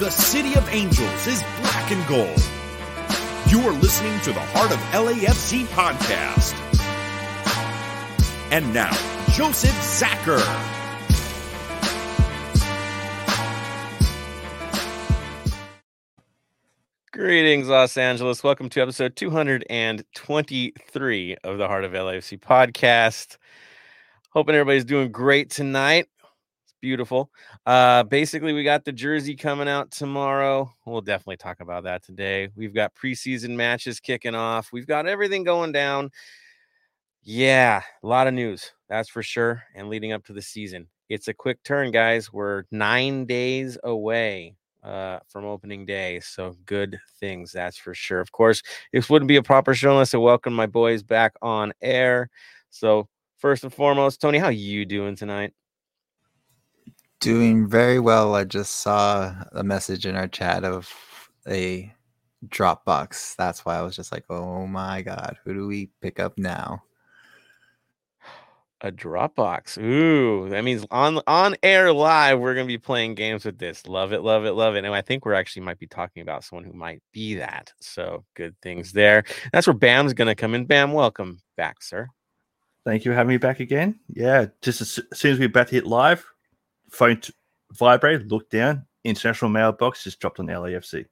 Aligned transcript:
The 0.00 0.10
City 0.10 0.54
of 0.54 0.66
Angels 0.70 1.26
is 1.26 1.42
black 1.60 1.92
and 1.92 2.08
gold. 2.08 2.42
You 3.48 3.60
are 3.68 3.72
listening 3.82 4.18
to 4.20 4.32
the 4.32 4.40
Heart 4.40 4.72
of 4.72 4.78
LAFC 4.94 5.66
podcast. 5.66 6.54
And 8.50 8.72
now, 8.72 8.88
Joseph 9.32 9.72
Zacher. 9.72 10.40
Greetings, 17.12 17.68
Los 17.68 17.98
Angeles. 17.98 18.42
Welcome 18.42 18.70
to 18.70 18.80
episode 18.80 19.16
223 19.16 21.36
of 21.44 21.58
the 21.58 21.68
Heart 21.68 21.84
of 21.84 21.92
LAFC 21.92 22.40
podcast. 22.40 23.36
Hoping 24.30 24.54
everybody's 24.54 24.86
doing 24.86 25.12
great 25.12 25.50
tonight. 25.50 26.06
It's 26.64 26.72
beautiful. 26.80 27.30
Uh, 27.70 28.02
basically, 28.02 28.52
we 28.52 28.64
got 28.64 28.84
the 28.84 28.90
jersey 28.90 29.36
coming 29.36 29.68
out 29.68 29.92
tomorrow. 29.92 30.68
We'll 30.84 31.02
definitely 31.02 31.36
talk 31.36 31.60
about 31.60 31.84
that 31.84 32.02
today. 32.02 32.48
We've 32.56 32.74
got 32.74 32.96
preseason 32.96 33.50
matches 33.50 34.00
kicking 34.00 34.34
off. 34.34 34.72
We've 34.72 34.88
got 34.88 35.06
everything 35.06 35.44
going 35.44 35.70
down. 35.70 36.10
Yeah, 37.22 37.80
a 38.02 38.06
lot 38.08 38.26
of 38.26 38.34
news, 38.34 38.72
that's 38.88 39.08
for 39.08 39.22
sure. 39.22 39.62
And 39.76 39.88
leading 39.88 40.10
up 40.10 40.24
to 40.24 40.32
the 40.32 40.42
season, 40.42 40.88
it's 41.08 41.28
a 41.28 41.32
quick 41.32 41.62
turn, 41.62 41.92
guys. 41.92 42.32
We're 42.32 42.64
nine 42.72 43.24
days 43.24 43.78
away 43.84 44.56
uh, 44.82 45.20
from 45.28 45.44
opening 45.44 45.86
day. 45.86 46.18
So 46.18 46.56
good 46.66 46.98
things, 47.20 47.52
that's 47.52 47.76
for 47.76 47.94
sure. 47.94 48.18
Of 48.18 48.32
course, 48.32 48.62
this 48.92 49.08
wouldn't 49.08 49.28
be 49.28 49.36
a 49.36 49.44
proper 49.44 49.74
show 49.74 49.92
unless 49.92 50.12
I 50.12 50.18
welcome 50.18 50.54
my 50.54 50.66
boys 50.66 51.04
back 51.04 51.34
on 51.40 51.72
air. 51.80 52.30
So 52.70 53.06
first 53.38 53.62
and 53.62 53.72
foremost, 53.72 54.20
Tony, 54.20 54.38
how 54.38 54.48
you 54.48 54.84
doing 54.84 55.14
tonight? 55.14 55.52
Doing 57.20 57.68
very 57.68 57.98
well. 58.00 58.34
I 58.34 58.44
just 58.44 58.76
saw 58.76 59.34
a 59.52 59.62
message 59.62 60.06
in 60.06 60.16
our 60.16 60.26
chat 60.26 60.64
of 60.64 60.90
a 61.46 61.92
Dropbox. 62.48 63.36
That's 63.36 63.64
why 63.64 63.76
I 63.76 63.82
was 63.82 63.94
just 63.94 64.10
like, 64.10 64.24
oh 64.30 64.66
my 64.66 65.02
god, 65.02 65.36
who 65.44 65.52
do 65.52 65.66
we 65.66 65.90
pick 66.00 66.18
up 66.18 66.38
now? 66.38 66.82
A 68.80 68.90
Dropbox. 68.90 69.76
Ooh, 69.82 70.48
that 70.48 70.64
means 70.64 70.86
on 70.90 71.20
on 71.26 71.56
air 71.62 71.92
live, 71.92 72.38
we're 72.38 72.54
gonna 72.54 72.66
be 72.66 72.78
playing 72.78 73.14
games 73.14 73.44
with 73.44 73.58
this. 73.58 73.86
Love 73.86 74.14
it, 74.14 74.22
love 74.22 74.46
it, 74.46 74.52
love 74.52 74.74
it. 74.74 74.86
And 74.86 74.94
I 74.94 75.02
think 75.02 75.26
we're 75.26 75.34
actually 75.34 75.62
might 75.62 75.78
be 75.78 75.86
talking 75.86 76.22
about 76.22 76.44
someone 76.44 76.64
who 76.64 76.72
might 76.72 77.02
be 77.12 77.34
that. 77.34 77.70
So 77.80 78.24
good 78.34 78.56
things 78.62 78.92
there. 78.92 79.24
That's 79.52 79.66
where 79.66 79.74
Bam's 79.74 80.14
gonna 80.14 80.34
come 80.34 80.54
in. 80.54 80.64
Bam, 80.64 80.94
welcome 80.94 81.42
back, 81.58 81.82
sir. 81.82 82.08
Thank 82.86 83.04
you 83.04 83.10
for 83.10 83.16
having 83.16 83.28
me 83.28 83.36
back 83.36 83.60
again. 83.60 84.00
Yeah, 84.08 84.46
just 84.62 84.80
as, 84.80 84.98
as 85.12 85.18
soon 85.18 85.32
as 85.32 85.38
we 85.38 85.44
about 85.44 85.68
to 85.68 85.74
hit 85.74 85.86
live, 85.86 86.24
phone 86.90 87.20
t- 87.20 87.32
vibrate, 87.72 88.26
look 88.28 88.50
down, 88.50 88.86
international 89.04 89.50
mailbox 89.50 90.04
just 90.04 90.20
dropped 90.20 90.40
on 90.40 90.46
LAFC. 90.46 91.06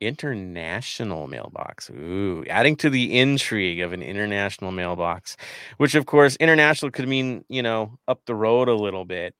International 0.00 1.28
mailbox. 1.28 1.88
Ooh, 1.90 2.44
adding 2.50 2.74
to 2.76 2.90
the 2.90 3.18
intrigue 3.18 3.80
of 3.80 3.92
an 3.92 4.02
international 4.02 4.72
mailbox, 4.72 5.36
which 5.76 5.94
of 5.94 6.06
course, 6.06 6.36
international 6.36 6.90
could 6.90 7.08
mean, 7.08 7.44
you 7.48 7.62
know, 7.62 7.98
up 8.08 8.20
the 8.26 8.34
road 8.34 8.68
a 8.68 8.74
little 8.74 9.04
bit 9.04 9.34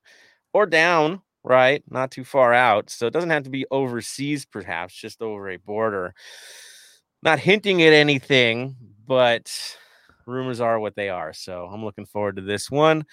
or 0.52 0.66
down, 0.66 1.20
right? 1.42 1.82
Not 1.90 2.12
too 2.12 2.24
far 2.24 2.52
out. 2.52 2.90
So 2.90 3.06
it 3.06 3.12
doesn't 3.12 3.30
have 3.30 3.42
to 3.44 3.50
be 3.50 3.66
overseas, 3.70 4.44
perhaps, 4.44 4.94
just 4.94 5.20
over 5.20 5.50
a 5.50 5.56
border. 5.56 6.14
Not 7.22 7.40
hinting 7.40 7.82
at 7.82 7.92
anything, 7.92 8.76
but 9.06 9.76
rumors 10.26 10.60
are 10.60 10.78
what 10.78 10.94
they 10.94 11.08
are. 11.08 11.32
So 11.32 11.66
I'm 11.66 11.84
looking 11.84 12.06
forward 12.06 12.36
to 12.36 12.42
this 12.42 12.70
one. 12.70 13.04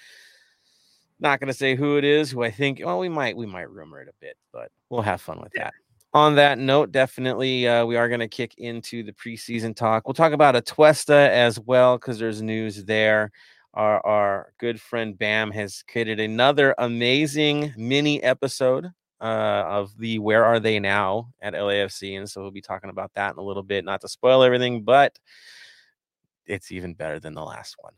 Not 1.20 1.38
going 1.38 1.48
to 1.48 1.54
say 1.54 1.76
who 1.76 1.98
it 1.98 2.04
is, 2.04 2.30
who 2.30 2.42
I 2.42 2.50
think, 2.50 2.80
well, 2.84 2.98
we 2.98 3.08
might, 3.08 3.36
we 3.36 3.46
might 3.46 3.70
rumor 3.70 4.00
it 4.00 4.08
a 4.08 4.14
bit, 4.20 4.36
but 4.52 4.70
we'll 4.88 5.02
have 5.02 5.20
fun 5.20 5.40
with 5.40 5.52
that 5.54 5.74
on 6.12 6.34
that 6.36 6.58
note, 6.58 6.90
definitely 6.90 7.68
uh, 7.68 7.84
we 7.84 7.96
are 7.96 8.08
going 8.08 8.20
to 8.20 8.28
kick 8.28 8.54
into 8.58 9.02
the 9.02 9.12
preseason 9.12 9.74
talk. 9.74 10.06
We'll 10.06 10.14
talk 10.14 10.32
about 10.32 10.54
Atuesta 10.56 11.28
as 11.28 11.58
well 11.60 11.98
because 11.98 12.18
there's 12.18 12.42
news 12.42 12.84
there. 12.84 13.30
Our, 13.74 14.04
our 14.04 14.52
good 14.58 14.80
friend 14.80 15.16
Bam 15.16 15.52
has 15.52 15.84
created 15.88 16.18
another 16.18 16.74
amazing 16.78 17.72
mini 17.76 18.20
episode 18.22 18.86
uh, 19.20 19.24
of 19.24 19.96
the 19.96 20.18
Where 20.18 20.44
Are 20.44 20.58
They 20.58 20.80
Now 20.80 21.32
at 21.40 21.54
LAFC. 21.54 22.18
And 22.18 22.28
so 22.28 22.42
we'll 22.42 22.50
be 22.50 22.60
talking 22.60 22.90
about 22.90 23.12
that 23.14 23.32
in 23.32 23.38
a 23.38 23.42
little 23.42 23.62
bit, 23.62 23.84
not 23.84 24.00
to 24.00 24.08
spoil 24.08 24.42
everything, 24.42 24.82
but 24.82 25.16
it's 26.46 26.72
even 26.72 26.94
better 26.94 27.20
than 27.20 27.34
the 27.34 27.44
last 27.44 27.76
one. 27.78 27.92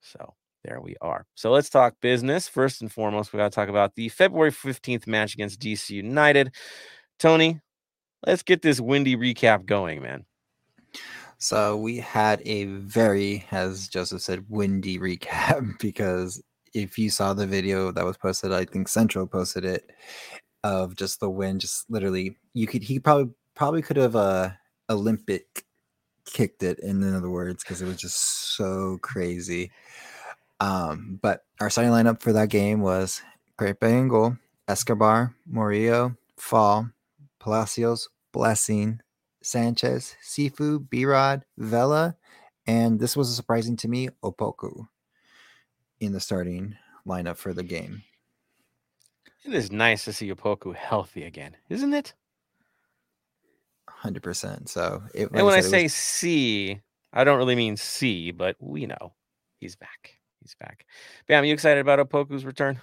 So 0.00 0.34
there 0.64 0.80
we 0.80 0.96
are. 1.00 1.26
So 1.34 1.50
let's 1.50 1.70
talk 1.70 1.94
business. 2.00 2.48
First 2.48 2.82
and 2.82 2.92
foremost, 2.92 3.32
we 3.32 3.38
got 3.38 3.50
to 3.50 3.54
talk 3.54 3.68
about 3.68 3.94
the 3.94 4.08
February 4.08 4.52
15th 4.52 5.06
match 5.06 5.34
against 5.34 5.60
DC 5.60 5.90
United. 5.90 6.54
Tony, 7.18 7.60
let's 8.26 8.42
get 8.42 8.62
this 8.62 8.80
windy 8.80 9.16
recap 9.16 9.66
going, 9.66 10.02
man. 10.02 10.24
So 11.38 11.76
we 11.76 11.96
had 11.96 12.40
a 12.44 12.66
very, 12.66 13.44
as 13.50 13.88
Joseph 13.88 14.22
said, 14.22 14.44
windy 14.48 14.98
recap 15.00 15.78
because 15.80 16.42
if 16.74 16.96
you 16.96 17.10
saw 17.10 17.34
the 17.34 17.46
video 17.46 17.90
that 17.92 18.04
was 18.04 18.16
posted, 18.16 18.52
I 18.52 18.64
think 18.64 18.88
Central 18.88 19.26
posted 19.26 19.64
it 19.64 19.90
of 20.62 20.94
just 20.94 21.18
the 21.18 21.28
wind, 21.28 21.60
just 21.60 21.90
literally, 21.90 22.36
you 22.54 22.66
could 22.68 22.84
he 22.84 23.00
probably 23.00 23.34
probably 23.56 23.82
could 23.82 23.96
have 23.96 24.14
uh 24.14 24.50
Olympic 24.88 25.64
kicked 26.24 26.62
it 26.62 26.78
in 26.78 27.02
other 27.14 27.28
words 27.28 27.64
because 27.64 27.82
it 27.82 27.86
was 27.86 27.96
just 27.96 28.54
so 28.56 28.98
crazy. 29.02 29.70
Um, 30.62 31.18
but 31.20 31.44
our 31.60 31.70
starting 31.70 31.92
lineup 31.92 32.22
for 32.22 32.32
that 32.34 32.48
game 32.48 32.82
was 32.82 33.20
Great 33.56 33.80
Bengal, 33.80 34.38
Escobar, 34.68 35.34
Murillo, 35.44 36.14
Fall, 36.36 36.88
Palacios, 37.40 38.08
Blessing, 38.32 39.00
Sanchez, 39.42 40.14
Sifu, 40.24 40.88
B 40.88 41.04
Rod, 41.04 41.44
Vela, 41.58 42.14
and 42.68 43.00
this 43.00 43.16
was 43.16 43.34
surprising 43.34 43.76
to 43.78 43.88
me, 43.88 44.08
Opoku 44.22 44.86
in 45.98 46.12
the 46.12 46.20
starting 46.20 46.76
lineup 47.04 47.38
for 47.38 47.52
the 47.52 47.64
game. 47.64 48.04
It 49.44 49.54
is 49.54 49.72
nice 49.72 50.04
to 50.04 50.12
see 50.12 50.32
Opoku 50.32 50.76
healthy 50.76 51.24
again, 51.24 51.56
isn't 51.70 51.92
it? 51.92 52.14
100%. 54.04 54.68
So, 54.68 55.02
it, 55.12 55.22
like 55.22 55.38
and 55.38 55.44
when 55.44 55.54
I, 55.54 55.58
I 55.58 55.60
say 55.62 55.82
was... 55.82 55.94
see, 55.94 56.80
I 57.12 57.24
don't 57.24 57.38
really 57.38 57.56
mean 57.56 57.76
see, 57.76 58.30
but 58.30 58.54
we 58.60 58.86
know 58.86 59.14
he's 59.58 59.74
back. 59.74 60.21
He's 60.42 60.56
back. 60.56 60.86
Bam, 61.28 61.42
Are 61.42 61.46
you 61.46 61.54
excited 61.54 61.80
about 61.80 61.98
Opoku's 61.98 62.44
return? 62.44 62.80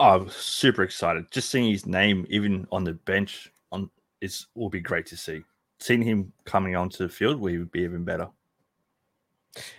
Oh, 0.00 0.20
I'm 0.20 0.30
super 0.30 0.82
excited. 0.82 1.30
Just 1.30 1.50
seeing 1.50 1.70
his 1.70 1.84
name 1.84 2.26
even 2.30 2.66
on 2.72 2.84
the 2.84 2.94
bench 2.94 3.52
on 3.70 3.90
is 4.22 4.46
will 4.54 4.70
be 4.70 4.80
great 4.80 5.04
to 5.06 5.16
see. 5.16 5.42
Seeing 5.78 6.02
him 6.02 6.32
coming 6.44 6.74
onto 6.74 7.06
the 7.06 7.12
field 7.12 7.38
we 7.38 7.58
would 7.58 7.70
be 7.70 7.80
even 7.80 8.04
better. 8.04 8.28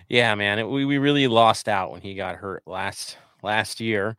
Yeah, 0.10 0.36
man, 0.36 0.60
it, 0.60 0.70
we 0.70 0.86
we 0.86 1.00
really 1.00 1.28
lost 1.28 1.68
out 1.68 1.92
when 1.92 2.02
he 2.02 2.14
got 2.14 2.36
hurt 2.36 2.64
last 2.68 3.18
last 3.42 3.80
year 3.80 4.16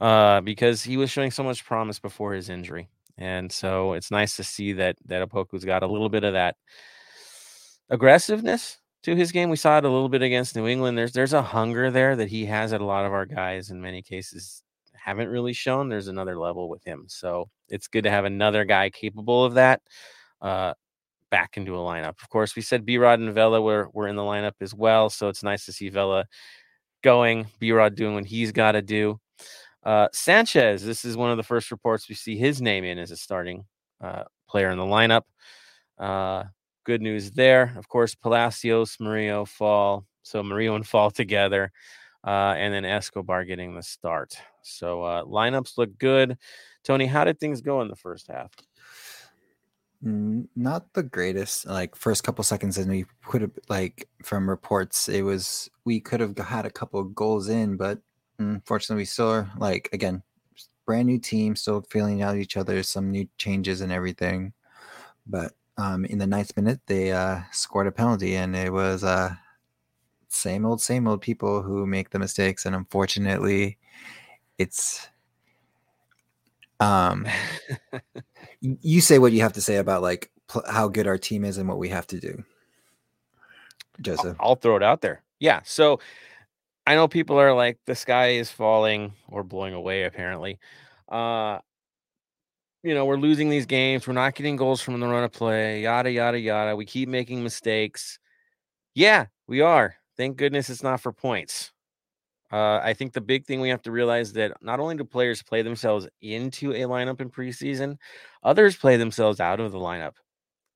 uh, 0.00 0.40
because 0.40 0.82
he 0.82 0.96
was 0.96 1.10
showing 1.10 1.30
so 1.30 1.44
much 1.44 1.64
promise 1.64 2.00
before 2.00 2.32
his 2.32 2.48
injury, 2.48 2.88
and 3.16 3.52
so 3.52 3.92
it's 3.92 4.10
nice 4.10 4.36
to 4.36 4.44
see 4.44 4.72
that 4.72 4.96
that 5.04 5.28
Opoku's 5.28 5.64
got 5.64 5.84
a 5.84 5.86
little 5.86 6.08
bit 6.08 6.24
of 6.24 6.32
that 6.32 6.56
aggressiveness 7.90 8.78
to 9.04 9.14
his 9.14 9.32
game. 9.32 9.50
We 9.50 9.56
saw 9.56 9.78
it 9.78 9.84
a 9.84 9.90
little 9.90 10.08
bit 10.08 10.22
against 10.22 10.56
New 10.56 10.66
England. 10.66 10.98
There's 10.98 11.12
there's 11.12 11.32
a 11.32 11.42
hunger 11.42 11.90
there 11.90 12.16
that 12.16 12.28
he 12.28 12.46
has 12.46 12.72
that 12.72 12.80
a 12.80 12.84
lot 12.84 13.04
of 13.04 13.12
our 13.12 13.26
guys 13.26 13.70
in 13.70 13.80
many 13.80 14.02
cases 14.02 14.62
haven't 14.94 15.28
really 15.28 15.52
shown. 15.52 15.88
There's 15.88 16.08
another 16.08 16.38
level 16.38 16.68
with 16.68 16.82
him. 16.84 17.04
So 17.08 17.50
it's 17.68 17.88
good 17.88 18.04
to 18.04 18.10
have 18.10 18.24
another 18.24 18.64
guy 18.64 18.88
capable 18.90 19.44
of 19.44 19.54
that 19.54 19.82
uh, 20.40 20.72
back 21.30 21.56
into 21.56 21.76
a 21.76 21.80
lineup. 21.80 22.22
Of 22.22 22.28
course, 22.30 22.56
we 22.56 22.62
said 22.62 22.86
B 22.86 22.96
Rod 22.96 23.20
and 23.20 23.34
Vela 23.34 23.60
were, 23.60 23.90
were 23.92 24.08
in 24.08 24.16
the 24.16 24.22
lineup 24.22 24.54
as 24.60 24.74
well. 24.74 25.10
So 25.10 25.28
it's 25.28 25.42
nice 25.42 25.66
to 25.66 25.72
see 25.72 25.90
Vela 25.90 26.24
going, 27.02 27.46
B 27.58 27.72
Rod 27.72 27.94
doing 27.94 28.14
what 28.14 28.24
he's 28.24 28.52
got 28.52 28.72
to 28.72 28.82
do. 28.82 29.20
Uh, 29.82 30.08
Sanchez, 30.14 30.82
this 30.82 31.04
is 31.04 31.14
one 31.14 31.30
of 31.30 31.36
the 31.36 31.42
first 31.42 31.70
reports 31.70 32.08
we 32.08 32.14
see 32.14 32.38
his 32.38 32.62
name 32.62 32.84
in 32.84 32.98
as 32.98 33.10
a 33.10 33.16
starting 33.16 33.66
uh, 34.00 34.24
player 34.48 34.70
in 34.70 34.78
the 34.78 34.84
lineup. 34.84 35.22
Uh, 35.98 36.44
good 36.84 37.02
news 37.02 37.32
there. 37.32 37.74
Of 37.76 37.88
course, 37.88 38.14
Palacios, 38.14 38.96
Murillo, 39.00 39.44
Fall. 39.44 40.04
So 40.22 40.42
Murillo 40.42 40.76
and 40.76 40.86
Fall 40.86 41.10
together 41.22 41.72
uh, 42.26 42.54
and 42.56 42.72
then 42.72 42.84
Escobar 42.84 43.44
getting 43.44 43.74
the 43.74 43.82
start. 43.82 44.36
So 44.62 45.02
uh, 45.02 45.24
lineups 45.24 45.76
look 45.76 45.98
good. 45.98 46.38
Tony, 46.82 47.06
how 47.06 47.24
did 47.24 47.38
things 47.38 47.60
go 47.60 47.80
in 47.82 47.88
the 47.88 47.96
first 47.96 48.28
half? 48.28 48.50
Not 50.02 50.92
the 50.92 51.02
greatest. 51.02 51.66
Like 51.66 51.96
first 51.96 52.24
couple 52.24 52.44
seconds, 52.44 52.76
and 52.76 52.90
we 52.90 53.06
could 53.24 53.40
have 53.40 53.58
like 53.70 54.06
from 54.22 54.50
reports, 54.50 55.08
it 55.08 55.22
was 55.22 55.70
we 55.86 55.98
could 55.98 56.20
have 56.20 56.36
had 56.36 56.66
a 56.66 56.70
couple 56.70 57.00
of 57.00 57.14
goals 57.14 57.48
in, 57.48 57.78
but 57.78 58.00
unfortunately, 58.38 59.00
we 59.00 59.06
still 59.06 59.30
are 59.30 59.50
like 59.56 59.88
again, 59.94 60.22
brand 60.84 61.06
new 61.06 61.18
team, 61.18 61.56
still 61.56 61.86
feeling 61.90 62.20
out 62.20 62.36
each 62.36 62.58
other, 62.58 62.82
some 62.82 63.10
new 63.10 63.26
changes 63.38 63.80
and 63.80 63.90
everything. 63.90 64.52
But 65.26 65.52
um, 65.76 66.04
in 66.04 66.18
the 66.18 66.26
ninth 66.26 66.56
minute, 66.56 66.80
they 66.86 67.12
uh, 67.12 67.40
scored 67.52 67.86
a 67.86 67.92
penalty, 67.92 68.36
and 68.36 68.54
it 68.54 68.72
was 68.72 69.04
uh, 69.04 69.34
same 70.28 70.64
old, 70.64 70.80
same 70.80 71.08
old 71.08 71.20
people 71.20 71.62
who 71.62 71.86
make 71.86 72.10
the 72.10 72.18
mistakes, 72.18 72.66
and 72.66 72.74
unfortunately, 72.74 73.78
it's 74.58 75.08
um 76.80 77.26
you 78.60 79.00
say 79.00 79.18
what 79.18 79.32
you 79.32 79.40
have 79.40 79.52
to 79.52 79.60
say 79.60 79.76
about 79.76 80.02
like 80.02 80.30
pl- 80.48 80.64
how 80.68 80.88
good 80.88 81.06
our 81.06 81.18
team 81.18 81.44
is 81.44 81.58
and 81.58 81.68
what 81.68 81.78
we 81.78 81.88
have 81.88 82.06
to 82.06 82.20
do. 82.20 82.42
Joseph. 84.00 84.36
I'll 84.40 84.56
throw 84.56 84.76
it 84.76 84.82
out 84.82 85.00
there. 85.00 85.22
Yeah. 85.38 85.60
So 85.64 86.00
I 86.86 86.94
know 86.94 87.06
people 87.06 87.38
are 87.38 87.54
like 87.54 87.78
the 87.86 87.94
sky 87.94 88.30
is 88.30 88.50
falling 88.50 89.12
or 89.28 89.44
blowing 89.44 89.74
away 89.74 90.04
apparently. 90.04 90.58
Uh 91.08 91.58
you 92.84 92.94
know, 92.94 93.06
we're 93.06 93.16
losing 93.16 93.48
these 93.48 93.64
games. 93.64 94.06
We're 94.06 94.12
not 94.12 94.34
getting 94.34 94.56
goals 94.56 94.82
from 94.82 95.00
the 95.00 95.06
run 95.06 95.24
of 95.24 95.32
play, 95.32 95.82
yada 95.82 96.10
yada 96.12 96.38
yada. 96.38 96.76
We 96.76 96.84
keep 96.84 97.08
making 97.08 97.42
mistakes. 97.42 98.18
Yeah, 98.94 99.26
we 99.48 99.62
are. 99.62 99.96
Thank 100.18 100.36
goodness 100.36 100.68
it's 100.68 100.82
not 100.82 101.00
for 101.00 101.10
points. 101.10 101.72
Uh, 102.52 102.80
I 102.84 102.92
think 102.92 103.14
the 103.14 103.22
big 103.22 103.46
thing 103.46 103.60
we 103.60 103.70
have 103.70 103.82
to 103.82 103.90
realize 103.90 104.34
that 104.34 104.52
not 104.62 104.80
only 104.80 104.96
do 104.96 105.04
players 105.04 105.42
play 105.42 105.62
themselves 105.62 106.06
into 106.20 106.72
a 106.72 106.80
lineup 106.82 107.22
in 107.22 107.30
preseason, 107.30 107.96
others 108.42 108.76
play 108.76 108.96
themselves 108.98 109.40
out 109.40 109.60
of 109.60 109.72
the 109.72 109.78
lineup. 109.78 110.12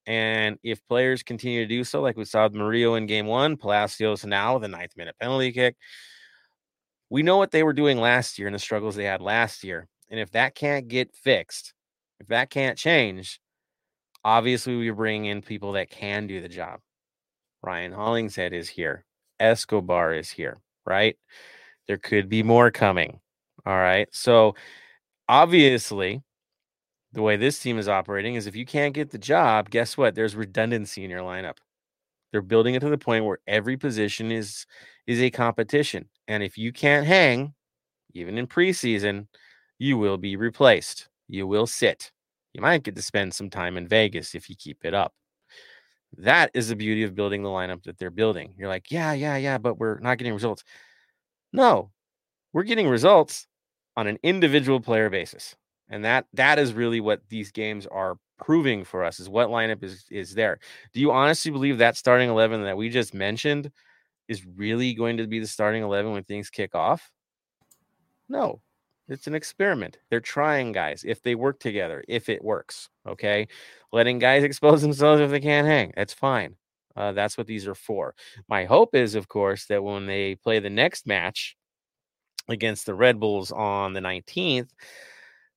And 0.06 0.58
if 0.62 0.80
players 0.88 1.22
continue 1.22 1.60
to 1.60 1.68
do 1.68 1.84
so, 1.84 2.00
like 2.00 2.16
we 2.16 2.24
saw 2.24 2.44
with 2.44 2.54
Murillo 2.54 2.94
in 2.94 3.04
game 3.06 3.26
one, 3.26 3.58
Palacios 3.58 4.24
now 4.24 4.54
with 4.54 4.64
a 4.64 4.68
ninth 4.68 4.96
minute 4.96 5.14
penalty 5.20 5.52
kick, 5.52 5.76
we 7.10 7.22
know 7.22 7.36
what 7.36 7.50
they 7.50 7.62
were 7.62 7.74
doing 7.74 7.98
last 7.98 8.38
year 8.38 8.48
and 8.48 8.54
the 8.54 8.58
struggles 8.58 8.96
they 8.96 9.04
had 9.04 9.20
last 9.20 9.62
year. 9.62 9.86
And 10.08 10.18
if 10.18 10.30
that 10.30 10.54
can't 10.54 10.88
get 10.88 11.14
fixed, 11.14 11.74
if 12.20 12.28
that 12.28 12.50
can't 12.50 12.78
change, 12.78 13.40
obviously 14.24 14.76
we 14.76 14.90
bring 14.90 15.26
in 15.26 15.42
people 15.42 15.72
that 15.72 15.90
can 15.90 16.26
do 16.26 16.40
the 16.40 16.48
job. 16.48 16.80
Ryan 17.62 17.92
Hollingshead 17.92 18.52
is 18.52 18.68
here. 18.68 19.04
Escobar 19.40 20.14
is 20.14 20.30
here, 20.30 20.58
right? 20.86 21.16
There 21.86 21.98
could 21.98 22.28
be 22.28 22.42
more 22.42 22.70
coming. 22.70 23.20
All 23.66 23.76
right. 23.76 24.08
So 24.12 24.54
obviously, 25.28 26.22
the 27.12 27.22
way 27.22 27.36
this 27.36 27.58
team 27.58 27.78
is 27.78 27.88
operating 27.88 28.34
is 28.34 28.46
if 28.46 28.56
you 28.56 28.66
can't 28.66 28.94
get 28.94 29.10
the 29.10 29.18
job, 29.18 29.70
guess 29.70 29.96
what? 29.96 30.14
There's 30.14 30.36
redundancy 30.36 31.04
in 31.04 31.10
your 31.10 31.22
lineup. 31.22 31.56
They're 32.30 32.42
building 32.42 32.74
it 32.74 32.80
to 32.80 32.90
the 32.90 32.98
point 32.98 33.24
where 33.24 33.38
every 33.46 33.76
position 33.76 34.30
is 34.30 34.66
is 35.06 35.20
a 35.20 35.30
competition. 35.30 36.08
And 36.26 36.42
if 36.42 36.58
you 36.58 36.72
can't 36.72 37.06
hang, 37.06 37.54
even 38.12 38.36
in 38.36 38.46
preseason, 38.46 39.26
you 39.78 39.96
will 39.96 40.18
be 40.18 40.36
replaced. 40.36 41.08
You 41.28 41.46
will 41.46 41.66
sit. 41.66 42.10
You 42.54 42.62
might 42.62 42.82
get 42.82 42.96
to 42.96 43.02
spend 43.02 43.34
some 43.34 43.50
time 43.50 43.76
in 43.76 43.86
Vegas 43.86 44.34
if 44.34 44.48
you 44.48 44.56
keep 44.56 44.84
it 44.84 44.94
up. 44.94 45.14
That 46.16 46.50
is 46.54 46.68
the 46.68 46.76
beauty 46.76 47.02
of 47.04 47.14
building 47.14 47.42
the 47.42 47.50
lineup 47.50 47.82
that 47.84 47.98
they're 47.98 48.10
building. 48.10 48.54
You're 48.56 48.68
like, 48.68 48.90
yeah, 48.90 49.12
yeah, 49.12 49.36
yeah, 49.36 49.58
but 49.58 49.78
we're 49.78 49.98
not 50.00 50.18
getting 50.18 50.32
results. 50.32 50.64
No, 51.52 51.90
we're 52.52 52.62
getting 52.62 52.88
results 52.88 53.46
on 53.96 54.06
an 54.06 54.18
individual 54.22 54.80
player 54.80 55.10
basis. 55.10 55.54
And 55.90 56.04
that 56.04 56.26
that 56.34 56.58
is 56.58 56.72
really 56.72 57.00
what 57.00 57.22
these 57.28 57.50
games 57.50 57.86
are 57.86 58.16
proving 58.38 58.84
for 58.84 59.04
us 59.04 59.18
is 59.20 59.28
what 59.28 59.48
lineup 59.48 59.82
is 59.82 60.04
is 60.10 60.34
there. 60.34 60.58
Do 60.92 61.00
you 61.00 61.10
honestly 61.10 61.50
believe 61.50 61.78
that 61.78 61.96
starting 61.96 62.28
11 62.28 62.62
that 62.64 62.76
we 62.76 62.88
just 62.88 63.14
mentioned 63.14 63.70
is 64.28 64.44
really 64.46 64.94
going 64.94 65.16
to 65.16 65.26
be 65.26 65.40
the 65.40 65.46
starting 65.46 65.82
11 65.82 66.12
when 66.12 66.24
things 66.24 66.50
kick 66.50 66.74
off? 66.74 67.10
No. 68.28 68.60
It's 69.08 69.26
an 69.26 69.34
experiment. 69.34 69.98
They're 70.10 70.20
trying 70.20 70.72
guys 70.72 71.04
if 71.06 71.22
they 71.22 71.34
work 71.34 71.60
together, 71.60 72.04
if 72.08 72.28
it 72.28 72.44
works. 72.44 72.88
Okay. 73.06 73.48
Letting 73.92 74.18
guys 74.18 74.44
expose 74.44 74.82
themselves 74.82 75.20
if 75.20 75.30
they 75.30 75.40
can't 75.40 75.66
hang. 75.66 75.92
That's 75.96 76.12
fine. 76.12 76.56
Uh, 76.96 77.12
that's 77.12 77.38
what 77.38 77.46
these 77.46 77.66
are 77.66 77.76
for. 77.76 78.14
My 78.48 78.64
hope 78.64 78.94
is, 78.94 79.14
of 79.14 79.28
course, 79.28 79.66
that 79.66 79.84
when 79.84 80.06
they 80.06 80.34
play 80.34 80.58
the 80.58 80.70
next 80.70 81.06
match 81.06 81.56
against 82.48 82.86
the 82.86 82.94
Red 82.94 83.20
Bulls 83.20 83.52
on 83.52 83.92
the 83.92 84.00
19th, 84.00 84.70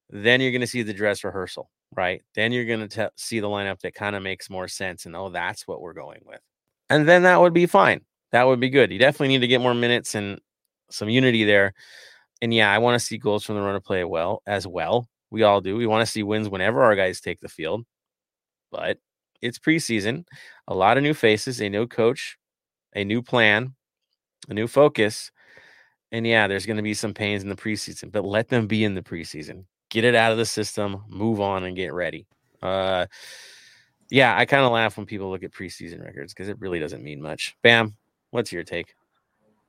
then 0.09 0.39
you're 0.39 0.51
going 0.51 0.61
to 0.61 0.67
see 0.67 0.83
the 0.83 0.93
dress 0.93 1.23
rehearsal, 1.23 1.69
right? 1.95 2.21
Then 2.35 2.51
you're 2.51 2.65
going 2.65 2.87
to 2.87 3.11
see 3.15 3.39
the 3.39 3.47
lineup 3.47 3.79
that 3.79 3.95
kind 3.95 4.15
of 4.15 4.21
makes 4.21 4.49
more 4.49 4.67
sense. 4.67 5.05
And 5.05 5.15
oh, 5.15 5.29
that's 5.29 5.67
what 5.67 5.81
we're 5.81 5.93
going 5.93 6.21
with. 6.25 6.41
And 6.89 7.07
then 7.07 7.23
that 7.23 7.41
would 7.41 7.53
be 7.53 7.65
fine. 7.65 8.01
That 8.31 8.43
would 8.43 8.59
be 8.59 8.69
good. 8.69 8.91
You 8.91 8.99
definitely 8.99 9.29
need 9.29 9.39
to 9.39 9.47
get 9.47 9.61
more 9.61 9.73
minutes 9.73 10.13
and 10.13 10.39
some 10.91 11.09
unity 11.09 11.43
there. 11.43 11.73
And 12.41 12.53
yeah, 12.53 12.71
I 12.71 12.79
want 12.79 12.99
to 12.99 13.05
see 13.05 13.17
goals 13.17 13.43
from 13.43 13.55
the 13.55 13.61
run 13.61 13.79
play 13.81 14.03
well 14.03 14.41
as 14.45 14.65
well. 14.65 15.07
We 15.29 15.43
all 15.43 15.61
do. 15.61 15.77
We 15.77 15.87
want 15.87 16.05
to 16.05 16.11
see 16.11 16.23
wins 16.23 16.49
whenever 16.49 16.83
our 16.83 16.95
guys 16.95 17.21
take 17.21 17.39
the 17.39 17.49
field. 17.49 17.85
But 18.71 18.97
it's 19.41 19.59
preseason, 19.59 20.25
a 20.67 20.75
lot 20.75 20.97
of 20.97 21.03
new 21.03 21.13
faces, 21.13 21.61
a 21.61 21.69
new 21.69 21.87
coach, 21.87 22.37
a 22.95 23.03
new 23.03 23.21
plan, 23.21 23.75
a 24.49 24.53
new 24.53 24.67
focus. 24.67 25.31
And 26.11 26.27
yeah, 26.27 26.47
there's 26.47 26.65
going 26.65 26.77
to 26.77 26.83
be 26.83 26.93
some 26.93 27.13
pains 27.13 27.43
in 27.43 27.49
the 27.49 27.55
preseason, 27.55 28.11
but 28.11 28.25
let 28.25 28.49
them 28.49 28.67
be 28.67 28.83
in 28.83 28.95
the 28.95 29.01
preseason. 29.01 29.65
Get 29.89 30.03
it 30.03 30.15
out 30.15 30.31
of 30.31 30.37
the 30.37 30.45
system, 30.45 31.03
move 31.07 31.39
on, 31.39 31.63
and 31.63 31.75
get 31.75 31.93
ready. 31.93 32.27
Uh, 32.61 33.05
yeah, 34.09 34.37
I 34.37 34.45
kind 34.45 34.63
of 34.63 34.71
laugh 34.71 34.97
when 34.97 35.05
people 35.05 35.29
look 35.29 35.43
at 35.43 35.51
preseason 35.51 36.03
records 36.03 36.33
because 36.33 36.49
it 36.49 36.59
really 36.59 36.79
doesn't 36.79 37.03
mean 37.03 37.21
much. 37.21 37.55
Bam, 37.61 37.95
what's 38.31 38.51
your 38.51 38.63
take? 38.63 38.93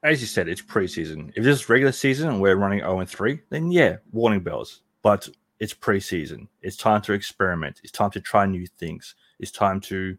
As 0.03 0.21
you 0.21 0.27
said, 0.27 0.49
it's 0.49 0.63
preseason. 0.63 1.33
If 1.37 1.45
this 1.45 1.61
is 1.61 1.69
regular 1.69 1.93
season 1.93 2.29
and 2.29 2.41
we're 2.41 2.57
running 2.57 2.81
0 2.81 3.01
and 3.01 3.09
3, 3.09 3.41
then 3.51 3.71
yeah, 3.71 3.97
warning 4.11 4.41
bells. 4.41 4.83
But 5.03 5.29
it's 5.61 5.75
preseason. 5.75 6.49
It's 6.61 6.77
time 6.77 7.03
to 7.03 7.13
experiment. 7.13 7.81
It's 7.85 7.93
time 7.93 8.11
to 8.11 8.21
try 8.21 8.47
new 8.47 8.67
things. 8.67 9.15
It's 9.39 9.53
time 9.53 9.81
to 9.83 10.19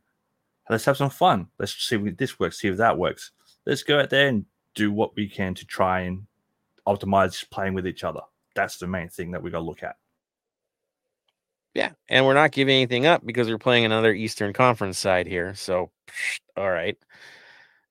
let's 0.69 0.85
have 0.85 0.97
some 0.97 1.09
fun. 1.09 1.47
Let's 1.59 1.73
see 1.73 1.97
if 1.97 2.17
this 2.17 2.39
works, 2.39 2.59
see 2.59 2.69
if 2.69 2.77
that 2.77 2.97
works. 2.97 3.31
Let's 3.65 3.83
go 3.83 3.99
out 3.99 4.09
there 4.09 4.29
and 4.29 4.45
do 4.73 4.91
what 4.91 5.15
we 5.15 5.27
can 5.27 5.53
to 5.55 5.65
try 5.65 6.01
and 6.01 6.25
optimize 6.87 7.49
playing 7.49 7.73
with 7.73 7.87
each 7.87 8.03
other. 8.03 8.21
That's 8.55 8.77
the 8.77 8.87
main 8.87 9.09
thing 9.09 9.31
that 9.31 9.43
we 9.43 9.51
got 9.51 9.59
to 9.59 9.65
look 9.65 9.83
at. 9.83 9.97
Yeah, 11.73 11.91
and 12.07 12.25
we're 12.25 12.35
not 12.35 12.51
giving 12.51 12.75
anything 12.75 13.07
up 13.07 13.25
because 13.25 13.49
we're 13.49 13.57
playing 13.57 13.83
another 13.83 14.13
Eastern 14.13 14.53
Conference 14.53 14.99
side 14.99 15.25
here. 15.25 15.55
So, 15.55 15.89
all 16.55 16.69
right, 16.69 16.95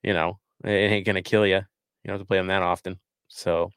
you 0.05 0.13
know, 0.13 0.39
it 0.63 0.71
ain't 0.71 1.05
gonna 1.07 1.23
kill 1.23 1.47
you. 1.47 1.63
You 2.03 2.09
don't 2.09 2.15
have 2.19 2.23
to 2.23 2.29
play 2.29 2.39
them 2.39 2.49
that 2.49 2.63
often. 2.63 2.99
So, 3.29 3.71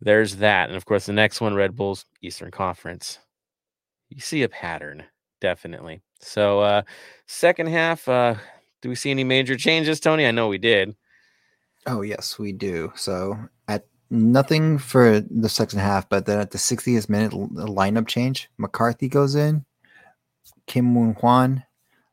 there's 0.00 0.36
that, 0.36 0.68
and 0.68 0.76
of 0.76 0.84
course, 0.84 1.06
the 1.06 1.12
next 1.12 1.40
one, 1.40 1.54
Red 1.54 1.76
Bulls 1.76 2.06
Eastern 2.22 2.50
Conference. 2.50 3.18
You 4.08 4.20
see 4.20 4.42
a 4.42 4.48
pattern, 4.48 5.04
definitely. 5.40 6.02
So, 6.20 6.60
uh 6.60 6.82
second 7.26 7.68
half, 7.68 8.08
uh 8.08 8.34
do 8.80 8.88
we 8.88 8.96
see 8.96 9.10
any 9.12 9.22
major 9.24 9.56
changes, 9.56 10.00
Tony? 10.00 10.26
I 10.26 10.32
know 10.32 10.48
we 10.48 10.58
did. 10.58 10.96
Oh 11.86 12.02
yes, 12.02 12.38
we 12.38 12.52
do. 12.52 12.92
So 12.96 13.38
at 13.68 13.86
nothing 14.10 14.78
for 14.78 15.20
the 15.20 15.48
second 15.48 15.78
half, 15.78 16.08
but 16.08 16.26
then 16.26 16.40
at 16.40 16.50
the 16.50 16.58
60th 16.58 17.08
minute 17.08 17.30
the 17.30 17.66
lineup 17.66 18.08
change, 18.08 18.48
McCarthy 18.58 19.08
goes 19.08 19.36
in, 19.36 19.64
Kim 20.66 20.84
Moon 20.86 21.14
Hwan, 21.14 21.62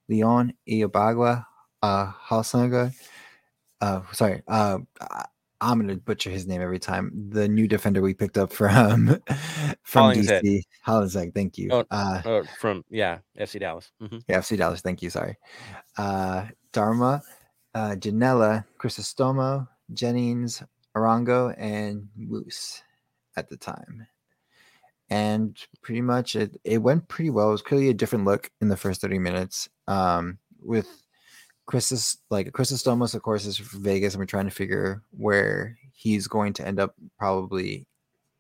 Leon 0.08 0.54
Ibeagha, 0.68 1.44
uh 1.82 2.12
Halsanga, 2.28 2.94
uh 3.82 4.02
sorry, 4.12 4.42
uh 4.48 4.80
I'm 5.62 5.80
gonna 5.82 5.98
butcher 5.98 6.30
his 6.30 6.48
name 6.48 6.62
every 6.62 6.80
time. 6.80 7.12
The 7.32 7.48
new 7.48 7.68
defender 7.68 8.02
we 8.02 8.14
picked 8.14 8.38
up 8.38 8.52
from 8.60 9.20
from 9.84 10.02
Hollingshead. 10.04 10.44
DC. 10.44 10.62
Hollingshead, 10.84 11.34
thank 11.34 11.58
you. 11.58 11.70
Oh, 11.72 11.86
uh 11.92 12.22
Uh, 12.26 12.44
from 12.60 12.84
yeah, 12.90 13.20
FC 13.38 13.60
Dallas. 13.60 13.92
Mhm. 14.02 14.24
yeah, 14.28 14.40
FC 14.40 14.58
Dallas, 14.58 14.82
thank 14.82 15.02
you, 15.02 15.10
sorry. 15.10 15.38
Uh 15.98 16.48
Dharma, 16.72 17.22
uh 17.76 17.96
Janella, 17.98 18.66
Crisostomo, 18.80 19.68
Jennings, 19.94 20.64
Arango, 20.96 21.54
and 21.58 22.10
Moose 22.16 22.84
at 23.36 23.50
the 23.50 23.58
time. 23.58 24.08
And 25.10 25.58
pretty 25.82 26.02
much 26.02 26.36
it, 26.36 26.60
it 26.64 26.78
went 26.80 27.08
pretty 27.08 27.32
well. 27.32 27.50
It 27.50 27.54
was 27.54 27.62
clearly 27.64 27.90
a 27.90 27.94
different 27.96 28.26
look 28.26 28.52
in 28.62 28.70
the 28.70 28.78
first 28.78 29.02
30 29.02 29.18
minutes. 29.18 29.68
Um, 29.88 30.38
with 30.62 30.99
Chris's 31.70 32.18
like 32.32 32.52
Crisostomos, 32.52 33.14
of 33.14 33.22
course, 33.22 33.46
is 33.46 33.58
from 33.58 33.84
Vegas, 33.84 34.16
and 34.16 34.20
we're 34.20 34.26
trying 34.26 34.46
to 34.46 34.52
figure 34.52 35.04
where 35.12 35.78
he's 35.94 36.28
going 36.28 36.52
to 36.54 36.68
end 36.68 36.80
up 36.80 36.96
probably 37.20 37.86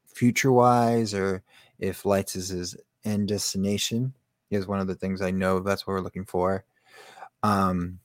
future 0.08 0.52
wise 0.52 1.14
or 1.14 1.44
if 1.78 2.06
Lights 2.06 2.36
is 2.36 2.50
his 2.50 2.76
end 3.06 3.28
destination 3.28 4.16
is 4.50 4.66
one 4.66 4.80
of 4.80 4.88
the 4.88 4.96
things 4.96 5.22
I 5.22 5.30
know 5.30 5.60
that's 5.60 5.86
what 5.86 5.94
we're 5.94 6.02
looking 6.02 6.26
for. 6.26 6.66
Um, 7.44 8.00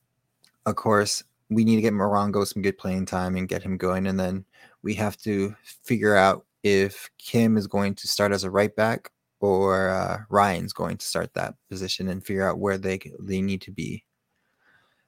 of 0.67 0.77
course, 0.77 1.25
we 1.49 1.65
need 1.65 1.77
to 1.77 1.83
get 1.83 1.95
Morongo 1.95 2.47
some 2.47 2.61
good 2.61 2.77
playing 2.77 3.07
time 3.07 3.35
and 3.35 3.49
get 3.49 3.63
him 3.63 3.79
going, 3.79 4.07
and 4.07 4.21
then 4.21 4.45
we 4.83 4.93
have 4.97 5.17
to 5.23 5.57
figure 5.63 6.17
out 6.17 6.45
if 6.63 7.09
Kim 7.17 7.57
is 7.57 7.67
going 7.67 7.95
to 7.95 8.09
start 8.09 8.33
as 8.33 8.45
a 8.45 8.51
right 8.51 8.77
back 8.77 9.11
or 9.41 9.89
uh, 9.89 10.19
Ryan's 10.29 10.75
going 10.75 10.99
to 10.99 11.07
start 11.07 11.33
that 11.33 11.55
position 11.71 12.09
and 12.09 12.23
figure 12.23 12.47
out 12.47 12.59
where 12.59 12.77
they 12.77 13.01
they 13.21 13.41
need 13.41 13.63
to 13.63 13.71
be 13.71 14.05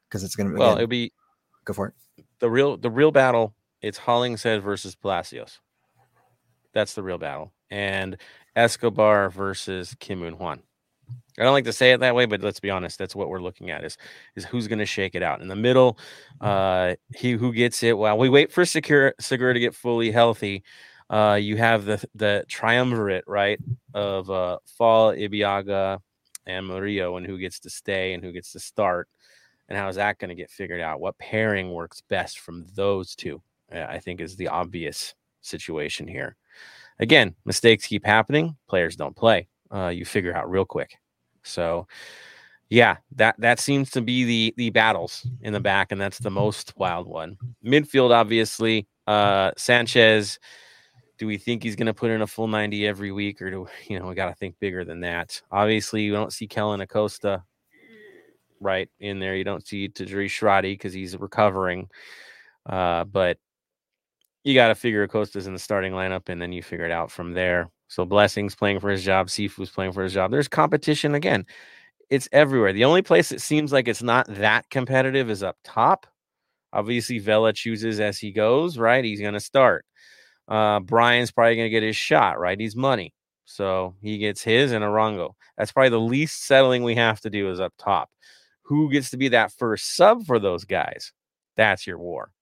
because 0.08 0.24
it's 0.24 0.36
going 0.36 0.48
to 0.48 0.54
be 0.54 0.58
Well, 0.58 0.72
again, 0.72 0.78
it'll 0.84 0.88
be 0.88 1.12
go 1.64 1.72
for 1.72 1.88
it. 1.88 2.24
the 2.40 2.50
real 2.50 2.76
the 2.76 2.90
real 2.90 3.10
battle 3.10 3.54
it's 3.82 3.98
Hollingshead 3.98 4.62
versus 4.62 4.94
Palacios. 4.94 5.60
That's 6.72 6.94
the 6.94 7.02
real 7.02 7.18
battle. 7.18 7.52
And 7.70 8.16
Escobar 8.54 9.30
versus 9.30 9.94
Kim 10.00 10.20
Moon 10.20 10.34
Hwan. 10.34 10.62
I 11.38 11.44
don't 11.44 11.52
like 11.52 11.64
to 11.66 11.72
say 11.72 11.92
it 11.92 12.00
that 12.00 12.14
way, 12.14 12.24
but 12.26 12.40
let's 12.42 12.60
be 12.60 12.70
honest. 12.70 12.98
That's 12.98 13.14
what 13.14 13.28
we're 13.28 13.42
looking 13.42 13.70
at 13.70 13.84
is 13.84 13.96
is 14.34 14.44
who's 14.44 14.66
going 14.66 14.78
to 14.78 14.86
shake 14.86 15.14
it 15.14 15.22
out 15.22 15.42
in 15.42 15.48
the 15.48 15.56
middle. 15.56 15.98
Uh, 16.40 16.94
he 17.14 17.32
who 17.32 17.52
gets 17.52 17.82
it. 17.82 17.96
While 17.96 18.18
we 18.18 18.28
wait 18.28 18.50
for 18.50 18.64
Segura, 18.64 19.12
Segura 19.20 19.54
to 19.54 19.60
get 19.60 19.74
fully 19.74 20.10
healthy, 20.10 20.64
uh, 21.10 21.38
you 21.40 21.56
have 21.58 21.84
the 21.84 22.02
the 22.14 22.44
triumvirate 22.48 23.24
right 23.26 23.60
of 23.94 24.30
uh, 24.30 24.58
Fall, 24.66 25.12
Ibeagha, 25.12 26.00
and 26.46 26.66
Murillo 26.66 27.16
and 27.16 27.26
who 27.26 27.38
gets 27.38 27.60
to 27.60 27.70
stay 27.70 28.14
and 28.14 28.24
who 28.24 28.32
gets 28.32 28.52
to 28.52 28.60
start. 28.60 29.08
And 29.68 29.76
how 29.76 29.88
is 29.88 29.96
that 29.96 30.18
going 30.18 30.28
to 30.28 30.34
get 30.34 30.50
figured 30.50 30.80
out? 30.80 31.00
What 31.00 31.18
pairing 31.18 31.72
works 31.72 32.02
best 32.08 32.38
from 32.38 32.66
those 32.74 33.14
two? 33.14 33.42
I 33.72 33.98
think 33.98 34.20
is 34.20 34.36
the 34.36 34.48
obvious 34.48 35.14
situation 35.40 36.06
here. 36.06 36.36
Again, 36.98 37.34
mistakes 37.44 37.86
keep 37.86 38.06
happening. 38.06 38.56
Players 38.68 38.96
don't 38.96 39.16
play. 39.16 39.48
Uh, 39.70 39.88
you 39.88 40.04
figure 40.04 40.34
out 40.34 40.48
real 40.48 40.64
quick. 40.64 40.96
So, 41.42 41.86
yeah, 42.70 42.96
that 43.16 43.34
that 43.38 43.60
seems 43.60 43.90
to 43.90 44.00
be 44.00 44.24
the 44.24 44.54
the 44.56 44.70
battles 44.70 45.26
in 45.42 45.52
the 45.52 45.60
back, 45.60 45.92
and 45.92 46.00
that's 46.00 46.18
the 46.18 46.30
most 46.30 46.72
wild 46.76 47.06
one. 47.06 47.36
Midfield, 47.64 48.12
obviously, 48.12 48.86
uh, 49.06 49.50
Sanchez 49.56 50.38
do 51.18 51.26
we 51.26 51.38
think 51.38 51.62
he's 51.62 51.76
going 51.76 51.86
to 51.86 51.94
put 51.94 52.10
in 52.10 52.22
a 52.22 52.26
full 52.26 52.46
90 52.46 52.86
every 52.86 53.10
week 53.10 53.40
or 53.40 53.50
do 53.50 53.66
you 53.88 53.98
know 53.98 54.06
we 54.06 54.14
got 54.14 54.28
to 54.28 54.34
think 54.34 54.54
bigger 54.58 54.84
than 54.84 55.00
that 55.00 55.40
obviously 55.50 56.02
you 56.02 56.12
don't 56.12 56.32
see 56.32 56.46
Kellyn 56.46 56.80
Acosta 56.80 57.42
right 58.60 58.88
in 59.00 59.18
there 59.18 59.36
you 59.36 59.44
don't 59.44 59.66
see 59.66 59.88
Tajouri 59.88 60.26
Shradi 60.26 60.74
because 60.74 60.92
he's 60.92 61.16
recovering 61.16 61.88
uh, 62.66 63.04
but 63.04 63.38
you 64.44 64.54
got 64.54 64.68
to 64.68 64.74
figure 64.74 65.02
Acosta's 65.02 65.46
in 65.46 65.52
the 65.52 65.58
starting 65.58 65.92
lineup 65.92 66.28
and 66.28 66.40
then 66.40 66.52
you 66.52 66.62
figure 66.62 66.86
it 66.86 66.92
out 66.92 67.10
from 67.10 67.32
there 67.32 67.70
so 67.88 68.04
blessings 68.04 68.54
playing 68.54 68.80
for 68.80 68.90
his 68.90 69.04
job 69.04 69.28
Sifu's 69.28 69.70
playing 69.70 69.92
for 69.92 70.02
his 70.02 70.12
job 70.12 70.30
there's 70.30 70.48
competition 70.48 71.14
again 71.14 71.44
it's 72.10 72.28
everywhere 72.32 72.72
the 72.72 72.84
only 72.84 73.02
place 73.02 73.32
it 73.32 73.40
seems 73.40 73.72
like 73.72 73.88
it's 73.88 74.02
not 74.02 74.26
that 74.28 74.68
competitive 74.70 75.30
is 75.30 75.42
up 75.42 75.56
top 75.64 76.06
obviously 76.72 77.18
Vela 77.18 77.52
chooses 77.52 78.00
as 78.00 78.18
he 78.18 78.32
goes 78.32 78.78
right 78.78 79.04
he's 79.04 79.20
going 79.20 79.34
to 79.34 79.40
start 79.40 79.84
uh, 80.48 80.80
Brian's 80.80 81.32
probably 81.32 81.56
going 81.56 81.66
to 81.66 81.70
get 81.70 81.82
his 81.82 81.96
shot, 81.96 82.38
right? 82.38 82.58
He's 82.58 82.76
money. 82.76 83.12
So 83.44 83.94
he 84.00 84.18
gets 84.18 84.42
his 84.42 84.72
and 84.72 84.84
Arango. 84.84 85.32
That's 85.56 85.72
probably 85.72 85.90
the 85.90 86.00
least 86.00 86.44
settling 86.46 86.82
we 86.82 86.96
have 86.96 87.20
to 87.20 87.30
do 87.30 87.50
is 87.50 87.60
up 87.60 87.72
top. 87.78 88.10
Who 88.66 88.90
gets 88.90 89.10
to 89.10 89.16
be 89.16 89.28
that 89.28 89.52
first 89.52 89.96
sub 89.96 90.26
for 90.26 90.38
those 90.38 90.64
guys? 90.64 91.12
That's 91.56 91.86
your 91.86 91.98
war. 91.98 92.32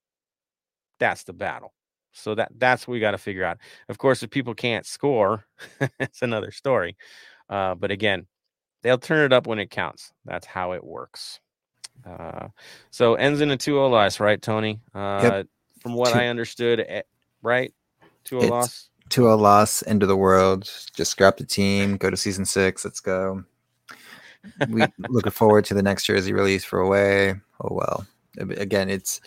That's 0.98 1.24
the 1.24 1.32
battle. 1.32 1.74
So 2.12 2.34
that 2.36 2.52
that's 2.56 2.86
what 2.86 2.92
we 2.92 3.00
got 3.00 3.10
to 3.10 3.18
figure 3.18 3.44
out. 3.44 3.58
Of 3.88 3.98
course, 3.98 4.22
if 4.22 4.30
people 4.30 4.54
can't 4.54 4.86
score, 4.86 5.44
it's 6.00 6.22
another 6.22 6.50
story. 6.50 6.96
Uh, 7.48 7.74
but 7.74 7.90
again, 7.90 8.26
they'll 8.82 8.98
turn 8.98 9.24
it 9.24 9.32
up 9.32 9.46
when 9.46 9.58
it 9.58 9.70
counts. 9.70 10.12
That's 10.24 10.46
how 10.46 10.72
it 10.72 10.84
works. 10.84 11.40
Uh, 12.06 12.48
so 12.90 13.14
ends 13.14 13.40
in 13.40 13.50
a 13.50 13.56
2-0 13.56 13.90
loss, 13.90 14.20
right, 14.20 14.40
Tony? 14.40 14.80
Uh, 14.94 15.20
yep. 15.22 15.46
From 15.80 15.94
what 15.94 16.12
Two. 16.12 16.18
I 16.18 16.26
understood, 16.26 16.84
eh, 16.86 17.02
right? 17.42 17.72
Two 18.24 18.38
a 18.38 18.46
loss. 18.46 18.88
Two 19.10 19.30
a 19.30 19.34
loss. 19.34 19.82
End 19.86 20.02
of 20.02 20.08
the 20.08 20.16
world. 20.16 20.64
Just 20.94 21.12
scrap 21.12 21.36
the 21.36 21.44
team. 21.44 21.96
Go 21.98 22.10
to 22.10 22.16
season 22.16 22.46
six. 22.46 22.84
Let's 22.84 23.00
go. 23.00 23.44
We 24.68 24.84
looking 25.08 25.32
forward 25.32 25.64
to 25.66 25.74
the 25.74 25.82
next 25.82 26.04
jersey 26.04 26.32
release 26.32 26.64
for 26.64 26.80
away. 26.80 27.34
Oh 27.60 27.74
well. 27.74 28.06
Again, 28.38 28.90
it's 28.90 29.20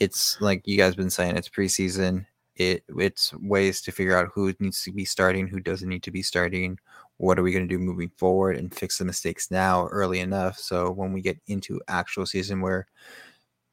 it's 0.00 0.40
like 0.40 0.66
you 0.66 0.76
guys 0.76 0.94
been 0.94 1.10
saying. 1.10 1.36
It's 1.36 1.48
preseason. 1.48 2.26
It 2.56 2.84
it's 2.96 3.32
ways 3.34 3.80
to 3.82 3.92
figure 3.92 4.16
out 4.16 4.30
who 4.34 4.52
needs 4.58 4.82
to 4.82 4.92
be 4.92 5.04
starting, 5.04 5.46
who 5.46 5.60
doesn't 5.60 5.88
need 5.88 6.02
to 6.04 6.10
be 6.10 6.22
starting. 6.22 6.78
What 7.18 7.38
are 7.38 7.42
we 7.42 7.52
going 7.52 7.66
to 7.66 7.74
do 7.74 7.80
moving 7.80 8.10
forward 8.16 8.56
and 8.56 8.72
fix 8.74 8.98
the 8.98 9.04
mistakes 9.04 9.50
now 9.50 9.88
early 9.88 10.20
enough 10.20 10.56
so 10.56 10.90
when 10.92 11.12
we 11.12 11.20
get 11.20 11.38
into 11.48 11.80
actual 11.88 12.26
season 12.26 12.60
where 12.60 12.86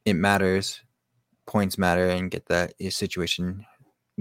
it 0.04 0.14
matters, 0.14 0.80
points 1.46 1.78
matter, 1.78 2.08
and 2.08 2.30
get 2.30 2.46
that 2.46 2.72
situation 2.92 3.64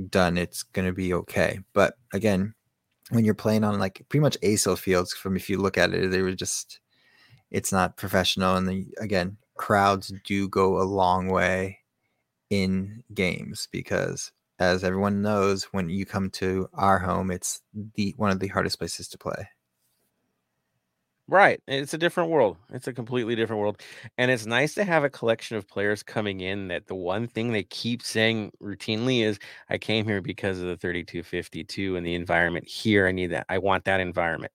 done, 0.10 0.38
it's 0.38 0.63
going 0.63 0.88
to 0.88 0.94
be 0.94 1.13
okay. 1.13 1.60
But 1.74 1.96
again, 2.13 2.53
when 3.10 3.26
you're 3.26 3.34
playing 3.34 3.64
on 3.64 3.80
like 3.80 4.06
pretty 4.10 4.22
much 4.22 4.38
ASO 4.42 4.78
fields, 4.78 5.14
from 5.14 5.36
if 5.36 5.50
you 5.50 5.58
look 5.58 5.78
at 5.78 5.94
it, 5.94 6.12
they 6.12 6.22
were 6.22 6.34
just, 6.34 6.80
it's 7.52 7.72
not 7.72 7.98
professional. 7.98 8.56
And 8.56 8.68
the, 8.68 8.88
again, 9.00 9.38
crowds 9.56 10.12
do 10.26 10.50
go 10.50 10.82
a 10.82 10.84
long 10.84 11.28
way 11.28 11.80
in 12.50 13.04
games 13.14 13.68
because 13.72 14.32
as 14.60 14.84
everyone 14.84 15.22
knows, 15.22 15.66
when 15.66 15.90
you 15.90 16.06
come 16.06 16.30
to 16.32 16.70
our 16.74 17.00
home, 17.00 17.32
it's 17.32 17.62
the 17.96 18.14
one 18.18 18.32
of 18.32 18.40
the 18.40 18.48
hardest 18.48 18.80
places 18.80 19.08
to 19.10 19.18
play. 19.18 19.50
Right. 21.27 21.60
It's 21.67 21.94
a 21.96 21.98
different 21.98 22.29
world. 22.29 22.58
It's 22.72 22.88
a 22.88 22.94
completely 22.94 23.36
different 23.36 23.60
world. 23.60 23.82
And 24.17 24.29
it's 24.29 24.46
nice 24.46 24.75
to 24.75 24.84
have 24.84 25.03
a 25.03 25.10
collection 25.10 25.58
of 25.58 25.67
players 25.67 26.03
coming 26.03 26.39
in 26.41 26.67
that 26.67 26.86
the 26.86 26.94
one 26.96 27.27
thing 27.27 27.51
they 27.51 27.63
keep 27.63 28.03
saying 28.03 28.51
routinely 28.62 29.24
is 29.24 29.39
I 29.70 29.79
came 29.79 30.05
here 30.05 30.22
because 30.22 30.60
of 30.60 30.67
the 30.67 30.77
3252 30.77 31.96
and 31.96 32.05
the 32.05 32.13
environment 32.13 32.67
here. 32.67 33.08
I 33.08 33.12
need 33.12 33.27
that. 33.27 33.48
I 33.50 33.58
want 33.58 33.86
that 33.86 34.00
environment. 34.01 34.53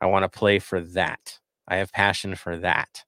I 0.00 0.06
want 0.06 0.24
to 0.24 0.38
play 0.38 0.58
for 0.58 0.80
that. 0.80 1.38
I 1.68 1.76
have 1.76 1.92
passion 1.92 2.34
for 2.36 2.56
that. 2.58 3.04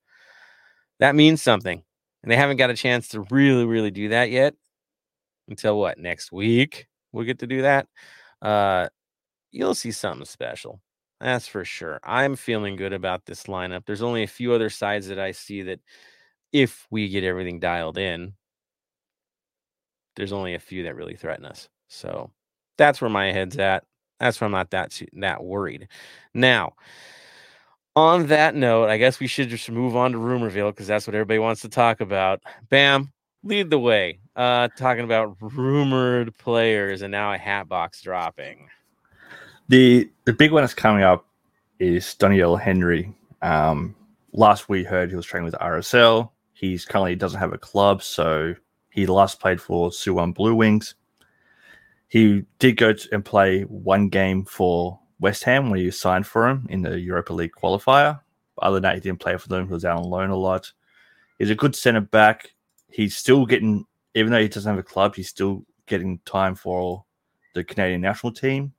That 0.98 1.14
means 1.14 1.42
something. 1.42 1.82
And 2.22 2.30
they 2.30 2.36
haven't 2.36 2.58
got 2.58 2.70
a 2.70 2.74
chance 2.76 3.08
to 3.08 3.22
really, 3.30 3.64
really 3.64 3.90
do 3.90 4.10
that 4.10 4.30
yet 4.30 4.54
until 5.48 5.78
what? 5.78 5.98
Next 5.98 6.32
week 6.32 6.88
we'll 7.12 7.26
get 7.26 7.40
to 7.40 7.46
do 7.46 7.62
that. 7.62 7.86
Uh, 8.42 8.88
you'll 9.52 9.74
see 9.74 9.92
something 9.92 10.26
special. 10.26 10.80
That's 11.20 11.46
for 11.46 11.64
sure. 11.64 12.00
I'm 12.02 12.34
feeling 12.34 12.76
good 12.76 12.92
about 12.92 13.26
this 13.26 13.44
lineup. 13.44 13.84
There's 13.84 14.02
only 14.02 14.22
a 14.22 14.28
few 14.28 14.52
other 14.54 14.70
sides 14.70 15.08
that 15.08 15.18
I 15.18 15.32
see 15.32 15.62
that 15.62 15.80
if 16.52 16.86
we 16.90 17.08
get 17.08 17.24
everything 17.24 17.60
dialed 17.60 17.98
in, 17.98 18.34
there's 20.16 20.32
only 20.32 20.54
a 20.54 20.58
few 20.58 20.82
that 20.84 20.96
really 20.96 21.16
threaten 21.16 21.44
us. 21.44 21.68
So 21.88 22.30
that's 22.78 23.00
where 23.00 23.10
my 23.10 23.32
head's 23.32 23.58
at. 23.58 23.84
That's 24.18 24.40
why 24.40 24.46
I'm 24.46 24.52
not 24.52 24.70
that 24.70 25.00
that 25.14 25.44
worried. 25.44 25.88
Now, 26.34 26.74
on 27.96 28.26
that 28.28 28.54
note, 28.54 28.88
I 28.88 28.98
guess 28.98 29.20
we 29.20 29.26
should 29.26 29.48
just 29.48 29.70
move 29.70 29.96
on 29.96 30.12
to 30.12 30.18
Rumorville 30.18 30.70
because 30.72 30.86
that's 30.86 31.06
what 31.06 31.14
everybody 31.14 31.38
wants 31.38 31.62
to 31.62 31.68
talk 31.68 32.00
about. 32.00 32.40
Bam, 32.68 33.12
lead 33.42 33.70
the 33.70 33.78
way. 33.78 34.20
Uh, 34.36 34.68
talking 34.76 35.04
about 35.04 35.36
rumored 35.40 36.36
players 36.38 37.02
and 37.02 37.12
now 37.12 37.32
a 37.32 37.38
hat 37.38 37.68
box 37.68 38.00
dropping. 38.02 38.68
The 39.70 40.10
the 40.24 40.32
big 40.32 40.50
one 40.50 40.64
that's 40.64 40.74
coming 40.74 41.04
up 41.04 41.28
is 41.78 42.16
Doneil 42.18 42.60
Henry. 42.60 43.14
Um, 43.40 43.94
last 44.32 44.68
we 44.68 44.82
heard 44.82 45.10
he 45.10 45.14
was 45.14 45.24
training 45.24 45.44
with 45.44 45.54
RSL. 45.60 46.28
He's 46.54 46.84
currently 46.84 47.14
doesn't 47.14 47.38
have 47.38 47.52
a 47.52 47.58
club, 47.58 48.02
so 48.02 48.56
he 48.90 49.06
last 49.06 49.38
played 49.38 49.60
for 49.60 49.90
Suwon 49.90 50.34
Blue 50.34 50.56
Wings. 50.56 50.96
He 52.08 52.42
did 52.58 52.78
go 52.78 52.92
and 53.12 53.24
play 53.24 53.62
one 53.62 54.08
game 54.08 54.44
for 54.44 54.98
West 55.20 55.44
Ham 55.44 55.70
when 55.70 55.78
he 55.78 55.88
signed 55.92 56.26
for 56.26 56.48
him 56.48 56.66
in 56.68 56.82
the 56.82 56.98
Europa 56.98 57.32
League 57.32 57.52
qualifier. 57.52 58.20
Other 58.60 58.74
than 58.74 58.82
that, 58.82 58.96
he 58.96 59.00
didn't 59.00 59.20
play 59.20 59.36
for 59.36 59.46
them. 59.46 59.68
He 59.68 59.72
was 59.72 59.84
out 59.84 59.98
on 59.98 60.10
loan 60.10 60.30
a 60.30 60.36
lot. 60.36 60.72
He's 61.38 61.50
a 61.50 61.54
good 61.54 61.76
centre 61.76 62.00
back. 62.00 62.50
He's 62.88 63.16
still 63.16 63.46
getting, 63.46 63.86
even 64.16 64.32
though 64.32 64.42
he 64.42 64.48
doesn't 64.48 64.68
have 64.68 64.80
a 64.80 64.82
club, 64.82 65.14
he's 65.14 65.28
still 65.28 65.64
getting 65.86 66.18
time 66.24 66.56
for 66.56 67.04
the 67.54 67.62
Canadian 67.62 68.00
national 68.00 68.32
team. 68.32 68.72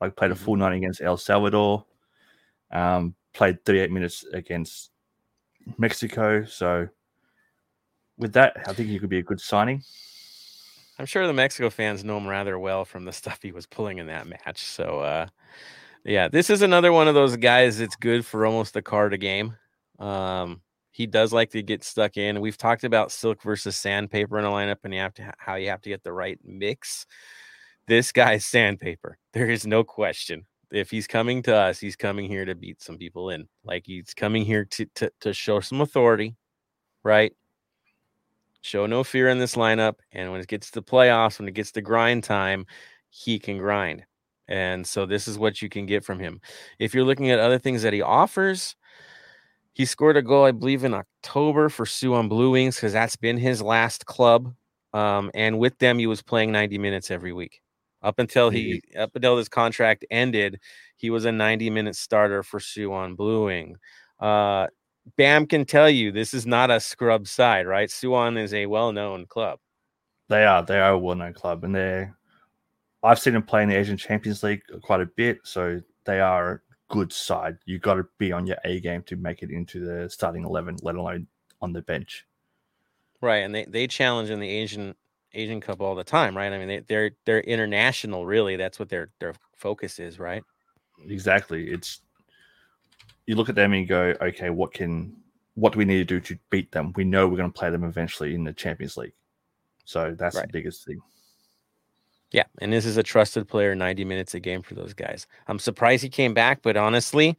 Like 0.00 0.16
played 0.16 0.30
a 0.30 0.34
full 0.34 0.54
mm-hmm. 0.54 0.62
night 0.62 0.76
against 0.76 1.00
El 1.00 1.16
Salvador. 1.16 1.84
Um, 2.70 3.14
played 3.32 3.64
38 3.64 3.90
minutes 3.90 4.24
against 4.32 4.90
Mexico. 5.76 6.44
So 6.44 6.88
with 8.16 8.32
that, 8.34 8.56
I 8.66 8.72
think 8.72 8.88
he 8.88 8.98
could 8.98 9.08
be 9.08 9.18
a 9.18 9.22
good 9.22 9.40
signing. 9.40 9.82
I'm 10.98 11.06
sure 11.06 11.26
the 11.26 11.32
Mexico 11.32 11.70
fans 11.70 12.04
know 12.04 12.18
him 12.18 12.26
rather 12.26 12.58
well 12.58 12.84
from 12.84 13.04
the 13.04 13.12
stuff 13.20 13.40
he 13.42 13.52
was 13.52 13.66
pulling 13.66 13.98
in 13.98 14.06
that 14.08 14.26
match. 14.26 14.62
So 14.62 15.00
uh, 15.00 15.26
yeah, 16.04 16.28
this 16.28 16.50
is 16.50 16.62
another 16.62 16.92
one 16.92 17.08
of 17.08 17.14
those 17.14 17.36
guys 17.36 17.78
that's 17.78 17.96
good 17.96 18.24
for 18.24 18.46
almost 18.46 18.76
a 18.76 18.82
card 18.82 19.14
a 19.14 19.18
game. 19.18 19.56
Um, 19.98 20.62
he 20.90 21.06
does 21.06 21.32
like 21.32 21.50
to 21.50 21.62
get 21.62 21.84
stuck 21.84 22.16
in. 22.16 22.40
We've 22.40 22.58
talked 22.58 22.82
about 22.82 23.12
silk 23.12 23.42
versus 23.42 23.76
sandpaper 23.76 24.38
in 24.38 24.44
a 24.44 24.48
lineup 24.48 24.78
and 24.82 24.92
you 24.92 25.00
have 25.00 25.14
to 25.14 25.32
how 25.38 25.54
you 25.54 25.68
have 25.68 25.80
to 25.82 25.88
get 25.88 26.02
the 26.02 26.12
right 26.12 26.38
mix 26.44 27.06
this 27.88 28.12
guy's 28.12 28.46
sandpaper. 28.46 29.18
There 29.32 29.50
is 29.50 29.66
no 29.66 29.82
question. 29.82 30.46
If 30.70 30.90
he's 30.90 31.06
coming 31.06 31.42
to 31.44 31.56
us, 31.56 31.78
he's 31.78 31.96
coming 31.96 32.28
here 32.28 32.44
to 32.44 32.54
beat 32.54 32.82
some 32.82 32.98
people 32.98 33.30
in. 33.30 33.48
Like 33.64 33.84
he's 33.86 34.14
coming 34.14 34.44
here 34.44 34.66
to 34.66 34.86
to, 34.96 35.10
to 35.20 35.32
show 35.32 35.60
some 35.60 35.80
authority, 35.80 36.36
right? 37.02 37.32
Show 38.60 38.86
no 38.86 39.02
fear 39.02 39.28
in 39.28 39.38
this 39.38 39.54
lineup. 39.54 39.94
And 40.12 40.30
when 40.30 40.40
it 40.40 40.48
gets 40.48 40.70
to 40.72 40.82
playoffs, 40.82 41.38
when 41.38 41.48
it 41.48 41.54
gets 41.54 41.72
to 41.72 41.80
grind 41.80 42.24
time, 42.24 42.66
he 43.08 43.38
can 43.38 43.58
grind. 43.58 44.04
And 44.48 44.86
so 44.86 45.06
this 45.06 45.28
is 45.28 45.38
what 45.38 45.62
you 45.62 45.68
can 45.68 45.86
get 45.86 46.04
from 46.04 46.18
him. 46.18 46.40
If 46.78 46.94
you're 46.94 47.04
looking 47.04 47.30
at 47.30 47.38
other 47.38 47.58
things 47.58 47.82
that 47.82 47.92
he 47.92 48.02
offers, 48.02 48.76
he 49.72 49.84
scored 49.84 50.16
a 50.16 50.22
goal, 50.22 50.44
I 50.44 50.52
believe, 50.52 50.84
in 50.84 50.94
October 50.94 51.68
for 51.68 51.84
Suwon 51.84 52.28
Blue 52.28 52.50
Wings 52.50 52.76
because 52.76 52.92
that's 52.92 53.16
been 53.16 53.38
his 53.38 53.62
last 53.62 54.06
club. 54.06 54.54
Um, 54.92 55.30
and 55.34 55.58
with 55.58 55.78
them, 55.78 55.98
he 55.98 56.06
was 56.06 56.22
playing 56.22 56.50
90 56.50 56.78
minutes 56.78 57.10
every 57.10 57.32
week. 57.32 57.60
Up 58.02 58.18
until 58.18 58.50
he 58.50 58.80
up 58.96 59.10
until 59.14 59.36
his 59.36 59.48
contract 59.48 60.04
ended, 60.10 60.60
he 60.96 61.10
was 61.10 61.24
a 61.24 61.32
90 61.32 61.70
minute 61.70 61.96
starter 61.96 62.42
for 62.42 62.60
Suwon 62.60 63.16
Bluewing. 63.16 63.74
Uh, 64.20 64.68
Bam 65.16 65.46
can 65.46 65.64
tell 65.64 65.88
you 65.88 66.12
this 66.12 66.34
is 66.34 66.46
not 66.46 66.70
a 66.70 66.80
scrub 66.80 67.26
side, 67.26 67.66
right? 67.66 67.88
Suwon 67.88 68.38
is 68.38 68.54
a 68.54 68.66
well 68.66 68.92
known 68.92 69.26
club. 69.26 69.58
They 70.28 70.44
are. 70.44 70.62
They 70.62 70.78
are 70.78 70.92
a 70.92 70.98
well 70.98 71.16
known 71.16 71.32
club, 71.32 71.64
and 71.64 71.74
they're. 71.74 72.16
I've 73.02 73.18
seen 73.18 73.34
them 73.34 73.42
play 73.42 73.62
in 73.62 73.68
the 73.68 73.76
Asian 73.76 73.96
Champions 73.96 74.42
League 74.42 74.62
quite 74.82 75.00
a 75.00 75.06
bit, 75.06 75.38
so 75.44 75.80
they 76.04 76.20
are 76.20 76.52
a 76.52 76.60
good 76.88 77.12
side. 77.12 77.58
You 77.64 77.78
got 77.78 77.94
to 77.94 78.06
be 78.18 78.32
on 78.32 78.46
your 78.46 78.58
A 78.64 78.80
game 78.80 79.02
to 79.04 79.16
make 79.16 79.42
it 79.42 79.50
into 79.50 79.84
the 79.84 80.10
starting 80.10 80.44
eleven, 80.44 80.76
let 80.82 80.96
alone 80.96 81.26
on 81.60 81.72
the 81.72 81.82
bench. 81.82 82.26
Right, 83.20 83.38
and 83.38 83.54
they 83.54 83.64
they 83.64 83.86
challenge 83.86 84.30
in 84.30 84.40
the 84.40 84.48
Asian 84.48 84.94
Asian 85.34 85.60
Cup 85.60 85.80
all 85.80 85.94
the 85.94 86.04
time, 86.04 86.36
right? 86.36 86.52
I 86.52 86.58
mean, 86.58 86.68
they, 86.68 86.80
they're 86.80 87.10
they're 87.24 87.40
international, 87.40 88.26
really. 88.26 88.56
That's 88.56 88.78
what 88.78 88.88
their 88.88 89.10
their 89.20 89.34
focus 89.56 89.98
is, 89.98 90.18
right? 90.18 90.42
Exactly. 91.06 91.70
It's 91.70 92.00
you 93.26 93.36
look 93.36 93.48
at 93.48 93.54
them 93.54 93.72
and 93.72 93.82
you 93.82 93.86
go, 93.86 94.14
okay, 94.20 94.50
what 94.50 94.72
can 94.72 95.16
what 95.54 95.72
do 95.72 95.78
we 95.78 95.84
need 95.84 95.98
to 95.98 96.04
do 96.04 96.20
to 96.20 96.38
beat 96.50 96.72
them? 96.72 96.92
We 96.96 97.04
know 97.04 97.26
we're 97.28 97.36
going 97.36 97.52
to 97.52 97.58
play 97.58 97.70
them 97.70 97.84
eventually 97.84 98.34
in 98.34 98.44
the 98.44 98.52
Champions 98.52 98.96
League, 98.96 99.14
so 99.84 100.14
that's 100.18 100.36
Right. 100.36 100.46
the 100.46 100.52
biggest 100.52 100.86
thing. 100.86 101.00
Yeah, 102.30 102.44
and 102.60 102.72
this 102.72 102.84
is 102.84 102.98
a 102.98 103.02
trusted 103.02 103.48
player, 103.48 103.74
90 103.74 104.04
minutes 104.04 104.34
a 104.34 104.40
game 104.40 104.62
for 104.62 104.74
those 104.74 104.92
guys. 104.92 105.26
I'm 105.46 105.58
surprised 105.58 106.02
he 106.02 106.10
came 106.10 106.34
back, 106.34 106.60
but 106.62 106.76
honestly, 106.76 107.38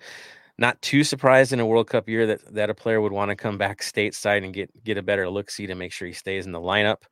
not 0.59 0.81
too 0.81 1.03
surprised 1.03 1.53
in 1.53 1.59
a 1.59 1.65
World 1.65 1.87
Cup 1.87 2.09
year 2.09 2.27
that 2.27 2.53
that 2.53 2.69
a 2.69 2.73
player 2.73 2.99
would 2.99 3.13
want 3.13 3.29
to 3.29 3.35
come 3.35 3.57
back 3.57 3.81
stateside 3.81 4.43
and 4.43 4.53
get 4.53 4.69
get 4.83 4.97
a 4.97 5.01
better 5.01 5.29
look 5.29 5.49
see 5.49 5.65
to 5.67 5.75
make 5.75 5.91
sure 5.93 6.07
he 6.07 6.13
stays 6.13 6.45
in 6.45 6.51
the 6.51 6.59
lineup. 6.59 7.03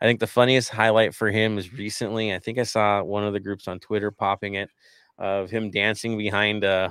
I 0.00 0.06
think 0.06 0.20
the 0.20 0.26
funniest 0.26 0.70
highlight 0.70 1.14
for 1.14 1.30
him 1.30 1.56
is 1.56 1.72
recently. 1.72 2.34
I 2.34 2.38
think 2.40 2.58
I 2.58 2.64
saw 2.64 3.02
one 3.02 3.24
of 3.24 3.32
the 3.32 3.40
groups 3.40 3.68
on 3.68 3.78
Twitter 3.78 4.10
popping 4.10 4.54
it 4.54 4.70
of 5.18 5.50
him 5.50 5.70
dancing 5.70 6.18
behind 6.18 6.64
uh, 6.64 6.90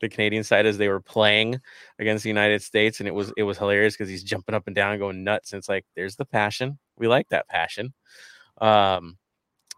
the 0.00 0.08
Canadian 0.08 0.42
side 0.42 0.66
as 0.66 0.78
they 0.78 0.88
were 0.88 1.00
playing 1.00 1.60
against 1.98 2.24
the 2.24 2.30
United 2.30 2.62
States, 2.62 3.00
and 3.00 3.08
it 3.08 3.14
was 3.14 3.32
it 3.36 3.42
was 3.42 3.58
hilarious 3.58 3.94
because 3.94 4.08
he's 4.08 4.24
jumping 4.24 4.54
up 4.54 4.66
and 4.66 4.74
down, 4.74 4.98
going 4.98 5.22
nuts. 5.22 5.52
And 5.52 5.58
it's 5.58 5.68
like, 5.68 5.84
there's 5.94 6.16
the 6.16 6.24
passion. 6.24 6.78
We 6.96 7.08
like 7.08 7.28
that 7.28 7.48
passion. 7.48 7.92
Um, 8.58 9.18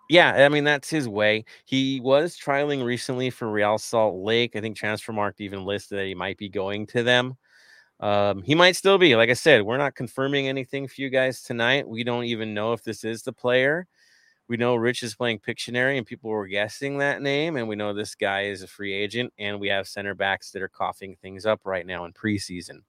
yeah, 0.09 0.45
I 0.45 0.49
mean 0.49 0.65
that's 0.65 0.91
his 0.91 1.09
way. 1.09 1.45
He 1.65 2.01
was 2.01 2.39
trialing 2.39 2.85
recently 2.85 3.31
for 3.31 3.51
Real 3.51 3.79
Salt 3.79 4.17
Lake. 4.17 4.57
I 4.57 4.61
think 4.61 4.77
Transfermarkt 4.77 5.41
even 5.41 5.65
listed 5.65 5.99
that 5.99 6.07
he 6.07 6.15
might 6.15 6.39
be 6.39 6.49
going 6.49 6.87
to 6.89 7.03
them. 7.03 7.37
Um, 8.01 8.43
he 8.43 8.55
might 8.55 8.77
still 8.77 8.99
be. 8.99 9.17
Like 9.17 9.31
I 9.31 9.35
said, 9.35 9.63
we're 9.63 9.77
not 9.77 9.95
confirming 9.95 10.49
anything 10.49 10.87
for 10.87 11.01
you 11.01 11.11
guys 11.11 11.43
tonight. 11.43 11.89
We 11.89 12.05
don't 12.05 12.25
even 12.25 12.55
know 12.55 12.73
if 12.73 12.83
this 12.83 13.05
is 13.05 13.23
the 13.23 13.33
player. 13.33 13.87
We 14.49 14.57
know 14.57 14.77
Rich 14.77 15.03
is 15.03 15.15
playing 15.15 15.41
Pictionary, 15.41 15.99
and 15.99 16.07
people 16.07 16.31
were 16.31 16.47
guessing 16.47 16.99
that 16.99 17.21
name, 17.21 17.57
and 17.57 17.69
we 17.69 17.77
know 17.77 17.93
this 17.93 18.15
guy 18.15 18.45
is 18.45 18.63
a 18.63 18.67
free 18.67 18.95
agent, 18.95 19.33
and 19.39 19.61
we 19.61 19.69
have 19.69 19.87
center 19.87 20.15
backs 20.15 20.53
that 20.53 20.63
are 20.63 20.69
coughing 20.69 21.17
things 21.21 21.45
up 21.45 21.61
right 21.65 21.87
now 21.87 22.07
in 22.07 22.15
preseason. 22.15 22.81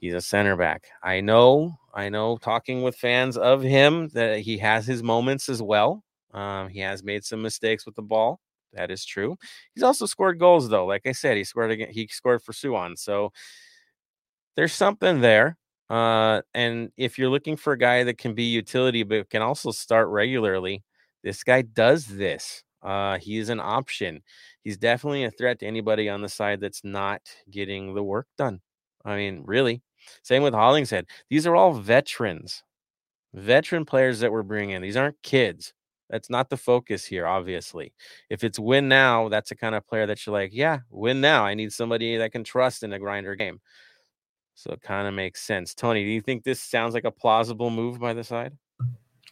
He's 0.00 0.14
a 0.14 0.20
center 0.20 0.56
back. 0.56 0.88
I 1.00 1.20
know, 1.20 1.78
I 1.94 2.08
know, 2.08 2.38
talking 2.38 2.82
with 2.82 2.96
fans 2.96 3.36
of 3.36 3.62
him 3.62 4.08
that 4.08 4.40
he 4.40 4.58
has 4.58 4.84
his 4.84 5.02
moments 5.02 5.48
as 5.48 5.62
well. 5.62 6.02
Um, 6.34 6.68
he 6.68 6.80
has 6.80 7.02
made 7.02 7.24
some 7.24 7.40
mistakes 7.40 7.86
with 7.86 7.94
the 7.94 8.02
ball. 8.02 8.40
That 8.74 8.90
is 8.90 9.04
true. 9.04 9.36
He's 9.74 9.84
also 9.84 10.04
scored 10.06 10.38
goals, 10.38 10.68
though. 10.68 10.84
Like 10.84 11.06
I 11.06 11.12
said, 11.12 11.36
he 11.36 11.44
scored 11.44 11.70
again. 11.70 11.90
He 11.90 12.08
scored 12.08 12.42
for 12.42 12.52
Suwon. 12.52 12.98
So 12.98 13.32
there's 14.56 14.72
something 14.72 15.20
there. 15.20 15.56
Uh, 15.90 16.42
and 16.54 16.90
if 16.96 17.18
you're 17.18 17.28
looking 17.30 17.56
for 17.56 17.74
a 17.74 17.78
guy 17.78 18.04
that 18.04 18.18
can 18.18 18.34
be 18.34 18.44
utility 18.44 19.02
but 19.02 19.30
can 19.30 19.42
also 19.42 19.70
start 19.70 20.08
regularly, 20.08 20.82
this 21.22 21.44
guy 21.44 21.62
does 21.62 22.06
this. 22.06 22.64
Uh, 22.82 23.18
he 23.18 23.38
is 23.38 23.48
an 23.48 23.60
option. 23.60 24.22
He's 24.62 24.76
definitely 24.76 25.24
a 25.24 25.30
threat 25.30 25.60
to 25.60 25.66
anybody 25.66 26.08
on 26.08 26.20
the 26.20 26.28
side 26.28 26.60
that's 26.60 26.82
not 26.84 27.22
getting 27.50 27.94
the 27.94 28.02
work 28.02 28.26
done. 28.36 28.60
I 29.04 29.16
mean, 29.16 29.42
really. 29.44 29.82
Same 30.22 30.42
with 30.42 30.54
Hollingshead. 30.54 31.06
These 31.30 31.46
are 31.46 31.56
all 31.56 31.72
veterans, 31.72 32.62
veteran 33.32 33.84
players 33.84 34.20
that 34.20 34.32
we're 34.32 34.42
bringing 34.42 34.70
in. 34.70 34.82
These 34.82 34.96
aren't 34.96 35.22
kids. 35.22 35.72
That's 36.14 36.30
not 36.30 36.48
the 36.48 36.56
focus 36.56 37.04
here, 37.04 37.26
obviously. 37.26 37.92
If 38.30 38.44
it's 38.44 38.56
win 38.56 38.86
now, 38.86 39.28
that's 39.28 39.48
the 39.48 39.56
kind 39.56 39.74
of 39.74 39.84
player 39.84 40.06
that 40.06 40.24
you're 40.24 40.32
like, 40.32 40.50
yeah, 40.54 40.78
win 40.88 41.20
now. 41.20 41.44
I 41.44 41.54
need 41.54 41.72
somebody 41.72 42.16
that 42.18 42.30
can 42.30 42.44
trust 42.44 42.84
in 42.84 42.92
a 42.92 43.00
grinder 43.00 43.34
game. 43.34 43.60
So 44.54 44.70
it 44.70 44.80
kind 44.80 45.08
of 45.08 45.14
makes 45.14 45.42
sense. 45.42 45.74
Tony, 45.74 46.04
do 46.04 46.10
you 46.10 46.20
think 46.20 46.44
this 46.44 46.60
sounds 46.60 46.94
like 46.94 47.02
a 47.02 47.10
plausible 47.10 47.68
move 47.68 47.98
by 47.98 48.14
the 48.14 48.22
side? 48.22 48.56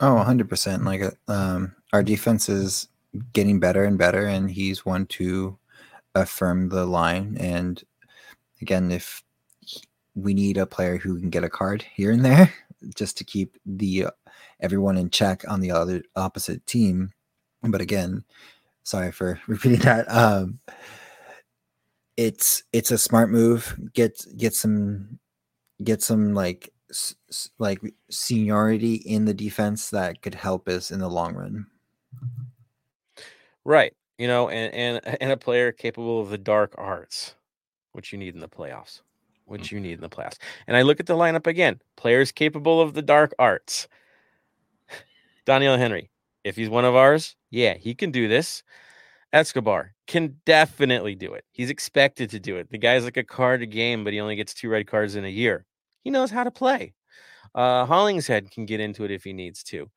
Oh, 0.01 0.25
100%. 0.27 0.85
Like, 0.85 1.03
uh, 1.03 1.13
um, 1.29 1.77
our 1.93 2.03
defense 2.03 2.49
is 2.49 2.89
getting 3.33 3.61
better 3.61 3.85
and 3.85 3.97
better, 3.97 4.27
and 4.27 4.51
he's 4.51 4.85
one 4.85 5.07
to 5.07 5.57
affirm 6.17 6.69
the 6.69 6.85
line. 6.85 7.37
And 7.39 7.81
again, 8.61 8.91
if 8.91 9.23
we 10.17 10.35
need 10.35 10.59
a 10.59 10.67
player 10.67 10.97
who 10.97 11.21
can 11.21 11.31
get 11.31 11.45
a 11.45 11.49
card 11.49 11.83
here 11.95 12.11
and 12.11 12.25
there 12.25 12.53
just 12.95 13.17
to 13.19 13.25
keep 13.25 13.57
the 13.67 14.07
uh, 14.07 14.11
everyone 14.61 14.97
in 14.97 15.11
check 15.11 15.43
on 15.49 15.61
the 15.61 15.71
other 15.71 16.03
opposite 16.17 16.65
team. 16.67 17.13
But 17.63 17.81
again, 17.81 18.25
sorry 18.83 19.13
for 19.13 19.41
repeating 19.47 19.81
that. 19.81 20.11
Um, 20.11 20.61
it's 22.17 22.63
it's 22.73 22.91
a 22.91 22.99
smart 22.99 23.31
move. 23.31 23.79
Get 23.95 24.25
get 24.37 24.55
some 24.55 25.19
get 25.83 26.03
some 26.03 26.35
like 26.35 26.73
s- 26.91 27.15
like 27.59 27.81
seniority 28.11 28.95
in 28.97 29.25
the 29.25 29.35
defense 29.35 29.91
that 29.91 30.23
could 30.23 30.35
help 30.35 30.69
us 30.69 30.91
in 30.91 31.01
the 31.01 31.09
long 31.09 31.35
run. 31.35 31.67
Right. 33.65 33.95
You 34.19 34.29
know, 34.29 34.49
and 34.49 34.73
and 34.75 35.19
and 35.21 35.33
a 35.33 35.37
player 35.37 35.73
capable 35.73 36.21
of 36.21 36.31
the 36.31 36.39
dark 36.39 36.75
arts, 36.77 37.35
which 37.93 38.13
you 38.13 38.19
need 38.19 38.35
in 38.35 38.41
the 38.41 38.49
playoffs. 38.49 39.01
Which 39.53 39.71
you 39.71 39.81
need 39.81 39.93
in 39.93 40.01
the 40.01 40.09
playoffs. 40.09 40.39
And 40.67 40.79
I 40.79 40.81
look 40.81 40.99
at 40.99 41.05
the 41.05 41.15
lineup 41.15 41.47
again. 41.47 41.79
Players 41.97 42.33
capable 42.33 42.81
of 42.81 42.95
the 42.95 43.03
dark 43.03 43.35
arts. 43.39 43.87
Doneil 45.47 45.77
Henry, 45.77 46.11
if 46.43 46.57
he's 46.57 46.71
one 46.71 46.87
of 46.87 46.95
ours, 46.95 47.37
yeah, 47.51 47.75
he 47.75 47.95
can 47.95 48.11
do 48.11 48.29
this. 48.29 48.63
Escobar 49.35 49.93
can 50.07 50.37
definitely 50.47 51.15
do 51.15 51.35
it. 51.35 51.45
He's 51.53 51.69
expected 51.69 52.31
to 52.31 52.41
do 52.41 52.57
it. 52.57 52.71
The 52.71 52.79
guy's 52.79 53.05
like 53.05 53.19
a 53.19 53.25
card 53.25 53.61
a 53.61 53.67
game, 53.67 54.05
but 54.05 54.15
he 54.15 54.21
only 54.21 54.37
gets 54.37 54.55
two 54.55 54.71
red 54.71 54.87
cards 54.87 55.17
in 55.17 55.27
a 55.27 55.29
year. 55.29 55.67
He 56.03 56.09
knows 56.09 56.31
how 56.31 56.45
to 56.45 56.51
play. 56.51 56.95
Uh, 57.55 57.85
Hollingshead 57.85 58.51
can 58.51 58.65
get 58.65 58.81
into 58.81 59.05
it 59.05 59.11
if 59.11 59.25
he 59.25 59.35
needs 59.35 59.63
to. 59.65 59.91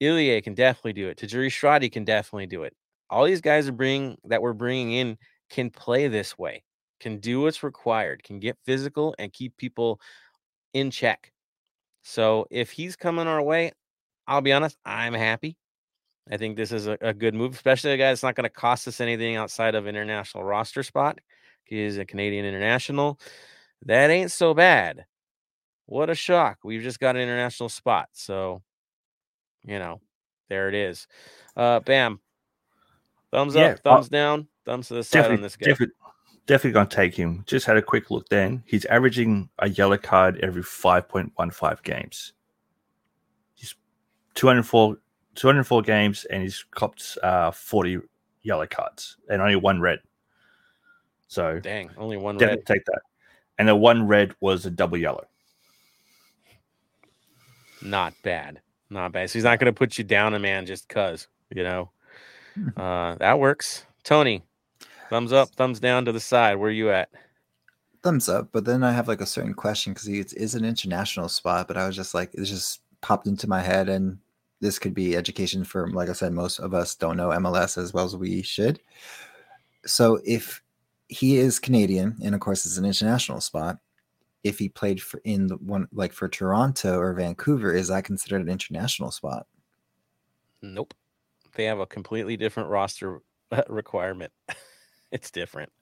Ilya 0.00 0.42
can 0.42 0.54
definitely 0.54 0.94
do 0.94 1.08
it. 1.08 1.18
Tajouri 1.18 1.46
Shradi 1.46 1.92
can 1.92 2.04
definitely 2.04 2.46
do 2.46 2.64
it. 2.64 2.74
All 3.08 3.24
these 3.24 3.40
guys 3.40 3.68
are 3.68 3.72
bringing 3.72 4.18
that 4.24 4.42
we're 4.42 4.52
bringing 4.52 4.92
in 4.92 5.16
can 5.48 5.70
play 5.70 6.08
this 6.08 6.36
way, 6.36 6.64
can 7.00 7.18
do 7.18 7.42
what's 7.42 7.62
required, 7.62 8.22
can 8.22 8.40
get 8.40 8.56
physical 8.64 9.14
and 9.18 9.32
keep 9.32 9.56
people 9.56 10.00
in 10.74 10.90
check. 10.90 11.32
So 12.02 12.46
if 12.50 12.70
he's 12.70 12.96
coming 12.96 13.26
our 13.26 13.42
way, 13.42 13.72
I'll 14.26 14.40
be 14.40 14.52
honest, 14.52 14.76
I'm 14.84 15.14
happy. 15.14 15.56
I 16.30 16.36
think 16.36 16.56
this 16.56 16.72
is 16.72 16.86
a, 16.86 16.98
a 17.00 17.14
good 17.14 17.34
move, 17.34 17.54
especially 17.54 17.92
a 17.92 17.96
guy 17.96 18.08
that's 18.08 18.22
not 18.22 18.34
going 18.34 18.44
to 18.44 18.50
cost 18.50 18.88
us 18.88 19.00
anything 19.00 19.36
outside 19.36 19.74
of 19.74 19.86
international 19.86 20.44
roster 20.44 20.82
spot. 20.82 21.18
He's 21.64 21.98
a 21.98 22.04
Canadian 22.04 22.44
international. 22.44 23.18
That 23.84 24.10
ain't 24.10 24.32
so 24.32 24.54
bad. 24.54 25.04
What 25.86 26.10
a 26.10 26.14
shock. 26.14 26.58
We've 26.64 26.82
just 26.82 27.00
got 27.00 27.16
an 27.16 27.22
international 27.22 27.68
spot. 27.68 28.08
So, 28.12 28.62
you 29.64 29.78
know, 29.78 30.00
there 30.48 30.68
it 30.68 30.74
is. 30.74 31.06
Uh 31.56 31.80
bam. 31.80 32.20
Thumbs 33.32 33.54
Yeah, 33.54 33.74
up, 33.74 33.80
uh, 33.88 33.96
thumbs 33.96 34.08
down, 34.08 34.48
thumbs 34.64 34.88
to 34.88 34.94
the 34.94 35.04
side 35.04 35.30
on 35.30 35.42
this 35.42 35.56
guy. 35.56 35.78
Definitely 36.46 36.72
going 36.72 36.86
to 36.88 36.96
take 36.96 37.14
him. 37.14 37.44
Just 37.46 37.66
had 37.66 37.76
a 37.76 37.82
quick 37.82 38.10
look 38.10 38.28
then. 38.28 38.62
He's 38.66 38.84
averaging 38.86 39.48
a 39.58 39.68
yellow 39.68 39.98
card 39.98 40.38
every 40.42 40.62
5.15 40.62 41.82
games. 41.82 42.32
He's 43.54 43.74
204, 44.34 44.96
204 45.34 45.82
games 45.82 46.24
and 46.26 46.42
he's 46.42 46.64
copped 46.70 47.18
uh, 47.22 47.50
40 47.50 47.98
yellow 48.42 48.66
cards 48.66 49.16
and 49.28 49.42
only 49.42 49.56
one 49.56 49.80
red. 49.80 49.98
So 51.28 51.58
Dang, 51.60 51.90
only 51.96 52.16
one 52.16 52.36
definitely 52.38 52.58
red. 52.60 52.66
take 52.66 52.84
that. 52.86 53.00
And 53.58 53.66
the 53.68 53.74
one 53.74 54.06
red 54.06 54.34
was 54.40 54.64
a 54.66 54.70
double 54.70 54.96
yellow. 54.98 55.26
Not 57.82 58.14
bad. 58.22 58.60
Not 58.90 59.12
bad. 59.12 59.30
So 59.30 59.34
he's 59.34 59.44
not 59.44 59.58
going 59.58 59.72
to 59.72 59.76
put 59.76 59.98
you 59.98 60.04
down 60.04 60.34
a 60.34 60.38
man 60.38 60.66
just 60.66 60.88
cuz, 60.88 61.28
you 61.54 61.62
know. 61.62 61.90
Uh 62.74 63.16
that 63.16 63.38
works. 63.38 63.84
Tony, 64.02 64.42
thumbs 65.10 65.32
up, 65.32 65.50
thumbs 65.50 65.80
down 65.80 66.04
to 66.04 66.12
the 66.12 66.20
side. 66.20 66.56
Where 66.56 66.68
are 66.68 66.72
you 66.72 66.90
at? 66.90 67.10
Thumbs 68.02 68.28
up. 68.28 68.48
But 68.52 68.64
then 68.64 68.82
I 68.82 68.92
have 68.92 69.08
like 69.08 69.20
a 69.20 69.26
certain 69.26 69.54
question 69.54 69.92
because 69.92 70.08
it 70.08 70.32
is 70.34 70.54
an 70.54 70.64
international 70.64 71.28
spot, 71.28 71.68
but 71.68 71.76
I 71.76 71.86
was 71.86 71.96
just 71.96 72.14
like, 72.14 72.32
it 72.34 72.44
just 72.44 72.80
popped 73.00 73.26
into 73.26 73.48
my 73.48 73.60
head 73.60 73.88
and 73.88 74.18
this 74.60 74.78
could 74.78 74.94
be 74.94 75.16
education 75.16 75.64
for, 75.64 75.88
like 75.90 76.08
I 76.08 76.12
said, 76.12 76.32
most 76.32 76.58
of 76.58 76.74
us 76.74 76.94
don't 76.94 77.16
know 77.16 77.28
MLS 77.28 77.76
as 77.76 77.92
well 77.92 78.04
as 78.04 78.16
we 78.16 78.42
should. 78.42 78.80
So 79.84 80.20
if 80.24 80.62
he 81.08 81.36
is 81.36 81.58
Canadian, 81.58 82.16
and 82.22 82.34
of 82.34 82.40
course 82.40 82.66
it's 82.66 82.78
an 82.78 82.84
international 82.84 83.40
spot, 83.40 83.78
if 84.42 84.58
he 84.58 84.68
played 84.68 85.02
for 85.02 85.20
in 85.24 85.48
the 85.48 85.56
one 85.56 85.88
like 85.92 86.12
for 86.12 86.28
Toronto 86.28 86.98
or 86.98 87.12
Vancouver, 87.14 87.72
is 87.72 87.88
that 87.88 88.04
considered 88.04 88.42
an 88.42 88.48
international 88.48 89.10
spot? 89.10 89.46
Nope. 90.62 90.94
They 91.54 91.64
have 91.64 91.80
a 91.80 91.86
completely 91.86 92.36
different 92.36 92.68
roster 92.68 93.20
requirement. 93.68 94.32
it's 95.16 95.30
different. 95.30 95.72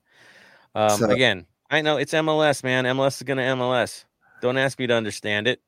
Um, 0.73 0.89
So- 0.97 1.09
again, 1.11 1.45
I 1.69 1.81
know 1.81 1.97
it's 1.97 2.13
MLS, 2.13 2.63
man. 2.63 2.85
MLS 2.85 3.17
is 3.17 3.23
going 3.23 3.37
to 3.37 3.43
MLS. 3.43 4.05
Don't 4.41 4.57
ask 4.57 4.79
me 4.79 4.87
to 4.87 4.93
understand 4.93 5.47
it. 5.47 5.61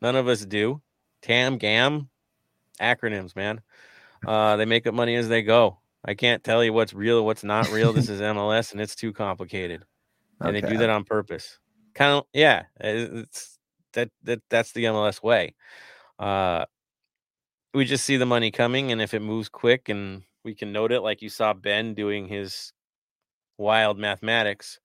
None 0.00 0.16
of 0.16 0.28
us 0.28 0.44
do. 0.44 0.82
TAM, 1.22 1.58
GAM, 1.58 2.08
acronyms, 2.80 3.34
man. 3.34 3.60
Uh, 4.26 4.56
they 4.56 4.64
make 4.64 4.86
up 4.86 4.94
money 4.94 5.14
as 5.16 5.28
they 5.28 5.42
go. 5.42 5.78
I 6.04 6.14
can't 6.14 6.44
tell 6.44 6.62
you 6.62 6.72
what's 6.72 6.94
real, 6.94 7.24
what's 7.24 7.42
not 7.44 7.70
real. 7.70 7.92
This 7.92 8.08
is 8.08 8.20
MLS, 8.34 8.72
and 8.72 8.80
it's 8.80 8.94
too 8.94 9.12
complicated, 9.12 9.84
and 10.40 10.54
they 10.54 10.60
do 10.60 10.78
that 10.78 10.90
on 10.90 11.04
purpose. 11.04 11.58
Kind 11.94 12.12
of, 12.12 12.26
yeah. 12.32 12.64
It's 12.80 13.58
that 13.92 14.10
that 14.24 14.40
that's 14.50 14.72
the 14.72 14.84
MLS 14.84 15.22
way. 15.22 15.54
Uh, 16.18 16.66
we 17.74 17.84
just 17.84 18.04
see 18.04 18.16
the 18.16 18.26
money 18.26 18.50
coming, 18.50 18.92
and 18.92 19.00
if 19.00 19.14
it 19.14 19.20
moves 19.20 19.48
quick, 19.48 19.88
and 19.88 20.22
we 20.44 20.54
can 20.54 20.72
note 20.72 20.92
it, 20.92 21.00
like 21.00 21.22
you 21.22 21.28
saw 21.28 21.52
Ben 21.52 21.94
doing 21.94 22.28
his 22.28 22.72
wild 23.58 23.98
mathematics, 23.98 24.80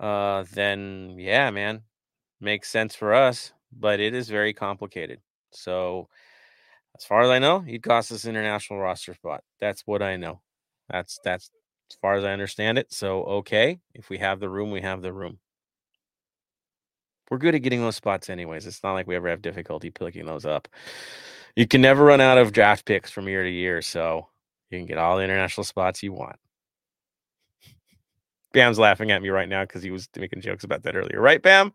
uh, 0.00 0.44
then 0.52 1.16
yeah, 1.18 1.50
man, 1.50 1.82
makes 2.40 2.70
sense 2.70 2.94
for 2.94 3.14
us. 3.14 3.52
But 3.76 4.00
it 4.00 4.14
is 4.14 4.28
very 4.28 4.52
complicated. 4.52 5.20
So, 5.50 6.08
as 6.96 7.04
far 7.04 7.22
as 7.22 7.30
I 7.30 7.40
know, 7.40 7.60
he'd 7.60 7.82
cost 7.82 8.12
us 8.12 8.24
international 8.24 8.78
roster 8.78 9.14
spot. 9.14 9.42
That's 9.60 9.82
what 9.86 10.02
I 10.02 10.16
know. 10.16 10.40
That's 10.90 11.18
that's 11.24 11.50
as 11.90 11.96
far 12.00 12.14
as 12.14 12.24
I 12.24 12.32
understand 12.32 12.78
it. 12.78 12.92
So 12.92 13.24
okay, 13.24 13.80
if 13.94 14.10
we 14.10 14.18
have 14.18 14.40
the 14.40 14.48
room, 14.50 14.70
we 14.70 14.80
have 14.82 15.02
the 15.02 15.12
room. 15.12 15.38
We're 17.30 17.38
good 17.38 17.54
at 17.54 17.62
getting 17.62 17.80
those 17.80 17.96
spots 17.96 18.28
anyways. 18.28 18.66
It's 18.66 18.82
not 18.82 18.92
like 18.92 19.06
we 19.06 19.16
ever 19.16 19.28
have 19.28 19.42
difficulty 19.42 19.90
picking 19.90 20.26
those 20.26 20.44
up. 20.44 20.68
You 21.56 21.66
can 21.66 21.80
never 21.80 22.04
run 22.04 22.20
out 22.20 22.38
of 22.38 22.52
draft 22.52 22.84
picks 22.84 23.10
from 23.10 23.28
year 23.28 23.42
to 23.42 23.50
year, 23.50 23.80
so 23.80 24.28
you 24.70 24.78
can 24.78 24.86
get 24.86 24.98
all 24.98 25.16
the 25.16 25.24
international 25.24 25.64
spots 25.64 26.02
you 26.02 26.12
want. 26.12 26.36
Bam's 28.54 28.78
laughing 28.78 29.10
at 29.10 29.20
me 29.20 29.28
right 29.28 29.48
now 29.48 29.64
because 29.64 29.82
he 29.82 29.90
was 29.90 30.08
making 30.16 30.40
jokes 30.40 30.64
about 30.64 30.84
that 30.84 30.96
earlier, 30.96 31.20
right, 31.20 31.42
Bam? 31.42 31.72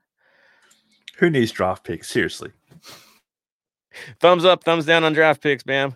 Who 1.17 1.29
needs 1.29 1.51
draft 1.51 1.83
picks? 1.83 2.09
Seriously. 2.09 2.51
Thumbs 4.21 4.45
up, 4.45 4.63
thumbs 4.63 4.85
down 4.85 5.03
on 5.03 5.13
draft 5.13 5.43
picks, 5.43 5.61
Bam. 5.61 5.95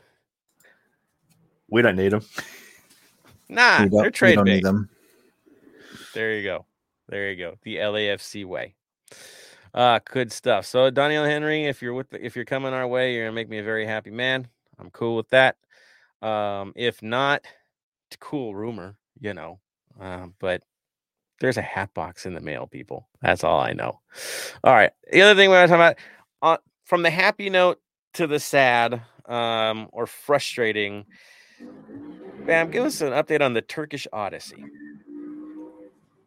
We 1.70 1.82
don't 1.82 1.96
need 1.96 2.12
them. 2.12 2.24
Nah, 3.50 3.88
they're 3.88 4.12
trade 4.12 4.38
need 4.40 4.46
bait. 4.46 4.64
them. 4.64 4.90
There 6.14 6.34
you 6.34 6.44
go. 6.44 6.66
There 7.08 7.32
you 7.32 7.38
go. 7.38 7.56
The 7.64 7.78
LAFC 7.78 8.46
way. 8.46 8.76
Uh, 9.74 10.00
good 10.06 10.32
stuff. 10.32 10.66
So 10.66 10.92
Doneil 10.92 11.26
Henry, 11.26 11.66
if 11.66 11.82
you're 11.82 11.94
with 11.94 12.10
the, 12.10 12.24
if 12.24 12.36
you're 12.36 12.46
coming 12.46 12.74
our 12.74 12.88
way, 12.88 13.14
you're 13.14 13.26
gonna 13.26 13.36
make 13.36 13.50
me 13.50 13.60
a 13.60 13.64
very 13.64 13.86
happy 13.86 14.12
man. 14.12 14.48
I'm 14.80 14.90
cool 14.92 15.16
with 15.16 15.30
that. 15.30 15.56
Um, 16.22 16.74
if 16.76 17.02
not, 17.02 17.46
it's 18.08 18.16
a 18.16 18.20
cool 18.20 18.54
rumor, 18.54 18.96
you 19.20 19.34
know. 19.34 19.60
Um, 20.00 20.34
but 20.40 20.64
there's 21.44 21.58
a 21.58 21.62
hat 21.62 21.94
box 21.94 22.26
in 22.26 22.36
the 22.36 22.40
mail, 22.40 22.68
people. 22.68 23.10
That's 23.22 23.44
all 23.44 23.60
I 23.60 23.74
know. 23.74 24.00
All 24.64 24.74
right. 24.74 24.92
The 25.12 25.22
other 25.22 25.38
thing 25.38 25.50
we 25.50 25.58
want 25.58 25.70
to 25.70 25.76
talk 25.76 25.76
about 25.76 25.98
uh, 26.42 26.58
from 26.86 27.04
the 27.04 27.10
happy 27.10 27.50
note 27.50 27.82
to 28.14 28.28
the 28.28 28.40
sad 28.40 29.02
um, 29.26 29.90
or 29.92 30.08
frustrating. 30.08 31.04
Bam, 32.46 32.72
give 32.72 32.86
us 32.86 33.02
an 33.02 33.10
update 33.12 33.42
on 33.42 33.54
the 33.54 33.62
Turkish 33.62 34.08
Odyssey. 34.14 34.64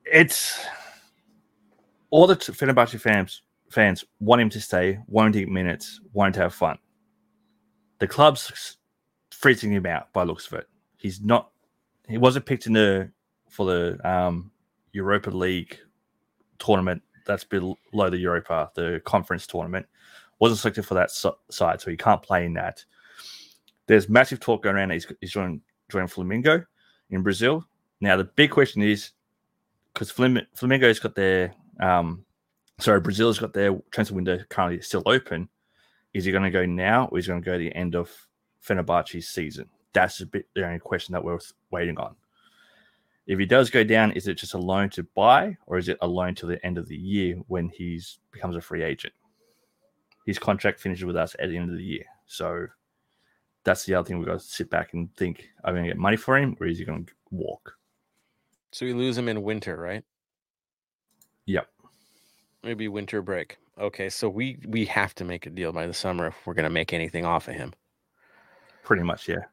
It's 0.04 0.62
all 2.10 2.26
the 2.26 2.36
Fenerbahce 2.36 3.00
fans 3.00 3.40
fans 3.70 4.04
want 4.20 4.42
him 4.42 4.50
to 4.50 4.60
stay, 4.60 4.98
to 5.10 5.30
get 5.30 5.48
minutes, 5.48 5.98
to 6.14 6.40
have 6.40 6.52
fun. 6.52 6.76
The 8.00 8.06
club's 8.06 8.76
freezing 9.30 9.72
him 9.72 9.86
out 9.86 10.12
by 10.12 10.24
looks 10.24 10.46
of 10.48 10.58
it. 10.58 10.68
He's 10.98 11.22
not. 11.22 11.52
He 12.06 12.18
wasn't 12.18 12.44
picked 12.44 12.66
in 12.66 12.74
the 12.74 13.10
for 13.48 13.64
the 13.64 13.98
um, 14.06 14.50
Europa 14.96 15.30
League 15.30 15.78
tournament. 16.58 17.02
That's 17.26 17.44
below 17.44 17.76
the 17.92 18.18
Europa, 18.18 18.70
the 18.74 19.00
conference 19.04 19.46
tournament. 19.46 19.86
Wasn't 20.38 20.58
selected 20.58 20.84
for 20.84 20.94
that 20.94 21.10
side, 21.10 21.80
so 21.80 21.90
he 21.90 21.96
can't 21.96 22.22
play 22.22 22.44
in 22.44 22.54
that. 22.54 22.84
There's 23.86 24.08
massive 24.08 24.40
talk 24.40 24.62
going 24.62 24.76
around. 24.76 24.90
He's, 24.90 25.06
he's 25.20 25.32
joining, 25.32 25.60
joining 25.90 26.08
Flamengo 26.08 26.64
in 27.10 27.22
Brazil. 27.22 27.64
Now 28.00 28.16
the 28.16 28.24
big 28.24 28.50
question 28.50 28.82
is 28.82 29.12
because 29.92 30.10
Flam- 30.10 30.46
Flamengo's 30.56 30.98
got 30.98 31.14
their 31.14 31.54
um, 31.80 32.24
sorry, 32.78 33.00
Brazil's 33.00 33.38
got 33.38 33.52
their 33.52 33.78
transfer 33.90 34.14
window 34.14 34.38
currently 34.48 34.80
still 34.82 35.02
open. 35.06 35.48
Is 36.14 36.24
he 36.24 36.32
going 36.32 36.44
to 36.44 36.50
go 36.50 36.64
now, 36.64 37.06
or 37.06 37.18
is 37.18 37.26
he 37.26 37.30
going 37.30 37.42
to 37.42 37.46
go 37.46 37.58
the 37.58 37.74
end 37.74 37.94
of 37.94 38.10
Fenerbahce's 38.64 39.28
season? 39.28 39.68
That's 39.92 40.20
a 40.20 40.26
bit 40.26 40.46
the 40.54 40.66
only 40.66 40.78
question 40.78 41.12
that 41.12 41.24
we're 41.24 41.38
waiting 41.70 41.98
on. 41.98 42.16
If 43.26 43.38
he 43.38 43.46
does 43.46 43.70
go 43.70 43.82
down, 43.82 44.12
is 44.12 44.28
it 44.28 44.34
just 44.34 44.54
a 44.54 44.58
loan 44.58 44.88
to 44.90 45.02
buy, 45.02 45.56
or 45.66 45.78
is 45.78 45.88
it 45.88 45.98
a 46.00 46.06
loan 46.06 46.34
till 46.34 46.48
the 46.48 46.64
end 46.64 46.78
of 46.78 46.86
the 46.86 46.96
year 46.96 47.36
when 47.48 47.68
he's 47.68 48.18
becomes 48.30 48.54
a 48.54 48.60
free 48.60 48.82
agent? 48.82 49.14
His 50.26 50.38
contract 50.38 50.80
finishes 50.80 51.04
with 51.04 51.16
us 51.16 51.34
at 51.38 51.48
the 51.48 51.56
end 51.56 51.70
of 51.70 51.76
the 51.76 51.84
year, 51.84 52.04
so 52.26 52.66
that's 53.64 53.84
the 53.84 53.94
other 53.94 54.06
thing 54.06 54.18
we've 54.18 54.28
got 54.28 54.40
to 54.40 54.44
sit 54.44 54.70
back 54.70 54.94
and 54.94 55.12
think: 55.16 55.48
Are 55.64 55.72
we 55.72 55.78
going 55.78 55.88
to 55.88 55.90
get 55.90 55.98
money 55.98 56.16
for 56.16 56.36
him, 56.36 56.56
or 56.60 56.66
is 56.66 56.78
he 56.78 56.84
going 56.84 57.06
to 57.06 57.12
walk? 57.30 57.76
So 58.70 58.86
we 58.86 58.92
lose 58.92 59.18
him 59.18 59.28
in 59.28 59.42
winter, 59.42 59.76
right? 59.76 60.04
Yep. 61.46 61.68
Maybe 62.62 62.88
winter 62.88 63.22
break. 63.22 63.58
Okay, 63.78 64.08
so 64.08 64.28
we 64.28 64.58
we 64.66 64.84
have 64.86 65.14
to 65.16 65.24
make 65.24 65.46
a 65.46 65.50
deal 65.50 65.72
by 65.72 65.86
the 65.86 65.94
summer 65.94 66.28
if 66.28 66.46
we're 66.46 66.54
gonna 66.54 66.70
make 66.70 66.92
anything 66.92 67.24
off 67.24 67.48
of 67.48 67.54
him. 67.54 67.74
Pretty 68.84 69.02
much, 69.02 69.28
yeah. 69.28 69.44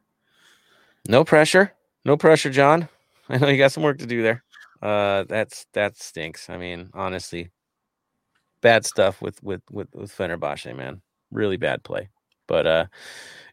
No 1.06 1.24
pressure. 1.24 1.72
No 2.04 2.16
pressure, 2.16 2.50
John. 2.50 2.88
I 3.28 3.38
know 3.38 3.48
you 3.48 3.58
got 3.58 3.72
some 3.72 3.82
work 3.82 3.98
to 3.98 4.06
do 4.06 4.22
there. 4.22 4.44
Uh 4.82 5.24
that's 5.28 5.66
that 5.72 5.96
stinks. 5.96 6.50
I 6.50 6.58
mean, 6.58 6.90
honestly. 6.94 7.50
Bad 8.60 8.84
stuff 8.86 9.20
with 9.20 9.42
with 9.42 9.62
with, 9.70 9.88
with 9.94 10.12
Fenerbahce, 10.16 10.74
man. 10.76 11.02
Really 11.30 11.56
bad 11.56 11.82
play. 11.82 12.08
But 12.46 12.66
uh 12.66 12.86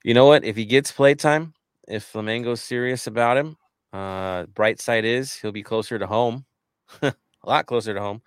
you 0.03 0.13
know 0.13 0.25
what? 0.25 0.43
If 0.43 0.55
he 0.55 0.65
gets 0.65 0.91
play 0.91 1.15
time, 1.15 1.53
if 1.87 2.03
Flamengo's 2.03 2.61
serious 2.61 3.07
about 3.07 3.37
him, 3.37 3.57
uh 3.93 4.45
bright 4.47 4.79
side 4.79 5.05
is 5.05 5.33
he'll 5.35 5.51
be 5.51 5.63
closer 5.63 5.99
to 5.99 6.07
home. 6.07 6.45
a 7.01 7.13
lot 7.45 7.65
closer 7.65 7.93
to 7.93 8.01
home. 8.01 8.21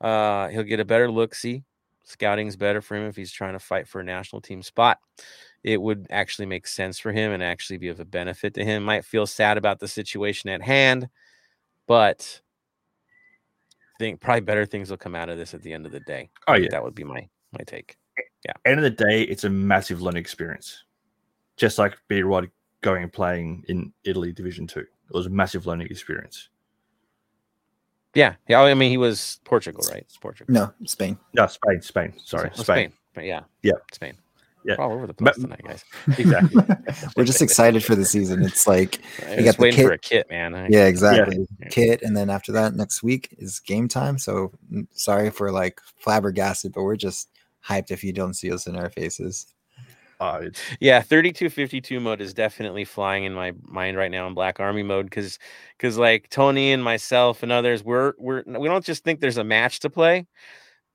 Uh 0.00 0.48
he'll 0.48 0.62
get 0.64 0.80
a 0.80 0.84
better 0.84 1.10
look 1.10 1.34
see. 1.34 1.64
Scouting's 2.04 2.56
better 2.56 2.80
for 2.80 2.96
him 2.96 3.06
if 3.06 3.14
he's 3.14 3.30
trying 3.32 3.52
to 3.52 3.60
fight 3.60 3.86
for 3.86 4.00
a 4.00 4.04
national 4.04 4.40
team 4.40 4.62
spot 4.62 4.98
it 5.62 5.80
would 5.80 6.06
actually 6.10 6.46
make 6.46 6.66
sense 6.66 6.98
for 6.98 7.12
him 7.12 7.32
and 7.32 7.42
actually 7.42 7.76
be 7.78 7.88
of 7.88 8.00
a 8.00 8.04
benefit 8.04 8.54
to 8.54 8.64
him. 8.64 8.82
Might 8.84 9.04
feel 9.04 9.26
sad 9.26 9.58
about 9.58 9.78
the 9.78 9.88
situation 9.88 10.50
at 10.50 10.62
hand, 10.62 11.08
but 11.86 12.40
I 13.94 13.98
think 13.98 14.20
probably 14.20 14.40
better 14.40 14.64
things 14.66 14.90
will 14.90 14.96
come 14.96 15.14
out 15.14 15.28
of 15.28 15.36
this 15.36 15.52
at 15.54 15.62
the 15.62 15.72
end 15.72 15.84
of 15.86 15.92
the 15.92 16.00
day. 16.00 16.30
Oh, 16.48 16.54
yeah. 16.54 16.68
that 16.70 16.82
would 16.82 16.94
be 16.94 17.04
my 17.04 17.28
my 17.52 17.64
take. 17.66 17.96
Yeah, 18.46 18.52
end 18.64 18.78
of 18.78 18.84
the 18.84 18.90
day, 19.04 19.22
it's 19.22 19.44
a 19.44 19.50
massive 19.50 20.00
learning 20.00 20.20
experience. 20.20 20.84
Just 21.56 21.78
like 21.78 21.98
B 22.08 22.22
Rod 22.22 22.50
going 22.80 23.02
and 23.02 23.12
playing 23.12 23.64
in 23.68 23.92
Italy 24.04 24.32
Division 24.32 24.66
Two, 24.66 24.80
it 24.80 24.88
was 25.12 25.26
a 25.26 25.30
massive 25.30 25.66
learning 25.66 25.88
experience. 25.88 26.48
Yeah, 28.14 28.34
yeah. 28.48 28.60
I 28.62 28.74
mean, 28.74 28.90
he 28.90 28.96
was 28.96 29.40
Portugal, 29.44 29.84
right? 29.90 29.98
It's 30.02 30.16
Portugal. 30.16 30.52
No, 30.52 30.72
Spain. 30.86 31.18
No, 31.34 31.46
Spain, 31.46 31.80
Spain. 31.82 32.14
Sorry, 32.24 32.50
Oh, 32.56 32.62
Spain. 32.62 32.92
But 33.14 33.24
yeah, 33.24 33.42
Yeah. 33.62 33.74
Spain. 33.92 34.14
Yeah. 34.64 34.74
All 34.76 34.92
over 34.92 35.06
the 35.06 35.14
Ma- 35.20 35.30
place 35.32 35.42
tonight, 35.42 35.62
guys. 35.64 35.84
Exactly. 36.18 36.62
We're 37.16 37.24
just 37.24 37.40
excited 37.40 37.82
for 37.82 37.94
the 37.94 38.04
season. 38.04 38.42
It's 38.44 38.66
like, 38.66 39.00
I 39.26 39.36
got 39.36 39.44
was 39.44 39.56
the 39.56 39.62
waiting 39.62 39.76
kit. 39.76 39.86
for 39.86 39.92
a 39.92 39.98
kit, 39.98 40.30
man. 40.30 40.54
I- 40.54 40.68
yeah, 40.68 40.86
exactly. 40.86 41.46
Yeah. 41.60 41.68
Kit, 41.68 42.02
and 42.02 42.16
then 42.16 42.28
after 42.30 42.52
that, 42.52 42.74
next 42.74 43.02
week 43.02 43.34
is 43.38 43.58
game 43.60 43.88
time. 43.88 44.18
So 44.18 44.52
sorry 44.92 45.30
for 45.30 45.50
like 45.50 45.80
flabbergasted, 45.96 46.72
but 46.74 46.82
we're 46.82 46.96
just 46.96 47.30
hyped 47.66 47.90
if 47.90 48.04
you 48.04 48.12
don't 48.12 48.34
see 48.34 48.52
us 48.52 48.66
in 48.66 48.76
our 48.76 48.90
faces. 48.90 49.46
It's, 50.22 50.60
Yeah, 50.80 51.00
3252 51.00 51.98
mode 51.98 52.20
is 52.20 52.34
definitely 52.34 52.84
flying 52.84 53.24
in 53.24 53.32
my 53.32 53.54
mind 53.62 53.96
right 53.96 54.10
now 54.10 54.26
in 54.26 54.34
Black 54.34 54.60
Army 54.60 54.82
mode 54.82 55.06
because 55.06 55.38
because 55.78 55.96
like 55.96 56.28
Tony 56.28 56.72
and 56.72 56.84
myself 56.84 57.42
and 57.42 57.50
others, 57.50 57.82
we're 57.82 58.12
we're 58.18 58.42
we 58.46 58.68
don't 58.68 58.84
just 58.84 59.02
think 59.02 59.20
there's 59.20 59.38
a 59.38 59.44
match 59.44 59.80
to 59.80 59.88
play. 59.88 60.26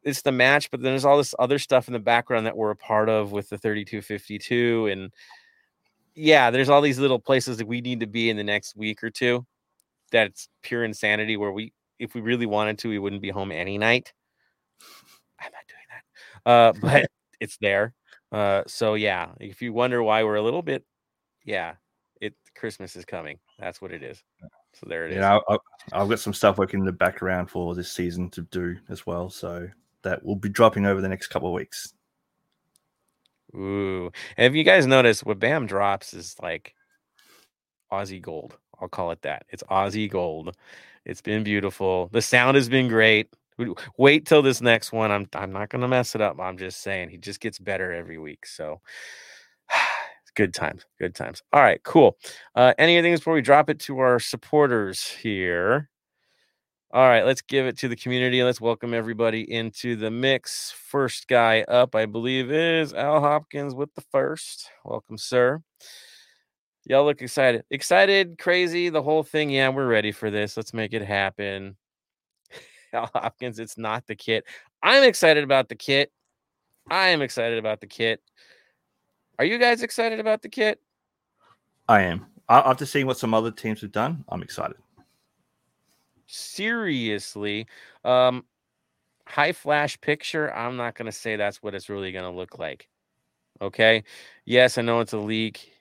It's 0.06 0.22
the 0.22 0.32
match, 0.32 0.72
but 0.72 0.82
then 0.82 0.91
there's 0.91 1.04
all 1.06 1.18
this 1.18 1.36
other 1.39 1.60
stuff 1.60 1.88
in 1.88 1.94
the 1.94 2.00
background 2.00 2.46
that 2.46 2.56
we're 2.56 2.72
a 2.72 2.76
part 2.76 3.10
of 3.10 3.32
with 3.32 3.50
the 3.50 3.58
3252 3.58 4.88
and 4.88 5.12
yeah, 6.15 6.50
there's 6.50 6.70
all 6.70 6.82
these 6.82 7.00
little 7.00 7.20
places 7.20 7.58
that 7.58 7.68
we 7.68 7.82
need 7.82 8.00
to 8.00 8.08
be 8.08 8.30
in 8.30 8.38
the 8.38 8.44
next 8.44 8.76
week 8.76 9.04
or 9.04 9.10
two. 9.10 9.46
That's 10.12 10.48
pure 10.62 10.84
insanity 10.84 11.36
where 11.36 11.52
we 11.52 11.74
if 12.00 12.13
we 12.13 12.22
really 12.22 12.46
wanted 12.46 12.78
to, 12.80 12.89
we 12.89 13.00
wouldn't 13.00 13.22
be 13.22 13.30
home 13.30 13.52
any 13.52 13.78
night. 13.78 14.13
I'm 15.39 15.52
not 15.52 15.68
doing 15.68 15.88
that. 15.89 16.52
Uh, 16.52 16.74
but 16.82 17.10
it's 17.39 17.58
there. 17.58 17.94
Uh, 18.32 18.63
so 18.68 18.96
yeah, 18.96 19.30
if 19.39 19.62
you 19.62 19.74
wonder 19.74 20.02
why 20.02 20.24
we're 20.24 20.36
a 20.36 20.41
little 20.41 20.62
bit, 20.62 20.84
yeah, 21.44 21.76
it 22.22 22.34
Christmas 22.56 22.96
is 22.96 23.06
coming. 23.06 23.39
That's 23.60 23.82
what 23.82 23.91
it 23.91 24.04
is. 24.04 24.24
So 24.74 24.88
there 24.89 25.06
it 25.06 25.12
is. 25.12 25.15
you 25.15 25.22
know, 25.22 25.41
I, 25.48 25.58
I've 25.94 26.10
got 26.10 26.20
some 26.20 26.34
stuff 26.34 26.58
working 26.58 26.82
in 26.82 26.86
the 26.86 26.91
background 26.91 27.50
for 27.50 27.76
this 27.76 27.91
season 27.91 28.30
to 28.32 28.41
do 28.41 28.78
as 28.89 29.06
well. 29.06 29.30
So 29.30 29.70
that 30.06 30.26
will 30.26 30.36
be 30.36 30.50
dropping 30.50 30.86
over 30.86 31.02
the 31.02 31.10
next 31.10 31.28
couple 31.28 31.50
of 31.50 31.54
weeks. 31.54 31.94
Ooh, 33.54 34.12
and 34.38 34.48
if 34.48 34.56
you 34.56 34.63
guys 34.63 34.86
notice, 34.86 35.24
what 35.24 35.39
Bam 35.39 35.68
drops 35.68 36.13
is 36.13 36.36
like 36.41 36.74
Aussie 37.91 38.22
gold. 38.22 38.58
I'll 38.82 38.88
call 38.88 39.12
it 39.12 39.22
that. 39.22 39.46
It's 39.50 39.63
Aussie 39.63 40.10
gold. 40.10 40.56
It's 41.06 41.22
been 41.22 41.44
beautiful. 41.44 42.10
The 42.12 42.22
sound 42.22 42.56
has 42.56 42.70
been 42.70 42.88
great. 42.88 43.30
Wait 43.98 44.26
till 44.26 44.41
this 44.41 44.62
next 44.62 44.91
one. 44.91 45.12
I'm 45.12 45.28
I'm 45.34 45.52
not 45.52 45.70
gonna 45.70 45.88
mess 45.88 46.15
it 46.15 46.22
up. 46.22 46.39
I'm 46.39 46.58
just 46.58 46.82
saying 46.82 47.10
he 47.10 47.18
just 47.18 47.39
gets 47.39 47.60
better 47.60 47.94
every 47.94 48.18
week. 48.18 48.46
So 48.46 48.82
Good 50.36 50.54
times. 50.54 50.86
Good 51.00 51.15
times. 51.15 51.41
All 51.54 51.62
right, 51.62 51.82
cool. 51.84 52.18
Uh, 52.56 52.74
any 52.78 53.02
things 53.02 53.22
before 53.22 53.34
we 53.34 53.41
drop 53.41 53.70
it 53.70 53.80
to 53.82 54.00
our 54.00 54.20
supporters 54.20 55.08
here? 55.08 55.89
All 56.91 57.08
right, 57.10 57.26
let's 57.26 57.41
give 57.41 57.65
it 57.65 57.78
to 57.80 57.88
the 57.88 57.95
community. 57.95 58.43
Let's 58.43 58.62
welcome 58.62 58.93
everybody 58.93 59.52
into 59.52 59.95
the 59.95 60.12
mix. 60.12 60.71
First 60.71 61.28
guy 61.28 61.63
up, 61.63 61.95
I 61.95 62.06
believe, 62.06 62.52
is 62.52 62.93
Al 62.93 63.19
Hopkins 63.19 63.74
with 63.74 63.93
the 63.95 64.02
first. 64.12 64.69
Welcome, 64.86 65.17
sir. 65.17 65.62
Y'all 66.86 67.04
look 67.04 67.21
excited. 67.21 67.63
Excited, 67.71 68.38
crazy, 68.38 68.89
the 68.89 69.02
whole 69.02 69.24
thing. 69.24 69.50
Yeah, 69.50 69.69
we're 69.69 69.88
ready 69.88 70.12
for 70.12 70.30
this. 70.30 70.56
Let's 70.56 70.74
make 70.74 70.93
it 70.93 71.02
happen. 71.02 71.76
Al 72.93 73.10
Hopkins, 73.13 73.60
it's 73.60 73.78
not 73.78 74.06
the 74.06 74.15
kit. 74.15 74.45
I'm 74.84 75.04
excited 75.04 75.43
about 75.43 75.67
the 75.67 75.76
kit. 75.76 76.12
I 76.89 77.08
am 77.08 77.24
excited 77.24 77.58
about 77.58 77.82
the 77.82 77.88
kit. 77.88 78.21
Are 79.39 79.45
you 79.45 79.58
guys 79.58 79.82
excited 79.82 80.19
about 80.19 80.43
the 80.43 80.50
kit? 80.50 80.80
I 81.89 82.04
am. 82.04 82.28
After 82.48 82.86
seeing 82.86 83.08
what 83.08 83.17
some 83.17 83.34
other 83.34 83.52
teams 83.52 83.82
have 83.82 83.91
done, 83.91 84.24
I'm 84.30 84.43
excited. 84.43 84.78
Seriously, 86.28 87.68
um, 88.04 88.46
high 89.28 89.52
flash 89.52 90.00
picture. 90.02 90.54
I'm 90.54 90.78
not 90.78 90.96
going 90.96 91.06
to 91.08 91.12
say 91.12 91.36
that's 91.36 91.62
what 91.62 91.76
it's 91.76 91.90
really 91.90 92.12
going 92.12 92.26
to 92.26 92.38
look 92.38 92.58
like. 92.60 92.88
Okay. 93.62 94.04
Yes, 94.46 94.78
I 94.78 94.82
know 94.82 95.00
it's 95.00 95.14
a 95.14 95.18
leak. 95.18 95.72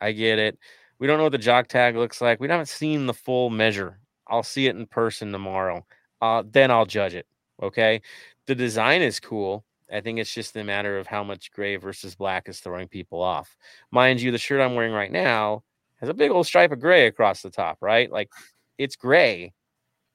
I 0.00 0.12
get 0.12 0.38
it. 0.38 0.58
We 0.98 1.06
don't 1.06 1.18
know 1.18 1.24
what 1.24 1.32
the 1.32 1.38
jock 1.38 1.68
tag 1.68 1.96
looks 1.96 2.20
like. 2.20 2.40
We 2.40 2.48
haven't 2.48 2.68
seen 2.68 3.06
the 3.06 3.14
full 3.14 3.50
measure. 3.50 4.00
I'll 4.26 4.42
see 4.42 4.66
it 4.66 4.76
in 4.76 4.86
person 4.86 5.32
tomorrow. 5.32 5.86
Uh, 6.20 6.42
then 6.50 6.70
I'll 6.70 6.86
judge 6.86 7.14
it. 7.14 7.26
Okay. 7.62 8.02
The 8.46 8.54
design 8.54 9.02
is 9.02 9.20
cool. 9.20 9.64
I 9.92 10.00
think 10.00 10.18
it's 10.18 10.32
just 10.32 10.56
a 10.56 10.64
matter 10.64 10.98
of 10.98 11.06
how 11.06 11.24
much 11.24 11.50
gray 11.52 11.76
versus 11.76 12.14
black 12.14 12.48
is 12.48 12.60
throwing 12.60 12.88
people 12.88 13.22
off. 13.22 13.56
Mind 13.90 14.20
you, 14.20 14.30
the 14.30 14.38
shirt 14.38 14.60
I'm 14.60 14.74
wearing 14.74 14.92
right 14.92 15.10
now 15.10 15.62
has 16.00 16.08
a 16.08 16.14
big 16.14 16.30
old 16.30 16.46
stripe 16.46 16.72
of 16.72 16.80
gray 16.80 17.06
across 17.06 17.42
the 17.42 17.50
top, 17.50 17.78
right? 17.80 18.10
Like 18.10 18.30
it's 18.76 18.96
gray. 18.96 19.54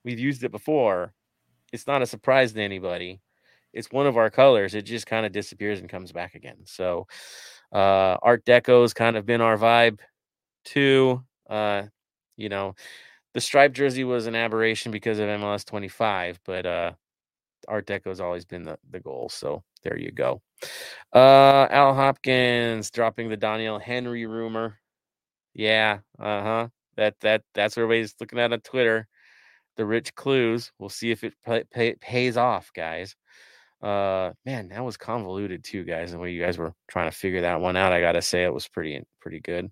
We've 0.06 0.20
used 0.20 0.44
it 0.44 0.52
before. 0.52 1.13
It's 1.74 1.88
not 1.88 2.02
a 2.02 2.08
surprise 2.08 2.54
to 2.54 2.62
anybody. 2.62 3.22
It's 3.74 3.92
one 3.92 4.08
of 4.08 4.18
our 4.18 4.30
colors. 4.30 4.76
It 4.76 4.84
just 4.84 5.08
kind 5.08 5.26
of 5.26 5.32
disappears 5.32 5.80
and 5.80 5.89
comes 5.89 6.12
back 6.12 6.36
again. 6.36 6.58
So, 6.66 7.08
uh, 7.74 8.18
Art 8.22 8.46
Deco's 8.46 8.94
kind 8.94 9.18
of 9.18 9.26
been 9.26 9.42
our 9.42 9.58
vibe 9.58 10.00
too. 10.66 11.24
Uh, 11.50 11.84
you 12.38 12.50
know, 12.50 12.76
the 13.34 13.42
striped 13.42 13.76
jersey 13.76 14.04
was 14.04 14.28
an 14.28 14.36
aberration 14.36 14.92
because 14.92 15.20
of 15.20 15.28
MLS 15.28 15.66
25, 15.66 16.39
but 16.46 16.66
uh, 16.66 16.94
Art 17.68 17.88
Deco 17.88 18.08
has 18.08 18.22
always 18.22 18.46
been 18.46 18.63
the, 18.63 18.78
the 18.92 19.00
goal. 19.00 19.30
So 19.30 19.63
there 19.84 19.98
you 19.98 20.12
go. 20.12 20.42
Uh, 21.13 21.68
Al 21.72 21.94
Hopkins 21.96 22.92
dropping 22.92 23.30
the 23.30 23.38
Doneil 23.38 23.82
Henry 23.82 24.26
rumor. 24.26 24.80
Yeah, 25.54 26.00
uh 26.20 26.42
huh. 26.44 26.68
That 26.98 27.16
that 27.22 27.44
that's 27.56 27.78
what 27.78 27.84
everybody's 27.84 28.16
looking 28.20 28.39
at 28.39 28.54
on 28.54 28.62
Twitter. 28.62 29.08
The 29.75 29.86
rich 29.86 30.13
clues. 30.15 30.71
We'll 30.79 30.89
see 30.89 31.12
if 31.12 31.23
it 31.23 31.33
pay, 31.45 31.63
pay, 31.71 31.95
pays 31.95 32.38
off, 32.38 32.71
guys. 32.75 33.15
Uh, 33.81 34.31
man, 34.45 34.69
that 34.69 34.83
was 34.86 34.95
convoluted 34.97 35.63
too, 35.63 35.83
guys. 35.83 36.12
The 36.12 36.17
way 36.19 36.31
you 36.31 36.41
guys 36.41 36.57
were 36.57 36.73
trying 36.88 37.09
to 37.09 37.15
figure 37.15 37.41
that 37.41 37.59
one 37.59 37.75
out, 37.75 37.91
I 37.91 37.99
gotta 37.99 38.21
say 38.21 38.43
it 38.43 38.53
was 38.53 38.67
pretty 38.67 39.01
pretty 39.19 39.39
good. 39.39 39.69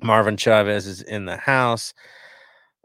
Marvin 0.00 0.36
Chavez 0.36 0.86
is 0.86 1.02
in 1.02 1.24
the 1.26 1.36
house. 1.36 1.92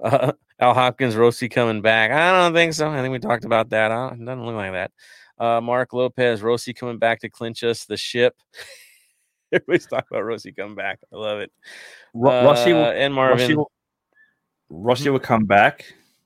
Uh, 0.01 0.31
Al 0.61 0.73
Hopkins, 0.73 1.17
Rossi 1.17 1.49
coming 1.49 1.81
back. 1.81 2.09
I 2.11 2.31
don't 2.31 2.53
think 2.53 2.73
so. 2.73 2.89
I 2.89 3.01
think 3.01 3.11
we 3.11 3.19
talked 3.19 3.43
about 3.43 3.69
that. 3.71 3.91
Uh, 3.91 4.11
it 4.13 4.23
doesn't 4.23 4.45
look 4.45 4.55
like 4.55 4.71
that. 4.71 4.91
Uh, 5.37 5.59
Mark 5.59 5.91
Lopez, 5.91 6.41
Rossi 6.41 6.73
coming 6.73 6.97
back 6.97 7.19
to 7.19 7.29
clinch 7.29 7.65
us 7.65 7.83
the 7.83 7.97
ship. 7.97 8.33
Everybody's 9.51 9.87
talking 9.87 10.07
about 10.11 10.21
Rossi 10.23 10.53
coming 10.53 10.75
back. 10.75 10.99
I 11.13 11.17
love 11.17 11.39
it. 11.39 11.51
Ro- 12.13 12.45
Rossi 12.45 12.71
Uh, 12.71 12.91
and 12.91 13.13
Marvin. 13.13 13.39
Rossi 13.39 13.55
will, 13.55 13.71
Rossi 14.69 15.09
will 15.09 15.19
come 15.19 15.43
back 15.43 15.83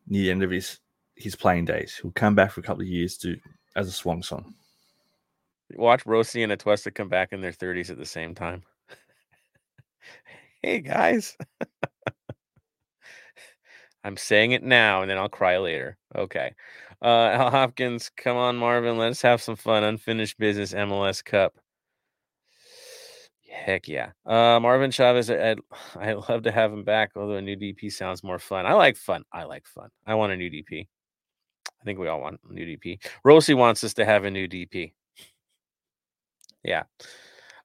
near 0.08 0.24
the 0.24 0.32
end 0.32 0.44
of 0.44 0.52
his 0.52 0.80
his 1.16 1.36
playing 1.36 1.66
days. 1.66 2.00
He'll 2.02 2.12
come 2.12 2.36
back 2.36 2.52
for 2.52 2.60
a 2.60 2.64
couple 2.64 2.82
of 2.82 2.88
years 2.88 3.18
to 3.20 3.38
as 3.76 3.88
a 3.88 3.92
swan 3.92 4.22
song. 4.22 4.54
Watch 5.76 6.06
Rossi 6.06 6.44
and 6.44 6.52
Atuesta 6.52 6.94
come 6.94 7.10
back 7.10 7.34
in 7.34 7.42
their 7.42 7.52
30s 7.52 7.90
at 7.90 7.98
the 7.98 8.06
same 8.06 8.36
time. 8.36 8.64
hey 10.62 10.82
guys. 10.82 11.38
I'm 14.04 14.18
saying 14.18 14.52
it 14.52 14.64
now 14.64 15.02
and 15.02 15.10
then 15.10 15.18
I'll 15.18 15.30
cry 15.30 15.58
later. 15.58 15.98
Okay. 16.16 16.54
Uh 17.02 17.30
Al 17.30 17.50
Hopkins, 17.52 18.12
come 18.16 18.38
on, 18.38 18.58
Marvin. 18.58 18.98
Let's 18.98 19.22
have 19.22 19.42
some 19.42 19.56
fun. 19.56 19.84
Unfinished 19.84 20.38
business 20.38 20.74
MLS 20.74 21.24
Cup. 21.24 21.56
Heck 23.54 23.88
yeah. 23.88 24.12
Uh 24.26 24.60
Marvin 24.60 24.92
Chavez, 24.92 25.30
I'd, 25.30 25.60
I'd 25.96 26.18
love 26.30 26.44
to 26.44 26.52
have 26.52 26.74
him 26.74 26.84
back, 26.84 27.12
although 27.16 27.36
a 27.36 27.42
new 27.42 27.56
DP 27.56 27.92
sounds 27.92 28.24
more 28.24 28.40
fun. 28.40 28.66
I 28.66 28.74
like 28.74 28.98
fun. 28.98 29.24
I 29.32 29.44
like 29.44 29.68
fun. 29.68 29.90
I 30.06 30.16
want 30.16 30.34
a 30.34 30.38
new 30.38 30.50
DP. 30.50 30.88
I 31.68 31.86
think 31.86 32.00
we 32.00 32.08
all 32.08 32.22
want 32.22 32.40
a 32.50 32.54
new 32.54 32.66
DP. 32.66 33.00
Rossi 33.24 33.54
wants 33.54 33.84
us 33.84 33.94
to 33.96 34.06
have 34.06 34.26
a 34.26 34.32
new 34.32 34.48
DP. 34.48 34.94
Yeah. 36.64 36.84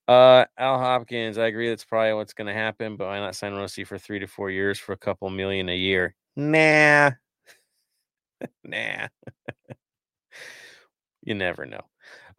Uh, 0.06 0.44
Al 0.58 0.78
Hopkins, 0.78 1.38
I 1.38 1.46
agree 1.46 1.68
that's 1.68 1.84
probably 1.84 2.14
what's 2.14 2.32
going 2.32 2.46
to 2.48 2.54
happen, 2.54 2.96
but 2.96 3.06
why 3.06 3.20
not 3.20 3.36
sign 3.36 3.54
Rossi 3.54 3.84
for 3.84 3.98
three 3.98 4.18
to 4.18 4.26
four 4.26 4.50
years 4.50 4.78
for 4.78 4.92
a 4.92 4.96
couple 4.96 5.30
million 5.30 5.68
a 5.68 5.76
year? 5.76 6.16
Nah. 6.34 7.12
nah. 8.64 9.06
you 11.22 11.34
never 11.34 11.64
know. 11.64 11.82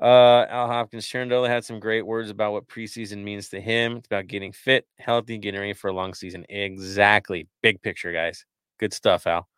Uh, 0.02 0.46
Al 0.50 0.68
Hopkins, 0.68 1.06
Cherundolo 1.06 1.48
had 1.48 1.66
some 1.66 1.80
great 1.80 2.06
words 2.06 2.30
about 2.30 2.54
what 2.54 2.68
preseason 2.68 3.24
means 3.24 3.50
to 3.50 3.60
him. 3.60 3.98
It's 3.98 4.08
about 4.08 4.28
getting 4.28 4.54
fit, 4.54 4.88
healthy, 4.98 5.38
getting 5.38 5.60
ready 5.60 5.74
for 5.74 5.90
a 5.90 5.94
long 5.94 6.14
season. 6.14 6.46
Exactly. 6.48 7.48
Big 7.62 7.82
picture, 7.82 8.14
guys. 8.14 8.46
Good 8.80 8.94
stuff, 8.94 9.28
Al. 9.28 9.50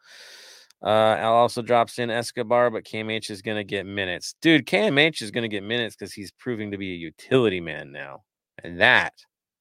Uh, 0.84 1.16
Al 1.20 1.34
also 1.34 1.62
drops 1.62 2.00
in 2.00 2.10
Escobar, 2.10 2.72
but 2.72 2.84
KMH 2.84 3.30
is 3.30 3.44
going 3.44 3.58
to 3.58 3.64
get 3.64 3.86
minutes. 3.86 4.34
Dude, 4.42 4.66
KMH 4.66 5.22
is 5.22 5.30
going 5.30 5.44
to 5.44 5.48
get 5.48 5.64
minutes 5.64 5.96
because 5.96 6.12
he's 6.12 6.32
proving 6.32 6.72
to 6.72 6.78
be 6.78 6.94
a 6.94 6.98
utility 6.98 7.60
man 7.62 7.92
now. 7.92 8.24
And 8.64 8.82
that 8.82 9.14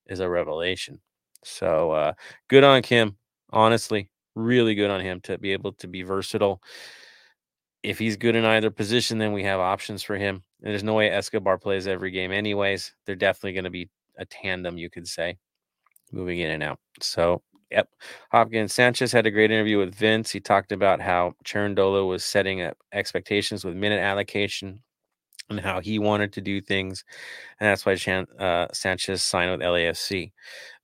is 0.07 0.21
a 0.21 0.31
revelation. 0.31 1.01
So 1.45 1.91
uh, 1.91 2.13
good 2.49 2.65
on 2.65 2.81
Kim. 2.81 3.17
Honestly, 3.51 4.11
really 4.35 4.75
good 4.75 4.91
on 4.91 5.01
him 5.01 5.21
to 5.23 5.37
be 5.37 5.53
able 5.53 5.73
to 5.75 5.89
be 5.89 6.03
versatile. 6.03 6.63
If 7.83 7.99
he's 7.99 8.17
good 8.17 8.37
in 8.37 8.45
either 8.47 8.71
position, 8.71 9.19
then 9.19 9.33
we 9.33 9.45
have 9.45 9.61
options 9.61 10.03
for 10.03 10.17
him. 10.17 10.43
And 10.63 10.71
there's 10.71 10.85
no 10.85 10.95
way 10.95 11.11
Escobar 11.11 11.59
plays 11.59 11.87
every 11.87 12.11
game, 12.11 12.33
anyways. 12.33 12.93
They're 13.07 13.17
definitely 13.17 13.55
going 13.55 13.65
to 13.65 13.71
be 13.71 13.89
a 14.19 14.25
tandem, 14.25 14.77
you 14.79 14.91
could 14.91 15.09
say, 15.09 15.39
moving 16.13 16.39
in 16.41 16.51
and 16.51 16.63
out. 16.63 16.79
So 17.01 17.43
Yep. 17.71 17.89
Hopkins 18.33 18.73
Sanchez 18.75 19.13
had 19.13 19.27
a 19.27 19.31
great 19.31 19.51
interview 19.51 19.79
with 19.79 19.95
Vince. 19.95 20.31
He 20.31 20.41
talked 20.41 20.73
about 20.73 21.01
how 21.01 21.35
Cherundolo 21.45 22.09
was 22.09 22.25
setting 22.25 22.63
up 22.63 22.77
expectations 22.93 23.65
with 23.65 23.77
minute 23.77 24.01
allocation 24.01 24.83
and 25.49 25.61
how 25.61 25.81
he 25.81 25.99
wanted 25.99 26.33
to 26.33 26.41
do 26.41 26.61
things. 26.61 27.05
And 27.61 27.69
that's 27.69 27.87
why 27.87 27.95
Chan, 27.95 28.27
uh, 28.39 28.67
Sanchez 28.73 29.23
signed 29.23 29.53
with 29.53 29.61
LAFC. 29.61 30.33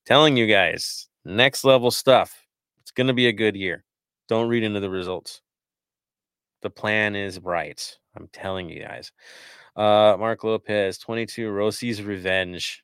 Telling 0.04 0.36
you 0.36 0.46
guys, 0.46 1.08
next 1.24 1.64
level 1.64 1.90
stuff. 1.90 2.46
It's 2.82 2.92
going 2.92 3.08
to 3.08 3.12
be 3.12 3.26
a 3.26 3.32
good 3.32 3.56
year. 3.56 3.84
Don't 4.28 4.48
read 4.48 4.62
into 4.62 4.80
the 4.80 4.90
results. 4.90 5.42
The 6.62 6.70
plan 6.70 7.16
is 7.16 7.40
right. 7.40 7.96
I'm 8.16 8.28
telling 8.32 8.68
you 8.68 8.82
guys. 8.82 9.10
Uh, 9.76 10.16
Mark 10.18 10.42
Lopez, 10.42 10.98
22, 10.98 11.50
Rossi's 11.50 12.02
revenge 12.02 12.82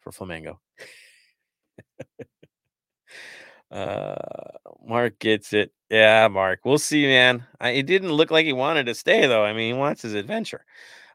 for 0.00 0.12
Flamengo. 0.12 0.58
Uh, 3.70 4.14
Mark 4.86 5.18
gets 5.18 5.52
it. 5.52 5.72
Yeah, 5.90 6.28
Mark. 6.28 6.60
We'll 6.64 6.78
see, 6.78 7.04
man. 7.06 7.44
I, 7.60 7.70
it 7.70 7.86
didn't 7.86 8.12
look 8.12 8.30
like 8.30 8.46
he 8.46 8.52
wanted 8.52 8.86
to 8.86 8.94
stay, 8.94 9.26
though. 9.26 9.44
I 9.44 9.52
mean, 9.52 9.74
he 9.74 9.78
wants 9.78 10.02
his 10.02 10.14
adventure. 10.14 10.64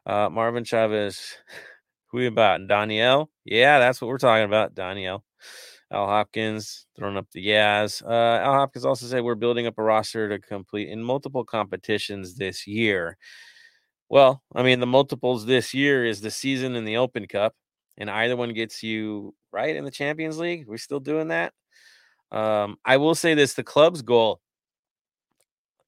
Uh, 0.06 0.28
Marvin 0.30 0.64
Chavez. 0.64 1.34
Who 2.10 2.26
about? 2.26 2.66
Danielle? 2.68 3.30
Yeah, 3.44 3.78
that's 3.78 4.00
what 4.00 4.08
we're 4.08 4.18
talking 4.18 4.44
about. 4.44 4.74
Danielle. 4.74 5.24
Al 5.90 6.06
Hopkins 6.06 6.86
throwing 6.96 7.16
up 7.16 7.26
the 7.32 7.40
yas. 7.40 8.02
Uh, 8.02 8.40
Al 8.42 8.52
Hopkins 8.52 8.84
also 8.84 9.06
said 9.06 9.22
we're 9.22 9.34
building 9.34 9.66
up 9.66 9.78
a 9.78 9.82
roster 9.82 10.28
to 10.28 10.38
complete 10.38 10.88
in 10.90 11.02
multiple 11.02 11.44
competitions 11.44 12.34
this 12.34 12.66
year. 12.66 13.16
Well, 14.12 14.42
I 14.54 14.62
mean, 14.62 14.78
the 14.80 14.86
multiples 14.86 15.46
this 15.46 15.72
year 15.72 16.04
is 16.04 16.20
the 16.20 16.30
season 16.30 16.76
and 16.76 16.86
the 16.86 16.98
Open 16.98 17.26
Cup, 17.26 17.54
and 17.96 18.10
either 18.10 18.36
one 18.36 18.52
gets 18.52 18.82
you 18.82 19.34
right 19.52 19.74
in 19.74 19.86
the 19.86 19.90
Champions 19.90 20.38
League. 20.38 20.66
We're 20.68 20.76
still 20.76 21.00
doing 21.00 21.28
that. 21.28 21.54
Um, 22.30 22.76
I 22.84 22.98
will 22.98 23.14
say 23.14 23.32
this: 23.32 23.54
the 23.54 23.64
club's 23.64 24.02
goal, 24.02 24.42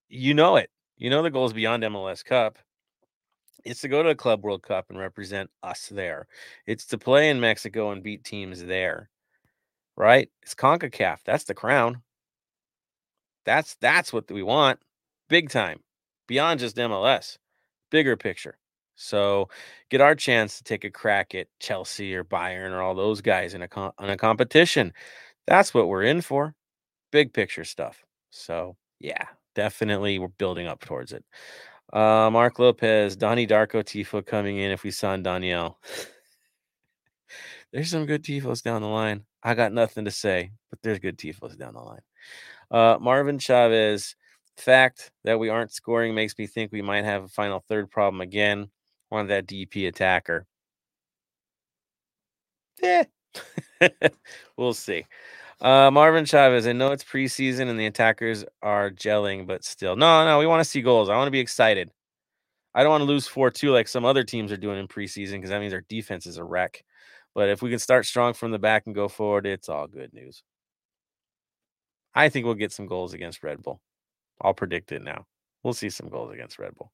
you 0.08 0.32
know 0.32 0.56
it, 0.56 0.70
you 0.96 1.10
know 1.10 1.22
the 1.22 1.30
goal 1.30 1.44
is 1.44 1.52
beyond 1.52 1.82
MLS 1.82 2.24
Cup. 2.24 2.58
It's 3.62 3.82
to 3.82 3.88
go 3.88 4.02
to 4.02 4.08
a 4.08 4.14
Club 4.14 4.42
World 4.42 4.62
Cup 4.62 4.86
and 4.88 4.98
represent 4.98 5.50
us 5.62 5.88
there. 5.90 6.26
It's 6.66 6.86
to 6.86 6.98
play 6.98 7.28
in 7.28 7.40
Mexico 7.40 7.90
and 7.90 8.02
beat 8.02 8.24
teams 8.24 8.64
there, 8.64 9.10
right? 9.98 10.30
It's 10.42 10.54
Concacaf. 10.54 11.18
That's 11.26 11.44
the 11.44 11.54
crown. 11.54 12.00
That's 13.44 13.76
that's 13.82 14.14
what 14.14 14.30
we 14.30 14.42
want, 14.42 14.80
big 15.28 15.50
time, 15.50 15.80
beyond 16.26 16.60
just 16.60 16.76
MLS, 16.78 17.36
bigger 17.94 18.16
picture. 18.16 18.58
So 18.96 19.48
get 19.88 20.00
our 20.00 20.16
chance 20.16 20.58
to 20.58 20.64
take 20.64 20.82
a 20.82 20.90
crack 20.90 21.32
at 21.36 21.46
Chelsea 21.60 22.12
or 22.12 22.24
Bayern 22.24 22.72
or 22.72 22.82
all 22.82 22.96
those 22.96 23.20
guys 23.20 23.54
in 23.54 23.62
a 23.62 23.68
in 24.00 24.10
a 24.10 24.16
competition. 24.16 24.92
That's 25.46 25.72
what 25.72 25.86
we're 25.86 26.02
in 26.02 26.20
for. 26.20 26.56
Big 27.12 27.32
picture 27.32 27.62
stuff. 27.62 28.04
So 28.30 28.76
yeah, 28.98 29.26
definitely 29.54 30.18
we're 30.18 30.26
building 30.26 30.66
up 30.66 30.84
towards 30.84 31.12
it. 31.12 31.24
Uh, 31.92 32.30
Mark 32.32 32.58
Lopez, 32.58 33.14
Donnie 33.14 33.46
Darko 33.46 33.84
Tifo 33.84 34.26
coming 34.26 34.58
in 34.58 34.72
if 34.72 34.82
we 34.82 34.90
sign 34.90 35.22
Danielle. 35.22 35.78
there's 37.72 37.90
some 37.90 38.06
good 38.06 38.24
Tifos 38.24 38.60
down 38.60 38.82
the 38.82 38.88
line. 38.88 39.22
I 39.40 39.54
got 39.54 39.72
nothing 39.72 40.06
to 40.06 40.10
say, 40.10 40.50
but 40.70 40.80
there's 40.82 40.98
good 40.98 41.16
Tifos 41.16 41.56
down 41.56 41.74
the 41.74 41.80
line. 41.80 42.02
Uh, 42.72 42.98
Marvin 43.00 43.38
Chavez, 43.38 44.16
fact 44.56 45.10
that 45.24 45.38
we 45.38 45.48
aren't 45.48 45.72
scoring 45.72 46.14
makes 46.14 46.36
me 46.38 46.46
think 46.46 46.72
we 46.72 46.82
might 46.82 47.04
have 47.04 47.24
a 47.24 47.28
final 47.28 47.64
third 47.68 47.90
problem 47.90 48.20
again. 48.20 48.70
One 49.08 49.26
that 49.28 49.46
DP 49.46 49.88
attacker. 49.88 50.46
Yeah, 52.82 53.04
we'll 54.56 54.74
see. 54.74 55.06
Uh, 55.60 55.90
Marvin 55.90 56.24
Chavez, 56.24 56.66
I 56.66 56.72
know 56.72 56.92
it's 56.92 57.04
preseason 57.04 57.68
and 57.70 57.78
the 57.78 57.86
attackers 57.86 58.44
are 58.62 58.90
gelling, 58.90 59.46
but 59.46 59.64
still, 59.64 59.96
no, 59.96 60.24
no, 60.26 60.38
we 60.38 60.46
want 60.46 60.60
to 60.62 60.68
see 60.68 60.82
goals. 60.82 61.08
I 61.08 61.16
want 61.16 61.28
to 61.28 61.32
be 61.32 61.40
excited. 61.40 61.90
I 62.74 62.82
don't 62.82 62.90
want 62.90 63.02
to 63.02 63.06
lose 63.06 63.26
4 63.28 63.50
2 63.50 63.70
like 63.72 63.88
some 63.88 64.04
other 64.04 64.24
teams 64.24 64.50
are 64.52 64.56
doing 64.56 64.78
in 64.78 64.88
preseason 64.88 65.34
because 65.34 65.50
that 65.50 65.60
means 65.60 65.72
our 65.72 65.84
defense 65.88 66.26
is 66.26 66.38
a 66.38 66.44
wreck. 66.44 66.84
But 67.34 67.48
if 67.48 67.62
we 67.62 67.70
can 67.70 67.78
start 67.78 68.06
strong 68.06 68.34
from 68.34 68.50
the 68.50 68.58
back 68.58 68.84
and 68.86 68.94
go 68.94 69.08
forward, 69.08 69.46
it's 69.46 69.68
all 69.68 69.86
good 69.86 70.12
news. 70.12 70.42
I 72.14 72.28
think 72.28 72.44
we'll 72.46 72.54
get 72.54 72.72
some 72.72 72.86
goals 72.86 73.14
against 73.14 73.42
Red 73.42 73.62
Bull. 73.62 73.80
I'll 74.40 74.54
predict 74.54 74.92
it 74.92 75.02
now. 75.02 75.26
We'll 75.62 75.74
see 75.74 75.90
some 75.90 76.08
goals 76.08 76.32
against 76.32 76.58
Red 76.58 76.74
Bull. 76.74 76.92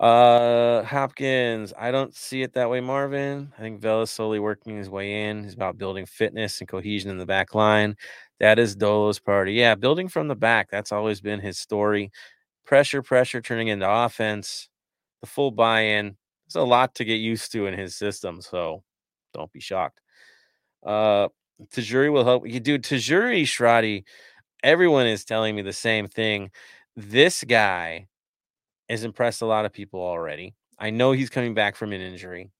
Uh, 0.00 0.82
Hopkins, 0.84 1.74
I 1.78 1.90
don't 1.90 2.14
see 2.14 2.40
it 2.40 2.54
that 2.54 2.70
way, 2.70 2.80
Marvin. 2.80 3.52
I 3.58 3.60
think 3.60 3.82
Vela's 3.82 4.10
slowly 4.10 4.38
working 4.38 4.78
his 4.78 4.88
way 4.88 5.28
in. 5.28 5.44
He's 5.44 5.52
about 5.52 5.76
building 5.76 6.06
fitness 6.06 6.60
and 6.60 6.68
cohesion 6.68 7.10
in 7.10 7.18
the 7.18 7.26
back 7.26 7.54
line. 7.54 7.96
That 8.38 8.58
is 8.58 8.74
Dolo's 8.74 9.18
party. 9.18 9.52
Yeah, 9.52 9.74
building 9.74 10.08
from 10.08 10.28
the 10.28 10.34
back. 10.34 10.70
That's 10.70 10.90
always 10.90 11.20
been 11.20 11.38
his 11.38 11.58
story. 11.58 12.10
Pressure, 12.64 13.02
pressure 13.02 13.42
turning 13.42 13.68
into 13.68 13.90
offense. 13.90 14.70
The 15.20 15.26
full 15.26 15.50
buy-in. 15.50 16.16
There's 16.46 16.62
a 16.62 16.66
lot 16.66 16.94
to 16.94 17.04
get 17.04 17.16
used 17.16 17.52
to 17.52 17.66
in 17.66 17.78
his 17.78 17.94
system, 17.94 18.40
so 18.40 18.82
don't 19.34 19.52
be 19.52 19.60
shocked. 19.60 20.00
Uh, 20.82 21.28
Tajouri 21.74 22.10
will 22.10 22.24
help 22.24 22.48
you, 22.48 22.58
dude. 22.58 22.84
Tajouri 22.84 23.42
Shradi. 23.42 24.04
Everyone 24.62 25.06
is 25.06 25.24
telling 25.24 25.56
me 25.56 25.62
the 25.62 25.72
same 25.72 26.06
thing. 26.08 26.50
This 26.96 27.44
guy 27.44 28.08
has 28.88 29.04
impressed 29.04 29.42
a 29.42 29.46
lot 29.46 29.64
of 29.64 29.72
people 29.72 30.00
already. 30.00 30.54
I 30.78 30.90
know 30.90 31.12
he's 31.12 31.30
coming 31.30 31.54
back 31.54 31.76
from 31.76 31.92
an 31.92 32.00
injury, 32.00 32.50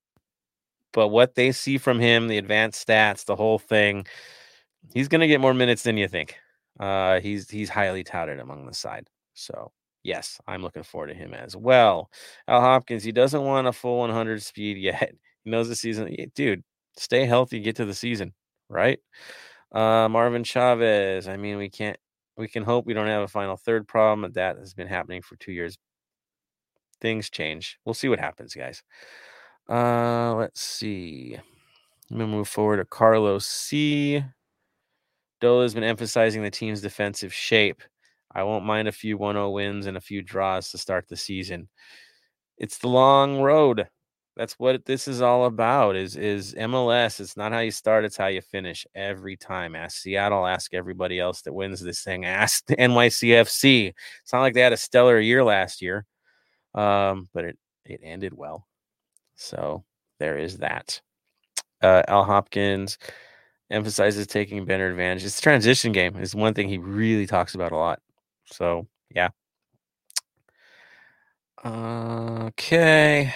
but 0.93 1.09
what 1.09 1.35
they 1.35 1.53
see 1.53 1.79
from 1.79 2.01
him, 2.01 2.29
the 2.29 2.39
advanced 2.39 2.87
stats, 2.87 3.25
the 3.25 3.37
whole 3.37 3.59
thing, 3.59 4.07
he's 4.95 5.09
going 5.09 5.21
to 5.21 5.29
get 5.29 5.41
more 5.41 5.55
minutes 5.55 5.83
than 5.83 5.97
you 5.97 6.09
think. 6.09 6.37
Uh, 6.79 7.21
he's 7.21 7.51
he's 7.51 7.69
highly 7.71 8.05
touted 8.05 8.41
among 8.41 8.67
the 8.67 8.75
side. 8.75 9.09
So 9.35 9.73
yes, 10.03 10.41
I'm 10.49 10.63
looking 10.63 10.83
forward 10.83 11.09
to 11.09 11.15
him 11.15 11.35
as 11.35 11.57
well. 11.57 12.11
Al 12.49 12.61
Hopkins, 12.61 13.05
he 13.05 13.13
doesn't 13.13 13.43
want 13.45 13.67
a 13.69 13.73
full 13.73 13.99
100 14.01 14.43
speed 14.43 14.77
yet. 14.79 15.15
He 15.45 15.51
knows 15.51 15.69
the 15.69 15.77
season, 15.77 16.15
dude. 16.35 16.65
Stay 16.97 17.27
healthy, 17.27 17.61
get 17.61 17.77
to 17.77 17.85
the 17.85 17.95
season, 17.95 18.35
right? 18.69 19.01
Uh, 19.73 20.09
Marvin 20.09 20.45
Chavez. 20.45 21.29
I 21.29 21.37
mean, 21.37 21.57
we 21.57 21.69
can't. 21.69 21.97
We 22.37 22.49
can 22.49 22.63
hope 22.63 22.87
we 22.87 22.95
don't 22.95 23.07
have 23.07 23.23
a 23.23 23.29
final 23.29 23.57
third 23.57 23.87
problem. 23.87 24.33
That 24.33 24.57
has 24.57 24.75
been 24.75 24.87
happening 24.87 25.23
for 25.23 25.37
two 25.37 25.53
years 25.53 25.79
things 27.01 27.31
change. 27.31 27.79
We'll 27.85 27.95
see 27.95 28.09
what 28.09 28.21
happens, 28.21 28.55
guys. 28.55 28.83
Uh, 29.69 30.35
let's 30.35 30.61
see. 30.61 31.39
I'm 32.11 32.19
gonna 32.19 32.31
move 32.31 32.49
forward 32.49 32.79
to 32.79 32.85
Carlos 32.85 33.47
C. 33.47 34.23
Dolo 35.41 35.63
has 35.63 35.75
been 35.75 35.85
emphasizing 35.85 36.43
the 36.43 36.51
team's 36.51 36.83
defensive 36.83 37.33
shape. 37.33 37.83
I 38.33 38.43
won't 38.43 38.65
mind 38.65 38.89
a 38.89 38.93
few 38.93 39.17
1-0 39.19 39.53
wins 39.53 39.87
and 39.87 39.97
a 39.97 40.01
few 40.01 40.23
draws 40.23 40.71
to 40.71 40.79
start 40.79 41.09
the 41.09 41.17
season. 41.17 41.69
It's 42.59 42.79
the 42.79 42.89
long 42.89 43.41
road. 43.41 43.89
That's 44.41 44.55
what 44.55 44.87
this 44.87 45.07
is 45.07 45.21
all 45.21 45.45
about. 45.45 45.97
Is 45.97 46.17
is 46.17 46.55
MLS? 46.55 47.21
It's 47.21 47.37
not 47.37 47.53
how 47.53 47.59
you 47.59 47.71
start; 47.71 48.07
it's 48.07 48.17
how 48.17 48.29
you 48.29 48.41
finish 48.41 48.87
every 48.95 49.37
time. 49.37 49.77
Ask 49.77 49.99
Seattle. 49.99 50.47
Ask 50.47 50.73
everybody 50.73 51.21
else 51.21 51.43
that 51.43 51.53
wins 51.53 51.81
this 51.81 52.03
thing. 52.03 52.25
Ask 52.25 52.65
the 52.65 52.77
NYCFC. 52.77 53.93
It's 54.23 54.33
not 54.33 54.41
like 54.41 54.55
they 54.55 54.63
had 54.63 54.73
a 54.73 54.79
stellar 54.79 55.21
year 55.21 55.45
last 55.45 55.83
year 55.83 56.07
um, 56.75 57.29
but 57.33 57.45
it 57.45 57.59
it 57.85 58.01
ended 58.03 58.35
well. 58.35 58.67
So 59.37 59.85
there 60.19 60.39
is 60.39 60.59
that. 60.59 61.01
Uh, 61.83 62.03
Al 62.09 62.25
Hopkins 62.25 62.99
emphasizes 63.71 64.27
taking 64.27 64.65
better 64.65 64.91
advantage. 64.91 65.25
It's 65.25 65.39
a 65.39 65.43
transition 65.43 65.93
game 65.93 66.17
is 66.17 66.35
one 66.35 66.55
thing 66.55 66.69
he 66.69 66.79
really 66.79 67.27
talks 67.27 67.55
about 67.55 67.73
a 67.73 67.77
lot. 67.77 68.01
So 68.47 68.87
yeah. 69.15 69.31
Okay. 71.65 73.35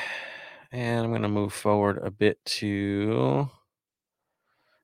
And 0.74 1.04
I'm 1.04 1.12
going 1.12 1.22
to 1.22 1.28
move 1.28 1.52
forward 1.52 2.00
a 2.02 2.10
bit 2.10 2.44
to. 2.46 3.48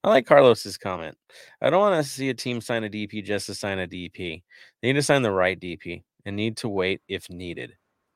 I 0.05 0.09
like 0.09 0.25
Carlos's 0.25 0.79
comment. 0.79 1.19
I 1.61 1.69
don't 1.69 1.81
want 1.81 2.01
to 2.01 2.09
see 2.09 2.29
a 2.29 2.35
team 2.35 2.61
sign 2.61 2.85
a 2.85 2.89
DP 2.89 3.25
just 3.25 3.47
to 3.47 3.57
sign 3.57 3.81
a 3.81 3.89
DP. 3.89 4.41
They 4.81 4.89
need 4.89 4.93
to 4.93 5.03
sign 5.03 5.23
the 5.23 5.33
right 5.33 5.59
DP 5.59 6.05
and 6.25 6.37
need 6.37 6.57
to 6.59 6.69
wait 6.69 7.01
if 7.09 7.29
needed. 7.29 7.73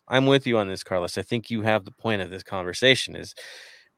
I'm 0.07 0.27
with 0.27 0.47
you 0.47 0.57
on 0.59 0.69
this, 0.69 0.85
Carlos. 0.85 1.19
I 1.19 1.23
think 1.23 1.51
you 1.51 1.63
have 1.63 1.85
the 1.85 1.91
point 1.91 2.23
of 2.23 2.31
this 2.31 2.45
conversation 2.45 3.17
is 3.17 3.35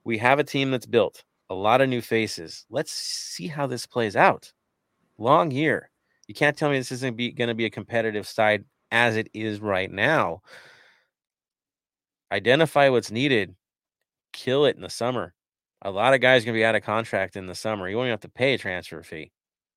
we 0.05 0.17
have 0.17 0.39
a 0.39 0.45
team 0.45 0.71
that's 0.71 0.87
built, 0.87 1.23
a 1.51 1.55
lot 1.55 1.83
of 1.83 1.91
new 1.91 2.01
faces. 2.01 2.65
Let's 2.71 2.93
see 2.93 3.47
how 3.47 3.67
this 3.67 3.85
plays 3.85 4.17
out. 4.17 4.51
Long 5.19 5.51
year. 5.51 5.91
You 6.29 6.35
can't 6.35 6.57
tell 6.57 6.71
me 6.71 6.79
this 6.79 6.93
isn't 6.93 7.19
going 7.19 7.49
to 7.49 7.55
be 7.55 7.67
a 7.67 7.71
competitive 7.71 8.27
side 8.27 8.65
as 8.91 9.17
it 9.17 9.29
is 9.35 9.61
right 9.61 9.91
now. 9.93 10.41
Identify 12.33 12.89
what's 12.89 13.11
needed, 13.11 13.55
kill 14.37 14.67
it 14.67 14.77
in 14.77 14.83
the 14.83 14.91
summer. 14.91 15.35
A 15.83 15.91
lot 15.91 16.15
of 16.15 16.21
guys 16.21 16.45
going 16.45 16.55
to 16.55 16.59
be 16.59 16.65
out 16.65 16.75
of 16.75 16.83
contract 16.83 17.37
in 17.37 17.47
the 17.47 17.55
summer. 17.55 17.89
You 17.89 17.97
won't 17.97 18.07
even 18.07 18.13
have 18.13 18.21
to 18.21 18.29
pay 18.29 18.55
a 18.55 18.59
transfer 18.59 19.03
fee. 19.03 19.33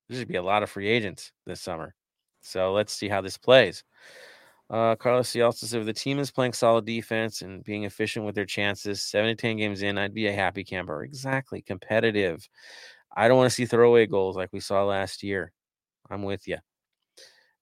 There's 0.08 0.22
to 0.22 0.28
be 0.28 0.36
a 0.36 0.44
lot 0.44 0.64
of 0.64 0.70
free 0.70 0.88
agents 0.88 1.32
this 1.46 1.62
summer. 1.62 1.94
So 2.42 2.74
let's 2.74 2.94
see 2.94 3.10
how 3.10 3.22
this 3.22 3.38
plays. 3.38 3.84
Uh, 4.70 4.96
Carlos 4.96 5.36
also 5.36 5.66
said, 5.66 5.80
if 5.80 5.86
the 5.86 5.94
team 5.94 6.20
is 6.20 6.32
playing 6.32 6.54
solid 6.54 6.86
defense 6.86 7.42
and 7.42 7.64
being 7.64 7.86
efficient 7.86 8.26
with 8.26 8.36
their 8.36 8.46
chances, 8.46 9.02
seven 9.02 9.30
to 9.30 9.36
10 9.36 9.58
games 9.58 9.82
in, 9.82 9.98
I'd 9.98 10.14
be 10.14 10.28
a 10.28 10.34
happy 10.34 10.64
camper. 10.64 11.04
Exactly. 11.04 11.62
Competitive. 11.62 12.48
I 13.16 13.28
don't 13.28 13.38
want 13.38 13.50
to 13.50 13.56
see 13.56 13.66
throwaway 13.66 14.06
goals 14.06 14.36
like 14.36 14.54
we 14.54 14.60
saw 14.60 14.84
last 14.84 15.24
year. 15.24 15.52
I'm 16.10 16.24
with 16.24 16.48
you. 16.48 16.58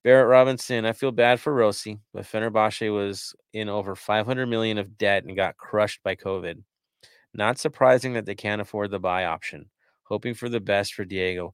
Barrett 0.04 0.28
Robinson, 0.28 0.86
I 0.86 0.94
feel 0.94 1.12
bad 1.12 1.40
for 1.40 1.54
Rossi, 1.54 2.00
but 2.14 2.24
Fenerbahce 2.24 2.94
was 2.94 3.36
in 3.54 3.68
over 3.68 3.96
500 3.96 4.46
million 4.46 4.78
of 4.78 4.98
debt 4.98 5.26
and 5.26 5.36
got 5.36 5.58
crushed 5.58 6.02
by 6.04 6.16
COVID. 6.16 6.64
Not 7.34 7.60
surprising 7.60 8.14
that 8.14 8.26
they 8.26 8.36
can't 8.36 8.62
afford 8.62 8.92
the 8.92 9.00
buy 9.00 9.26
option. 9.26 9.70
Hoping 10.04 10.34
for 10.34 10.50
the 10.50 10.60
best 10.60 10.94
for 10.94 11.06
Diego. 11.06 11.54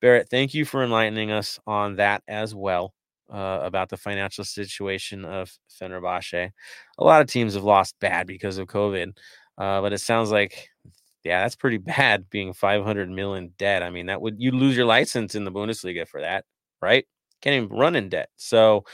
Barrett, 0.00 0.28
thank 0.30 0.54
you 0.54 0.64
for 0.64 0.82
enlightening 0.84 1.30
us 1.30 1.58
on 1.66 1.96
that 1.96 2.22
as 2.28 2.54
well 2.54 2.94
uh, 3.32 3.60
about 3.62 3.90
the 3.90 3.96
financial 3.96 4.44
situation 4.44 5.24
of 5.24 5.52
Fenerbahce. 5.80 6.50
A 6.98 7.04
lot 7.04 7.20
of 7.22 7.28
teams 7.28 7.54
have 7.54 7.64
lost 7.64 7.96
bad 8.00 8.26
because 8.26 8.58
of 8.58 8.68
COVID, 8.68 9.12
uh, 9.58 9.80
but 9.82 9.92
it 9.92 9.98
sounds 10.00 10.30
like, 10.30 10.68
yeah, 11.24 11.42
that's 11.42 11.56
pretty 11.56 11.78
bad 11.78 12.30
being 12.30 12.52
500 12.52 13.10
million 13.10 13.52
debt. 13.58 13.82
I 13.82 13.90
mean, 13.90 14.06
that 14.06 14.22
would 14.22 14.36
you 14.40 14.52
lose 14.52 14.76
your 14.76 14.86
license 14.86 15.34
in 15.34 15.44
the 15.44 15.52
Bundesliga 15.52 16.08
for 16.08 16.20
that, 16.20 16.44
right? 16.82 17.06
Can't 17.42 17.56
even 17.64 17.76
run 17.76 17.96
in 17.96 18.08
debt. 18.08 18.30
So 18.36 18.84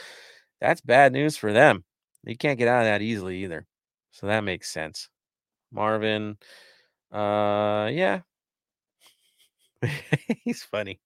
that's 0.61 0.81
bad 0.81 1.13
news 1.13 1.37
for 1.37 1.53
them. 1.53 1.83
You 2.23 2.37
can't 2.37 2.59
get 2.59 2.67
out 2.67 2.81
of 2.81 2.85
that 2.87 3.01
easily 3.01 3.43
either. 3.43 3.65
So 4.11 4.27
that 4.27 4.43
makes 4.43 4.69
sense. 4.71 5.09
Marvin, 5.71 6.37
uh, 7.11 7.89
yeah, 7.91 8.21
he's 10.43 10.63
funny. 10.63 10.99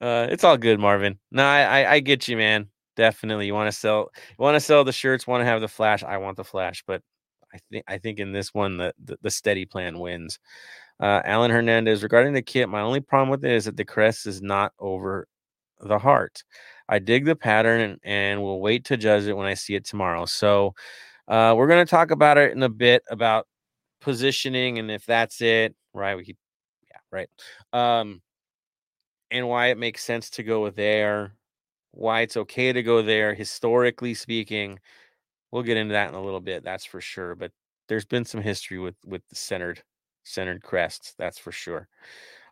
Uh, 0.00 0.26
it's 0.30 0.44
all 0.44 0.56
good, 0.56 0.80
Marvin. 0.80 1.18
No, 1.30 1.44
I, 1.44 1.62
I, 1.82 1.92
I 1.94 2.00
get 2.00 2.28
you, 2.28 2.36
man. 2.36 2.68
Definitely, 2.96 3.46
you 3.46 3.54
want 3.54 3.70
to 3.70 3.78
sell, 3.78 4.10
you 4.16 4.42
want 4.42 4.56
to 4.56 4.60
sell 4.60 4.84
the 4.84 4.92
shirts, 4.92 5.26
want 5.26 5.42
to 5.42 5.46
have 5.46 5.60
the 5.60 5.68
flash. 5.68 6.02
I 6.02 6.18
want 6.18 6.36
the 6.36 6.44
flash, 6.44 6.82
but 6.86 7.02
I 7.54 7.58
think 7.70 7.84
I 7.88 7.98
think 7.98 8.18
in 8.18 8.32
this 8.32 8.54
one 8.54 8.76
the 8.78 8.94
the, 9.04 9.18
the 9.22 9.30
steady 9.30 9.66
plan 9.66 9.98
wins. 9.98 10.38
Uh, 11.00 11.20
Alan 11.24 11.50
Hernandez 11.50 12.02
regarding 12.02 12.32
the 12.32 12.42
kit, 12.42 12.68
my 12.68 12.80
only 12.80 13.00
problem 13.00 13.28
with 13.28 13.44
it 13.44 13.52
is 13.52 13.66
that 13.66 13.76
the 13.76 13.84
crest 13.84 14.26
is 14.26 14.40
not 14.40 14.72
over 14.78 15.28
the 15.80 15.98
heart. 15.98 16.42
I 16.88 16.98
dig 16.98 17.24
the 17.26 17.36
pattern 17.36 17.80
and, 17.80 18.00
and 18.04 18.42
we'll 18.42 18.60
wait 18.60 18.84
to 18.86 18.96
judge 18.96 19.24
it 19.24 19.34
when 19.34 19.46
I 19.46 19.54
see 19.54 19.74
it 19.74 19.84
tomorrow. 19.84 20.24
So 20.26 20.74
uh, 21.28 21.54
we're 21.56 21.66
going 21.66 21.84
to 21.84 21.90
talk 21.90 22.10
about 22.10 22.38
it 22.38 22.52
in 22.52 22.62
a 22.62 22.68
bit 22.68 23.02
about 23.10 23.46
positioning 24.00 24.78
and 24.78 24.90
if 24.90 25.06
that's 25.06 25.40
it, 25.40 25.74
right? 25.94 26.16
We 26.16 26.36
yeah, 26.90 26.98
right. 27.12 27.28
Um, 27.72 28.22
and 29.30 29.48
why 29.48 29.68
it 29.68 29.78
makes 29.78 30.04
sense 30.04 30.30
to 30.30 30.42
go 30.42 30.70
there, 30.70 31.34
why 31.92 32.22
it's 32.22 32.36
okay 32.36 32.72
to 32.72 32.82
go 32.82 33.02
there, 33.02 33.34
historically 33.34 34.14
speaking. 34.14 34.78
We'll 35.52 35.62
get 35.62 35.76
into 35.78 35.94
that 35.94 36.10
in 36.10 36.14
a 36.16 36.22
little 36.22 36.40
bit, 36.40 36.64
that's 36.64 36.84
for 36.84 37.00
sure. 37.00 37.34
But 37.34 37.52
there's 37.88 38.04
been 38.06 38.24
some 38.24 38.42
history 38.42 38.78
with 38.78 38.96
with 39.06 39.22
the 39.28 39.36
centered 39.36 39.82
centered 40.24 40.62
crests, 40.62 41.14
that's 41.18 41.38
for 41.38 41.52
sure. 41.52 41.88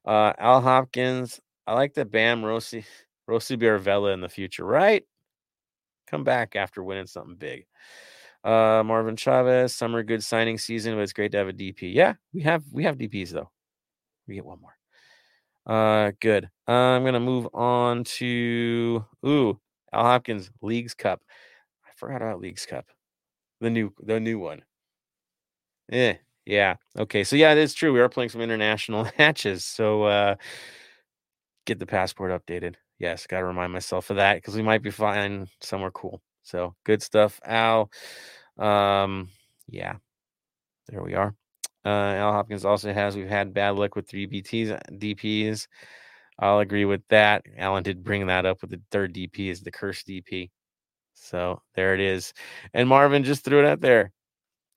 Uh, 0.07 0.33
Al 0.39 0.61
Hopkins, 0.63 1.41
I 1.67 1.75
like 1.75 1.95
the 1.95 2.05
Bam 2.07 2.45
Rossi 2.45 2.85
Rossi 3.29 3.57
Biravella 3.57 4.15
in 4.15 4.21
the 4.21 4.29
future, 4.29 4.65
right? 4.65 5.05
Come 6.07 6.25
back 6.25 6.57
after 6.57 6.83
winning 6.83 7.07
something 7.07 7.37
big. 7.37 7.67
Uh, 8.45 8.83
Marvin 8.85 9.17
Chavez, 9.17 9.75
summer 9.75 10.03
good 10.03 10.23
signing 10.23 10.59
season, 10.59 10.95
but 10.95 11.01
it's 11.03 11.15
great 11.15 11.33
to 11.33 11.39
have 11.39 11.49
a 11.49 11.53
DP. 11.53 11.89
Yeah, 11.91 12.15
we 12.35 12.43
have 12.43 12.63
we 12.73 12.85
have 12.85 12.99
DPs 12.99 13.31
though. 13.31 13.51
We 14.29 14.37
get 14.37 14.45
one 14.47 14.61
more. 14.61 14.77
Uh, 15.67 16.13
good. 16.21 16.51
Uh, 16.69 16.73
I'm 16.73 17.05
gonna 17.05 17.21
move 17.21 17.49
on 17.55 18.05
to 18.05 19.05
ooh 19.27 19.61
Al 19.93 20.05
Hopkins 20.05 20.51
Leagues 20.63 20.95
Cup. 20.95 21.23
I 21.87 21.91
forgot 21.97 22.23
about 22.23 22.41
Leagues 22.41 22.67
Cup, 22.67 22.87
the 23.61 23.71
new 23.71 23.93
the 24.03 24.21
new 24.21 24.39
one. 24.39 24.63
Yeah, 25.91 26.17
yeah. 26.47 26.77
Okay, 26.99 27.25
so 27.25 27.37
yeah, 27.37 27.53
it 27.53 27.59
is 27.59 27.75
true. 27.75 27.93
We 27.93 28.01
are 28.01 28.09
playing 28.09 28.31
some 28.31 28.41
international 28.41 29.09
matches, 29.19 29.65
so 29.65 30.05
uh, 30.05 30.37
get 31.67 31.79
the 31.79 31.87
passport 31.87 32.31
updated. 32.31 32.75
Yes, 32.99 33.27
got 33.27 33.41
to 33.41 33.45
remind 33.45 33.73
myself 33.73 34.11
of 34.11 34.17
that 34.17 34.37
because 34.37 34.55
we 34.55 34.63
might 34.63 34.83
be 34.83 34.91
flying 34.91 35.49
somewhere 35.61 35.91
cool. 35.91 36.23
So 36.45 36.75
good 36.85 37.03
stuff, 37.03 37.41
Al. 37.45 37.91
Um, 38.59 39.31
yeah, 39.67 39.97
there 40.89 41.03
we 41.03 41.15
are. 41.15 41.35
Uh, 41.85 41.89
Al 41.89 42.33
Hopkins 42.33 42.65
also 42.65 42.93
has 42.93 43.17
we've 43.17 43.29
had 43.29 43.53
bad 43.53 43.77
luck 43.77 43.97
with 43.97 44.09
three 44.09 44.27
BTs 44.27 44.71
uh, 44.71 44.79
DPs. 44.93 45.67
I'll 46.39 46.61
agree 46.61 46.85
with 46.85 47.03
that. 47.09 47.45
Alan 47.57 47.83
did 47.83 48.05
bring 48.05 48.27
that 48.27 48.47
up 48.47 48.61
with 48.61 48.71
the 48.71 48.81
third 48.91 49.15
DP 49.15 49.51
is 49.51 49.61
the 49.61 49.71
cursed 49.71 50.07
DP. 50.07 50.51
So 51.15 51.63
there 51.75 51.95
it 51.95 52.01
is. 52.01 52.33
And 52.73 52.89
Marvin 52.89 53.25
just 53.25 53.45
threw 53.45 53.61
it 53.61 53.67
out 53.67 53.81
there. 53.81 54.13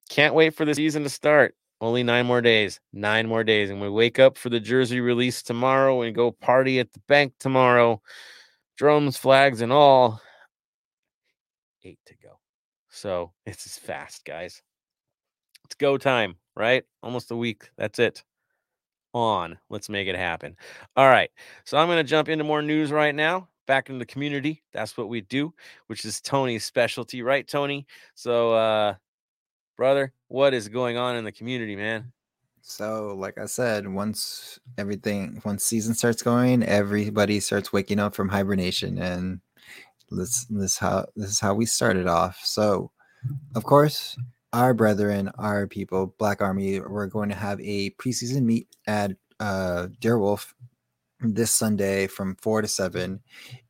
Can't 0.08 0.34
wait 0.34 0.54
for 0.54 0.64
the 0.64 0.74
season 0.74 1.02
to 1.02 1.08
start. 1.08 1.54
Only 1.80 2.02
nine 2.02 2.26
more 2.26 2.40
days. 2.40 2.80
Nine 2.92 3.26
more 3.26 3.44
days. 3.44 3.70
And 3.70 3.80
we 3.80 3.88
wake 3.88 4.18
up 4.18 4.36
for 4.36 4.48
the 4.48 4.60
jersey 4.60 5.00
release 5.00 5.42
tomorrow 5.42 6.02
and 6.02 6.14
go 6.14 6.30
party 6.30 6.78
at 6.78 6.92
the 6.92 7.00
bank 7.08 7.34
tomorrow. 7.40 8.00
Drums, 8.76 9.16
flags, 9.16 9.60
and 9.60 9.72
all. 9.72 10.20
Eight 11.84 11.98
to 12.06 12.14
go. 12.22 12.38
So 12.88 13.32
it's 13.46 13.66
as 13.66 13.78
fast, 13.78 14.24
guys. 14.24 14.62
It's 15.64 15.74
go 15.74 15.98
time, 15.98 16.36
right? 16.56 16.84
Almost 17.02 17.30
a 17.30 17.36
week. 17.36 17.70
That's 17.76 17.98
it. 17.98 18.22
On. 19.14 19.58
Let's 19.70 19.88
make 19.88 20.08
it 20.08 20.16
happen. 20.16 20.56
All 20.96 21.08
right. 21.08 21.30
So 21.64 21.76
I'm 21.78 21.88
going 21.88 21.98
to 21.98 22.04
jump 22.04 22.28
into 22.28 22.44
more 22.44 22.62
news 22.62 22.90
right 22.90 23.14
now. 23.14 23.48
Back 23.66 23.90
into 23.90 23.98
the 23.98 24.06
community. 24.06 24.62
That's 24.72 24.96
what 24.96 25.10
we 25.10 25.20
do, 25.20 25.52
which 25.88 26.06
is 26.06 26.22
Tony's 26.22 26.64
specialty, 26.64 27.20
right, 27.20 27.46
Tony? 27.46 27.86
So, 28.14 28.54
uh, 28.54 28.94
brother, 29.76 30.14
what 30.28 30.54
is 30.54 30.68
going 30.68 30.96
on 30.96 31.16
in 31.16 31.24
the 31.24 31.32
community, 31.32 31.76
man? 31.76 32.12
So, 32.62 33.14
like 33.18 33.38
I 33.38 33.46
said, 33.46 33.88
once 33.88 34.58
everything, 34.76 35.40
once 35.44 35.64
season 35.64 35.94
starts 35.94 36.22
going, 36.22 36.62
everybody 36.62 37.40
starts 37.40 37.72
waking 37.72 37.98
up 37.98 38.14
from 38.14 38.28
hibernation, 38.28 38.98
and 38.98 39.40
this 40.10 40.44
this 40.44 40.78
how 40.78 41.06
this 41.16 41.30
is 41.30 41.40
how 41.40 41.54
we 41.54 41.66
started 41.66 42.06
off. 42.06 42.40
So, 42.44 42.90
of 43.54 43.64
course, 43.64 44.16
our 44.52 44.74
brethren, 44.74 45.30
our 45.38 45.66
people, 45.66 46.14
Black 46.18 46.40
Army, 46.40 46.80
we're 46.80 47.06
going 47.06 47.28
to 47.28 47.34
have 47.34 47.60
a 47.60 47.90
preseason 47.90 48.42
meet 48.42 48.68
at 48.86 49.12
uh, 49.40 49.88
Deerwolf 50.00 50.52
this 51.20 51.50
Sunday 51.50 52.06
from 52.06 52.36
four 52.36 52.62
to 52.62 52.68
seven. 52.68 53.20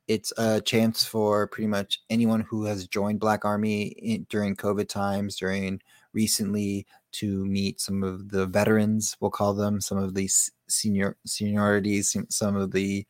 It's 0.07 0.33
a 0.39 0.61
chance 0.61 1.05
for 1.05 1.47
pretty 1.47 1.67
much 1.67 2.01
anyone 2.09 2.41
who 2.41 2.65
has 2.65 2.87
joined 2.87 3.21
Black 3.21 3.45
Army 3.45 3.89
in, 3.89 4.27
during 4.31 4.57
COVID 4.57 4.89
times, 4.89 5.37
during 5.37 5.83
recently, 6.15 6.87
to 7.13 7.45
meet 7.45 7.81
some 7.81 8.03
of 8.03 8.31
the 8.31 8.47
veterans. 8.47 9.17
We'll 9.21 9.31
call 9.31 9.55
them 9.55 9.81
some 9.81 9.99
of 9.99 10.15
the 10.15 10.31
senior 10.69 11.17
seniorities, 11.27 12.17
some 12.33 12.57
of 12.57 12.71
the 12.71 13.07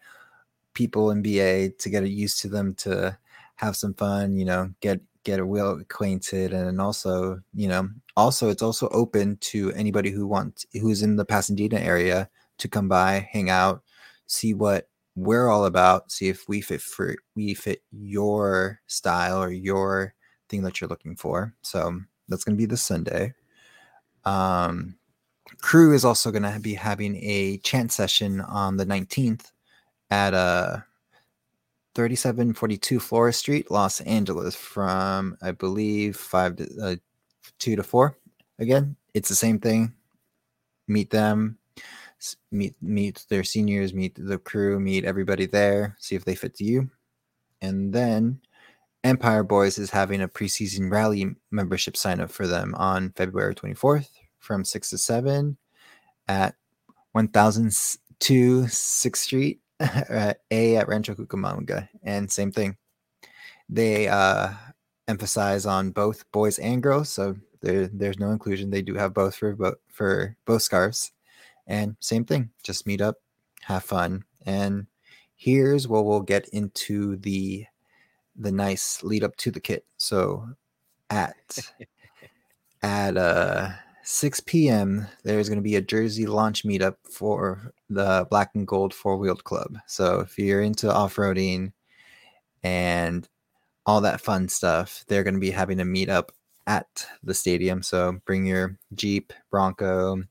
people 0.78 1.10
in 1.10 1.22
BA 1.22 1.70
to 1.70 1.90
get 1.90 2.08
used 2.08 2.40
to 2.40 2.48
them, 2.48 2.72
to 2.74 3.18
have 3.56 3.74
some 3.74 3.94
fun. 3.94 4.36
You 4.36 4.44
know, 4.44 4.72
get 4.80 5.00
get 5.24 5.46
well 5.46 5.72
acquainted 5.72 6.54
and 6.54 6.80
also 6.80 7.38
you 7.52 7.68
know 7.68 7.86
also 8.16 8.48
it's 8.48 8.62
also 8.62 8.88
open 8.88 9.36
to 9.40 9.70
anybody 9.72 10.10
who 10.10 10.26
wants 10.26 10.64
who's 10.80 11.02
in 11.02 11.16
the 11.16 11.24
pasadena 11.24 11.78
area 11.78 12.30
to 12.56 12.66
come 12.66 12.88
by 12.88 13.28
hang 13.30 13.50
out 13.50 13.82
see 14.26 14.54
what 14.54 14.88
we're 15.16 15.48
all 15.48 15.66
about 15.66 16.10
see 16.10 16.28
if 16.28 16.48
we 16.48 16.62
fit 16.62 16.80
for 16.80 17.14
we 17.34 17.52
fit 17.52 17.82
your 17.90 18.80
style 18.86 19.42
or 19.42 19.50
your 19.50 20.14
thing 20.48 20.62
that 20.62 20.80
you're 20.80 20.88
looking 20.88 21.16
for 21.16 21.52
so 21.60 22.00
that's 22.28 22.44
going 22.44 22.56
to 22.56 22.62
be 22.62 22.64
this 22.64 22.82
sunday 22.82 23.34
um 24.24 24.96
crew 25.60 25.92
is 25.92 26.04
also 26.06 26.30
going 26.30 26.42
to 26.42 26.60
be 26.60 26.74
having 26.74 27.16
a 27.16 27.58
chant 27.58 27.92
session 27.92 28.40
on 28.40 28.78
the 28.78 28.86
19th 28.86 29.50
at 30.11 30.34
uh 30.34 30.78
3742 31.94 33.00
Florist 33.00 33.40
Street, 33.40 33.70
Los 33.70 34.00
Angeles, 34.02 34.54
from 34.54 35.36
I 35.42 35.50
believe 35.50 36.16
five 36.16 36.56
to 36.56 36.68
uh, 36.80 36.96
two 37.59 37.74
to 37.74 37.82
four. 37.82 38.16
Again, 38.59 38.96
it's 39.14 39.28
the 39.28 39.34
same 39.34 39.59
thing. 39.59 39.92
Meet 40.86 41.11
them, 41.11 41.59
meet 42.52 42.76
meet 42.80 43.26
their 43.28 43.42
seniors, 43.42 43.92
meet 43.92 44.14
the 44.16 44.38
crew, 44.38 44.78
meet 44.78 45.04
everybody 45.04 45.46
there, 45.46 45.96
see 45.98 46.14
if 46.14 46.24
they 46.24 46.36
fit 46.36 46.54
to 46.56 46.64
you, 46.64 46.88
and 47.61 47.92
then 47.92 48.40
Empire 49.04 49.42
Boys 49.42 49.78
is 49.78 49.90
having 49.90 50.22
a 50.22 50.28
preseason 50.28 50.90
rally 50.90 51.34
membership 51.50 51.96
sign 51.96 52.20
up 52.20 52.30
for 52.30 52.46
them 52.46 52.74
on 52.76 53.11
February 53.11 53.54
24th 53.54 54.09
from 54.38 54.64
six 54.64 54.90
to 54.90 54.98
seven 54.98 55.56
at 56.28 56.54
1002 57.12 58.62
6th 58.62 59.16
Street 59.16 59.61
A 60.50 60.76
at 60.76 60.88
Rancho 60.88 61.14
Cucamonga, 61.14 61.88
and 62.02 62.30
same 62.30 62.52
thing. 62.52 62.76
They 63.68 64.08
uh, 64.08 64.52
emphasize 65.06 65.66
on 65.66 65.90
both 65.90 66.30
boys 66.32 66.58
and 66.58 66.82
girls, 66.82 67.08
so 67.08 67.36
there, 67.60 67.88
there's 67.88 68.18
no 68.18 68.30
inclusion. 68.30 68.70
They 68.70 68.82
do 68.82 68.94
have 68.94 69.14
both 69.14 69.36
for 69.36 69.54
both 69.54 69.76
for 69.88 70.36
both 70.46 70.62
scarves, 70.62 71.12
and 71.66 71.96
same 72.00 72.24
thing. 72.24 72.50
Just 72.62 72.86
meet 72.86 73.00
up, 73.00 73.16
have 73.62 73.84
fun, 73.84 74.24
and 74.46 74.86
here's 75.36 75.86
where 75.86 76.02
we'll 76.02 76.20
get 76.20 76.48
into 76.48 77.16
the 77.16 77.66
the 78.36 78.52
nice 78.52 79.02
lead 79.02 79.24
up 79.24 79.36
to 79.36 79.50
the 79.50 79.60
kit. 79.60 79.84
So 79.96 80.48
at 81.10 81.58
at 82.82 83.16
uh 83.16 83.70
6 84.11 84.40
p.m., 84.40 85.06
there's 85.22 85.50
going 85.50 85.59
to 85.59 85.62
be 85.62 85.76
a 85.76 85.82
Jersey 85.82 86.24
launch 86.24 86.64
meetup 86.64 86.96
for 87.02 87.74
the 87.90 88.26
Black 88.30 88.52
and 88.54 88.66
Gold 88.66 88.94
Four 88.94 89.18
Wheeled 89.18 89.44
Club. 89.44 89.76
So 89.86 90.20
if 90.20 90.38
you're 90.38 90.62
into 90.62 90.90
off 90.90 91.16
roading 91.16 91.72
and 92.62 93.28
all 93.84 94.00
that 94.00 94.22
fun 94.22 94.48
stuff, 94.48 95.04
they're 95.09 95.24
going 95.24 95.34
to 95.34 95.40
be 95.40 95.50
having 95.50 95.78
a 95.78 95.84
meetup 95.84 96.30
at 96.66 97.06
the 97.22 97.34
stadium. 97.34 97.82
So 97.82 98.18
bring 98.24 98.46
your 98.46 98.78
Jeep, 98.94 99.34
Bronco, 99.50 100.22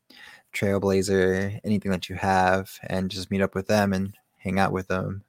Trailblazer, 0.55 1.59
anything 1.63 1.91
that 1.91 2.09
you 2.09 2.15
have, 2.15 2.79
and 2.81 3.11
just 3.11 3.29
meet 3.29 3.43
up 3.43 3.53
with 3.53 3.67
them 3.67 3.93
and 3.93 4.15
hang 4.37 4.57
out 4.57 4.71
with 4.71 4.87
them. 4.87 5.23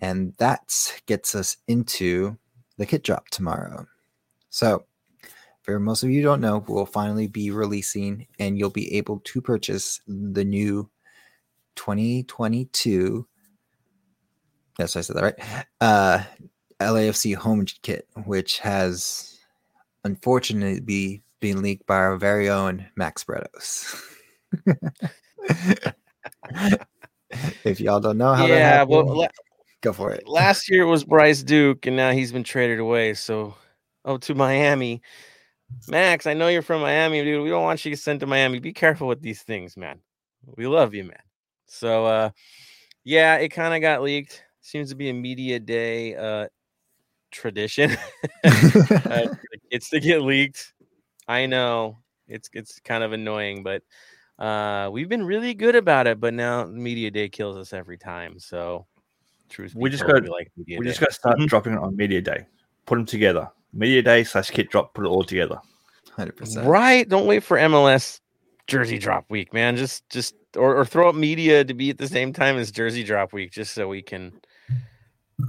And 0.00 0.32
that 0.38 1.02
gets 1.06 1.34
us 1.34 1.56
into 1.66 2.38
the 2.76 2.86
kit 2.86 3.02
drop 3.02 3.30
tomorrow. 3.30 3.88
So 4.48 4.84
for 5.68 5.78
most 5.78 6.02
of 6.02 6.08
you 6.08 6.22
don't 6.22 6.40
know, 6.40 6.64
we'll 6.66 6.86
finally 6.86 7.26
be 7.26 7.50
releasing, 7.50 8.26
and 8.38 8.58
you'll 8.58 8.70
be 8.70 8.96
able 8.96 9.20
to 9.20 9.42
purchase 9.42 10.00
the 10.06 10.42
new 10.42 10.88
2022. 11.76 13.28
Yes, 14.78 14.96
I 14.96 15.02
said 15.02 15.16
that 15.16 15.24
right. 15.24 15.66
Uh, 15.78 16.22
LAFC 16.80 17.34
home 17.34 17.66
kit, 17.82 18.08
which 18.24 18.60
has 18.60 19.40
unfortunately 20.04 20.80
be, 20.80 21.20
been 21.38 21.60
leaked 21.60 21.86
by 21.86 21.96
our 21.96 22.16
very 22.16 22.48
own 22.48 22.86
Max 22.96 23.22
Bretos. 23.22 24.02
if 27.62 27.78
y'all 27.78 28.00
don't 28.00 28.16
know 28.16 28.32
how 28.32 28.46
yeah, 28.46 28.70
happened, 28.70 29.06
well, 29.06 29.18
la- 29.18 29.28
go 29.82 29.92
for 29.92 30.12
it. 30.12 30.26
Last 30.26 30.70
year 30.70 30.84
it 30.84 30.86
was 30.86 31.04
Bryce 31.04 31.42
Duke, 31.42 31.84
and 31.84 31.94
now 31.94 32.12
he's 32.12 32.32
been 32.32 32.42
traded 32.42 32.78
away. 32.78 33.12
So, 33.12 33.54
oh, 34.06 34.16
to 34.16 34.34
Miami. 34.34 35.02
Max, 35.88 36.26
I 36.26 36.34
know 36.34 36.48
you're 36.48 36.62
from 36.62 36.82
Miami, 36.82 37.22
dude. 37.22 37.42
We 37.42 37.50
don't 37.50 37.62
want 37.62 37.84
you 37.84 37.96
sent 37.96 38.20
to 38.20 38.26
Miami. 38.26 38.58
Be 38.58 38.72
careful 38.72 39.08
with 39.08 39.22
these 39.22 39.42
things, 39.42 39.76
man. 39.76 40.00
We 40.56 40.66
love 40.66 40.94
you, 40.94 41.04
man. 41.04 41.22
So 41.66 42.06
uh 42.06 42.30
yeah, 43.04 43.36
it 43.36 43.48
kind 43.48 43.74
of 43.74 43.80
got 43.80 44.02
leaked. 44.02 44.42
Seems 44.60 44.90
to 44.90 44.96
be 44.96 45.08
a 45.10 45.14
media 45.14 45.58
day 45.60 46.14
uh 46.14 46.48
tradition. 47.30 47.92
uh, 48.44 49.26
it's 49.70 49.90
to 49.90 50.00
get 50.00 50.22
leaked. 50.22 50.72
I 51.26 51.46
know 51.46 51.98
it's 52.26 52.48
it's 52.52 52.80
kind 52.80 53.04
of 53.04 53.12
annoying, 53.12 53.62
but 53.62 53.82
uh 54.38 54.90
we've 54.92 55.08
been 55.08 55.24
really 55.24 55.54
good 55.54 55.74
about 55.74 56.06
it, 56.06 56.20
but 56.20 56.34
now 56.34 56.64
media 56.64 57.10
day 57.10 57.28
kills 57.28 57.56
us 57.56 57.72
every 57.72 57.98
time. 57.98 58.38
So 58.38 58.86
truth 59.48 59.74
we 59.74 59.88
just 59.88 60.06
got 60.06 60.28
like 60.28 60.50
we 60.56 60.64
day. 60.64 60.78
just 60.82 61.00
got 61.00 61.08
to 61.08 61.14
start 61.14 61.38
dropping 61.46 61.72
it 61.72 61.78
on 61.78 61.96
media 61.96 62.20
day. 62.20 62.46
Put 62.88 62.96
them 62.96 63.06
together 63.06 63.50
media 63.72 64.02
day 64.02 64.24
slash 64.24 64.50
kit 64.50 64.70
drop, 64.70 64.94
put 64.94 65.04
it 65.04 65.08
all 65.08 65.24
together. 65.24 65.58
hundred 66.16 66.36
percent. 66.36 66.66
Right. 66.66 67.08
Don't 67.08 67.26
wait 67.26 67.42
for 67.42 67.58
MLS 67.58 68.20
jersey 68.66 68.98
drop 68.98 69.26
week, 69.30 69.52
man. 69.52 69.76
Just 69.76 70.08
just 70.10 70.34
or, 70.56 70.76
or 70.76 70.84
throw 70.84 71.08
up 71.08 71.14
media 71.14 71.64
to 71.64 71.74
be 71.74 71.90
at 71.90 71.98
the 71.98 72.08
same 72.08 72.32
time 72.32 72.56
as 72.56 72.70
jersey 72.70 73.04
drop 73.04 73.32
week, 73.32 73.52
just 73.52 73.74
so 73.74 73.88
we 73.88 74.02
can 74.02 74.32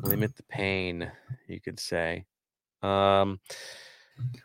limit 0.04 0.36
the 0.36 0.44
pain, 0.44 1.12
you 1.48 1.60
could 1.60 1.80
say. 1.80 2.26
Um 2.82 3.40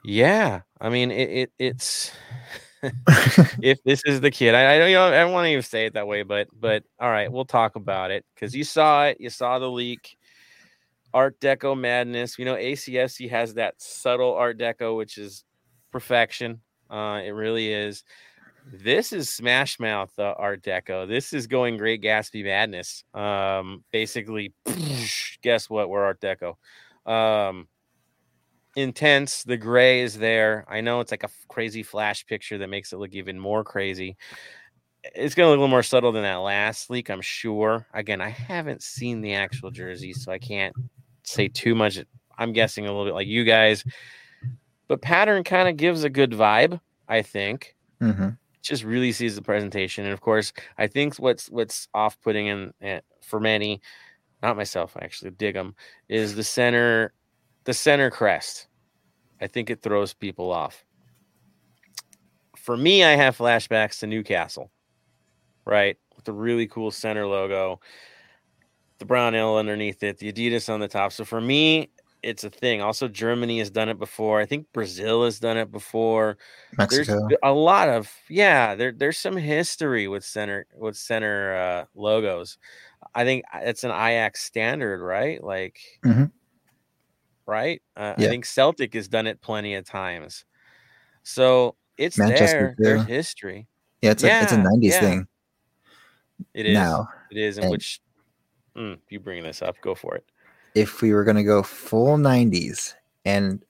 yeah, 0.05 0.61
I 0.81 0.89
mean 0.89 1.11
it, 1.11 1.31
it 1.31 1.53
it's 1.59 2.13
if 3.63 3.83
this 3.85 4.03
is 4.05 4.21
the 4.21 4.31
kid, 4.31 4.55
I, 4.55 4.75
I 4.75 4.79
don't 4.79 4.91
you 4.91 4.97
know 4.97 5.07
I 5.09 5.21
don't 5.21 5.33
want 5.33 5.47
to 5.47 5.51
even 5.51 5.63
say 5.63 5.87
it 5.87 5.95
that 5.95 6.07
way, 6.07 6.23
but 6.23 6.49
but 6.53 6.85
all 7.01 7.11
right, 7.11 7.31
we'll 7.31 7.45
talk 7.45 7.77
about 7.77 8.11
it 8.11 8.25
because 8.35 8.55
you 8.55 8.65
saw 8.65 9.07
it, 9.07 9.21
you 9.21 9.31
saw 9.31 9.59
the 9.59 9.71
leak. 9.71 10.17
Art 11.15 11.39
Deco 11.41 11.79
madness. 11.79 12.39
You 12.39 12.45
know, 12.45 12.57
ACFC 12.57 13.31
has 13.31 13.55
that 13.55 13.75
subtle 13.79 14.35
Art 14.35 14.59
Deco, 14.59 14.97
which 14.97 15.17
is 15.17 15.45
perfection. 15.93 16.61
Uh, 16.91 17.21
it 17.25 17.31
really 17.31 17.73
is. 17.73 18.05
This 18.67 19.13
is 19.13 19.31
Smash 19.31 19.79
Mouth 19.79 20.11
uh, 20.19 20.35
Art 20.37 20.63
Deco. 20.63 21.07
This 21.07 21.33
is 21.33 21.47
going 21.47 21.77
Great 21.77 22.03
Gatsby 22.03 22.45
madness. 22.45 23.05
Um, 23.15 23.85
basically, 23.93 24.53
guess 25.43 25.71
what? 25.71 25.89
We're 25.89 26.03
Art 26.03 26.21
Deco. 26.21 26.57
Um, 27.11 27.69
intense. 28.75 29.45
The 29.45 29.57
gray 29.57 30.01
is 30.01 30.19
there. 30.19 30.65
I 30.69 30.81
know 30.81 31.01
it's 31.01 31.13
like 31.13 31.25
a 31.25 31.31
crazy 31.49 31.83
flash 31.83 32.27
picture 32.27 32.59
that 32.59 32.69
makes 32.69 32.93
it 32.93 32.99
look 32.99 33.13
even 33.13 33.39
more 33.39 33.63
crazy. 33.63 34.17
It's 35.15 35.35
going 35.35 35.47
to 35.47 35.51
look 35.51 35.59
a 35.59 35.61
little 35.61 35.69
more 35.69 35.83
subtle 35.83 36.13
than 36.13 36.23
that 36.23 36.37
last 36.37 36.89
leak, 36.89 37.11
I'm 37.11 37.21
sure. 37.21 37.87
Again, 37.93 38.23
I 38.23 38.31
haven't 38.31 38.83
seen 38.83 39.21
the 39.21 39.35
actual 39.35 39.71
jersey, 39.71 40.15
so 40.15 40.33
I 40.33 40.39
can't 40.39 40.75
say 41.25 41.49
too 41.49 41.75
much. 41.75 41.99
I'm 42.39 42.53
guessing 42.53 42.85
a 42.85 42.89
little 42.89 43.05
bit 43.05 43.15
like 43.15 43.27
you 43.27 43.45
guys, 43.45 43.85
but 44.89 45.03
pattern 45.03 45.45
kind 45.45 45.69
of 45.69 45.77
gives 45.77 46.05
a 46.05 46.11
good 46.11 46.33
vibe. 46.33 46.81
I 47.09 47.23
think 47.23 47.75
hmm 48.01 48.31
just 48.63 48.83
really 48.83 49.13
sees 49.13 49.37
the 49.37 49.43
presentation, 49.43 50.05
and 50.05 50.13
of 50.15 50.23
course, 50.23 50.53
I 50.79 50.87
think 50.87 51.17
what's 51.17 51.51
what's 51.51 51.89
off 51.93 52.19
putting 52.23 52.47
in 52.47 52.73
eh, 52.81 53.01
for 53.23 53.39
many, 53.39 53.81
not 54.43 54.57
myself, 54.57 54.97
I 54.97 55.05
actually 55.05 55.33
dig 55.33 55.55
them, 55.55 55.75
is 56.09 56.35
the 56.35 56.45
center, 56.45 57.13
the 57.65 57.75
center 57.75 58.11
crest. 58.11 58.69
I 59.41 59.47
think 59.49 59.69
it 59.69 59.83
throws 59.83 60.15
people 60.15 60.51
off. 60.51 60.85
For 62.57 62.77
me, 62.77 63.05
I 63.05 63.11
have 63.17 63.37
flashbacks 63.37 63.99
to 64.01 64.07
Newcastle, 64.07 64.71
right, 65.67 65.99
with 66.17 66.25
the 66.25 66.33
really 66.33 66.67
cool 66.67 66.91
center 66.91 67.27
logo 67.27 67.81
the 68.99 69.05
brown 69.05 69.35
L 69.35 69.59
underneath 69.59 70.03
it, 70.03 70.19
the 70.19 70.33
Adidas 70.33 70.73
on 70.73 70.81
the 70.81 70.89
top. 70.89 71.13
So 71.13 71.25
for 71.25 71.41
me, 71.41 71.91
it's 72.23 72.43
a 72.45 72.49
thing. 72.51 72.81
Also, 72.81 73.07
Germany 73.07 73.59
has 73.59 73.71
done 73.71 73.89
it 73.91 73.99
before. 73.99 74.41
I 74.41 74.47
think 74.47 74.67
Brazil 74.73 75.25
has 75.25 75.39
done 75.39 75.57
it 75.59 75.71
before. 75.71 76.39
Mexico. 76.79 77.27
There's 77.29 77.39
a 77.43 77.53
lot 77.53 77.89
of 77.89 78.11
yeah. 78.31 78.75
There, 78.75 78.93
there's 78.93 79.19
some 79.19 79.37
history 79.37 80.09
with 80.09 80.25
center 80.25 80.67
with 80.77 80.97
center 80.97 81.55
uh, 81.57 81.85
logos. 81.95 82.57
I 83.15 83.25
think 83.25 83.45
it's 83.55 83.85
an 83.85 83.91
Ajax 83.91 84.43
standard, 84.45 85.01
right? 85.03 85.43
Like, 85.45 85.79
Mhm. 86.05 86.33
right? 87.47 87.83
Uh, 87.97 88.15
Yeah. 88.17 88.27
I 88.27 88.31
think 88.31 88.47
Celtic 88.47 88.95
has 88.95 89.07
done 89.09 89.27
it 89.27 89.41
plenty 89.43 89.75
of 89.75 89.85
times. 89.85 90.45
So 91.25 91.77
it's 91.99 92.17
Manchester 92.19 92.75
there. 92.79 92.97
There's 92.97 93.07
history. 93.07 93.67
Yeah, 94.01 94.13
it's 94.13 94.25
a 94.25 94.43
it's 94.43 94.53
a 94.53 94.57
'90s 94.57 94.93
yeah. 94.93 95.01
thing 95.01 95.27
It 96.55 96.67
is. 96.67 96.75
now. 96.75 97.09
It 97.31 97.37
is. 97.39 97.59
In 97.59 97.65
and- 97.65 97.71
which 97.71 98.01
mm, 98.77 98.99
you 99.09 99.21
bring 99.21 99.43
this 99.43 99.63
up? 99.63 99.81
Go 99.81 99.95
for 99.95 100.17
it. 100.17 100.25
If 100.75 101.03
we 101.03 101.13
were 101.13 101.25
gonna 101.25 101.45
go 101.45 101.63
full 101.63 102.17
'90s, 102.17 102.95
and 103.25 103.65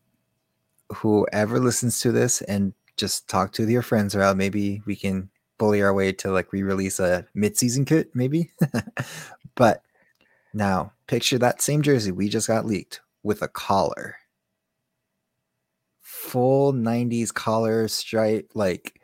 whoever 0.93 1.59
listens 1.59 2.01
to 2.01 2.13
this 2.13 2.43
and 2.43 2.73
just 2.97 3.29
talk 3.29 3.53
to 3.53 3.69
your 3.69 3.83
friends 3.83 4.15
around, 4.15 4.37
maybe 4.37 4.83
we 4.87 4.97
can 4.97 5.31
bully 5.59 5.83
our 5.83 5.95
way 5.95 6.13
to 6.13 6.31
like 6.31 6.53
re-release 6.53 7.01
a 7.01 7.27
mid-season 7.35 7.85
kit, 7.85 8.11
maybe. 8.15 8.51
but 9.55 9.83
now 10.53 10.93
picture 11.07 11.39
that 11.39 11.61
same 11.61 11.83
jersey 11.83 12.13
we 12.13 12.29
just 12.29 12.49
got 12.49 12.67
leaked 12.67 13.01
with 13.23 13.43
a 13.43 13.49
collar. 13.49 14.17
Full 16.01 16.73
90s 16.73 17.33
collar 17.33 17.89
stripe, 17.89 18.51
like 18.55 19.01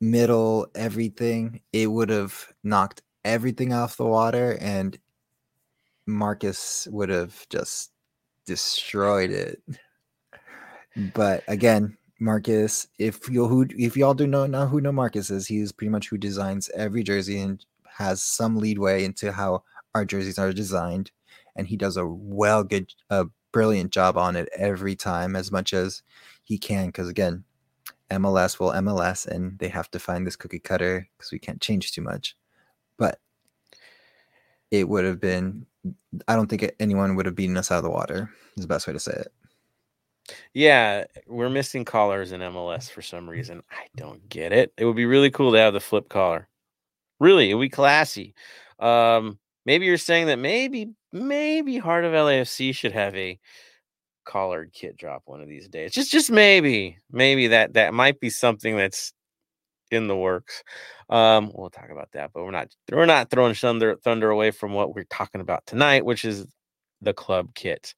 middle, 0.00 0.66
everything. 0.74 1.60
It 1.72 1.88
would 1.88 2.08
have 2.08 2.48
knocked 2.64 3.02
everything 3.24 3.72
off 3.72 3.96
the 3.96 4.04
water 4.06 4.56
and 4.60 4.98
Marcus 6.06 6.88
would 6.90 7.08
have 7.08 7.48
just 7.48 7.92
destroyed 8.46 9.30
it. 9.30 9.62
But 11.14 11.44
again, 11.46 11.96
Marcus, 12.18 12.88
if 12.98 13.28
you 13.30 13.46
who 13.46 13.66
if 13.70 13.96
y'all 13.96 14.14
do 14.14 14.26
know 14.26 14.46
know 14.46 14.66
who 14.66 14.80
know 14.80 14.92
Marcus 14.92 15.30
is, 15.30 15.46
he's 15.46 15.72
pretty 15.72 15.90
much 15.90 16.08
who 16.08 16.18
designs 16.18 16.68
every 16.74 17.02
jersey 17.02 17.40
and 17.40 17.64
has 17.88 18.22
some 18.22 18.58
leadway 18.58 19.04
into 19.04 19.32
how 19.32 19.62
our 19.94 20.04
jerseys 20.04 20.38
are 20.38 20.52
designed, 20.52 21.12
and 21.56 21.66
he 21.66 21.76
does 21.76 21.96
a 21.96 22.06
well 22.06 22.62
good, 22.64 22.92
a 23.08 23.26
brilliant 23.52 23.92
job 23.92 24.18
on 24.18 24.36
it 24.36 24.48
every 24.56 24.94
time, 24.96 25.34
as 25.34 25.50
much 25.50 25.72
as 25.72 26.02
he 26.42 26.58
can. 26.58 26.86
Because 26.86 27.08
again, 27.08 27.44
MLS 28.10 28.58
will 28.60 28.72
MLS, 28.72 29.26
and 29.26 29.58
they 29.58 29.68
have 29.68 29.90
to 29.92 29.98
find 29.98 30.26
this 30.26 30.36
cookie 30.36 30.58
cutter 30.58 31.08
because 31.16 31.32
we 31.32 31.38
can't 31.38 31.60
change 31.60 31.92
too 31.92 32.02
much. 32.02 32.36
It 34.70 34.88
would 34.88 35.04
have 35.04 35.20
been. 35.20 35.66
I 36.28 36.36
don't 36.36 36.48
think 36.48 36.70
anyone 36.78 37.16
would 37.16 37.26
have 37.26 37.34
beaten 37.34 37.56
us 37.56 37.70
out 37.70 37.78
of 37.78 37.84
the 37.84 37.90
water. 37.90 38.30
Is 38.56 38.64
the 38.64 38.68
best 38.68 38.86
way 38.86 38.92
to 38.92 39.00
say 39.00 39.12
it. 39.12 39.32
Yeah, 40.52 41.04
we're 41.26 41.50
missing 41.50 41.84
collars 41.84 42.32
in 42.32 42.40
MLS 42.40 42.90
for 42.90 43.02
some 43.02 43.28
reason. 43.28 43.62
I 43.70 43.86
don't 43.96 44.28
get 44.28 44.52
it. 44.52 44.72
It 44.76 44.84
would 44.84 44.96
be 44.96 45.06
really 45.06 45.30
cool 45.30 45.52
to 45.52 45.58
have 45.58 45.72
the 45.72 45.80
flip 45.80 46.08
collar. 46.08 46.48
Really, 47.18 47.50
it 47.50 47.54
would 47.54 47.64
be 47.64 47.68
classy. 47.68 48.34
Um, 48.78 49.38
maybe 49.66 49.86
you're 49.86 49.98
saying 49.98 50.26
that 50.26 50.38
maybe 50.38 50.90
maybe 51.12 51.78
Heart 51.78 52.04
of 52.04 52.12
LAFC 52.12 52.74
should 52.74 52.92
have 52.92 53.14
a 53.16 53.38
collared 54.24 54.72
kit 54.72 54.96
drop 54.96 55.22
one 55.26 55.40
of 55.40 55.48
these 55.48 55.68
days. 55.68 55.92
Just 55.92 56.12
just 56.12 56.30
maybe. 56.30 56.98
Maybe 57.10 57.48
that 57.48 57.74
that 57.74 57.94
might 57.94 58.20
be 58.20 58.30
something 58.30 58.76
that's 58.76 59.12
in 59.90 60.08
the 60.08 60.16
works. 60.16 60.62
Um, 61.08 61.50
we'll 61.54 61.70
talk 61.70 61.90
about 61.90 62.10
that, 62.12 62.30
but 62.32 62.44
we're 62.44 62.50
not 62.50 62.68
we're 62.92 63.06
not 63.06 63.30
throwing 63.30 63.54
thunder 63.54 63.96
thunder 64.02 64.30
away 64.30 64.50
from 64.50 64.72
what 64.72 64.94
we're 64.94 65.04
talking 65.04 65.40
about 65.40 65.66
tonight, 65.66 66.04
which 66.04 66.24
is 66.24 66.46
the 67.00 67.14
club 67.14 67.54
kit. 67.54 67.94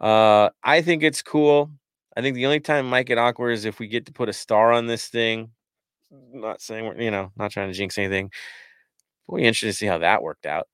Uh, 0.00 0.50
I 0.62 0.82
think 0.82 1.02
it's 1.02 1.22
cool. 1.22 1.70
I 2.16 2.22
think 2.22 2.34
the 2.34 2.46
only 2.46 2.60
time 2.60 2.86
it 2.86 2.88
might 2.88 3.06
get 3.06 3.18
awkward 3.18 3.52
is 3.52 3.64
if 3.64 3.78
we 3.78 3.88
get 3.88 4.06
to 4.06 4.12
put 4.12 4.28
a 4.28 4.32
star 4.32 4.72
on 4.72 4.86
this 4.86 5.08
thing. 5.08 5.50
Not 6.10 6.60
saying 6.62 6.86
we're, 6.86 7.00
you 7.00 7.10
know, 7.10 7.32
not 7.36 7.50
trying 7.50 7.68
to 7.68 7.74
jinx 7.74 7.98
anything. 7.98 8.30
We'll 9.26 9.40
be 9.40 9.46
interested 9.46 9.66
to 9.66 9.72
see 9.72 9.86
how 9.86 9.98
that 9.98 10.22
worked 10.22 10.46
out. 10.46 10.68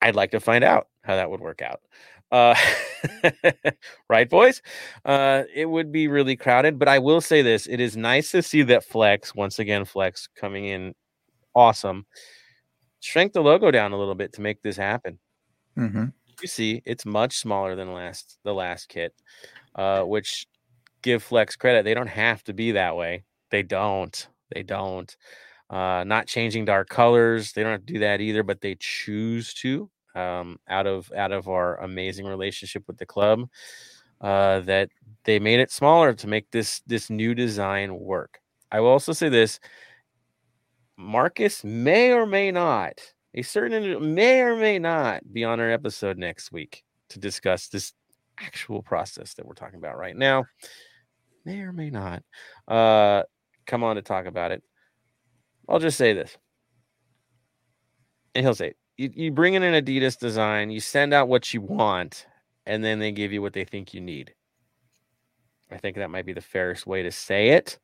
I'd 0.00 0.16
like 0.16 0.30
to 0.32 0.40
find 0.40 0.64
out 0.64 0.88
how 1.02 1.16
that 1.16 1.30
would 1.30 1.40
work 1.40 1.62
out. 1.62 1.80
Uh, 2.30 2.54
right, 4.08 4.28
boys? 4.28 4.62
Uh, 5.04 5.44
it 5.54 5.66
would 5.66 5.90
be 5.90 6.08
really 6.08 6.36
crowded, 6.36 6.78
but 6.78 6.88
I 6.88 6.98
will 6.98 7.20
say 7.20 7.42
this 7.42 7.66
it 7.66 7.80
is 7.80 7.96
nice 7.96 8.30
to 8.32 8.42
see 8.42 8.62
that 8.62 8.84
Flex, 8.84 9.34
once 9.34 9.58
again, 9.58 9.84
Flex 9.84 10.28
coming 10.36 10.66
in 10.66 10.94
awesome. 11.54 12.06
Shrink 13.00 13.32
the 13.32 13.40
logo 13.42 13.70
down 13.70 13.92
a 13.92 13.98
little 13.98 14.14
bit 14.14 14.32
to 14.34 14.40
make 14.42 14.62
this 14.62 14.76
happen 14.76 15.18
Mm-hmm. 15.78 16.06
you 16.42 16.48
see 16.48 16.82
it's 16.84 17.06
much 17.06 17.38
smaller 17.38 17.76
than 17.76 17.92
last 17.94 18.38
the 18.44 18.52
last 18.52 18.88
kit 18.88 19.14
uh 19.76 20.02
which 20.02 20.46
give 21.00 21.22
flex 21.22 21.54
credit 21.56 21.84
they 21.84 21.94
don't 21.94 22.08
have 22.08 22.42
to 22.44 22.52
be 22.52 22.72
that 22.72 22.96
way 22.96 23.22
they 23.50 23.62
don't 23.62 24.28
they 24.52 24.62
don't 24.64 25.16
uh 25.70 26.02
not 26.04 26.26
changing 26.26 26.64
dark 26.64 26.88
colors 26.88 27.52
they 27.52 27.62
don't 27.62 27.72
have 27.72 27.86
to 27.86 27.92
do 27.92 28.00
that 28.00 28.20
either 28.20 28.42
but 28.42 28.60
they 28.60 28.76
choose 28.80 29.54
to 29.54 29.88
um 30.14 30.58
out 30.68 30.86
of 30.86 31.10
out 31.16 31.32
of 31.32 31.48
our 31.48 31.76
amazing 31.80 32.26
relationship 32.26 32.82
with 32.86 32.98
the 32.98 33.06
club 33.06 33.48
uh 34.20 34.60
that 34.60 34.88
they 35.24 35.38
made 35.38 35.60
it 35.60 35.70
smaller 35.70 36.12
to 36.12 36.26
make 36.26 36.50
this 36.50 36.82
this 36.86 37.10
new 37.10 37.34
design 37.34 37.98
work 37.98 38.40
i 38.72 38.80
will 38.80 38.88
also 38.88 39.12
say 39.12 39.28
this 39.28 39.60
marcus 40.96 41.64
may 41.64 42.12
or 42.12 42.26
may 42.26 42.50
not 42.50 43.00
a 43.34 43.42
certain 43.42 44.14
may 44.14 44.40
or 44.40 44.56
may 44.56 44.78
not 44.78 45.22
be 45.32 45.44
on 45.44 45.60
our 45.60 45.70
episode 45.70 46.18
next 46.18 46.50
week 46.52 46.82
to 47.10 47.18
discuss 47.18 47.68
this 47.68 47.92
actual 48.38 48.82
process 48.82 49.34
that 49.34 49.46
we're 49.46 49.54
talking 49.54 49.78
about 49.78 49.96
right 49.96 50.16
now. 50.16 50.44
May 51.44 51.60
or 51.60 51.72
may 51.72 51.90
not 51.90 52.22
uh, 52.68 53.22
come 53.66 53.84
on 53.84 53.96
to 53.96 54.02
talk 54.02 54.26
about 54.26 54.52
it. 54.52 54.62
I'll 55.68 55.78
just 55.78 55.98
say 55.98 56.12
this, 56.12 56.36
and 58.34 58.44
he'll 58.44 58.54
say. 58.54 58.74
You, 59.00 59.10
you 59.14 59.30
bring 59.32 59.54
in 59.54 59.62
an 59.62 59.82
Adidas 59.82 60.18
design, 60.18 60.70
you 60.70 60.78
send 60.78 61.14
out 61.14 61.28
what 61.28 61.54
you 61.54 61.62
want, 61.62 62.26
and 62.66 62.84
then 62.84 62.98
they 62.98 63.12
give 63.12 63.32
you 63.32 63.40
what 63.40 63.54
they 63.54 63.64
think 63.64 63.94
you 63.94 64.00
need. 64.00 64.34
I 65.70 65.78
think 65.78 65.96
that 65.96 66.10
might 66.10 66.26
be 66.26 66.34
the 66.34 66.42
fairest 66.42 66.86
way 66.86 67.02
to 67.02 67.10
say 67.10 67.50
it 67.50 67.78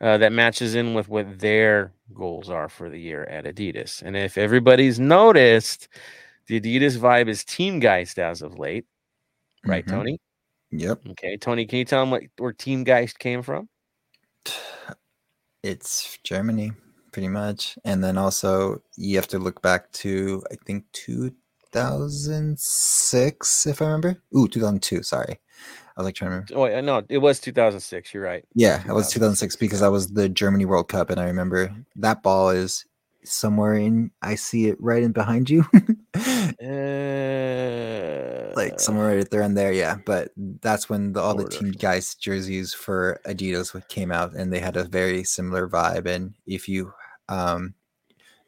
uh, 0.00 0.18
that 0.18 0.32
matches 0.32 0.76
in 0.76 0.94
with 0.94 1.08
what 1.08 1.40
their 1.40 1.92
goals 2.14 2.48
are 2.48 2.68
for 2.68 2.88
the 2.88 3.00
year 3.00 3.24
at 3.24 3.44
Adidas. 3.44 4.02
And 4.02 4.16
if 4.16 4.38
everybody's 4.38 5.00
noticed, 5.00 5.88
the 6.46 6.60
Adidas 6.60 6.96
vibe 6.96 7.28
is 7.28 7.44
team 7.44 7.80
geist 7.80 8.18
as 8.20 8.40
of 8.40 8.56
late, 8.56 8.86
right, 9.64 9.84
Mhm. 9.84 9.90
Tony? 9.90 10.20
Yep. 10.70 11.08
Okay, 11.08 11.36
Tony, 11.38 11.66
can 11.66 11.80
you 11.80 11.84
tell 11.84 12.02
them 12.02 12.10
what 12.10 12.22
where 12.38 12.52
Team 12.52 12.84
Geist 12.84 13.18
came 13.18 13.42
from? 13.42 13.68
It's 15.62 16.18
Germany, 16.22 16.72
pretty 17.16 17.28
much. 17.28 17.78
And 17.82 18.04
then 18.04 18.18
also 18.18 18.82
you 18.98 19.16
have 19.16 19.28
to 19.28 19.38
look 19.38 19.62
back 19.62 19.90
to 19.92 20.42
I 20.52 20.56
think 20.66 20.84
2006, 20.92 23.66
if 23.66 23.80
I 23.80 23.86
remember. 23.86 24.22
Ooh, 24.36 24.46
2002. 24.46 25.02
Sorry, 25.02 25.30
I 25.30 25.38
was 25.96 26.04
like 26.04 26.14
trying 26.14 26.32
to 26.32 26.34
remember. 26.34 26.54
Oh, 26.54 26.64
wait, 26.64 26.84
no, 26.84 27.02
it 27.08 27.16
was 27.16 27.40
2006. 27.40 28.12
You're 28.12 28.22
right. 28.22 28.44
Yeah, 28.52 28.82
it 28.86 28.92
was 28.92 29.10
2006 29.10 29.56
because 29.56 29.80
that 29.80 29.90
was 29.90 30.08
the 30.08 30.28
Germany 30.28 30.66
World 30.66 30.88
Cup, 30.88 31.08
and 31.08 31.18
I 31.18 31.24
remember 31.24 31.74
that 31.96 32.22
ball 32.22 32.50
is 32.50 32.84
somewhere 33.24 33.72
in. 33.74 34.10
I 34.20 34.34
see 34.34 34.68
it 34.68 34.76
right 34.78 35.02
in 35.02 35.12
behind 35.12 35.48
you, 35.48 35.64
Uh, 36.62 38.52
like 38.56 38.80
somewhere 38.80 39.16
right 39.16 39.30
there 39.30 39.42
and 39.42 39.56
there. 39.56 39.72
Yeah, 39.72 39.96
but 40.04 40.32
that's 40.36 40.88
when 40.88 41.12
the, 41.12 41.20
all 41.20 41.34
the 41.34 41.48
Team 41.48 41.72
Geist 41.72 42.20
jerseys 42.20 42.74
for 42.74 43.20
Adidas 43.26 43.86
came 43.88 44.12
out, 44.12 44.34
and 44.34 44.52
they 44.52 44.60
had 44.60 44.76
a 44.76 44.84
very 44.84 45.24
similar 45.24 45.68
vibe. 45.68 46.06
And 46.06 46.34
if 46.46 46.68
you, 46.68 46.92
um, 47.28 47.74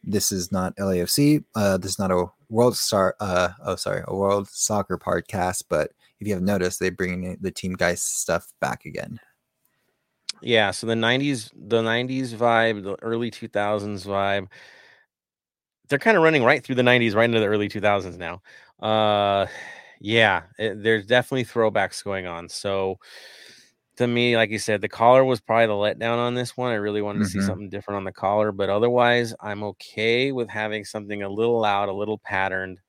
this 0.05 0.33
is 0.33 0.53
not 0.53 0.77
LAFC. 0.77 1.45
Uh, 1.55 1.77
this 1.77 1.93
is 1.93 1.99
not 1.99 2.11
a 2.11 2.27
World 2.49 2.77
Star. 2.77 3.15
Uh, 3.21 3.51
oh, 3.65 3.77
sorry, 3.77 4.03
a 4.07 4.15
World 4.15 4.49
Soccer 4.49 4.99
podcast. 4.99 5.65
But 5.69 5.93
if 6.21 6.27
you 6.27 6.35
have 6.35 6.43
noticed, 6.43 6.81
they 6.81 6.91
bring 6.91 7.37
the 7.41 7.51
Team 7.51 7.75
Geist 7.75 8.21
stuff 8.21 8.53
back 8.61 8.85
again. 8.85 9.21
Yeah, 10.41 10.71
so 10.71 10.87
the 10.87 10.95
90s, 10.95 11.51
the 11.55 11.83
90s 11.83 12.33
vibe, 12.33 12.85
the 12.85 12.97
early 13.03 13.31
2000s 13.31 14.07
vibe, 14.07 14.47
they're 15.89 15.99
kind 15.99 16.17
of 16.17 16.23
running 16.23 16.45
right 16.45 16.63
through 16.63 16.77
the 16.77 16.83
90s, 16.83 17.15
right 17.15 17.25
into 17.25 17.41
the 17.41 17.47
early 17.47 17.69
2000s 17.69 18.19
now. 18.19 18.41
Uh, 18.81 19.47
yeah, 20.01 20.43
it- 20.59 20.83
there's 20.83 21.07
definitely 21.07 21.45
throwbacks 21.45 22.05
going 22.05 22.27
on. 22.27 22.49
So 22.49 22.99
to 23.99 24.09
me, 24.09 24.37
like 24.37 24.51
you 24.51 24.59
said, 24.59 24.81
the 24.83 24.89
collar 24.89 25.25
was 25.25 25.41
probably 25.41 25.67
the 25.67 25.73
letdown 25.75 26.19
on 26.19 26.35
this 26.35 26.57
one. 26.57 26.73
I 26.73 26.77
really 26.77 27.03
wanted 27.03 27.21
to 27.21 27.27
see 27.27 27.41
Mhm. 27.41 27.43
something 27.43 27.69
different 27.71 27.99
on 27.99 28.05
the 28.05 28.13
collar, 28.13 28.53
but 28.53 28.71
otherwise, 28.71 29.35
I'm 29.41 29.63
okay 29.65 30.33
with 30.33 30.49
having 30.51 30.85
something 30.85 31.23
a 31.23 31.29
little 31.29 31.61
loud, 31.61 31.89
a 31.89 31.93
little 31.93 32.19
patterned, 32.19 32.81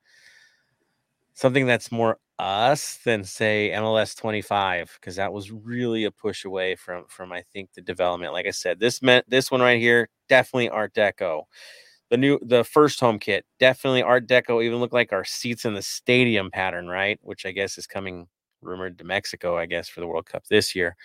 something 1.33 1.65
that's 1.65 1.91
more 1.91 2.17
us 2.37 2.97
than 3.03 3.23
say 3.23 3.71
MLS 3.71 4.15
25 4.15 4.97
because 4.99 5.17
that 5.17 5.33
was 5.33 5.51
really 5.51 6.05
a 6.05 6.11
push 6.11 6.45
away 6.45 6.75
from 6.75 7.05
from 7.09 7.33
I 7.33 7.41
think 7.53 7.73
the 7.73 7.81
development. 7.81 8.33
Like 8.33 8.47
I 8.47 8.51
said, 8.51 8.79
this 8.79 9.01
meant 9.01 9.29
this 9.29 9.51
one 9.51 9.61
right 9.61 9.79
here 9.79 10.09
definitely 10.29 10.69
Art 10.69 10.93
Deco. 10.93 11.43
The 12.09 12.17
new 12.17 12.39
the 12.43 12.63
first 12.63 12.99
home 13.01 13.19
kit 13.19 13.45
definitely 13.59 14.03
Art 14.03 14.27
Deco. 14.27 14.63
Even 14.63 14.79
look 14.79 14.93
like 14.93 15.13
our 15.13 15.25
seats 15.25 15.65
in 15.65 15.75
the 15.75 15.81
stadium 15.83 16.51
pattern, 16.51 16.87
right? 16.87 17.19
Which 17.23 17.45
I 17.45 17.51
guess 17.51 17.77
is 17.77 17.87
coming 17.87 18.27
rumored 18.61 18.97
to 18.99 19.03
Mexico. 19.03 19.57
I 19.57 19.65
guess 19.65 19.89
for 19.89 19.99
the 19.99 20.07
World 20.07 20.25
Cup 20.25 20.45
this 20.47 20.75
year. 20.75 20.95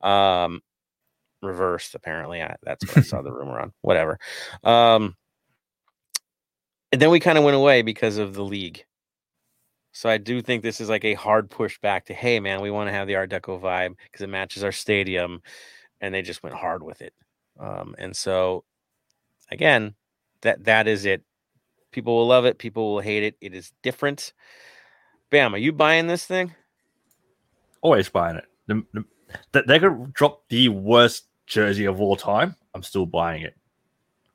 Um, 0.00 0.60
reversed 1.42 1.94
apparently. 1.94 2.42
I, 2.42 2.56
that's 2.62 2.86
what 2.86 2.98
I 2.98 3.02
saw 3.02 3.22
the 3.22 3.32
rumor 3.34 3.60
on. 3.60 3.72
Whatever. 3.82 4.18
Um, 4.64 5.16
and 6.92 7.00
then 7.00 7.10
we 7.10 7.20
kind 7.20 7.38
of 7.38 7.44
went 7.44 7.56
away 7.56 7.82
because 7.82 8.18
of 8.18 8.34
the 8.34 8.44
league. 8.44 8.84
So 9.92 10.10
I 10.10 10.18
do 10.18 10.42
think 10.42 10.62
this 10.62 10.80
is 10.80 10.90
like 10.90 11.04
a 11.04 11.14
hard 11.14 11.50
push 11.50 11.78
back 11.78 12.06
to, 12.06 12.14
hey 12.14 12.38
man, 12.38 12.60
we 12.60 12.70
want 12.70 12.88
to 12.88 12.92
have 12.92 13.06
the 13.06 13.16
Art 13.16 13.30
Deco 13.30 13.60
vibe 13.60 13.94
because 14.04 14.22
it 14.22 14.28
matches 14.28 14.62
our 14.62 14.72
stadium, 14.72 15.42
and 16.02 16.14
they 16.14 16.20
just 16.20 16.42
went 16.42 16.54
hard 16.54 16.82
with 16.82 17.00
it. 17.00 17.14
Um, 17.58 17.94
and 17.98 18.14
so, 18.14 18.64
again, 19.50 19.94
that 20.42 20.64
that 20.64 20.86
is 20.86 21.06
it. 21.06 21.24
People 21.92 22.14
will 22.14 22.26
love 22.26 22.44
it. 22.44 22.58
People 22.58 22.92
will 22.92 23.00
hate 23.00 23.22
it. 23.22 23.36
It 23.40 23.54
is 23.54 23.72
different. 23.82 24.34
Bam, 25.30 25.54
are 25.54 25.58
you 25.58 25.72
buying 25.72 26.08
this 26.08 26.26
thing? 26.26 26.54
Always 27.86 28.08
buying 28.08 28.36
it. 28.36 28.46
The, 28.66 28.82
the, 29.52 29.62
they 29.62 29.78
could 29.78 30.12
drop 30.12 30.42
the 30.48 30.68
worst 30.70 31.26
jersey 31.46 31.84
of 31.84 32.00
all 32.00 32.16
time. 32.16 32.56
I'm 32.74 32.82
still 32.82 33.06
buying 33.06 33.42
it. 33.42 33.54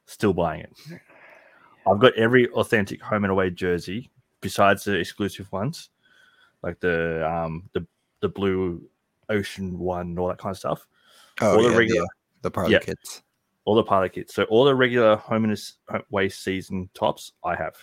Still 0.05 0.31
buying 0.31 0.61
it. 0.61 0.71
I've 1.85 1.99
got 1.99 2.15
every 2.15 2.47
authentic 2.51 3.01
home 3.01 3.25
and 3.25 3.31
away 3.31 3.49
jersey 3.49 4.09
besides 4.39 4.85
the 4.85 4.93
exclusive 4.93 5.51
ones, 5.51 5.89
like 6.63 6.79
the 6.79 7.29
um 7.29 7.69
the 7.73 7.85
the 8.21 8.29
blue 8.29 8.81
ocean 9.27 9.77
one 9.77 10.17
all 10.17 10.29
that 10.29 10.37
kind 10.37 10.53
of 10.53 10.57
stuff. 10.57 10.87
Oh, 11.41 11.57
All 11.57 11.63
the 11.63 11.75
regular- 11.77 12.01
the, 12.03 12.07
the 12.43 12.51
party 12.51 12.71
Yeah. 12.71 12.79
kits. 12.79 13.21
All 13.65 13.75
the 13.75 13.83
pilot 13.83 14.13
kits. 14.13 14.33
So 14.33 14.43
all 14.45 14.63
the 14.63 14.73
regular 14.73 15.17
home 15.17 15.43
and 15.43 15.59
away 16.09 16.29
season 16.29 16.89
tops 16.93 17.33
I 17.43 17.55
have. 17.55 17.75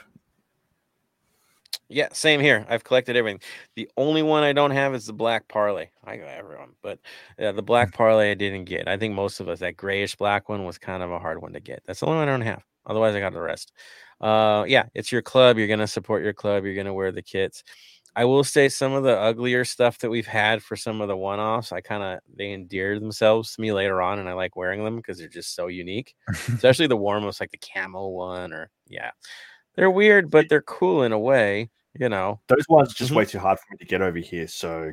Yeah, 1.90 2.08
same 2.12 2.40
here. 2.40 2.66
I've 2.68 2.84
collected 2.84 3.16
everything. 3.16 3.40
The 3.74 3.88
only 3.96 4.22
one 4.22 4.42
I 4.42 4.52
don't 4.52 4.72
have 4.72 4.94
is 4.94 5.06
the 5.06 5.14
black 5.14 5.48
parlay. 5.48 5.88
I 6.04 6.18
got 6.18 6.28
everyone, 6.28 6.72
but 6.82 6.98
uh, 7.40 7.52
the 7.52 7.62
black 7.62 7.94
parlay 7.94 8.30
I 8.30 8.34
didn't 8.34 8.64
get. 8.66 8.86
I 8.86 8.98
think 8.98 9.14
most 9.14 9.40
of 9.40 9.48
us 9.48 9.60
that 9.60 9.76
grayish 9.78 10.14
black 10.16 10.50
one 10.50 10.64
was 10.64 10.76
kind 10.76 11.02
of 11.02 11.10
a 11.10 11.18
hard 11.18 11.40
one 11.40 11.54
to 11.54 11.60
get. 11.60 11.82
That's 11.86 12.00
the 12.00 12.06
only 12.06 12.18
one 12.18 12.28
I 12.28 12.32
don't 12.32 12.42
have. 12.42 12.62
Otherwise, 12.86 13.14
I 13.14 13.20
got 13.20 13.32
the 13.32 13.40
rest. 13.40 13.72
Uh, 14.20 14.64
yeah, 14.68 14.84
it's 14.94 15.10
your 15.10 15.22
club. 15.22 15.56
You're 15.56 15.66
gonna 15.68 15.86
support 15.86 16.22
your 16.22 16.34
club. 16.34 16.64
You're 16.64 16.74
gonna 16.74 16.92
wear 16.92 17.10
the 17.10 17.22
kits. 17.22 17.64
I 18.14 18.24
will 18.24 18.44
say 18.44 18.68
some 18.68 18.92
of 18.92 19.04
the 19.04 19.16
uglier 19.16 19.64
stuff 19.64 19.98
that 19.98 20.10
we've 20.10 20.26
had 20.26 20.62
for 20.62 20.76
some 20.76 21.00
of 21.00 21.08
the 21.08 21.16
one-offs, 21.16 21.72
I 21.72 21.80
kind 21.80 22.02
of 22.02 22.20
they 22.36 22.52
endear 22.52 22.98
themselves 22.98 23.54
to 23.54 23.60
me 23.62 23.72
later 23.72 24.02
on, 24.02 24.18
and 24.18 24.28
I 24.28 24.32
like 24.32 24.56
wearing 24.56 24.84
them 24.84 24.96
because 24.96 25.18
they're 25.18 25.28
just 25.28 25.54
so 25.54 25.68
unique. 25.68 26.14
Especially 26.28 26.86
the 26.86 26.96
warmest, 26.96 27.40
like 27.40 27.52
the 27.52 27.58
camel 27.58 28.14
one, 28.14 28.52
or 28.52 28.70
yeah, 28.88 29.12
they're 29.76 29.90
weird, 29.90 30.30
but 30.30 30.48
they're 30.48 30.62
cool 30.62 31.04
in 31.04 31.12
a 31.12 31.18
way. 31.18 31.70
You 31.94 32.08
know, 32.08 32.40
Those 32.48 32.68
ones 32.68 32.92
are 32.92 32.94
just 32.94 33.12
Mhm. 33.12 33.16
way 33.16 33.24
too 33.24 33.38
hard 33.38 33.58
for 33.58 33.66
me 33.72 33.78
to 33.78 33.84
get 33.84 34.02
over 34.02 34.18
here. 34.18 34.46
So 34.48 34.92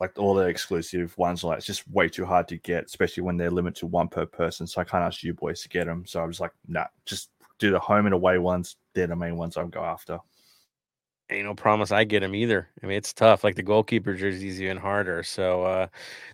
like 0.00 0.18
all 0.18 0.34
the 0.34 0.46
exclusive 0.48 1.16
ones, 1.18 1.44
like 1.44 1.58
it's 1.58 1.66
just 1.66 1.88
way 1.90 2.08
too 2.08 2.24
hard 2.26 2.48
to 2.48 2.58
get, 2.58 2.84
especially 2.86 3.22
when 3.22 3.36
they're 3.36 3.50
limited 3.50 3.78
to 3.80 3.86
one 3.86 4.08
per 4.08 4.26
person. 4.26 4.66
So 4.66 4.80
I 4.80 4.84
can't 4.84 5.04
ask 5.04 5.22
you 5.22 5.34
boys 5.34 5.62
to 5.62 5.68
get 5.68 5.86
them. 5.86 6.06
So 6.06 6.22
I 6.22 6.26
was 6.26 6.40
like, 6.40 6.52
nah, 6.68 6.86
just 7.06 7.30
do 7.58 7.70
the 7.70 7.78
home 7.78 8.06
and 8.06 8.14
away 8.14 8.38
ones. 8.38 8.76
They're 8.94 9.06
the 9.06 9.16
main 9.16 9.36
ones 9.36 9.56
I'll 9.56 9.68
go 9.68 9.84
after. 9.84 10.20
ain't 11.30 11.46
no 11.46 11.54
promise 11.54 11.90
I 11.90 12.04
get 12.04 12.20
them 12.20 12.34
either. 12.34 12.68
I 12.82 12.86
mean, 12.86 12.96
it's 12.98 13.12
tough. 13.12 13.44
Like 13.44 13.56
the 13.56 13.62
goalkeeper 13.62 14.14
jersey 14.14 14.48
is 14.48 14.60
even 14.60 14.76
harder. 14.76 15.22
So 15.22 15.62
uh, 15.64 15.86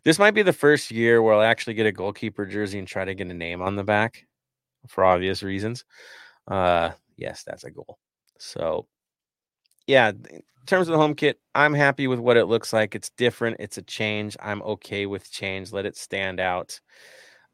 this 0.04 0.18
might 0.18 0.32
be 0.32 0.42
the 0.42 0.52
first 0.52 0.90
year 0.90 1.22
where 1.22 1.34
I'll 1.34 1.42
actually 1.42 1.74
get 1.74 1.86
a 1.86 1.92
goalkeeper 1.92 2.44
jersey 2.46 2.78
and 2.78 2.88
try 2.88 3.04
to 3.04 3.14
get 3.14 3.28
a 3.28 3.34
name 3.34 3.62
on 3.62 3.76
the 3.76 3.84
back 3.84 4.26
for 4.88 5.04
obvious 5.04 5.42
reasons. 5.42 5.84
Uh, 6.48 6.90
yes, 7.16 7.44
that's 7.44 7.64
a 7.64 7.70
goal. 7.70 7.98
So 8.38 8.86
yeah, 9.90 10.10
in 10.10 10.42
terms 10.66 10.88
of 10.88 10.92
the 10.92 10.98
home 10.98 11.14
kit, 11.14 11.40
I'm 11.54 11.74
happy 11.74 12.06
with 12.06 12.20
what 12.20 12.36
it 12.36 12.46
looks 12.46 12.72
like. 12.72 12.94
It's 12.94 13.10
different. 13.10 13.56
It's 13.58 13.76
a 13.76 13.82
change. 13.82 14.36
I'm 14.40 14.62
okay 14.62 15.06
with 15.06 15.30
change. 15.30 15.72
Let 15.72 15.84
it 15.84 15.96
stand 15.96 16.38
out. 16.38 16.80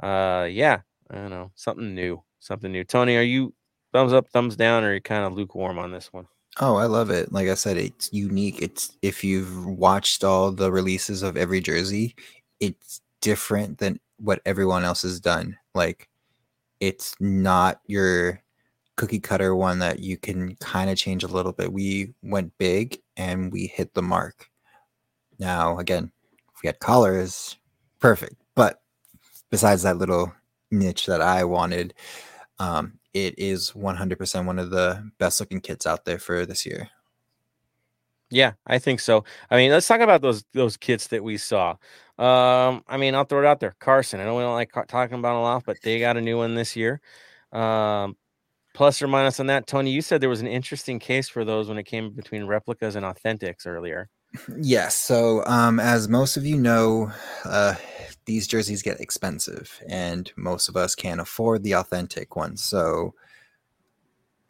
Uh, 0.03 0.47
yeah, 0.51 0.81
I 1.11 1.15
don't 1.15 1.31
know, 1.31 1.51
something 1.55 1.95
new, 1.95 2.23
something 2.41 2.71
new. 2.71 2.85
Tony, 2.85 3.17
are 3.17 3.23
you 3.23 3.55
thumbs 3.93 4.13
up, 4.13 4.29
thumbs 4.29 4.55
down, 4.55 4.85
or 4.85 4.91
are 4.91 4.95
you 4.95 5.01
kind 5.01 5.25
of 5.25 5.33
lukewarm 5.33 5.79
on 5.79 5.91
this 5.91 6.13
one? 6.13 6.27
Oh, 6.61 6.77
I 6.77 6.85
love 6.85 7.11
it. 7.11 7.33
Like 7.33 7.49
I 7.49 7.55
said, 7.55 7.79
it's 7.79 8.13
unique. 8.13 8.61
It's 8.61 8.97
if 9.01 9.25
you've 9.25 9.67
watched 9.67 10.23
all 10.23 10.53
the 10.53 10.71
releases 10.71 11.23
of 11.23 11.37
every 11.37 11.61
jersey, 11.61 12.15
it's 12.61 13.01
different 13.23 13.79
than 13.79 13.99
what 14.19 14.43
everyone 14.45 14.85
else 14.85 15.03
has 15.03 15.21
done. 15.21 15.57
Like 15.75 16.09
it's 16.81 17.15
not 17.19 17.81
your 17.87 18.43
cookie 18.97 19.21
cutter 19.21 19.55
one 19.55 19.79
that 19.79 20.01
you 20.01 20.17
can 20.17 20.57
kind 20.57 20.91
of 20.91 20.97
change 20.97 21.23
a 21.23 21.29
little 21.29 21.53
bit. 21.53 21.73
We 21.73 22.15
went 22.23 22.57
big 22.59 23.01
and 23.17 23.53
we 23.53 23.67
hit 23.67 23.95
the 23.95 24.03
mark. 24.03 24.49
Now, 25.39 25.79
again, 25.79 26.11
if 26.55 26.63
we 26.63 26.67
had 26.69 26.81
collars, 26.81 27.57
perfect. 28.01 28.37
But 28.55 28.81
besides 29.51 29.83
that 29.83 29.99
little 29.99 30.33
niche 30.71 31.07
that 31.07 31.21
I 31.21 31.45
wanted, 31.45 31.95
um, 32.59 32.99
it 33.13 33.35
is 33.39 33.73
100% 33.73 34.47
one 34.47 34.59
of 34.59 34.71
the 34.71 35.11
best 35.19 35.41
looking 35.41 35.61
kits 35.61 35.87
out 35.87 36.05
there 36.05 36.19
for 36.19 36.47
this 36.47 36.65
year. 36.67 36.89
Yeah, 38.31 38.55
I 38.67 38.79
think 38.79 39.01
so. 39.01 39.25
I 39.51 39.57
mean, 39.57 39.71
let's 39.71 39.87
talk 39.87 40.01
about 40.01 40.21
those 40.21 40.45
those 40.53 40.77
kits 40.77 41.07
that 41.09 41.23
we 41.23 41.37
saw. 41.37 41.77
Um, 42.19 42.83
I 42.89 42.97
mean, 42.99 43.15
I'll 43.15 43.25
throw 43.25 43.39
it 43.39 43.47
out 43.47 43.61
there. 43.61 43.77
Carson. 43.79 44.19
I 44.19 44.25
know 44.25 44.35
we 44.35 44.43
don't 44.43 44.55
like 44.55 44.73
talking 44.89 45.19
about 45.19 45.37
a 45.37 45.41
lot, 45.41 45.63
but 45.65 45.81
they 45.83 46.01
got 46.01 46.17
a 46.17 46.21
new 46.21 46.37
one 46.37 46.55
this 46.57 46.75
year. 46.75 47.01
Um, 47.53 48.17
plus 48.77 49.01
or 49.01 49.09
minus 49.09 49.41
on 49.41 49.47
that, 49.47 49.67
Tony. 49.67 49.91
You 49.91 50.03
said 50.03 50.21
there 50.21 50.29
was 50.29 50.43
an 50.43 50.47
interesting 50.47 50.99
case 50.99 51.29
for 51.29 51.45
those 51.45 51.69
when 51.69 51.79
it 51.79 51.85
came 51.85 52.11
between 52.11 52.45
replicas 52.45 52.95
and 52.95 53.05
authentics 53.05 53.67
earlier. 53.67 54.09
Yes. 54.61 54.95
So, 54.95 55.43
um, 55.47 55.81
as 55.81 56.09
most 56.09 56.37
of 56.37 56.45
you 56.45 56.59
know, 56.59 57.11
uh, 57.45 57.75
these 58.27 58.47
jerseys 58.47 58.83
get 58.83 59.01
expensive, 59.01 59.81
and 59.89 60.31
most 60.37 60.69
of 60.69 60.77
us 60.77 60.95
can't 60.95 61.21
afford 61.21 61.63
the 61.63 61.73
authentic 61.73 62.37
ones. 62.37 62.63
So, 62.63 63.15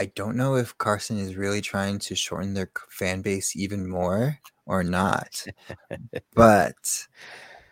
I 0.01 0.07
don't 0.17 0.37
know 0.37 0.57
if 0.57 0.77
Carson 0.77 1.19
is 1.19 1.37
really 1.37 1.61
trying 1.61 2.01
to 2.01 2.17
shorten 2.17 2.53
their 2.53 2.71
fan 2.91 3.23
base 3.23 3.55
even 3.55 3.89
more 3.89 4.39
or 4.67 4.83
not. 4.83 5.47
but 6.35 7.07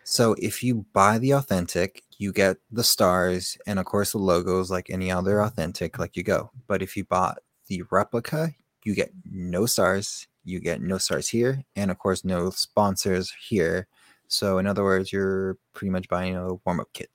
so, 0.05 0.35
if 0.39 0.63
you 0.63 0.85
buy 0.93 1.17
the 1.17 1.31
authentic, 1.31 2.03
you 2.17 2.31
get 2.31 2.57
the 2.71 2.83
stars 2.83 3.57
and, 3.67 3.79
of 3.79 3.85
course, 3.85 4.11
the 4.11 4.17
logos 4.17 4.71
like 4.71 4.89
any 4.89 5.11
other 5.11 5.41
authentic, 5.41 5.99
like 5.99 6.15
you 6.15 6.23
go. 6.23 6.51
But 6.67 6.81
if 6.81 6.95
you 6.95 7.03
bought 7.03 7.39
the 7.67 7.83
replica, 7.91 8.53
you 8.83 8.93
get 8.93 9.11
no 9.29 9.65
stars, 9.65 10.27
you 10.43 10.59
get 10.59 10.79
no 10.81 10.97
stars 10.99 11.27
here, 11.27 11.63
and 11.75 11.89
of 11.89 11.97
course 11.97 12.23
no 12.23 12.51
sponsors 12.51 13.33
here. 13.49 13.87
So 14.27 14.59
in 14.59 14.67
other 14.67 14.83
words, 14.83 15.11
you're 15.11 15.57
pretty 15.73 15.89
much 15.89 16.07
buying 16.07 16.35
a 16.35 16.53
warm 16.65 16.79
up 16.79 16.89
kit, 16.93 17.09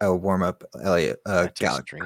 a 0.00 0.14
warm 0.14 0.42
up 0.42 0.62
Elliot 0.82 1.20
uh, 1.24 1.48
Galaxy. 1.58 1.96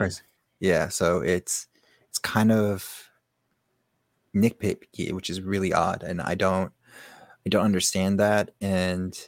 Yeah, 0.60 0.88
so 0.88 1.20
it's 1.20 1.66
it's 2.08 2.18
kind 2.18 2.52
of 2.52 3.08
nitpicky, 4.34 5.12
which 5.12 5.28
is 5.28 5.40
really 5.40 5.72
odd, 5.72 6.04
and 6.04 6.20
I 6.20 6.36
don't 6.36 6.72
I 7.44 7.48
don't 7.48 7.64
understand 7.64 8.20
that. 8.20 8.52
And 8.60 9.18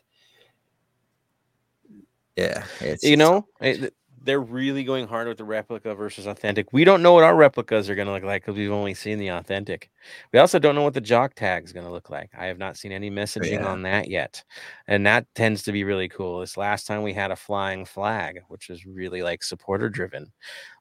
yeah, 2.37 2.65
it's 2.81 3.03
you 3.05 3.17
know 3.17 3.47
it- 3.61 3.95
they're 4.25 4.41
really 4.41 4.85
going 4.85 5.09
hard 5.09 5.27
with 5.27 5.39
the 5.39 5.43
replica 5.45 5.97
versus 5.97 6.29
authentic. 6.29 6.73
We 6.73 6.85
don't 6.85 7.03
know 7.03 7.13
what 7.13 7.25
our 7.25 7.35
replicas 7.35 7.91
are 7.91 7.97
going 7.97 8.07
to 8.07 8.13
look 8.13 8.23
like 8.23 8.43
because 8.43 8.57
we've 8.57 8.71
only 8.71 8.95
seen 8.95 9.19
the 9.19 9.31
authentic. 9.31 9.91
We 10.33 10.39
also 10.39 10.61
don't 10.61 10.77
know 10.77 10.85
what 10.85 10.95
the 10.95 11.01
jock 11.01 11.35
tag 11.35 11.65
is 11.65 11.73
going 11.73 11.87
to 11.87 11.91
look 11.91 12.09
like. 12.09 12.31
I 12.39 12.47
have 12.47 12.57
not 12.57 12.77
seen 12.77 12.93
any 12.93 13.11
messaging 13.11 13.55
yeah. 13.55 13.67
on 13.67 13.83
that 13.83 14.09
yet 14.09 14.45
and 14.87 15.05
that 15.07 15.27
tends 15.35 15.65
to 15.65 15.73
be 15.73 15.83
really 15.83 16.09
cool. 16.09 16.39
This 16.39 16.57
last 16.57 16.87
time 16.87 17.03
we 17.03 17.13
had 17.13 17.33
a 17.33 17.37
flying 17.37 17.85
flag 17.85 18.43
which 18.47 18.71
is 18.71 18.87
really 18.87 19.23
like 19.23 19.43
supporter 19.43 19.89
driven. 19.89 20.31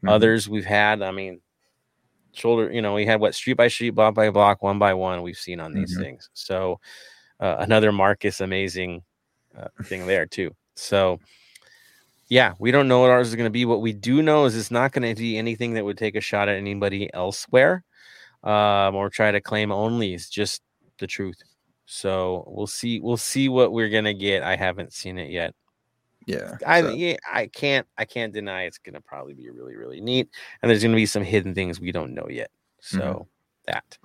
Mhm. 0.04 0.12
others 0.12 0.48
we've 0.48 0.64
had 0.64 1.02
i 1.02 1.10
mean 1.10 1.42
shoulder 2.34 2.72
you 2.72 2.84
know 2.84 2.94
we 2.94 3.08
had 3.08 3.20
what 3.20 3.34
street 3.34 3.54
by 3.58 3.68
street 3.68 3.90
block 3.92 4.14
by 4.14 4.30
block 4.30 4.62
one 4.62 4.78
by 4.78 4.94
one 4.94 5.24
we've 5.24 5.36
seen 5.36 5.60
on 5.60 5.74
these 5.74 5.98
Mhm. 5.98 6.02
things. 6.04 6.30
So 6.34 6.80
uh, 7.40 7.56
another 7.58 7.92
marcus 7.92 8.40
amazing 8.40 9.02
uh, 9.58 9.70
thing 9.86 10.06
there 10.06 10.28
too. 10.28 10.56
So 10.76 11.20
yeah 12.32 12.54
we 12.58 12.72
don't 12.72 12.88
know 12.88 13.02
what 13.02 13.12
ours 13.12 13.28
is 13.28 13.36
going 13.36 13.46
to 13.46 13.52
be. 13.52 13.66
What 13.66 13.82
we 13.82 13.94
do 13.94 14.24
know 14.24 14.46
is 14.46 14.56
it's 14.56 14.72
not 14.72 14.94
going 14.94 15.14
to 15.14 15.20
be 15.22 15.38
anything 15.38 15.74
that 15.74 15.86
would 15.86 15.98
take 15.98 16.16
a 16.16 16.22
shot 16.22 16.50
at 16.50 16.56
anybody 16.56 17.14
elsewhere 17.14 17.84
um, 18.44 18.96
or 18.96 19.10
try 19.10 19.32
to 19.32 19.42
claim 19.42 19.72
only. 19.72 20.14
It's 20.14 20.30
just 20.30 20.62
the 20.98 21.08
truth. 21.08 21.38
So 21.86 22.46
we'll 22.48 22.68
see 22.68 23.02
we'll 23.02 23.18
see 23.18 23.50
what 23.50 23.74
we're 23.74 23.90
going 23.90 24.06
to 24.06 24.14
get. 24.14 24.44
I 24.44 24.56
haven't 24.56 24.94
seen 24.94 25.20
it 25.20 25.30
yet. 25.30 25.54
Yeah. 26.26 26.58
I 26.66 26.82
so- 26.82 26.94
yeah, 26.94 27.18
I 27.32 27.48
can't 27.48 27.86
I 27.98 28.06
can't 28.06 28.34
deny 28.34 28.64
it's 28.64 28.78
gonna 28.78 29.02
probably 29.02 29.34
be 29.34 29.50
really 29.50 29.76
really 29.76 30.00
neat, 30.00 30.30
and 30.62 30.70
there's 30.70 30.84
gonna 30.84 30.96
be 30.96 31.06
some 31.06 31.24
hidden 31.24 31.54
things 31.54 31.80
we 31.80 31.92
don't 31.92 32.14
know 32.14 32.28
yet. 32.30 32.52
So 32.80 33.28
that. 33.66 33.98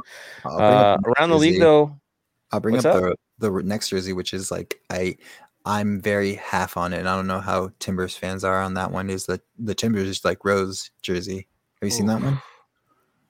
I'll 0.44 0.56
bring 0.56 0.62
uh, 0.62 0.98
around 1.18 1.30
the 1.30 1.38
league 1.38 1.60
though, 1.60 1.98
I'll 2.52 2.60
bring 2.60 2.78
up, 2.78 2.86
up? 2.86 3.02
the 3.38 3.50
the 3.50 3.62
next 3.62 3.90
jersey, 3.90 4.12
which 4.12 4.32
is 4.32 4.50
like 4.50 4.80
I 4.90 5.16
I'm 5.66 6.00
very 6.00 6.34
half 6.34 6.76
on 6.76 6.92
it, 6.92 7.00
and 7.00 7.08
I 7.08 7.16
don't 7.16 7.26
know 7.26 7.40
how 7.40 7.70
Timbers 7.80 8.16
fans 8.16 8.44
are 8.44 8.62
on 8.62 8.74
that 8.74 8.92
one. 8.92 9.10
Is 9.10 9.26
the 9.26 9.40
the 9.58 9.74
Timbers 9.74 10.08
is 10.08 10.24
like 10.24 10.44
Rose 10.44 10.90
jersey? 11.02 11.48
Have 11.80 11.86
you 11.86 11.90
seen 11.90 12.06
that 12.06 12.22
one? 12.22 12.40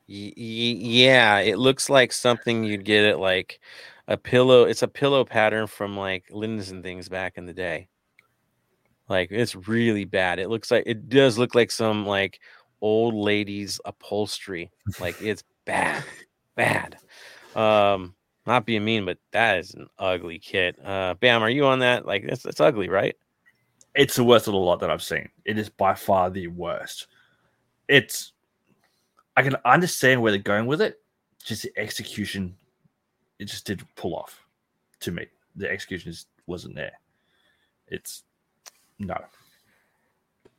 y- 0.08 0.32
y- 0.36 0.78
yeah, 0.78 1.38
it 1.38 1.58
looks 1.58 1.88
like 1.90 2.12
something 2.12 2.62
you'd 2.62 2.84
get 2.84 3.06
at 3.06 3.18
like 3.18 3.58
a 4.06 4.16
pillow. 4.18 4.64
It's 4.64 4.82
a 4.82 4.88
pillow 4.88 5.24
pattern 5.24 5.66
from 5.66 5.96
like 5.96 6.26
Linens 6.30 6.70
and 6.70 6.82
things 6.82 7.08
back 7.08 7.38
in 7.38 7.46
the 7.46 7.54
day. 7.54 7.88
Like 9.08 9.30
it's 9.30 9.54
really 9.54 10.04
bad. 10.04 10.38
It 10.38 10.48
looks 10.50 10.70
like 10.70 10.84
it 10.86 11.08
does 11.08 11.38
look 11.38 11.54
like 11.54 11.70
some 11.70 12.06
like 12.06 12.40
old 12.82 13.14
ladies 13.14 13.80
upholstery. 13.84 14.70
Like 15.00 15.20
it's 15.22 15.42
bad, 15.64 16.04
bad. 16.54 16.98
Um, 17.54 18.14
not 18.46 18.66
being 18.66 18.84
mean, 18.84 19.04
but 19.04 19.18
that 19.32 19.58
is 19.58 19.74
an 19.74 19.88
ugly 19.98 20.38
kit. 20.38 20.78
Uh, 20.84 21.14
Bam, 21.14 21.42
are 21.42 21.50
you 21.50 21.66
on 21.66 21.80
that? 21.80 22.06
Like 22.06 22.24
it's 22.24 22.44
it's 22.44 22.60
ugly, 22.60 22.88
right? 22.88 23.16
It's 23.94 24.16
the 24.16 24.24
worst 24.24 24.46
of 24.46 24.52
the 24.52 24.58
lot 24.58 24.80
that 24.80 24.90
I've 24.90 25.02
seen. 25.02 25.28
It 25.44 25.58
is 25.58 25.68
by 25.68 25.94
far 25.94 26.30
the 26.30 26.48
worst. 26.48 27.06
It's 27.88 28.32
I 29.36 29.42
can 29.42 29.56
understand 29.64 30.22
where 30.22 30.32
they're 30.32 30.40
going 30.40 30.66
with 30.66 30.80
it. 30.80 31.00
Just 31.44 31.62
the 31.62 31.72
execution, 31.76 32.54
it 33.38 33.44
just 33.46 33.66
did 33.66 33.82
pull 33.94 34.14
off 34.14 34.44
to 35.00 35.12
me. 35.12 35.26
The 35.56 35.70
execution 35.70 36.12
just 36.12 36.28
wasn't 36.46 36.74
there. 36.74 36.92
It's 37.88 38.24
no. 38.98 39.18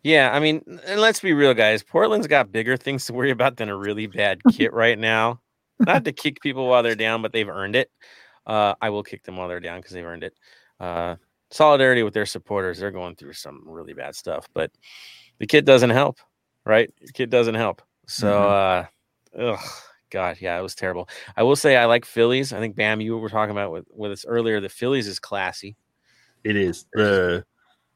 Yeah, 0.04 0.32
I 0.32 0.40
mean, 0.40 0.64
and 0.86 1.02
let's 1.02 1.20
be 1.20 1.34
real, 1.34 1.54
guys. 1.54 1.84
Portland's 1.84 2.28
got 2.28 2.52
bigger 2.52 2.78
things 2.78 3.06
to 3.06 3.14
worry 3.14 3.32
about 3.32 3.58
than 3.58 3.68
a 3.70 3.76
really 3.76 4.08
bad 4.08 4.40
kit 4.52 4.74
right 4.74 4.98
now. 4.98 5.42
Not 5.80 6.06
to 6.06 6.12
kick 6.12 6.42
people 6.42 6.68
while 6.68 6.84
they're 6.84 6.96
down, 6.96 7.22
but 7.22 7.32
they've 7.32 7.48
earned 7.48 7.76
it. 7.76 7.92
Uh, 8.46 8.74
I 8.82 8.90
will 8.90 9.04
kick 9.04 9.24
them 9.24 9.38
while 9.38 9.48
they're 9.48 9.60
down 9.60 9.80
because 9.80 9.92
they've 9.92 10.06
earned 10.06 10.24
it. 10.24 10.34
Uh, 10.80 11.16
solidarity 11.52 12.04
with 12.04 12.14
their 12.14 12.26
supporters. 12.26 12.80
They're 12.80 12.92
going 12.92 13.16
through 13.16 13.34
some 13.34 13.64
really 13.66 13.94
bad 13.94 14.16
stuff, 14.16 14.48
but 14.54 14.72
the 15.40 15.48
kid 15.48 15.66
doesn't 15.66 15.90
help, 15.90 16.18
right? 16.66 16.90
The 17.02 17.14
kid 17.14 17.30
doesn't 17.30 17.56
help. 17.56 17.82
So, 18.08 18.50
uh, 18.50 18.86
ugh, 19.38 19.60
God, 20.10 20.38
yeah, 20.40 20.58
it 20.58 20.62
was 20.62 20.76
terrible. 20.76 21.10
I 21.36 21.44
will 21.44 21.56
say 21.56 21.76
I 21.76 21.86
like 21.86 22.06
Phillies. 22.06 22.54
I 22.54 22.60
think 22.60 22.76
Bam, 22.76 23.02
you 23.02 23.18
were 23.18 23.30
talking 23.30 23.52
about 23.52 23.72
with, 23.72 23.86
with 23.94 24.12
us 24.12 24.26
earlier. 24.26 24.62
The 24.62 24.70
Phillies 24.70 25.08
is 25.08 25.20
classy. 25.20 25.76
It 26.44 26.56
is 26.56 26.86
the 26.94 27.46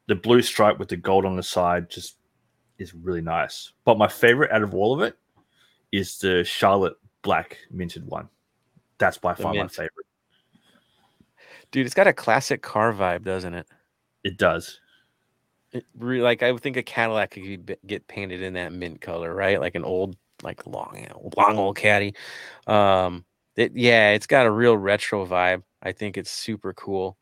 the 0.08 0.16
blue 0.16 0.42
stripe 0.42 0.78
with 0.78 0.90
the 0.90 0.98
gold 0.98 1.26
on 1.26 1.38
the 1.38 1.44
side 1.44 1.90
just 1.90 2.18
is 2.78 2.94
really 2.94 3.22
nice. 3.22 3.72
But 3.86 3.98
my 3.98 4.08
favorite 4.08 4.52
out 4.52 4.64
of 4.64 4.74
all 4.74 4.94
of 4.94 5.02
it 5.02 5.16
is 5.94 6.18
the 6.18 6.44
Charlotte 6.44 6.96
black 7.22 7.58
minted 7.70 8.06
one. 8.06 8.30
That's 8.98 9.18
by 9.18 9.34
far 9.34 9.54
my 9.54 9.68
favorite. 9.68 10.06
Dude, 11.72 11.86
it's 11.86 11.96
got 11.96 12.08
a 12.08 12.14
classic 12.14 12.62
car 12.62 12.94
vibe, 12.94 13.24
doesn't 13.24 13.54
it? 13.54 13.68
It 14.24 14.38
does. 14.38 14.80
It 15.72 15.86
really, 15.98 16.22
like 16.22 16.44
I 16.44 16.52
would 16.52 16.62
think 16.62 16.78
a 16.78 16.84
Cadillac 16.84 17.32
could 17.32 17.66
be- 17.66 17.76
get 17.88 18.08
painted 18.08 18.42
in 18.42 18.54
that 18.54 18.74
mint 18.74 19.00
color, 19.00 19.34
right? 19.34 19.60
Like 19.60 19.76
an 19.76 19.86
old, 19.86 20.18
like 20.44 20.68
long, 20.68 21.08
long 21.38 21.58
old 21.58 21.78
caddy. 21.78 22.14
Um, 22.68 23.24
it, 23.56 23.72
yeah, 23.76 24.10
it's 24.12 24.28
got 24.28 24.46
a 24.46 24.52
real 24.52 24.78
retro 24.78 25.26
vibe. 25.26 25.64
I 25.82 25.94
think 25.94 26.18
it's 26.18 26.30
super 26.30 26.74
cool. 26.74 27.18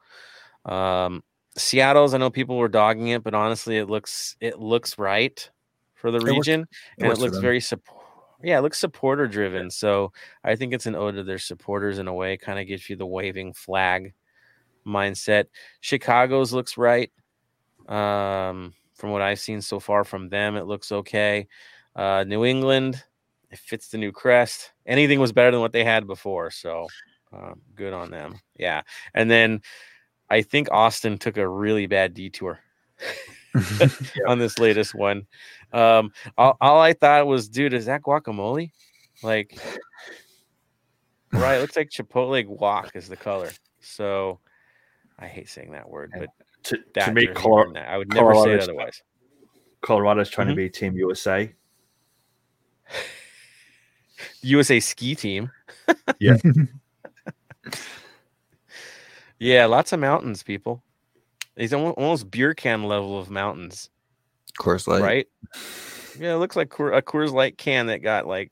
Um, 0.65 1.23
Seattle's, 1.55 2.13
I 2.13 2.17
know 2.17 2.29
people 2.29 2.57
were 2.57 2.67
dogging 2.67 3.09
it, 3.09 3.23
but 3.23 3.33
honestly, 3.33 3.77
it 3.77 3.89
looks 3.89 4.35
it 4.41 4.59
looks 4.59 4.97
right 4.97 5.49
for 5.93 6.09
the 6.09 6.17
works- 6.17 6.31
region, 6.31 6.67
and 6.97 7.05
it 7.05 7.07
works 7.07 7.19
for 7.19 7.25
looks 7.25 7.37
very 7.37 7.61
support. 7.61 7.98
Yeah, 8.41 8.59
it 8.59 8.61
looks 8.61 8.77
supporter 8.77 9.27
driven. 9.27 9.69
So 9.69 10.13
I 10.43 10.55
think 10.55 10.73
it's 10.73 10.85
an 10.85 10.95
ode 10.95 11.15
to 11.15 11.23
their 11.23 11.39
supporters 11.39 11.99
in 11.99 12.07
a 12.07 12.13
way. 12.13 12.37
Kind 12.37 12.59
of 12.59 12.67
gives 12.67 12.89
you 12.89 12.95
the 12.95 13.05
waving 13.05 13.53
flag 13.53 14.13
mindset. 14.85 15.45
Chicago's 15.81 16.53
looks 16.53 16.77
right. 16.77 17.11
Um, 17.87 18.73
from 18.95 19.11
what 19.11 19.21
I've 19.21 19.39
seen 19.39 19.61
so 19.61 19.79
far 19.79 20.03
from 20.03 20.29
them, 20.29 20.55
it 20.55 20.67
looks 20.67 20.91
okay. 20.91 21.47
Uh, 21.95 22.23
New 22.27 22.45
England, 22.45 23.03
it 23.49 23.59
fits 23.59 23.89
the 23.89 23.97
new 23.97 24.11
crest. 24.11 24.71
Anything 24.85 25.19
was 25.19 25.31
better 25.31 25.51
than 25.51 25.61
what 25.61 25.73
they 25.73 25.83
had 25.83 26.05
before, 26.05 26.51
so 26.51 26.87
um, 27.33 27.61
good 27.75 27.93
on 27.93 28.11
them. 28.11 28.39
Yeah, 28.57 28.81
and 29.13 29.29
then 29.29 29.61
I 30.29 30.41
think 30.43 30.69
Austin 30.71 31.17
took 31.17 31.37
a 31.37 31.47
really 31.47 31.87
bad 31.87 32.13
detour 32.13 32.59
on 34.27 34.39
this 34.39 34.59
latest 34.59 34.93
one. 34.95 35.25
Um, 35.73 36.11
all, 36.37 36.57
all 36.61 36.79
I 36.79 36.93
thought 36.93 37.27
was, 37.27 37.47
dude, 37.49 37.73
is 37.73 37.85
that 37.87 38.01
guacamole? 38.03 38.71
Like, 39.23 39.57
right? 41.33 41.55
It 41.55 41.61
looks 41.61 41.75
like 41.75 41.89
Chipotle 41.89 42.45
guac 42.57 42.95
is 42.95 43.07
the 43.09 43.17
color. 43.17 43.49
So 43.81 44.39
I 45.17 45.27
hate 45.27 45.49
saying 45.49 45.71
that 45.71 45.89
word, 45.89 46.11
but 46.17 46.29
To, 46.63 46.77
to 46.77 46.83
that 46.95 47.13
me, 47.13 47.25
jersey 47.25 47.33
Color- 47.35 47.73
that. 47.73 47.89
I 47.89 47.97
would 47.97 48.13
never 48.13 48.33
say 48.33 48.39
it 48.39 48.43
Colorado's- 48.43 48.63
otherwise. 48.63 49.01
Colorado's 49.81 50.29
trying 50.29 50.47
Mhm. 50.47 50.51
to 50.51 50.55
be 50.55 50.69
Team 50.69 50.95
USA. 50.97 51.53
USA 54.41 54.79
ski 54.79 55.15
team. 55.15 55.51
Yeah. 56.19 56.37
Yeah, 59.41 59.67
lots 59.67 59.93
of 59.93 60.01
mountains, 60.01 60.43
people. 60.43 60.83
These 61.59 61.73
almo- 61.73 61.91
almost 61.91 62.31
beer 62.31 62.53
can 62.53 62.83
level 62.85 63.19
of 63.19 63.29
mountains, 63.29 63.89
course, 64.57 64.87
like 64.87 65.03
right? 65.03 65.27
Yeah, 66.17 66.33
it 66.33 66.37
looks 66.37 66.55
like 66.55 66.67
a 66.73 67.01
Coors 67.01 67.33
Light 67.33 67.57
can 67.57 67.87
that 67.87 67.99
got 68.01 68.25
like 68.27 68.51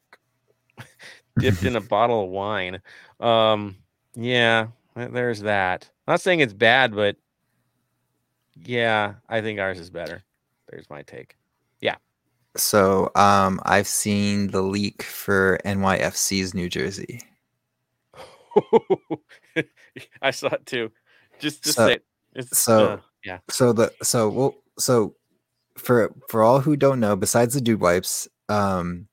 dipped 1.40 1.64
in 1.64 1.78
a 1.78 1.82
bottle 1.96 2.26
of 2.26 2.30
wine. 2.30 2.82
Um, 3.22 3.78
yeah, 4.14 4.68
there's 4.96 5.40
that. 5.42 5.90
Not 6.06 6.20
saying 6.20 6.42
it's 6.42 6.52
bad, 6.54 6.94
but 6.94 7.16
yeah, 8.56 9.14
I 9.30 9.40
think 9.40 9.60
ours 9.60 9.80
is 9.80 9.90
better. 9.90 10.22
There's 10.70 10.90
my 10.90 11.02
take. 11.04 11.38
Yeah. 11.80 11.96
So 12.58 13.10
um 13.16 13.62
I've 13.64 13.88
seen 13.88 14.48
the 14.48 14.62
leak 14.62 15.02
for 15.04 15.60
NYFC's 15.64 16.54
New 16.54 16.68
Jersey. 16.68 17.22
I 20.22 20.32
saw 20.32 20.48
it 20.48 20.66
too. 20.66 20.92
Just, 21.40 21.64
just 21.64 21.78
So- 21.78 21.88
say 21.88 21.94
it. 21.94 22.04
It's, 22.38 22.58
so- 22.60 22.86
uh, 22.86 23.02
yeah. 23.26 23.40
So 23.50 23.74
the 23.74 23.94
so 24.04 24.30
well 24.30 24.56
so 24.80 25.16
for 25.78 26.14
for 26.30 26.44
all 26.44 26.62
who 26.62 26.78
don't 26.78 27.00
know, 27.02 27.16
besides 27.18 27.54
the 27.56 27.62
dude 27.62 27.82
wipes, 27.82 28.28
um 28.50 29.08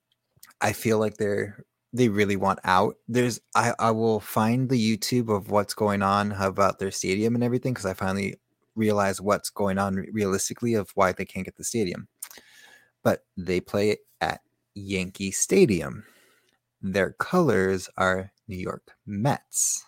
I 0.62 0.72
feel 0.72 0.99
like 0.99 1.18
they're 1.18 1.64
they 1.95 2.09
really 2.09 2.37
want 2.37 2.61
out. 2.64 2.97
There's 3.09 3.41
I 3.57 3.75
I 3.81 3.93
will 3.93 4.20
find 4.20 4.68
the 4.70 4.79
YouTube 4.99 5.35
of 5.35 5.51
what's 5.51 5.75
going 5.75 6.03
on 6.03 6.33
about 6.33 6.79
their 6.81 6.93
stadium 6.93 7.35
and 7.37 7.45
everything 7.45 7.75
because 7.75 7.87
I 7.87 7.95
finally 7.95 8.37
realized 8.77 9.20
what's 9.20 9.51
going 9.51 9.79
on 9.79 9.97
realistically 10.12 10.75
of 10.75 10.91
why 10.97 11.12
they 11.12 11.27
can't 11.27 11.47
get 11.47 11.57
the 11.57 11.64
stadium. 11.64 12.09
But 13.05 13.25
they 13.37 13.61
play 13.61 13.99
at 14.20 14.41
Yankee 14.75 15.33
Stadium. 15.33 16.05
their 16.83 17.12
colors 17.12 17.89
are 17.99 18.33
New 18.49 18.57
York 18.59 18.93
Mets. 19.07 19.85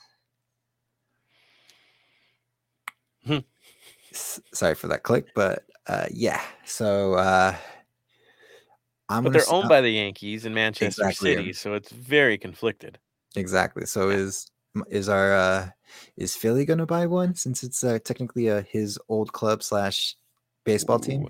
Hmm. 3.25 3.39
S- 4.06 4.06
Sorry 4.53 4.75
for 4.75 4.89
that 4.89 5.03
click, 5.03 5.27
but 5.35 5.65
uh, 5.87 6.07
yeah. 6.11 6.43
So 6.65 7.15
uh, 7.15 7.55
I'm 9.09 9.25
But 9.25 9.33
they're 9.33 9.49
owned 9.49 9.69
by 9.69 9.81
the 9.81 9.91
Yankees 9.91 10.47
in 10.47 10.55
Manchester 10.55 10.87
Exactly, 10.87 11.35
City, 11.35 11.53
so 11.53 11.75
it's 11.75 11.91
very 11.91 12.39
conflicted. 12.39 12.99
exactly. 13.37 13.87
So 13.87 14.11
is 14.11 14.51
is 14.91 15.09
our 15.09 15.33
uh, 15.35 15.69
is 16.17 16.37
Philly 16.37 16.65
gonna 16.65 16.87
buy 16.87 17.07
one 17.07 17.35
since 17.35 17.63
it's 17.63 17.83
uh, 17.85 17.99
technically 18.05 18.51
uh, 18.51 18.63
his 18.63 18.99
old 19.09 19.33
club 19.33 19.63
slash 19.63 20.17
baseball 20.65 20.99
team? 20.99 21.29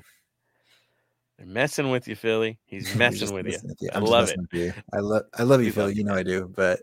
They're 1.38 1.46
messing 1.46 1.90
with 1.90 2.08
you, 2.08 2.16
Philly. 2.16 2.58
He's 2.64 2.94
messing 2.98 3.32
with 3.34 3.46
you. 3.46 3.58
with 3.62 3.76
you. 3.80 3.90
I 3.92 3.96
I'm 3.96 4.02
just 4.02 4.12
love 4.12 4.28
it. 4.28 4.40
you. 4.52 4.72
I 4.94 4.98
love 5.00 5.22
I 5.38 5.42
love 5.42 5.60
you, 5.60 5.66
We 5.66 5.72
Phil. 5.72 5.90
you, 5.90 6.04
know. 6.04 6.14
I 6.14 6.22
do, 6.22 6.50
but. 6.54 6.80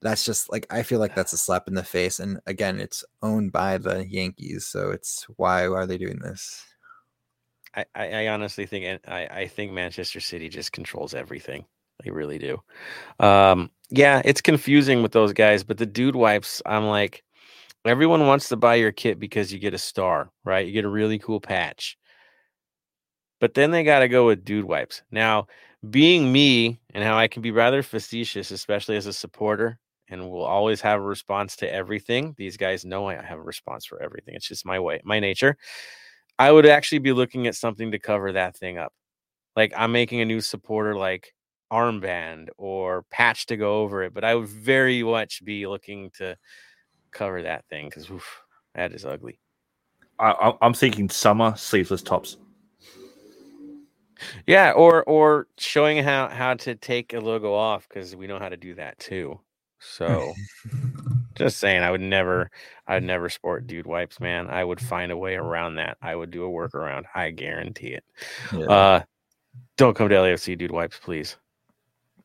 That's 0.00 0.24
just 0.24 0.50
like 0.50 0.66
I 0.70 0.82
feel 0.82 1.00
like 1.00 1.14
that's 1.14 1.32
a 1.32 1.38
slap 1.38 1.68
in 1.68 1.74
the 1.74 1.84
face. 1.84 2.20
And 2.20 2.40
again, 2.46 2.80
it's 2.80 3.04
owned 3.22 3.52
by 3.52 3.78
the 3.78 4.06
Yankees, 4.08 4.66
so 4.66 4.90
it's 4.90 5.24
why 5.36 5.66
are 5.66 5.86
they 5.86 5.98
doing 5.98 6.18
this? 6.20 6.64
I, 7.74 7.84
I, 7.94 8.12
I 8.24 8.28
honestly 8.28 8.66
think 8.66 9.00
I, 9.06 9.28
I 9.30 9.46
think 9.46 9.72
Manchester 9.72 10.20
City 10.20 10.48
just 10.48 10.72
controls 10.72 11.14
everything. 11.14 11.64
They 12.02 12.10
really 12.10 12.38
do. 12.38 12.62
Um, 13.18 13.70
yeah, 13.90 14.22
it's 14.24 14.40
confusing 14.40 15.02
with 15.02 15.12
those 15.12 15.32
guys, 15.32 15.64
but 15.64 15.78
the 15.78 15.86
dude 15.86 16.16
wipes, 16.16 16.62
I'm 16.64 16.86
like, 16.86 17.24
everyone 17.84 18.26
wants 18.26 18.48
to 18.50 18.56
buy 18.56 18.76
your 18.76 18.92
kit 18.92 19.18
because 19.18 19.52
you 19.52 19.58
get 19.58 19.74
a 19.74 19.78
star, 19.78 20.30
right? 20.44 20.66
You 20.66 20.72
get 20.72 20.84
a 20.84 20.90
really 20.90 21.18
cool 21.18 21.40
patch. 21.40 21.98
But 23.40 23.54
then 23.54 23.70
they 23.70 23.84
got 23.84 24.00
to 24.00 24.08
go 24.08 24.26
with 24.26 24.44
dude 24.44 24.64
wipes. 24.64 25.02
Now, 25.10 25.46
being 25.88 26.32
me 26.32 26.80
and 26.92 27.04
how 27.04 27.16
I 27.16 27.28
can 27.28 27.42
be 27.42 27.50
rather 27.50 27.82
facetious, 27.82 28.50
especially 28.50 28.96
as 28.96 29.06
a 29.06 29.12
supporter, 29.12 29.78
and 30.08 30.30
we'll 30.30 30.44
always 30.44 30.80
have 30.80 31.00
a 31.00 31.04
response 31.04 31.56
to 31.56 31.72
everything. 31.72 32.34
These 32.36 32.56
guys 32.56 32.84
know 32.84 33.08
I 33.08 33.14
have 33.14 33.38
a 33.38 33.42
response 33.42 33.84
for 33.84 34.02
everything. 34.02 34.34
It's 34.34 34.48
just 34.48 34.66
my 34.66 34.78
way, 34.78 35.00
my 35.04 35.20
nature. 35.20 35.56
I 36.38 36.52
would 36.52 36.66
actually 36.66 37.00
be 37.00 37.12
looking 37.12 37.46
at 37.46 37.54
something 37.54 37.90
to 37.90 37.98
cover 37.98 38.32
that 38.32 38.56
thing 38.56 38.78
up. 38.78 38.92
Like 39.56 39.72
I'm 39.76 39.92
making 39.92 40.20
a 40.20 40.24
new 40.24 40.40
supporter 40.40 40.94
like 40.94 41.34
armband 41.72 42.48
or 42.56 43.04
patch 43.10 43.46
to 43.46 43.56
go 43.56 43.80
over 43.80 44.02
it, 44.02 44.14
but 44.14 44.24
I 44.24 44.34
would 44.34 44.48
very 44.48 45.02
much 45.02 45.44
be 45.44 45.66
looking 45.66 46.10
to 46.18 46.36
cover 47.10 47.42
that 47.42 47.64
thing 47.68 47.88
because 47.88 48.08
that 48.74 48.92
is 48.92 49.04
ugly. 49.04 49.40
I, 50.20 50.52
I'm 50.62 50.74
thinking 50.74 51.08
summer 51.08 51.54
sleeveless 51.56 52.02
tops. 52.02 52.38
Yeah, 54.46 54.72
or 54.72 55.04
or 55.04 55.46
showing 55.58 56.02
how 56.02 56.28
how 56.28 56.54
to 56.54 56.74
take 56.74 57.14
a 57.14 57.20
logo 57.20 57.54
off 57.54 57.88
because 57.88 58.16
we 58.16 58.26
know 58.26 58.38
how 58.38 58.48
to 58.48 58.56
do 58.56 58.74
that 58.74 58.98
too. 58.98 59.38
So 59.80 60.34
just 61.34 61.58
saying, 61.58 61.82
I 61.82 61.90
would 61.90 62.00
never, 62.00 62.50
I'd 62.86 63.02
never 63.02 63.28
sport 63.28 63.66
dude 63.66 63.86
wipes, 63.86 64.20
man. 64.20 64.48
I 64.48 64.64
would 64.64 64.80
find 64.80 65.12
a 65.12 65.16
way 65.16 65.36
around 65.36 65.76
that. 65.76 65.96
I 66.02 66.14
would 66.14 66.30
do 66.30 66.44
a 66.44 66.48
workaround. 66.48 67.04
I 67.14 67.30
guarantee 67.30 67.88
it. 67.88 68.04
Yeah. 68.52 68.66
Uh, 68.66 69.02
don't 69.76 69.96
come 69.96 70.08
to 70.08 70.14
LAFC, 70.14 70.58
dude 70.58 70.70
wipes, 70.70 70.98
please. 71.02 71.36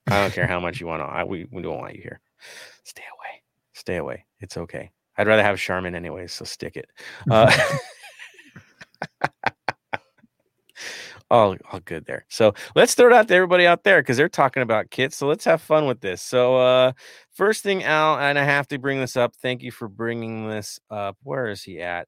I 0.07 0.21
don't 0.21 0.33
care 0.33 0.47
how 0.47 0.59
much 0.59 0.81
you 0.81 0.87
want 0.87 1.01
to. 1.01 1.05
I, 1.05 1.23
we 1.23 1.47
we 1.51 1.61
don't 1.61 1.77
want 1.77 1.95
you 1.95 2.01
here. 2.01 2.19
Stay 2.83 3.03
away. 3.03 3.41
Stay 3.73 3.95
away. 3.97 4.25
It's 4.39 4.57
okay. 4.57 4.91
I'd 5.17 5.27
rather 5.27 5.43
have 5.43 5.59
Charmin 5.59 5.95
anyways, 5.95 6.33
so 6.33 6.43
stick 6.43 6.75
it. 6.75 6.89
Uh, 7.29 7.51
all, 11.33 11.57
all 11.71 11.79
good 11.81 12.05
there. 12.05 12.25
So 12.29 12.53
let's 12.75 12.93
throw 12.93 13.07
it 13.07 13.13
out 13.13 13.27
to 13.27 13.35
everybody 13.35 13.65
out 13.67 13.83
there 13.83 14.01
because 14.01 14.17
they're 14.17 14.29
talking 14.29 14.63
about 14.63 14.91
kits. 14.91 15.17
So 15.17 15.27
let's 15.27 15.45
have 15.45 15.61
fun 15.61 15.87
with 15.87 16.01
this. 16.01 16.21
So 16.21 16.57
uh 16.57 16.93
first 17.31 17.63
thing, 17.63 17.83
Al, 17.83 18.19
and 18.19 18.37
I 18.39 18.43
have 18.43 18.67
to 18.69 18.77
bring 18.77 18.99
this 18.99 19.17
up. 19.17 19.35
Thank 19.35 19.63
you 19.63 19.71
for 19.71 19.87
bringing 19.87 20.47
this 20.47 20.79
up. 20.89 21.17
Where 21.23 21.47
is 21.47 21.63
he 21.63 21.81
at? 21.81 22.07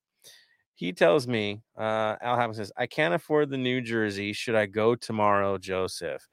He 0.75 0.91
tells 0.91 1.25
me, 1.25 1.61
uh, 1.77 2.17
Al 2.21 2.35
Hammond 2.35 2.57
says, 2.57 2.71
I 2.77 2.85
can't 2.85 3.13
afford 3.13 3.49
the 3.49 3.57
new 3.57 3.79
jersey. 3.79 4.33
Should 4.33 4.55
I 4.55 4.65
go 4.65 4.93
tomorrow, 4.93 5.57
Joseph? 5.57 6.27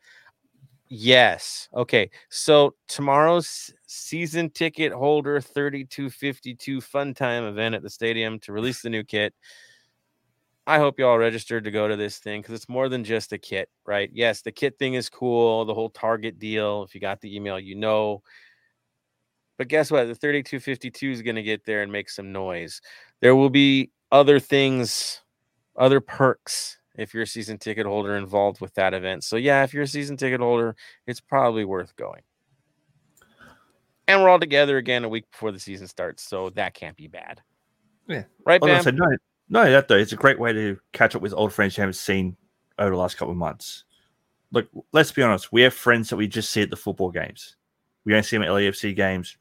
Yes. 0.88 1.68
Okay. 1.74 2.10
So 2.28 2.74
tomorrow's 2.88 3.72
season 3.86 4.50
ticket 4.50 4.92
holder 4.92 5.40
3252 5.40 6.80
fun 6.82 7.14
time 7.14 7.44
event 7.44 7.74
at 7.76 7.82
the 7.82 7.88
stadium 7.88 8.38
to 8.40 8.52
release 8.52 8.82
the 8.82 8.90
new 8.90 9.04
kit. 9.04 9.32
I 10.66 10.78
hope 10.78 10.98
you 10.98 11.06
all 11.06 11.18
registered 11.18 11.64
to 11.64 11.70
go 11.70 11.88
to 11.88 11.96
this 11.96 12.18
thing 12.18 12.40
because 12.40 12.54
it's 12.54 12.68
more 12.68 12.88
than 12.88 13.02
just 13.02 13.32
a 13.32 13.38
kit, 13.38 13.68
right? 13.84 14.08
Yes, 14.12 14.42
the 14.42 14.52
kit 14.52 14.78
thing 14.78 14.94
is 14.94 15.08
cool, 15.08 15.64
the 15.64 15.74
whole 15.74 15.90
Target 15.90 16.38
deal. 16.38 16.84
If 16.84 16.94
you 16.94 17.00
got 17.00 17.20
the 17.20 17.34
email, 17.34 17.58
you 17.58 17.74
know. 17.74 18.22
But 19.58 19.68
guess 19.68 19.90
what? 19.90 20.06
The 20.06 20.14
3252 20.14 21.10
is 21.10 21.22
going 21.22 21.36
to 21.36 21.42
get 21.42 21.64
there 21.64 21.82
and 21.82 21.90
make 21.90 22.08
some 22.08 22.32
noise. 22.32 22.80
There 23.20 23.34
will 23.34 23.50
be 23.50 23.90
other 24.12 24.38
things, 24.38 25.20
other 25.76 26.00
perks 26.00 26.78
if 26.94 27.12
you're 27.12 27.24
a 27.24 27.26
season 27.26 27.58
ticket 27.58 27.86
holder 27.86 28.16
involved 28.16 28.60
with 28.60 28.74
that 28.74 28.94
event. 28.94 29.24
So, 29.24 29.36
yeah, 29.36 29.64
if 29.64 29.74
you're 29.74 29.84
a 29.84 29.88
season 29.88 30.16
ticket 30.16 30.40
holder, 30.40 30.76
it's 31.06 31.20
probably 31.20 31.64
worth 31.64 31.96
going. 31.96 32.22
And 34.06 34.22
we're 34.22 34.28
all 34.28 34.40
together 34.40 34.76
again 34.76 35.04
a 35.04 35.08
week 35.08 35.30
before 35.30 35.52
the 35.52 35.60
season 35.60 35.88
starts. 35.88 36.22
So, 36.22 36.50
that 36.50 36.74
can't 36.74 36.96
be 36.96 37.08
bad. 37.08 37.40
Yeah. 38.08 38.24
Right, 38.44 38.60
Bam? 38.60 38.84
No, 39.48 39.70
that 39.70 39.88
though, 39.88 39.96
it's 39.96 40.12
a 40.12 40.16
great 40.16 40.38
way 40.38 40.52
to 40.52 40.78
catch 40.92 41.14
up 41.14 41.22
with 41.22 41.34
old 41.34 41.52
friends 41.52 41.76
you 41.76 41.82
haven't 41.82 41.94
seen 41.94 42.36
over 42.78 42.90
the 42.90 42.96
last 42.96 43.16
couple 43.16 43.32
of 43.32 43.38
months. 43.38 43.84
Look, 44.50 44.68
let's 44.92 45.12
be 45.12 45.22
honest, 45.22 45.52
we 45.52 45.62
have 45.62 45.74
friends 45.74 46.10
that 46.10 46.16
we 46.16 46.28
just 46.28 46.50
see 46.50 46.62
at 46.62 46.70
the 46.70 46.76
football 46.76 47.10
games. 47.10 47.56
We 48.04 48.12
don't 48.12 48.24
see 48.24 48.36
them 48.36 48.42
at 48.42 48.50
LAFC 48.50 48.94
games 48.94 49.36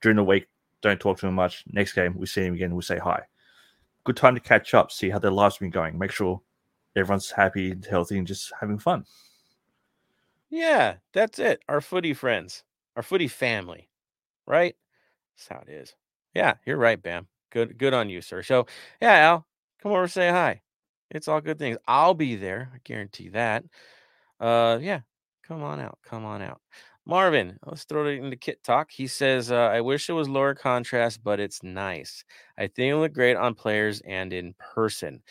during 0.00 0.16
the 0.16 0.24
week. 0.24 0.46
Don't 0.82 1.00
talk 1.00 1.18
to 1.18 1.26
them 1.26 1.34
much. 1.34 1.64
Next 1.68 1.92
game, 1.92 2.16
we 2.16 2.26
see 2.26 2.42
them 2.42 2.54
again. 2.54 2.74
We 2.74 2.82
say 2.82 2.98
hi. 2.98 3.22
Good 4.04 4.16
time 4.16 4.34
to 4.34 4.40
catch 4.40 4.72
up, 4.72 4.92
see 4.92 5.10
how 5.10 5.18
their 5.18 5.30
lives 5.30 5.58
been 5.58 5.70
going. 5.70 5.98
Make 5.98 6.12
sure 6.12 6.40
everyone's 6.94 7.30
happy 7.30 7.72
and 7.72 7.84
healthy 7.84 8.18
and 8.18 8.26
just 8.26 8.52
having 8.60 8.78
fun. 8.78 9.04
Yeah, 10.48 10.96
that's 11.12 11.38
it. 11.38 11.60
Our 11.68 11.80
footy 11.80 12.14
friends, 12.14 12.62
our 12.94 13.02
footy 13.02 13.28
family, 13.28 13.90
right? 14.46 14.76
That's 15.36 15.48
how 15.48 15.64
it 15.66 15.72
is. 15.72 15.94
Yeah, 16.34 16.54
you're 16.64 16.76
right, 16.76 17.02
Bam. 17.02 17.26
Good, 17.50 17.78
good 17.78 17.94
on 17.94 18.10
you, 18.10 18.20
sir. 18.20 18.42
So, 18.42 18.66
yeah, 19.00 19.14
Al, 19.18 19.46
come 19.82 19.92
over, 19.92 20.08
say 20.08 20.30
hi. 20.30 20.60
It's 21.10 21.28
all 21.28 21.40
good 21.40 21.58
things. 21.58 21.78
I'll 21.86 22.14
be 22.14 22.36
there. 22.36 22.70
I 22.74 22.78
guarantee 22.84 23.28
that. 23.30 23.64
Uh, 24.40 24.78
yeah, 24.80 25.00
come 25.46 25.62
on 25.62 25.80
out. 25.80 25.98
Come 26.04 26.24
on 26.24 26.42
out. 26.42 26.60
Marvin, 27.06 27.56
let's 27.64 27.84
throw 27.84 28.06
it 28.06 28.18
into 28.18 28.36
Kit 28.36 28.62
Talk. 28.64 28.90
He 28.90 29.06
says, 29.06 29.52
uh, 29.52 29.54
I 29.56 29.80
wish 29.80 30.08
it 30.08 30.12
was 30.12 30.28
lower 30.28 30.54
contrast, 30.54 31.22
but 31.22 31.38
it's 31.38 31.62
nice. 31.62 32.24
I 32.58 32.66
think 32.66 32.92
it 32.92 32.96
look 32.96 33.12
great 33.12 33.36
on 33.36 33.54
players 33.54 34.02
and 34.04 34.32
in 34.32 34.54
person. 34.58 35.22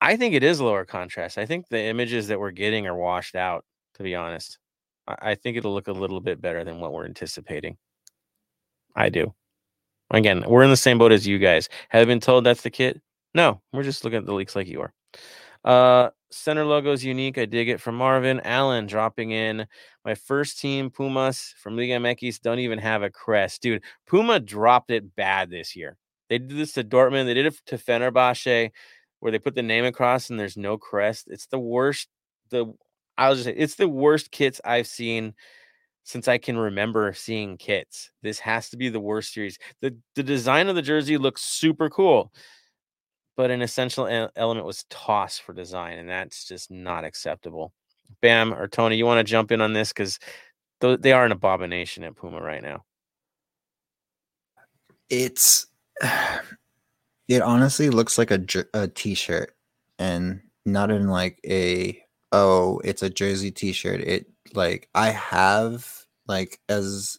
I 0.00 0.16
think 0.16 0.34
it 0.34 0.44
is 0.44 0.60
lower 0.60 0.84
contrast. 0.84 1.38
I 1.38 1.46
think 1.46 1.68
the 1.68 1.82
images 1.82 2.28
that 2.28 2.40
we're 2.40 2.52
getting 2.52 2.86
are 2.86 2.96
washed 2.96 3.34
out, 3.36 3.64
to 3.94 4.04
be 4.04 4.14
honest. 4.14 4.58
I, 5.08 5.32
I 5.32 5.34
think 5.34 5.56
it'll 5.56 5.74
look 5.74 5.88
a 5.88 5.92
little 5.92 6.20
bit 6.20 6.40
better 6.40 6.64
than 6.64 6.80
what 6.80 6.92
we're 6.92 7.06
anticipating. 7.06 7.76
I 8.94 9.08
do. 9.08 9.34
Again, 10.10 10.44
we're 10.46 10.62
in 10.62 10.70
the 10.70 10.76
same 10.76 10.98
boat 10.98 11.12
as 11.12 11.26
you 11.26 11.38
guys. 11.38 11.68
Have 11.90 12.06
been 12.06 12.20
told 12.20 12.44
that's 12.44 12.62
the 12.62 12.70
kit? 12.70 13.00
No, 13.34 13.60
we're 13.72 13.84
just 13.84 14.04
looking 14.04 14.18
at 14.18 14.26
the 14.26 14.34
leaks 14.34 14.56
like 14.56 14.66
you 14.66 14.80
are. 14.80 14.92
Uh, 15.64 16.10
center 16.30 16.64
logo 16.64 16.92
is 16.92 17.04
unique. 17.04 17.38
I 17.38 17.44
dig 17.44 17.68
it 17.68 17.80
from 17.80 17.96
Marvin 17.96 18.40
Allen 18.44 18.86
dropping 18.86 19.30
in. 19.30 19.66
My 20.04 20.14
first 20.14 20.58
team, 20.58 20.90
Pumas 20.90 21.54
from 21.58 21.76
Liga 21.76 21.94
MX, 21.94 22.40
don't 22.40 22.58
even 22.58 22.78
have 22.78 23.02
a 23.02 23.10
crest, 23.10 23.62
dude. 23.62 23.82
Puma 24.06 24.40
dropped 24.40 24.90
it 24.90 25.14
bad 25.14 25.50
this 25.50 25.76
year. 25.76 25.96
They 26.28 26.38
did 26.38 26.56
this 26.56 26.72
to 26.72 26.84
Dortmund. 26.84 27.26
They 27.26 27.34
did 27.34 27.46
it 27.46 27.60
to 27.66 27.76
Fenerbahce, 27.76 28.70
where 29.20 29.32
they 29.32 29.38
put 29.38 29.54
the 29.54 29.62
name 29.62 29.84
across 29.84 30.30
and 30.30 30.40
there's 30.40 30.56
no 30.56 30.78
crest. 30.78 31.28
It's 31.28 31.46
the 31.46 31.58
worst. 31.58 32.08
The 32.50 32.72
I 33.16 33.28
was 33.28 33.44
just 33.44 33.56
it's 33.56 33.74
the 33.74 33.88
worst 33.88 34.30
kits 34.30 34.60
I've 34.64 34.86
seen 34.86 35.34
since 36.04 36.28
I 36.28 36.38
can 36.38 36.56
remember 36.56 37.12
seeing 37.12 37.56
kits. 37.56 38.10
This 38.22 38.38
has 38.40 38.70
to 38.70 38.76
be 38.76 38.88
the 38.88 39.00
worst 39.00 39.32
series. 39.34 39.58
The 39.80 39.96
the 40.14 40.22
design 40.22 40.68
of 40.68 40.76
the 40.76 40.82
jersey 40.82 41.18
looks 41.18 41.42
super 41.42 41.90
cool, 41.90 42.32
but 43.36 43.50
an 43.50 43.62
essential 43.62 44.28
element 44.36 44.66
was 44.66 44.84
tossed 44.90 45.42
for 45.42 45.52
design, 45.52 45.98
and 45.98 46.08
that's 46.08 46.46
just 46.46 46.70
not 46.70 47.04
acceptable. 47.04 47.72
Bam 48.22 48.54
or 48.54 48.68
Tony, 48.68 48.96
you 48.96 49.06
want 49.06 49.24
to 49.24 49.30
jump 49.30 49.52
in 49.52 49.60
on 49.60 49.72
this 49.72 49.92
because 49.92 50.18
they 50.80 51.12
are 51.12 51.24
an 51.24 51.32
abomination 51.32 52.04
at 52.04 52.16
Puma 52.16 52.40
right 52.40 52.62
now. 52.62 52.84
it's 55.10 55.66
it 57.28 57.42
honestly 57.42 57.90
looks 57.90 58.16
like 58.16 58.30
a 58.30 58.40
a 58.72 58.88
t-shirt 58.88 59.54
and 59.98 60.40
not 60.64 60.90
in 60.90 61.08
like 61.08 61.38
a 61.46 62.00
oh 62.32 62.80
it's 62.84 63.02
a 63.02 63.10
jersey 63.10 63.50
t-shirt 63.50 64.00
it 64.00 64.26
like 64.54 64.88
i 64.94 65.10
have 65.10 66.06
like 66.26 66.60
as 66.68 67.18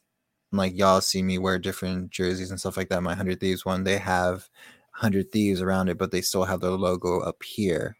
like 0.51 0.77
y'all 0.77 1.01
see 1.01 1.23
me 1.23 1.37
wear 1.37 1.57
different 1.57 2.09
jerseys 2.11 2.51
and 2.51 2.59
stuff 2.59 2.77
like 2.77 2.89
that 2.89 3.03
my 3.03 3.11
100 3.11 3.39
thieves 3.39 3.65
one 3.65 3.83
they 3.83 3.97
have 3.97 4.49
100 4.99 5.31
thieves 5.31 5.61
around 5.61 5.89
it 5.89 5.97
but 5.97 6.11
they 6.11 6.21
still 6.21 6.43
have 6.43 6.59
their 6.59 6.71
logo 6.71 7.19
up 7.21 7.41
here 7.43 7.95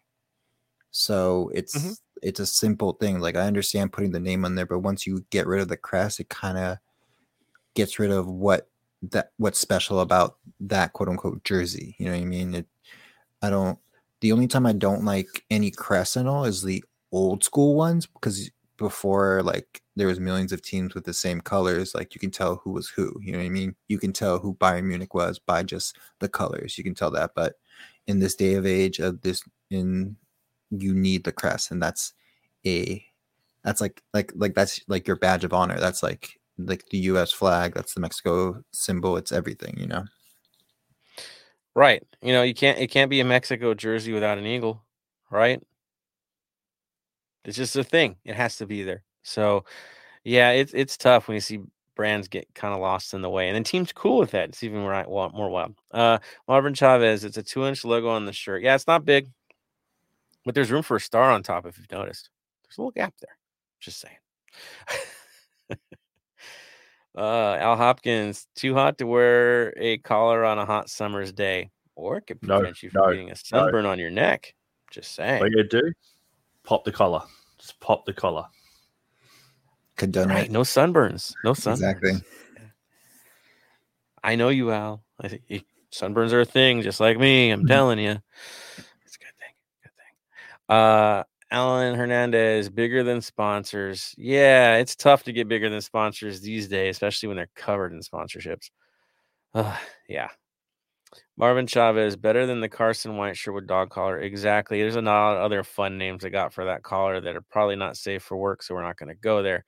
so 0.92 1.50
it's 1.54 1.76
mm-hmm. 1.76 1.92
it's 2.22 2.38
a 2.38 2.46
simple 2.46 2.92
thing. 2.92 3.18
Like 3.18 3.34
I 3.34 3.46
understand 3.46 3.92
putting 3.92 4.12
the 4.12 4.20
name 4.20 4.44
on 4.44 4.54
there, 4.54 4.66
but 4.66 4.80
once 4.80 5.06
you 5.06 5.24
get 5.30 5.46
rid 5.46 5.60
of 5.60 5.68
the 5.68 5.76
crest, 5.76 6.20
it 6.20 6.28
kind 6.28 6.56
of 6.58 6.78
gets 7.74 7.98
rid 7.98 8.12
of 8.12 8.28
what 8.28 8.68
that 9.10 9.32
what's 9.38 9.58
special 9.58 10.00
about 10.00 10.36
that 10.60 10.92
quote 10.92 11.08
unquote 11.08 11.42
jersey. 11.42 11.96
You 11.98 12.06
know 12.06 12.12
what 12.12 12.20
I 12.20 12.26
mean? 12.26 12.54
It 12.54 12.66
I 13.40 13.50
don't 13.50 13.78
the 14.20 14.32
only 14.32 14.46
time 14.46 14.66
I 14.66 14.72
don't 14.72 15.04
like 15.04 15.44
any 15.50 15.70
crest 15.70 16.14
and 16.16 16.28
all 16.28 16.44
is 16.44 16.62
the 16.62 16.84
old 17.10 17.42
school 17.42 17.74
ones 17.74 18.06
because 18.06 18.50
before 18.82 19.42
like 19.42 19.80
there 19.96 20.06
was 20.06 20.20
millions 20.20 20.52
of 20.52 20.60
teams 20.60 20.94
with 20.94 21.04
the 21.04 21.14
same 21.14 21.40
colors 21.40 21.94
like 21.94 22.14
you 22.14 22.20
can 22.20 22.30
tell 22.30 22.56
who 22.56 22.70
was 22.70 22.88
who 22.88 23.18
you 23.22 23.32
know 23.32 23.38
what 23.38 23.44
i 23.44 23.48
mean 23.48 23.74
you 23.88 23.98
can 23.98 24.12
tell 24.12 24.38
who 24.38 24.54
bayern 24.54 24.84
munich 24.84 25.14
was 25.14 25.38
by 25.38 25.62
just 25.62 25.96
the 26.18 26.28
colors 26.28 26.76
you 26.76 26.84
can 26.84 26.94
tell 26.94 27.10
that 27.10 27.30
but 27.34 27.54
in 28.06 28.18
this 28.18 28.34
day 28.34 28.54
of 28.54 28.66
age 28.66 28.98
of 28.98 29.22
this 29.22 29.42
in 29.70 30.16
you 30.70 30.94
need 30.94 31.24
the 31.24 31.32
crest 31.32 31.70
and 31.70 31.82
that's 31.82 32.12
a 32.66 33.02
that's 33.64 33.80
like 33.80 34.02
like 34.12 34.32
like 34.36 34.54
that's 34.54 34.80
like 34.88 35.06
your 35.06 35.16
badge 35.16 35.44
of 35.44 35.52
honor 35.52 35.78
that's 35.78 36.02
like 36.02 36.38
like 36.58 36.84
the 36.90 36.98
us 36.98 37.32
flag 37.32 37.72
that's 37.74 37.94
the 37.94 38.00
mexico 38.00 38.62
symbol 38.72 39.16
it's 39.16 39.32
everything 39.32 39.74
you 39.78 39.86
know 39.86 40.04
Right. 41.74 42.02
You 42.20 42.32
know, 42.32 42.42
you 42.42 42.54
can't 42.54 42.78
it 42.78 42.88
can't 42.88 43.10
be 43.10 43.20
a 43.20 43.24
Mexico 43.24 43.74
jersey 43.74 44.12
without 44.12 44.38
an 44.38 44.46
eagle, 44.46 44.82
right? 45.30 45.62
It's 47.44 47.56
just 47.56 47.76
a 47.76 47.84
thing. 47.84 48.16
It 48.24 48.34
has 48.34 48.56
to 48.58 48.66
be 48.66 48.82
there. 48.82 49.02
So, 49.22 49.64
yeah, 50.24 50.50
it's 50.50 50.72
it's 50.74 50.96
tough 50.96 51.28
when 51.28 51.34
you 51.34 51.40
see 51.40 51.60
brands 51.94 52.28
get 52.28 52.46
kind 52.54 52.74
of 52.74 52.80
lost 52.80 53.14
in 53.14 53.22
the 53.22 53.30
way, 53.30 53.48
and 53.48 53.54
then 53.54 53.64
teams 53.64 53.92
cool 53.92 54.18
with 54.18 54.30
that. 54.32 54.50
It's 54.50 54.62
even 54.62 54.80
more 54.80 55.04
more 55.32 55.50
wild. 55.50 55.74
Uh, 55.90 56.18
Marvin 56.48 56.74
Chavez. 56.74 57.24
It's 57.24 57.36
a 57.36 57.42
two 57.42 57.66
inch 57.66 57.84
logo 57.84 58.08
on 58.08 58.24
the 58.26 58.32
shirt. 58.32 58.62
Yeah, 58.62 58.74
it's 58.74 58.86
not 58.86 59.04
big, 59.04 59.28
but 60.44 60.54
there's 60.54 60.70
room 60.70 60.82
for 60.82 60.96
a 60.96 61.00
star 61.00 61.30
on 61.30 61.42
top. 61.42 61.66
If 61.66 61.78
you've 61.78 61.90
noticed, 61.90 62.30
there's 62.64 62.78
a 62.78 62.80
little 62.80 62.92
gap 62.92 63.14
there. 63.20 63.36
Just 63.80 64.00
saying. 64.00 64.16
uh, 67.16 67.54
Al 67.56 67.76
Hopkins. 67.76 68.46
Too 68.54 68.74
hot 68.74 68.98
to 68.98 69.06
wear 69.06 69.72
a 69.76 69.98
collar 69.98 70.44
on 70.44 70.58
a 70.58 70.64
hot 70.64 70.88
summer's 70.88 71.32
day, 71.32 71.70
or 71.96 72.18
it 72.18 72.26
could 72.26 72.42
No, 72.42 72.58
prevent 72.58 72.82
you 72.82 72.90
from 72.90 73.02
no, 73.02 73.10
getting 73.10 73.30
a 73.30 73.36
sunburn 73.36 73.86
on 73.86 73.98
your 73.98 74.10
neck. 74.10 74.54
Just 74.90 75.14
saying. 75.14 75.40
What 75.40 75.52
you 75.52 75.64
do? 75.64 75.92
Pop 76.64 76.84
the 76.84 76.92
collar. 76.92 77.22
Just 77.58 77.78
pop 77.80 78.04
the 78.04 78.12
collar. 78.12 78.46
could 79.96 80.14
Right. 80.16 80.50
No 80.50 80.60
sunburns. 80.60 81.34
No 81.44 81.52
sunburns. 81.52 81.72
Exactly. 81.74 82.12
I 84.24 84.36
know 84.36 84.48
you, 84.48 84.70
Al. 84.70 85.02
I 85.20 85.28
think 85.28 85.42
you- 85.48 85.62
sunburns 85.90 86.32
are 86.32 86.40
a 86.40 86.44
thing, 86.44 86.82
just 86.82 87.00
like 87.00 87.18
me. 87.18 87.50
I'm 87.50 87.64
Mhm. 87.64 87.68
telling 87.68 87.98
you. 87.98 88.22
It's 89.04 89.16
a 89.16 89.18
good 89.18 89.36
thing. 89.38 89.54
Good 89.82 89.92
thing. 89.96 90.74
Uh, 90.76 91.24
Alan 91.50 91.94
Hernandez, 91.96 92.70
bigger 92.70 93.02
than 93.02 93.20
sponsors. 93.20 94.14
Yeah, 94.16 94.76
it's 94.76 94.96
tough 94.96 95.24
to 95.24 95.32
get 95.32 95.48
bigger 95.48 95.68
than 95.68 95.82
sponsors 95.82 96.40
these 96.40 96.66
days, 96.68 96.96
especially 96.96 97.26
when 97.28 97.36
they're 97.36 97.50
covered 97.54 97.92
in 97.92 98.00
sponsorships. 98.00 98.70
Uh, 99.52 99.76
yeah. 100.08 100.30
Marvin 101.42 101.66
Chavez, 101.66 102.14
better 102.14 102.46
than 102.46 102.60
the 102.60 102.68
Carson 102.68 103.16
White 103.16 103.36
Sherwood 103.36 103.66
dog 103.66 103.90
collar. 103.90 104.20
Exactly. 104.20 104.80
There's 104.80 104.94
a 104.94 105.02
lot 105.02 105.38
of 105.38 105.42
other 105.42 105.64
fun 105.64 105.98
names 105.98 106.24
I 106.24 106.28
got 106.28 106.52
for 106.54 106.66
that 106.66 106.84
collar 106.84 107.20
that 107.20 107.34
are 107.34 107.40
probably 107.40 107.74
not 107.74 107.96
safe 107.96 108.22
for 108.22 108.36
work, 108.36 108.62
so 108.62 108.76
we're 108.76 108.84
not 108.84 108.96
going 108.96 109.08
to 109.08 109.16
go 109.16 109.42
there. 109.42 109.64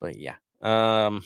But 0.00 0.16
yeah. 0.16 0.36
Um, 0.62 1.22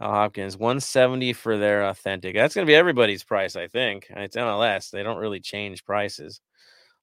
Al 0.00 0.12
Hopkins, 0.12 0.56
170 0.56 1.34
for 1.34 1.58
their 1.58 1.84
authentic. 1.88 2.34
That's 2.34 2.54
going 2.54 2.66
to 2.66 2.70
be 2.70 2.74
everybody's 2.74 3.22
price, 3.22 3.54
I 3.54 3.68
think. 3.68 4.06
It's 4.08 4.34
MLS. 4.34 4.88
They 4.90 5.02
don't 5.02 5.18
really 5.18 5.40
change 5.40 5.84
prices. 5.84 6.40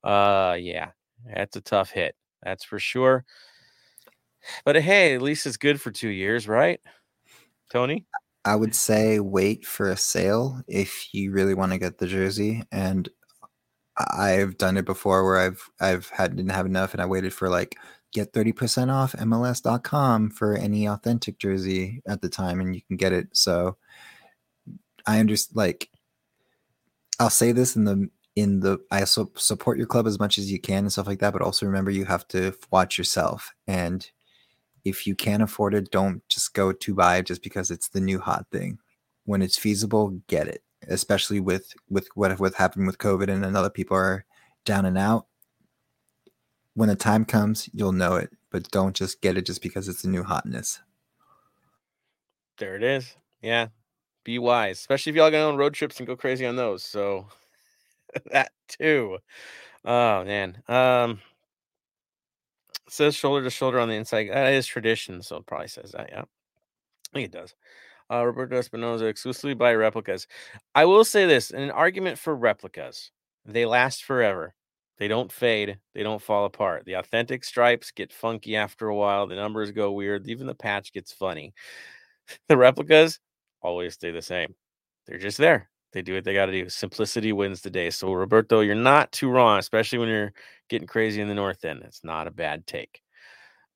Uh, 0.04 0.58
yeah, 0.60 0.90
that's 1.36 1.58
a 1.58 1.62
tough 1.62 1.92
hit. 1.92 2.16
That's 2.42 2.64
for 2.64 2.80
sure. 2.80 3.24
But 4.66 4.78
hey, 4.78 5.14
at 5.14 5.22
least 5.22 5.46
it's 5.46 5.58
good 5.58 5.80
for 5.80 5.92
two 5.92 6.10
years, 6.10 6.48
right? 6.48 6.80
Tony? 7.72 8.08
I 8.50 8.56
would 8.56 8.74
say 8.74 9.20
wait 9.20 9.64
for 9.64 9.92
a 9.92 9.96
sale 9.96 10.64
if 10.68 11.14
you 11.14 11.32
really 11.32 11.54
want 11.54 11.72
to 11.72 11.78
get 11.78 12.00
the 12.00 12.08
jersey. 12.08 12.64
And 12.72 13.08
I've 13.96 14.58
done 14.58 14.76
it 14.76 14.86
before 14.86 15.24
where 15.24 15.38
I've 15.38 15.70
I've 15.80 16.10
had 16.10 16.36
didn't 16.36 16.50
have 16.54 16.66
enough 16.66 16.94
and 16.94 17.02
I 17.02 17.06
waited 17.06 17.32
for 17.32 17.48
like 17.48 17.78
get 18.12 18.34
30% 18.34 18.92
off 18.92 19.14
MLS.com 19.14 20.32
for 20.32 20.56
any 20.56 20.88
authentic 20.88 21.38
jersey 21.38 22.02
at 22.08 22.24
the 22.24 22.30
time 22.30 22.60
and 22.60 22.74
you 22.74 22.82
can 22.82 22.98
get 22.98 23.14
it. 23.14 23.28
So 23.34 23.78
I 25.06 25.20
understand 25.20 25.56
like 25.56 25.90
I'll 27.20 27.30
say 27.30 27.52
this 27.52 27.76
in 27.76 27.84
the 27.84 28.10
in 28.36 28.62
the 28.62 28.80
I 28.90 29.04
support 29.04 29.78
your 29.78 29.86
club 29.86 30.08
as 30.08 30.18
much 30.18 30.40
as 30.40 30.52
you 30.52 30.60
can 30.60 30.86
and 30.86 30.92
stuff 30.92 31.06
like 31.06 31.20
that, 31.20 31.34
but 31.34 31.44
also 31.44 31.68
remember 31.68 31.92
you 31.92 32.06
have 32.06 32.28
to 32.30 32.56
watch 32.72 32.98
yourself 32.98 33.54
and 33.68 34.10
if 34.90 35.08
you 35.08 35.16
can't 35.16 35.44
afford 35.44 35.74
it, 35.74 35.92
don't 35.92 36.28
just 36.28 36.54
go 36.54 36.72
to 36.72 36.94
buy 36.94 37.18
it 37.18 37.26
just 37.26 37.44
because 37.44 37.72
it's 37.72 37.90
the 37.90 38.02
new 38.02 38.20
hot 38.20 38.48
thing. 38.52 38.80
When 39.26 39.42
it's 39.42 39.58
feasible, 39.58 40.22
get 40.28 40.48
it. 40.48 40.64
Especially 40.88 41.40
with 41.40 41.74
with 41.90 42.08
what 42.16 42.40
what 42.40 42.56
happened 42.56 42.88
with 42.88 42.98
COVID 42.98 43.30
and 43.30 43.46
other 43.56 43.70
people 43.70 43.98
are 43.98 44.26
down 44.66 44.86
and 44.86 44.98
out. 44.98 45.28
When 46.74 46.90
the 46.90 46.96
time 46.96 47.26
comes, 47.26 47.70
you'll 47.74 47.92
know 47.92 48.16
it, 48.16 48.32
but 48.50 48.72
don't 48.72 48.96
just 48.96 49.22
get 49.22 49.38
it 49.38 49.46
just 49.46 49.62
because 49.62 49.88
it's 49.90 50.02
the 50.04 50.08
new 50.08 50.24
hotness. 50.24 50.80
There 52.58 52.76
it 52.76 52.84
is. 52.84 53.16
Yeah. 53.42 53.68
Be 54.24 54.40
wise, 54.40 54.80
especially 54.80 55.12
if 55.12 55.16
y'all 55.16 55.32
going 55.32 55.44
on 55.44 55.58
road 55.58 55.74
trips 55.74 55.98
and 55.98 56.08
go 56.08 56.16
crazy 56.16 56.46
on 56.46 56.56
those. 56.56 56.84
So 56.84 57.28
that 58.32 58.52
too. 58.68 59.18
Oh 59.86 60.24
man. 60.24 60.62
Um 60.68 61.20
says 62.92 63.16
shoulder 63.16 63.44
to 63.44 63.50
shoulder 63.50 63.80
on 63.80 63.90
the 63.90 63.96
inside. 63.96 64.30
That 64.30 64.54
is 64.54 64.66
tradition, 64.68 65.22
so 65.22 65.38
it 65.38 65.46
probably 65.46 65.68
says 65.68 65.92
that, 65.92 66.10
yeah. 66.12 66.22
I 66.22 67.14
think 67.14 67.26
it 67.26 67.32
does. 67.32 67.56
Uh, 68.12 68.26
Roberto 68.26 68.60
Espinoza 68.60 69.10
exclusively 69.10 69.54
buy 69.54 69.74
replicas. 69.74 70.28
I 70.76 70.86
will 70.86 71.04
say 71.04 71.26
this: 71.26 71.52
an 71.52 71.72
argument 71.72 72.18
for 72.18 72.36
replicas, 72.36 73.12
they 73.46 73.66
last 73.66 74.04
forever. 74.04 74.56
They 74.98 75.08
don't 75.08 75.32
fade. 75.32 75.80
They 75.94 76.04
don't 76.04 76.22
fall 76.22 76.46
apart. 76.46 76.86
The 76.86 76.94
authentic 76.94 77.46
stripes 77.46 77.92
get 77.92 78.12
funky 78.12 78.56
after 78.58 78.88
a 78.90 78.96
while. 78.96 79.28
The 79.28 79.36
numbers 79.36 79.72
go 79.72 79.94
weird. 79.94 80.28
Even 80.28 80.46
the 80.46 80.56
patch 80.56 80.94
gets 80.94 81.12
funny. 81.12 81.54
The 82.48 82.58
replicas 82.58 83.20
always 83.60 83.96
stay 83.96 84.12
the 84.12 84.22
same. 84.22 84.54
They're 85.08 85.18
just 85.18 85.40
there. 85.40 85.68
They 85.92 86.02
do 86.02 86.16
what 86.16 86.24
they 86.24 86.34
got 86.34 86.48
to 86.48 86.52
do. 86.52 86.70
Simplicity 86.70 87.34
wins 87.34 87.62
the 87.62 87.70
day. 87.70 87.90
So 87.90 88.14
Roberto, 88.14 88.62
you're 88.62 88.76
not 88.76 89.12
too 89.12 89.30
wrong, 89.30 89.58
especially 89.60 90.00
when 90.00 90.10
you're 90.10 90.34
getting 90.70 90.88
crazy 90.88 91.22
in 91.22 91.28
the 91.28 91.34
north 91.34 91.66
end. 91.66 91.82
It's 91.86 92.04
not 92.04 92.28
a 92.28 92.32
bad 92.32 92.68
take. 92.68 93.02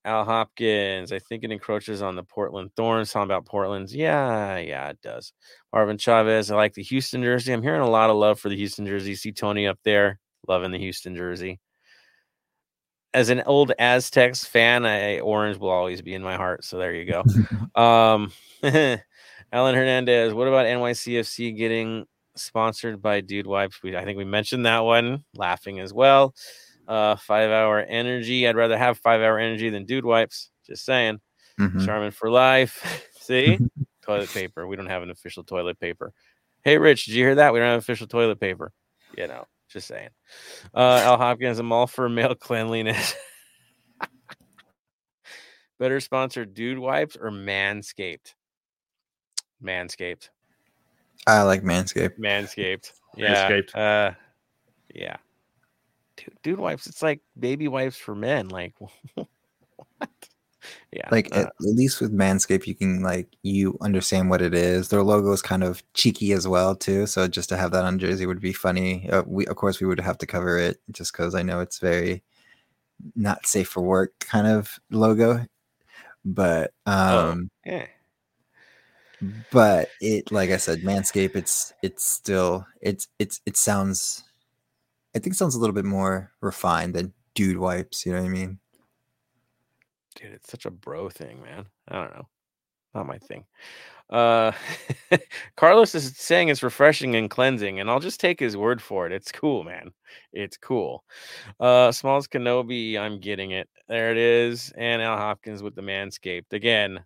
Al 0.05 0.25
Hopkins, 0.25 1.13
I 1.13 1.19
think 1.19 1.43
it 1.43 1.51
encroaches 1.51 2.01
on 2.01 2.15
the 2.15 2.23
Portland 2.23 2.71
Thorns. 2.75 3.11
Talking 3.11 3.23
about 3.23 3.45
Portland's, 3.45 3.95
yeah, 3.95 4.57
yeah, 4.57 4.89
it 4.89 5.01
does. 5.01 5.31
Marvin 5.71 5.97
Chavez, 5.97 6.51
I 6.51 6.55
like 6.55 6.73
the 6.73 6.83
Houston 6.83 7.23
jersey. 7.23 7.53
I'm 7.53 7.63
hearing 7.63 7.81
a 7.81 7.89
lot 7.89 8.09
of 8.09 8.17
love 8.17 8.39
for 8.39 8.49
the 8.49 8.57
Houston 8.57 8.85
jersey. 8.85 9.15
See 9.15 9.31
Tony 9.31 9.65
up 9.65 9.79
there, 9.85 10.19
loving 10.47 10.71
the 10.71 10.77
Houston 10.77 11.15
jersey. 11.15 11.61
As 13.13 13.29
an 13.29 13.43
old 13.45 13.71
Aztecs 13.79 14.43
fan, 14.43 14.85
I 14.85 15.19
orange 15.19 15.57
will 15.57 15.69
always 15.69 16.01
be 16.01 16.15
in 16.15 16.23
my 16.23 16.35
heart. 16.35 16.65
So 16.65 16.77
there 16.77 16.93
you 16.93 17.05
go. 17.05 17.23
um, 17.81 18.31
Alan 19.53 19.75
Hernandez, 19.75 20.33
what 20.33 20.47
about 20.47 20.65
NYCFC 20.65 21.55
getting 21.55 22.05
sponsored 22.35 23.03
by 23.03 23.21
Dude 23.21 23.45
Wipes? 23.45 23.83
We, 23.83 23.95
I 23.95 24.03
think 24.03 24.17
we 24.17 24.25
mentioned 24.25 24.65
that 24.65 24.79
one, 24.79 25.23
laughing 25.35 25.79
as 25.79 25.93
well. 25.93 26.33
Uh, 26.87 27.15
five 27.17 27.51
hour 27.51 27.79
energy. 27.79 28.47
I'd 28.47 28.55
rather 28.55 28.75
have 28.75 28.97
five 28.97 29.21
hour 29.21 29.37
energy 29.37 29.69
than 29.69 29.85
Dude 29.85 30.05
Wipes. 30.05 30.49
Just 30.65 30.83
saying. 30.85 31.19
Mhm. 31.59 31.85
Charmin 31.85 32.09
for 32.09 32.31
life. 32.31 33.07
See, 33.19 33.59
toilet 34.01 34.29
paper. 34.33 34.65
We 34.65 34.75
don't 34.75 34.87
have 34.87 35.03
an 35.03 35.11
official 35.11 35.43
toilet 35.43 35.79
paper. 35.79 36.13
Hey, 36.63 36.79
Rich, 36.79 37.05
did 37.05 37.13
you 37.13 37.23
hear 37.23 37.35
that? 37.35 37.53
We 37.53 37.59
don't 37.59 37.69
have 37.69 37.79
official 37.79 38.07
toilet 38.07 38.39
paper. 38.39 38.71
You 39.15 39.27
know, 39.27 39.45
just 39.69 39.87
saying. 39.87 40.09
Uh, 40.73 40.99
Al 41.03 41.17
Hopkins, 41.17 41.59
I'm 41.59 41.71
all 41.71 41.85
for 41.85 42.09
male 42.09 42.33
cleanliness. 42.39 43.13
Better 45.77 45.99
sponsor 45.99 46.43
Dude 46.43 46.79
Wipes 46.79 47.15
or 47.15 47.29
Manscaped? 47.29 48.33
Manscaped. 49.63 50.29
I 51.27 51.41
like 51.43 51.63
Manscaped. 51.63 52.17
Manscaped. 52.19 52.91
Yeah. 53.15 53.47
Manscaped. 53.47 53.75
Uh, 53.75 54.15
yeah. 54.91 55.17
Dude, 56.17 56.37
dude 56.41 56.59
wipes. 56.59 56.87
It's 56.87 57.03
like 57.03 57.21
baby 57.39 57.67
wipes 57.67 57.95
for 57.95 58.15
men. 58.15 58.49
Like 58.49 58.73
what? 59.13 59.27
Yeah. 60.91 61.09
Like 61.11 61.27
uh, 61.31 61.41
at, 61.41 61.45
at 61.45 61.53
least 61.59 62.01
with 62.01 62.11
Manscaped, 62.11 62.65
you 62.65 62.73
can 62.73 63.03
like 63.03 63.27
you 63.43 63.77
understand 63.81 64.31
what 64.31 64.41
it 64.41 64.55
is. 64.55 64.89
Their 64.89 65.03
logo 65.03 65.31
is 65.31 65.43
kind 65.43 65.63
of 65.63 65.83
cheeky 65.93 66.31
as 66.33 66.47
well 66.47 66.75
too. 66.75 67.05
So 67.05 67.27
just 67.27 67.49
to 67.49 67.57
have 67.57 67.69
that 67.73 67.85
on 67.85 67.99
jersey 67.99 68.25
would 68.25 68.41
be 68.41 68.51
funny. 68.51 69.07
Uh, 69.11 69.21
we 69.27 69.45
of 69.45 69.57
course 69.57 69.79
we 69.79 69.85
would 69.85 69.99
have 69.99 70.17
to 70.17 70.25
cover 70.25 70.57
it 70.57 70.79
just 70.91 71.11
because 71.13 71.35
I 71.35 71.43
know 71.43 71.59
it's 71.59 71.77
very 71.77 72.23
not 73.15 73.45
safe 73.45 73.67
for 73.67 73.81
work 73.81 74.13
kind 74.21 74.47
of 74.47 74.79
logo. 74.89 75.45
But 76.25 76.73
Oh. 76.87 77.29
um, 77.29 77.51
yeah. 77.63 77.85
But 79.51 79.89
it 80.01 80.31
like 80.31 80.49
I 80.49 80.57
said, 80.57 80.81
Manscaped. 80.81 81.35
It's 81.35 81.73
it's 81.81 82.03
still 82.05 82.65
it's 82.81 83.07
it's 83.19 83.41
it 83.45 83.57
sounds. 83.57 84.23
I 85.15 85.19
think 85.19 85.35
sounds 85.35 85.55
a 85.55 85.59
little 85.59 85.75
bit 85.75 85.85
more 85.85 86.31
refined 86.41 86.95
than 86.95 87.13
dude 87.35 87.57
wipes. 87.57 88.05
You 88.05 88.13
know 88.13 88.19
what 88.21 88.27
I 88.27 88.29
mean? 88.29 88.59
dude, 90.15 90.33
it's 90.33 90.49
such 90.49 90.65
a 90.65 90.71
bro 90.71 91.09
thing, 91.09 91.41
man. 91.41 91.65
I 91.87 91.95
don't 91.95 92.15
know. 92.15 92.27
Not 92.93 93.07
my 93.07 93.17
thing. 93.17 93.45
Uh 94.09 94.51
Carlos 95.55 95.95
is 95.95 96.15
saying 96.17 96.49
it's 96.49 96.61
refreshing 96.63 97.15
and 97.15 97.29
cleansing, 97.29 97.79
and 97.79 97.89
I'll 97.89 97.99
just 97.99 98.19
take 98.19 98.39
his 98.39 98.57
word 98.57 98.81
for 98.81 99.07
it. 99.07 99.11
It's 99.11 99.31
cool, 99.31 99.63
man. 99.63 99.91
It's 100.33 100.57
cool. 100.57 101.03
Uh 101.59 101.91
Smalls 101.91 102.27
Kenobi, 102.27 102.97
I'm 102.97 103.19
getting 103.19 103.51
it. 103.51 103.69
There 103.87 104.11
it 104.11 104.17
is. 104.17 104.71
And 104.77 105.01
Al 105.01 105.17
Hopkins 105.17 105.63
with 105.63 105.75
the 105.75 105.81
Manscaped. 105.81 106.53
Again, 106.53 107.03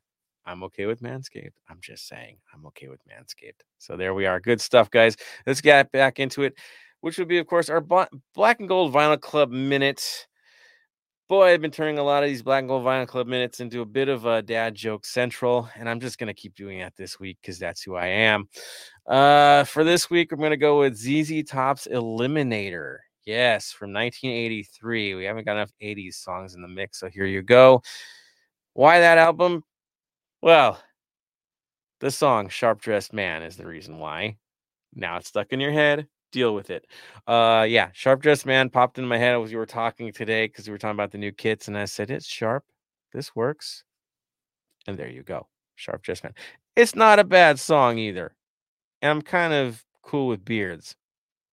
I'm 0.47 0.63
okay 0.63 0.87
with 0.87 1.01
Manscaped. 1.01 1.53
I'm 1.69 1.79
just 1.81 2.07
saying, 2.07 2.37
I'm 2.53 2.65
okay 2.67 2.87
with 2.87 3.01
Manscaped. 3.07 3.61
So 3.77 3.97
there 3.97 4.13
we 4.13 4.25
are. 4.25 4.39
Good 4.39 4.61
stuff, 4.61 4.89
guys. 4.89 5.17
Let's 5.45 5.61
get 5.61 5.91
back 5.91 6.19
into 6.19 6.43
it, 6.43 6.57
which 7.01 7.19
would 7.19 7.27
be, 7.27 7.37
of 7.37 7.45
course, 7.45 7.69
our 7.69 7.81
Black 7.81 8.59
and 8.59 8.67
Gold 8.67 8.93
Vinyl 8.93 9.19
Club 9.19 9.51
minute 9.51 10.27
boy, 11.27 11.51
I've 11.51 11.61
been 11.61 11.71
turning 11.71 11.97
a 11.97 12.03
lot 12.03 12.23
of 12.23 12.29
these 12.29 12.41
Black 12.41 12.59
and 12.59 12.69
Gold 12.69 12.85
Vinyl 12.85 13.07
Club 13.07 13.27
minutes 13.27 13.59
into 13.59 13.81
a 13.81 13.85
bit 13.85 14.07
of 14.07 14.25
a 14.25 14.41
dad 14.41 14.75
joke 14.75 15.05
central, 15.05 15.69
and 15.75 15.89
I'm 15.89 15.99
just 15.99 16.17
gonna 16.17 16.33
keep 16.33 16.55
doing 16.55 16.79
that 16.79 16.95
this 16.95 17.19
week 17.19 17.37
because 17.41 17.59
that's 17.59 17.81
who 17.81 17.95
I 17.95 18.07
am. 18.07 18.47
Uh, 19.05 19.65
for 19.65 19.83
this 19.83 20.09
week, 20.09 20.31
I'm 20.31 20.39
gonna 20.39 20.57
go 20.57 20.79
with 20.79 20.95
ZZ 20.95 21.43
Top's 21.43 21.87
Eliminator. 21.87 22.97
Yes, 23.25 23.71
from 23.73 23.91
1983. 23.91 25.15
We 25.15 25.25
haven't 25.25 25.45
got 25.45 25.57
enough 25.57 25.73
80s 25.81 26.15
songs 26.15 26.55
in 26.55 26.61
the 26.61 26.67
mix, 26.67 26.99
so 26.99 27.09
here 27.09 27.25
you 27.25 27.41
go. 27.41 27.81
Why 28.73 28.99
that 28.99 29.17
album? 29.17 29.63
Well, 30.41 30.79
the 31.99 32.11
song 32.11 32.49
Sharp 32.49 32.81
Dressed 32.81 33.13
Man 33.13 33.43
is 33.43 33.57
the 33.57 33.65
reason 33.65 33.99
why. 33.99 34.37
Now 34.93 35.17
it's 35.17 35.27
stuck 35.27 35.51
in 35.51 35.59
your 35.59 35.71
head 35.71 36.07
deal 36.31 36.53
with 36.53 36.69
it. 36.69 36.85
Uh, 37.25 37.65
yeah, 37.67 37.89
sharp 37.93 38.21
dressed 38.21 38.45
man 38.45 38.69
popped 38.69 38.99
in 38.99 39.07
my 39.07 39.17
head 39.17 39.39
as 39.39 39.51
you 39.51 39.57
were 39.57 39.65
talking 39.65 40.11
today 40.11 40.47
because 40.47 40.67
we 40.67 40.71
were 40.71 40.77
talking 40.77 40.95
about 40.95 41.11
the 41.11 41.17
new 41.17 41.31
kits, 41.31 41.67
and 41.67 41.77
I 41.77 41.85
said 41.85 42.09
it's 42.09 42.25
sharp. 42.25 42.63
This 43.13 43.35
works, 43.35 43.83
and 44.85 44.97
there 44.97 45.09
you 45.09 45.23
go, 45.23 45.47
sharp 45.75 46.03
dressed 46.03 46.23
man. 46.23 46.33
It's 46.75 46.95
not 46.95 47.19
a 47.19 47.23
bad 47.23 47.59
song 47.59 47.97
either, 47.97 48.35
and 49.01 49.11
I'm 49.11 49.21
kind 49.21 49.53
of 49.53 49.83
cool 50.03 50.27
with 50.27 50.45
beards, 50.45 50.95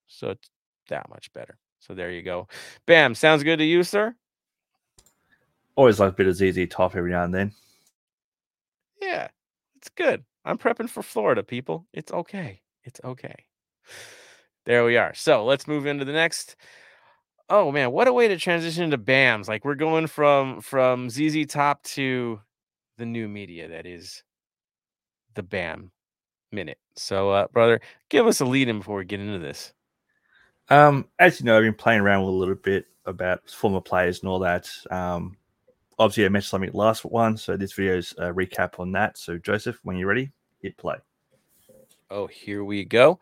so 0.07 0.31
it's 0.31 0.51
that 0.89 1.09
much 1.09 1.33
better. 1.33 1.57
So 1.81 1.95
there 1.95 2.11
you 2.11 2.23
go. 2.23 2.49
Bam, 2.87 3.15
sounds 3.15 3.43
good 3.43 3.59
to 3.59 3.65
you, 3.65 3.83
sir. 3.83 4.15
Always 5.77 5.99
like 5.99 6.13
a 6.13 6.17
bit 6.17 6.27
of 6.27 6.37
ZZ 6.37 6.69
Top 6.71 6.95
every 6.95 7.11
now 7.11 7.25
and 7.25 7.35
then. 7.35 7.53
Yeah, 9.05 9.29
it's 9.77 9.91
good. 9.91 10.25
I'm 10.45 10.59
prepping 10.59 10.89
for 10.89 11.03
Florida, 11.03 11.43
people. 11.43 11.87
It's 11.93 12.13
okay. 12.13 12.63
It's 12.85 13.01
okay. 13.05 13.35
There 14.67 14.85
we 14.85 14.97
are. 14.97 15.13
So 15.15 15.45
let's 15.45 15.69
move 15.69 15.87
into 15.87 16.05
the 16.05 16.13
next. 16.13 16.57
Oh 17.51 17.71
man, 17.71 17.93
what 17.93 18.09
a 18.09 18.13
way 18.13 18.29
to 18.29 18.39
transition 18.39 18.85
into 18.85 18.97
BAMs. 18.97 19.47
Like 19.47 19.65
we're 19.65 19.75
going 19.75 20.07
from 20.07 20.63
from 20.63 21.11
ZZ 21.11 21.47
Top 21.47 21.83
to 21.83 22.41
the 22.97 23.05
new 23.05 23.29
media 23.29 23.69
that 23.69 23.87
is 23.87 24.23
the 25.35 25.43
BAM 25.43 25.91
minute. 26.51 26.79
So 26.97 27.31
uh 27.31 27.49
brother, 27.49 27.81
give 28.09 28.27
us 28.27 28.41
a 28.41 28.47
lead 28.47 28.69
in 28.69 28.79
before 28.79 28.97
we 28.97 29.05
get 29.05 29.21
into 29.21 29.39
this. 29.39 29.75
Um, 30.71 31.09
as 31.19 31.41
you 31.41 31.47
know, 31.47 31.59
I've 31.59 31.63
been 31.63 31.75
playing 31.75 32.01
around 32.01 32.23
with 32.23 32.33
a 32.33 32.37
little 32.37 32.55
bit 32.55 32.87
about 33.05 33.51
former 33.51 33.83
players 33.83 34.21
and 34.21 34.31
all 34.31 34.39
that. 34.39 34.71
Um, 34.91 35.37
obviously, 35.99 36.25
I 36.25 36.29
mentioned 36.29 36.51
something 36.51 36.71
last 36.73 37.05
one, 37.05 37.37
so 37.37 37.57
this 37.57 37.73
video 37.73 37.97
is 37.97 38.13
a 38.19 38.33
recap 38.33 38.79
on 38.81 38.93
that. 38.93 39.19
So, 39.19 39.39
Joseph, 39.39 39.79
when 39.83 39.97
you're 39.97 40.09
ready, 40.09 40.31
hit 40.61 40.77
play. 40.77 40.97
Oh, 42.11 42.27
here 42.27 42.65
we 42.65 42.85
go. 42.85 43.19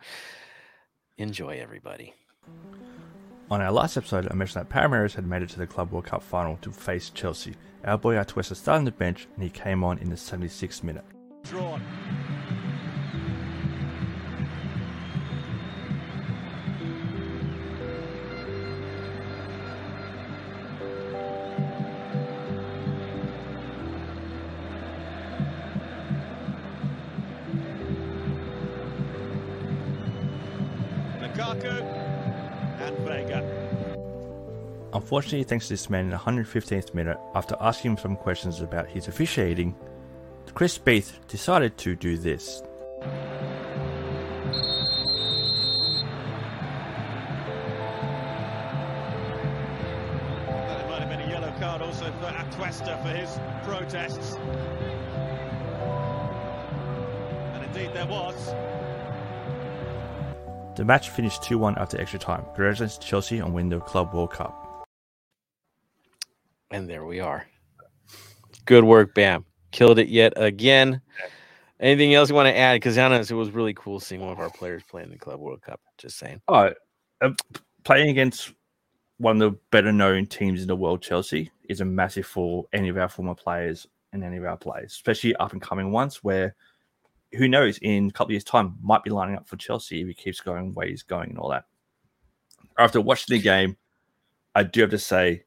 Enjoy, 1.19 1.59
everybody. 1.59 2.15
On 3.51 3.61
our 3.61 3.73
last 3.73 3.97
episode, 3.97 4.29
I 4.31 4.35
mentioned 4.35 4.65
that 4.65 4.75
Palmeiras 4.75 5.15
had 5.15 5.27
made 5.27 5.43
it 5.43 5.51
to 5.51 5.59
the 5.59 5.67
Club 5.67 5.93
World 5.93 6.07
Cup 6.07 6.23
final 6.23 6.57
to 6.63 6.71
face 6.71 7.11
Chelsea. 7.11 7.55
Our 7.85 7.99
boy 7.99 8.15
Atuesta 8.15 8.57
started 8.57 8.79
on 8.79 8.85
the 8.85 8.93
bench 8.93 9.29
and 9.35 9.43
he 9.43 9.51
came 9.51 9.85
on 9.85 9.99
in 9.99 10.09
the 10.09 10.17
76th 10.17 10.83
minute. 10.83 11.05
Drawn. 11.45 11.83
Unfortunately, 35.13 35.45
thanks 35.45 35.69
to 35.69 35.75
this 35.75 35.91
man 35.91 36.07
in 36.07 36.11
the 36.11 36.17
115th 36.17 36.95
minute, 36.95 37.19
after 37.35 37.55
asking 37.61 37.91
him 37.91 37.99
some 37.99 38.17
questions 38.17 38.63
about 38.63 38.89
his 38.89 39.09
officiating, 39.09 39.75
Chris 40.55 40.79
Beath 40.79 41.19
decided 41.29 41.77
to 41.77 41.95
do 41.95 42.17
this. 42.17 42.63
That 50.47 50.89
might 50.89 51.01
have 51.01 51.11
been 51.11 51.21
a 51.21 51.29
yellow 51.29 51.53
card 51.59 51.83
also 51.83 52.07
for 52.13 52.29
Atuesta 52.29 53.03
for 53.03 53.11
his 53.11 53.39
protests. 53.65 54.37
And 57.53 57.65
indeed 57.67 57.93
there 57.93 58.07
was. 58.07 58.47
The 60.75 60.87
match 60.87 61.11
finished 61.11 61.43
2 61.43 61.59
1 61.59 61.77
after 61.77 62.01
extra 62.01 62.19
time. 62.19 62.47
Congratulations 62.55 62.97
to 62.97 63.07
Chelsea 63.07 63.43
on 63.43 63.53
winning 63.53 63.69
the 63.69 63.81
Club 63.81 64.15
World 64.15 64.31
Cup. 64.31 64.72
And 66.73 66.89
there 66.89 67.05
we 67.05 67.21
are. 67.21 67.47
Good 68.65 68.83
work, 68.83 69.15
Bam. 69.15 69.45
Killed 69.73 69.99
it 69.99 70.09
yet 70.09 70.33
again. 70.37 71.03
Anything 71.79 72.15
else 72.15 72.31
you 72.31 72.35
want 72.35 72.47
to 72.47 72.57
add? 72.57 72.77
Because 72.77 72.97
honest, 72.97 73.31
it 73.31 73.35
was 73.35 73.51
really 73.51 73.75
cool 73.75 74.01
seeing 74.01 74.23
one 74.23 74.33
of 74.33 74.39
our 74.39 74.49
players 74.49 74.83
play 74.89 75.03
in 75.03 75.11
the 75.11 75.19
Club 75.19 75.39
World 75.39 75.61
Cup. 75.61 75.81
Just 75.99 76.19
saying. 76.19 76.41
Oh, 76.49 76.73
uh, 77.21 77.31
playing 77.85 78.09
against 78.09 78.55
one 79.19 79.41
of 79.41 79.53
the 79.53 79.59
better 79.71 79.93
known 79.93 80.27
teams 80.27 80.63
in 80.63 80.69
the 80.69 80.75
world, 80.75 81.03
Chelsea, 81.03 81.51
is 81.69 81.83
a 81.83 81.85
massive 81.85 82.27
for 82.27 82.65
any 82.73 82.89
of 82.89 82.97
our 82.97 83.09
former 83.09 83.35
players 83.35 83.87
and 84.15 84.25
any 84.25 84.39
of 84.39 84.45
our 84.45 84.57
players, 84.57 84.93
especially 84.93 85.37
up 85.37 85.53
and 85.53 85.61
coming 85.61 85.93
ones 85.93 86.25
where 86.25 86.55
who 87.33 87.49
knows 87.49 87.79
in 87.79 88.09
a 88.09 88.13
couple 88.13 88.29
of 88.29 88.33
years' 88.33 88.45
time 88.45 88.77
might 88.83 89.03
be 89.03 89.11
lining 89.11 89.37
up 89.37 89.47
for 89.47 89.57
Chelsea 89.57 90.01
if 90.01 90.09
he 90.09 90.15
keeps 90.15 90.41
going 90.41 90.73
where 90.73 90.87
he's 90.87 91.03
going 91.03 91.31
and 91.31 91.39
all 91.39 91.51
that. 91.51 91.65
After 92.79 93.01
watching 93.01 93.37
the 93.37 93.43
game, 93.43 93.77
I 94.55 94.63
do 94.63 94.81
have 94.81 94.91
to 94.91 94.99
say 94.99 95.45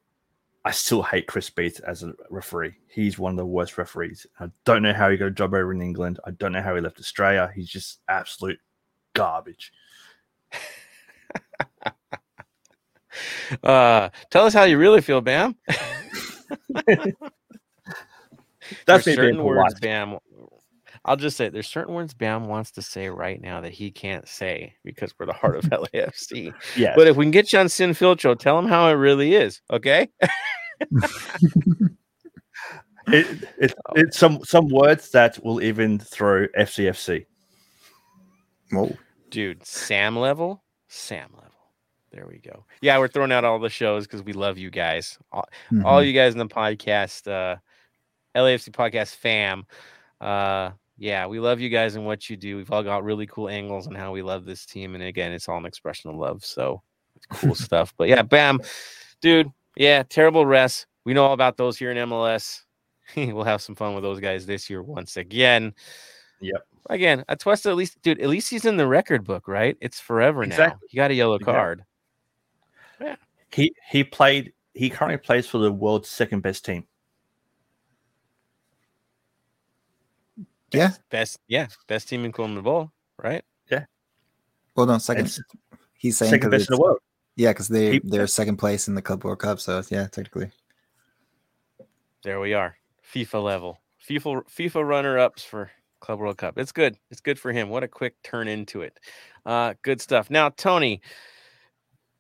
I 0.66 0.72
still 0.72 1.04
hate 1.04 1.28
Chris 1.28 1.52
Beath 1.52 1.80
as 1.86 2.02
a 2.02 2.14
referee. 2.32 2.74
He's 2.88 3.20
one 3.20 3.30
of 3.30 3.38
the 3.38 3.46
worst 3.46 3.78
referees. 3.78 4.26
I 4.40 4.50
don't 4.66 4.82
know 4.82 4.94
how 4.94 5.12
he 5.12 5.18
got 5.18 5.28
a 5.28 5.32
job 5.32 5.54
over 5.54 5.72
in 5.72 5.80
England. 5.80 6.20
I 6.26 6.32
don't 6.32 6.54
know 6.54 6.62
how 6.62 6.74
he 6.74 6.82
left 6.82 7.00
Australia. 7.00 7.52
He's 7.54 7.70
just 7.70 8.00
absolute 8.10 8.58
garbage. 9.14 9.72
uh, 13.64 14.10
tell 14.32 14.46
us 14.46 14.56
how 14.56 14.64
you 14.64 14.80
really 14.80 15.02
feel, 15.02 15.22
Bam. 15.22 15.56
That's 18.88 19.06
certain 19.06 19.44
words, 19.44 19.80
Bam. 19.80 20.18
I'll 21.06 21.16
just 21.16 21.38
say 21.38 21.50
there's 21.50 21.68
certain 21.68 21.94
words 21.94 22.16
Bam 22.16 22.48
wants 22.48 22.72
to 22.72 22.82
say 22.82 23.10
right 23.10 23.40
now 23.40 23.62
that 23.62 23.72
he 23.72 23.92
can't 23.92 24.28
say 24.28 24.74
because 24.84 25.14
we're 25.18 25.28
the 25.28 25.34
heart 25.34 25.56
of 25.56 25.64
LAFC. 25.94 26.52
Yeah. 26.76 26.94
But 26.96 27.08
if 27.08 27.16
we 27.16 27.26
can 27.26 27.32
get 27.32 27.54
you 27.54 27.60
on 27.60 27.70
Sin 27.70 27.92
Filtro, 27.92 28.38
tell 28.38 28.58
him 28.58 28.66
how 28.66 28.90
it 28.90 28.94
really 28.94 29.36
is. 29.36 29.62
Okay. 29.72 30.10
it, 33.08 33.44
it, 33.60 33.74
oh. 33.88 33.94
it's 33.96 34.18
some 34.18 34.44
some 34.44 34.68
words 34.70 35.12
that 35.12 35.42
will 35.44 35.62
even 35.62 36.00
throw 36.00 36.48
FCFC. 36.58 37.28
Oh, 38.74 38.92
dude, 39.30 39.64
Sam 39.64 40.18
level, 40.18 40.64
Sam 40.88 41.30
level. 41.36 41.52
There 42.12 42.26
we 42.28 42.40
go. 42.40 42.66
Yeah, 42.82 42.98
we're 42.98 43.10
throwing 43.10 43.32
out 43.32 43.44
all 43.44 43.60
the 43.60 43.70
shows 43.70 44.08
because 44.08 44.24
we 44.24 44.34
love 44.34 44.58
you 44.58 44.72
guys. 44.72 45.20
All, 45.32 45.48
mm-hmm. 45.72 45.86
all, 45.86 46.02
you 46.02 46.14
guys 46.14 46.34
in 46.34 46.40
the 46.40 46.48
podcast, 46.48 47.30
uh, 47.30 47.58
LAFC 48.36 48.70
podcast 48.70 49.16
fam. 49.16 49.66
Uh, 50.20 50.72
yeah, 50.98 51.28
we 51.28 51.40
love 51.40 51.60
you 51.60 51.70
guys 51.70 51.96
and 51.96 52.06
what 52.06 52.30
you 52.30 52.38
do. 52.38 52.58
We've 52.58 52.72
all 52.72 52.84
got 52.84 53.04
really 53.04 53.28
cool 53.28 53.50
angles 53.50 53.88
on 53.88 53.96
how 53.96 54.12
we 54.12 54.22
love 54.22 54.46
this 54.46 54.66
team, 54.66 54.96
and 54.96 55.04
again, 55.04 55.32
it's 55.32 55.50
all 55.50 55.58
an 55.58 55.66
expression 55.66 56.10
of 56.10 56.16
love. 56.16 56.46
So 56.46 56.82
it's 57.16 57.26
cool 57.42 57.56
stuff. 57.56 57.94
But 57.98 58.08
yeah, 58.08 58.22
bam, 58.22 58.62
dude. 59.22 59.52
Yeah, 59.76 60.04
terrible 60.04 60.46
rest. 60.46 60.88
We 61.04 61.14
know 61.14 61.26
all 61.26 61.34
about 61.34 61.58
those 61.58 61.78
here 61.78 61.92
in 61.92 61.98
MLS. 62.10 62.62
we'll 63.18 63.44
have 63.44 63.62
some 63.62 63.76
fun 63.76 63.94
with 63.94 64.04
those 64.04 64.20
guys 64.20 64.46
this 64.46 64.70
year 64.70 64.82
once 64.82 65.18
again. 65.18 65.74
Yep. 66.40 66.62
Again, 66.90 67.26
Atuesta, 67.30 67.68
at 67.68 67.76
least, 67.76 68.02
dude, 68.02 68.22
at 68.22 68.30
least 68.30 68.50
he's 68.50 68.66
in 68.66 68.78
the 68.78 68.88
record 68.88 69.24
book, 69.24 69.48
right? 69.48 69.76
It's 69.82 70.00
forever 70.00 70.44
exactly. 70.44 70.80
now. 70.82 70.88
He 70.90 70.96
got 70.98 71.12
a 71.12 71.16
yellow 71.16 71.40
card. 71.40 71.84
Yeah. 73.02 73.16
He 73.52 73.74
he 73.90 74.04
played. 74.04 74.54
He 74.74 74.90
currently 74.90 75.18
plays 75.18 75.48
for 75.48 75.58
the 75.58 75.72
world's 75.72 76.10
second 76.10 76.42
best 76.42 76.66
team. 76.66 76.86
Yeah. 80.78 80.92
Best. 81.10 81.40
Yeah. 81.48 81.68
Best 81.88 82.10
team 82.10 82.26
in 82.26 82.32
CONMEBOL, 82.32 82.90
right? 83.22 83.44
Yeah. 83.70 83.86
Well, 84.76 84.86
no, 84.86 84.98
second. 84.98 85.26
It's 85.26 85.42
he's 85.94 86.18
saying 86.18 86.32
second 86.32 86.50
best 86.50 86.70
in 86.70 86.76
the 86.76 86.82
world. 86.82 87.00
Yeah, 87.36 87.52
because 87.52 87.68
they 87.68 88.00
they're 88.00 88.28
second 88.28 88.58
place 88.58 88.88
in 88.88 88.96
the 88.96 89.02
Club 89.02 89.24
World 89.24 89.40
Cup, 89.40 89.60
so 89.60 89.82
yeah, 89.90 90.08
technically. 90.08 90.52
there 92.24 92.40
we 92.40 92.54
are. 92.54 92.78
FIFA 93.14 93.44
level. 93.44 93.80
FIFA 94.08 94.44
FIFA 94.48 94.88
runner 94.88 95.18
ups 95.18 95.44
for 95.44 95.72
Club 96.00 96.20
World 96.20 96.38
Cup. 96.38 96.58
It's 96.58 96.72
good. 96.72 96.98
It's 97.12 97.22
good 97.22 97.40
for 97.40 97.52
him. 97.52 97.70
What 97.70 97.84
a 97.84 97.88
quick 97.88 98.16
turn 98.24 98.48
into 98.48 98.82
it. 98.82 99.00
Uh, 99.46 99.74
good 99.82 100.02
stuff. 100.02 100.30
Now, 100.30 100.50
Tony. 100.50 101.02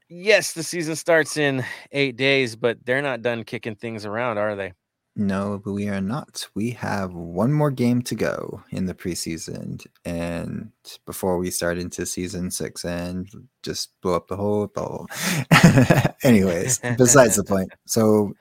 Yes, 0.07 0.53
the 0.53 0.61
season 0.61 0.95
starts 0.95 1.35
in 1.35 1.65
eight 1.91 2.15
days, 2.15 2.55
but 2.55 2.77
they're 2.85 3.01
not 3.01 3.23
done 3.23 3.43
kicking 3.43 3.73
things 3.73 4.05
around, 4.05 4.37
are 4.37 4.55
they? 4.55 4.73
No, 5.17 5.61
but 5.63 5.71
we 5.71 5.87
are 5.87 6.01
not. 6.01 6.47
We 6.55 6.71
have 6.71 7.13
one 7.13 7.53
more 7.53 7.71
game 7.71 8.01
to 8.03 8.15
go 8.15 8.61
in 8.71 8.85
the 8.85 8.93
preseason, 8.93 9.85
and 10.03 10.71
before 11.05 11.37
we 11.37 11.51
start 11.51 11.77
into 11.77 12.05
season 12.05 12.51
six 12.51 12.83
and 12.83 13.29
just 13.63 13.93
blow 14.01 14.15
up 14.15 14.27
the 14.27 14.35
whole 14.35 14.67
ball. 14.67 15.07
Anyways, 16.23 16.79
besides 16.97 17.37
the 17.37 17.45
point. 17.45 17.71
So 17.85 18.33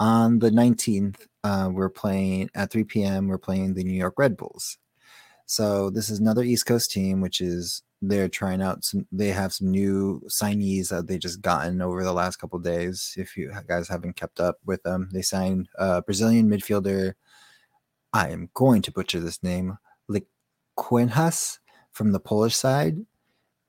on 0.00 0.40
the 0.40 0.50
19th, 0.50 1.26
uh, 1.44 1.70
we're 1.72 1.88
playing 1.88 2.50
at 2.54 2.70
3 2.70 2.84
p.m. 2.84 3.28
We're 3.28 3.38
playing 3.38 3.74
the 3.74 3.84
New 3.84 3.96
York 3.96 4.14
Red 4.18 4.36
Bulls. 4.36 4.78
So 5.46 5.88
this 5.90 6.10
is 6.10 6.18
another 6.18 6.42
East 6.42 6.66
Coast 6.66 6.90
team, 6.90 7.20
which 7.20 7.40
is 7.40 7.82
they're 8.00 8.28
trying 8.28 8.62
out 8.62 8.84
some. 8.84 9.06
They 9.10 9.28
have 9.28 9.52
some 9.52 9.70
new 9.70 10.22
signees 10.28 10.88
that 10.90 11.06
they 11.08 11.18
just 11.18 11.40
gotten 11.40 11.82
over 11.82 12.04
the 12.04 12.12
last 12.12 12.36
couple 12.36 12.58
days. 12.58 13.14
If 13.16 13.36
you 13.36 13.52
guys 13.66 13.88
haven't 13.88 14.16
kept 14.16 14.40
up 14.40 14.58
with 14.64 14.82
them, 14.82 15.08
they 15.12 15.22
signed 15.22 15.68
a 15.76 16.02
Brazilian 16.02 16.48
midfielder. 16.48 17.14
I 18.12 18.30
am 18.30 18.50
going 18.54 18.82
to 18.82 18.92
butcher 18.92 19.20
this 19.20 19.42
name, 19.42 19.78
Luquinhas 20.10 21.58
from 21.92 22.12
the 22.12 22.20
Polish 22.20 22.56
side, 22.56 22.98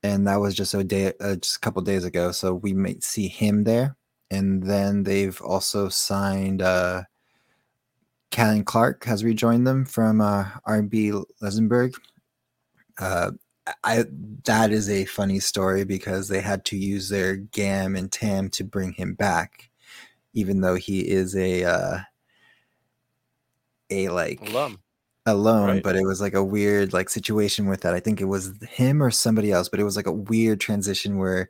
and 0.03 0.27
that 0.27 0.39
was 0.39 0.55
just 0.55 0.73
a 0.73 0.83
day, 0.83 1.13
uh, 1.19 1.35
just 1.35 1.57
a 1.57 1.59
couple 1.59 1.81
days 1.81 2.05
ago. 2.05 2.31
So 2.31 2.53
we 2.53 2.73
might 2.73 3.03
see 3.03 3.27
him 3.27 3.63
there, 3.63 3.97
and 4.29 4.63
then 4.63 5.03
they've 5.03 5.41
also 5.41 5.89
signed. 5.89 6.61
Uh, 6.61 7.03
Caden 8.31 8.63
Clark 8.63 9.05
has 9.05 9.23
rejoined 9.23 9.65
them 9.65 9.85
from 9.85 10.21
uh, 10.21 10.45
RB 10.67 11.23
Leipzig. 11.41 11.95
Uh, 12.99 13.31
I 13.83 14.05
that 14.45 14.71
is 14.71 14.89
a 14.89 15.05
funny 15.05 15.39
story 15.39 15.83
because 15.83 16.27
they 16.27 16.41
had 16.41 16.65
to 16.65 16.77
use 16.77 17.09
their 17.09 17.35
Gam 17.35 17.95
and 17.95 18.11
Tam 18.11 18.49
to 18.51 18.63
bring 18.63 18.93
him 18.93 19.13
back, 19.13 19.69
even 20.33 20.61
though 20.61 20.75
he 20.75 21.01
is 21.07 21.35
a 21.35 21.63
uh, 21.63 21.99
a 23.89 24.09
like 24.09 24.41
Alum. 24.49 24.79
alone. 25.25 25.67
Right. 25.67 25.83
But 25.83 25.95
it 25.95 26.05
was 26.05 26.21
like 26.21 26.33
a 26.33 26.43
weird 26.43 26.93
like 26.93 27.09
situation 27.09 27.67
with 27.67 27.81
that. 27.81 27.93
I 27.93 27.99
think 27.99 28.21
it 28.21 28.25
was 28.25 28.51
him 28.69 29.01
or 29.03 29.11
somebody 29.11 29.51
else, 29.51 29.69
but 29.69 29.79
it 29.79 29.85
was 29.85 29.95
like 29.95 30.07
a 30.07 30.11
weird 30.11 30.59
transition 30.59 31.17
where 31.17 31.49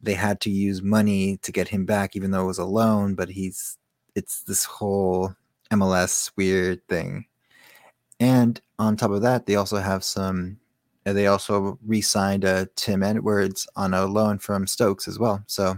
they 0.00 0.14
had 0.14 0.40
to 0.42 0.50
use 0.50 0.82
money 0.82 1.36
to 1.38 1.52
get 1.52 1.68
him 1.68 1.84
back, 1.86 2.16
even 2.16 2.30
though 2.30 2.42
it 2.42 2.46
was 2.46 2.58
a 2.58 2.64
loan. 2.64 3.14
But 3.14 3.30
he's 3.30 3.78
it's 4.14 4.42
this 4.42 4.64
whole 4.64 5.34
MLS 5.70 6.30
weird 6.36 6.86
thing. 6.88 7.26
And 8.20 8.60
on 8.78 8.96
top 8.96 9.10
of 9.10 9.22
that, 9.22 9.46
they 9.46 9.56
also 9.56 9.78
have 9.78 10.04
some. 10.04 10.58
Uh, 11.06 11.12
They 11.12 11.26
also 11.26 11.78
re-signed 11.84 12.44
uh, 12.44 12.66
Tom 12.76 13.02
Edwards 13.02 13.66
on 13.76 13.94
a 13.94 14.06
loan 14.06 14.38
from 14.38 14.66
Stokes 14.66 15.08
as 15.08 15.18
well. 15.18 15.42
So 15.46 15.76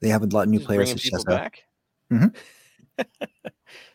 they 0.00 0.08
have 0.08 0.22
a 0.22 0.26
lot 0.26 0.42
of 0.42 0.48
new 0.48 0.58
Just 0.58 0.66
players. 0.66 0.92
to 0.94 0.98
people 0.98 1.24
back. 1.24 1.64
Mhm. 2.12 2.34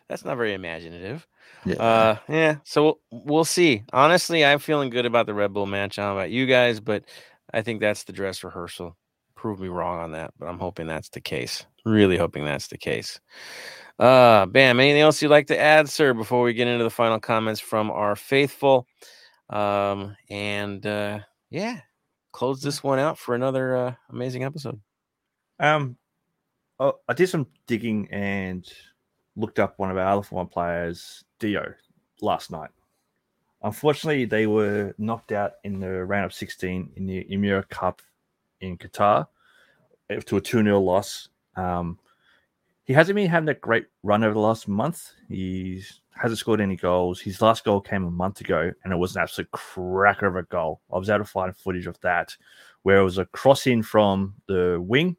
That's 0.08 0.24
not 0.24 0.36
very 0.36 0.54
imaginative. 0.54 1.26
Yeah. 1.64 1.76
Uh, 1.76 2.16
yeah. 2.28 2.56
So 2.64 2.82
we'll, 3.10 3.22
we'll 3.24 3.44
see. 3.44 3.84
Honestly, 3.92 4.44
I'm 4.44 4.58
feeling 4.58 4.90
good 4.90 5.06
about 5.06 5.26
the 5.26 5.34
Red 5.34 5.52
Bull 5.52 5.66
match. 5.66 5.98
I 5.98 6.02
don't 6.02 6.14
know 6.14 6.18
about 6.18 6.30
you 6.30 6.46
guys, 6.46 6.80
but 6.80 7.04
I 7.54 7.62
think 7.62 7.80
that's 7.80 8.02
the 8.04 8.12
dress 8.12 8.42
rehearsal. 8.42 8.96
Prove 9.36 9.60
me 9.60 9.68
wrong 9.68 10.00
on 10.00 10.12
that, 10.12 10.32
but 10.38 10.46
I'm 10.46 10.58
hoping 10.58 10.86
that's 10.88 11.10
the 11.10 11.20
case. 11.20 11.64
Really 11.84 12.16
hoping 12.16 12.44
that's 12.44 12.66
the 12.66 12.76
case. 12.78 13.20
Uh, 13.98 14.46
Bam. 14.46 14.80
Anything 14.80 15.02
else 15.02 15.22
you'd 15.22 15.28
like 15.30 15.46
to 15.48 15.58
add, 15.58 15.88
sir, 15.88 16.12
before 16.12 16.42
we 16.42 16.54
get 16.54 16.66
into 16.66 16.82
the 16.84 16.90
final 16.90 17.20
comments 17.20 17.60
from 17.60 17.90
our 17.90 18.16
faithful? 18.16 18.86
Um, 19.50 20.16
and 20.30 20.84
uh, 20.86 21.20
yeah, 21.50 21.80
close 22.32 22.62
this 22.62 22.82
one 22.82 22.98
out 22.98 23.18
for 23.18 23.34
another 23.34 23.76
uh, 23.76 23.94
amazing 24.10 24.44
episode. 24.44 24.80
Um, 25.58 25.96
oh, 26.78 26.98
I 27.08 27.12
did 27.12 27.28
some 27.28 27.46
digging 27.66 28.08
and 28.10 28.66
looked 29.36 29.58
up 29.58 29.78
one 29.78 29.90
of 29.90 29.96
our 29.96 30.06
other 30.06 30.22
former 30.22 30.48
players, 30.48 31.24
Dio, 31.38 31.74
last 32.22 32.50
night. 32.50 32.70
Unfortunately, 33.62 34.24
they 34.24 34.46
were 34.46 34.94
knocked 34.96 35.32
out 35.32 35.54
in 35.64 35.80
the 35.80 36.04
round 36.04 36.24
of 36.24 36.32
16 36.32 36.92
in 36.96 37.06
the 37.06 37.26
Emir 37.30 37.62
Cup 37.64 38.00
in 38.60 38.78
Qatar 38.78 39.26
eh, 40.08 40.20
to 40.20 40.36
a 40.38 40.40
2 40.40 40.62
0 40.62 40.80
loss. 40.80 41.28
Um, 41.56 41.98
he 42.84 42.94
hasn't 42.94 43.16
been 43.16 43.28
having 43.28 43.46
that 43.46 43.60
great 43.60 43.86
run 44.02 44.24
over 44.24 44.34
the 44.34 44.40
last 44.40 44.66
month. 44.66 45.12
He 45.28 45.82
hasn't 46.14 46.38
scored 46.38 46.60
any 46.60 46.76
goals. 46.76 47.20
His 47.20 47.40
last 47.40 47.64
goal 47.64 47.80
came 47.80 48.04
a 48.04 48.10
month 48.10 48.40
ago, 48.40 48.72
and 48.84 48.92
it 48.92 48.96
was 48.96 49.16
an 49.16 49.22
absolute 49.22 49.50
cracker 49.52 50.26
of 50.26 50.36
a 50.36 50.42
goal. 50.44 50.80
I 50.92 50.98
was 50.98 51.10
able 51.10 51.24
to 51.24 51.30
find 51.30 51.56
footage 51.56 51.86
of 51.86 52.00
that, 52.00 52.36
where 52.82 52.98
it 52.98 53.04
was 53.04 53.18
a 53.18 53.26
cross 53.26 53.66
in 53.66 53.82
from 53.82 54.34
the 54.46 54.78
wing 54.80 55.16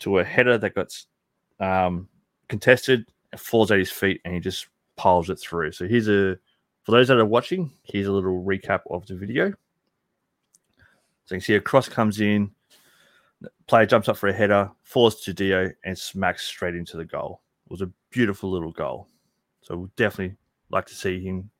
to 0.00 0.18
a 0.18 0.24
header 0.24 0.58
that 0.58 0.74
got 0.74 0.94
um, 1.60 2.08
contested, 2.48 3.06
falls 3.36 3.70
at 3.70 3.78
his 3.78 3.90
feet, 3.90 4.20
and 4.24 4.34
he 4.34 4.40
just 4.40 4.66
piles 4.96 5.30
it 5.30 5.38
through. 5.38 5.72
So 5.72 5.86
here's 5.86 6.08
a 6.08 6.38
for 6.82 6.92
those 6.92 7.08
that 7.08 7.18
are 7.18 7.24
watching, 7.24 7.70
here's 7.84 8.08
a 8.08 8.12
little 8.12 8.42
recap 8.44 8.80
of 8.90 9.06
the 9.06 9.14
video. 9.14 9.50
So 11.24 11.36
you 11.36 11.36
can 11.36 11.40
see 11.40 11.54
a 11.54 11.60
cross 11.60 11.88
comes 11.88 12.20
in, 12.20 12.50
player 13.68 13.86
jumps 13.86 14.08
up 14.08 14.16
for 14.16 14.28
a 14.28 14.32
header, 14.32 14.70
falls 14.82 15.20
to 15.22 15.32
Dio, 15.32 15.70
and 15.84 15.96
smacks 15.96 16.44
straight 16.44 16.74
into 16.74 16.96
the 16.96 17.04
goal. 17.04 17.40
It 17.66 17.70
was 17.70 17.82
a 17.82 17.90
beautiful 18.10 18.50
little 18.50 18.72
goal. 18.72 19.08
So 19.62 19.76
we'll 19.76 19.90
definitely 19.96 20.36
like 20.70 20.86
to 20.86 20.94
see 20.94 21.22
him 21.22 21.50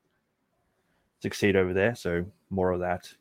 succeed 1.20 1.56
over 1.56 1.72
there. 1.72 1.94
So 1.94 2.24
more 2.50 2.72
of 2.72 2.80
that. 2.80 3.12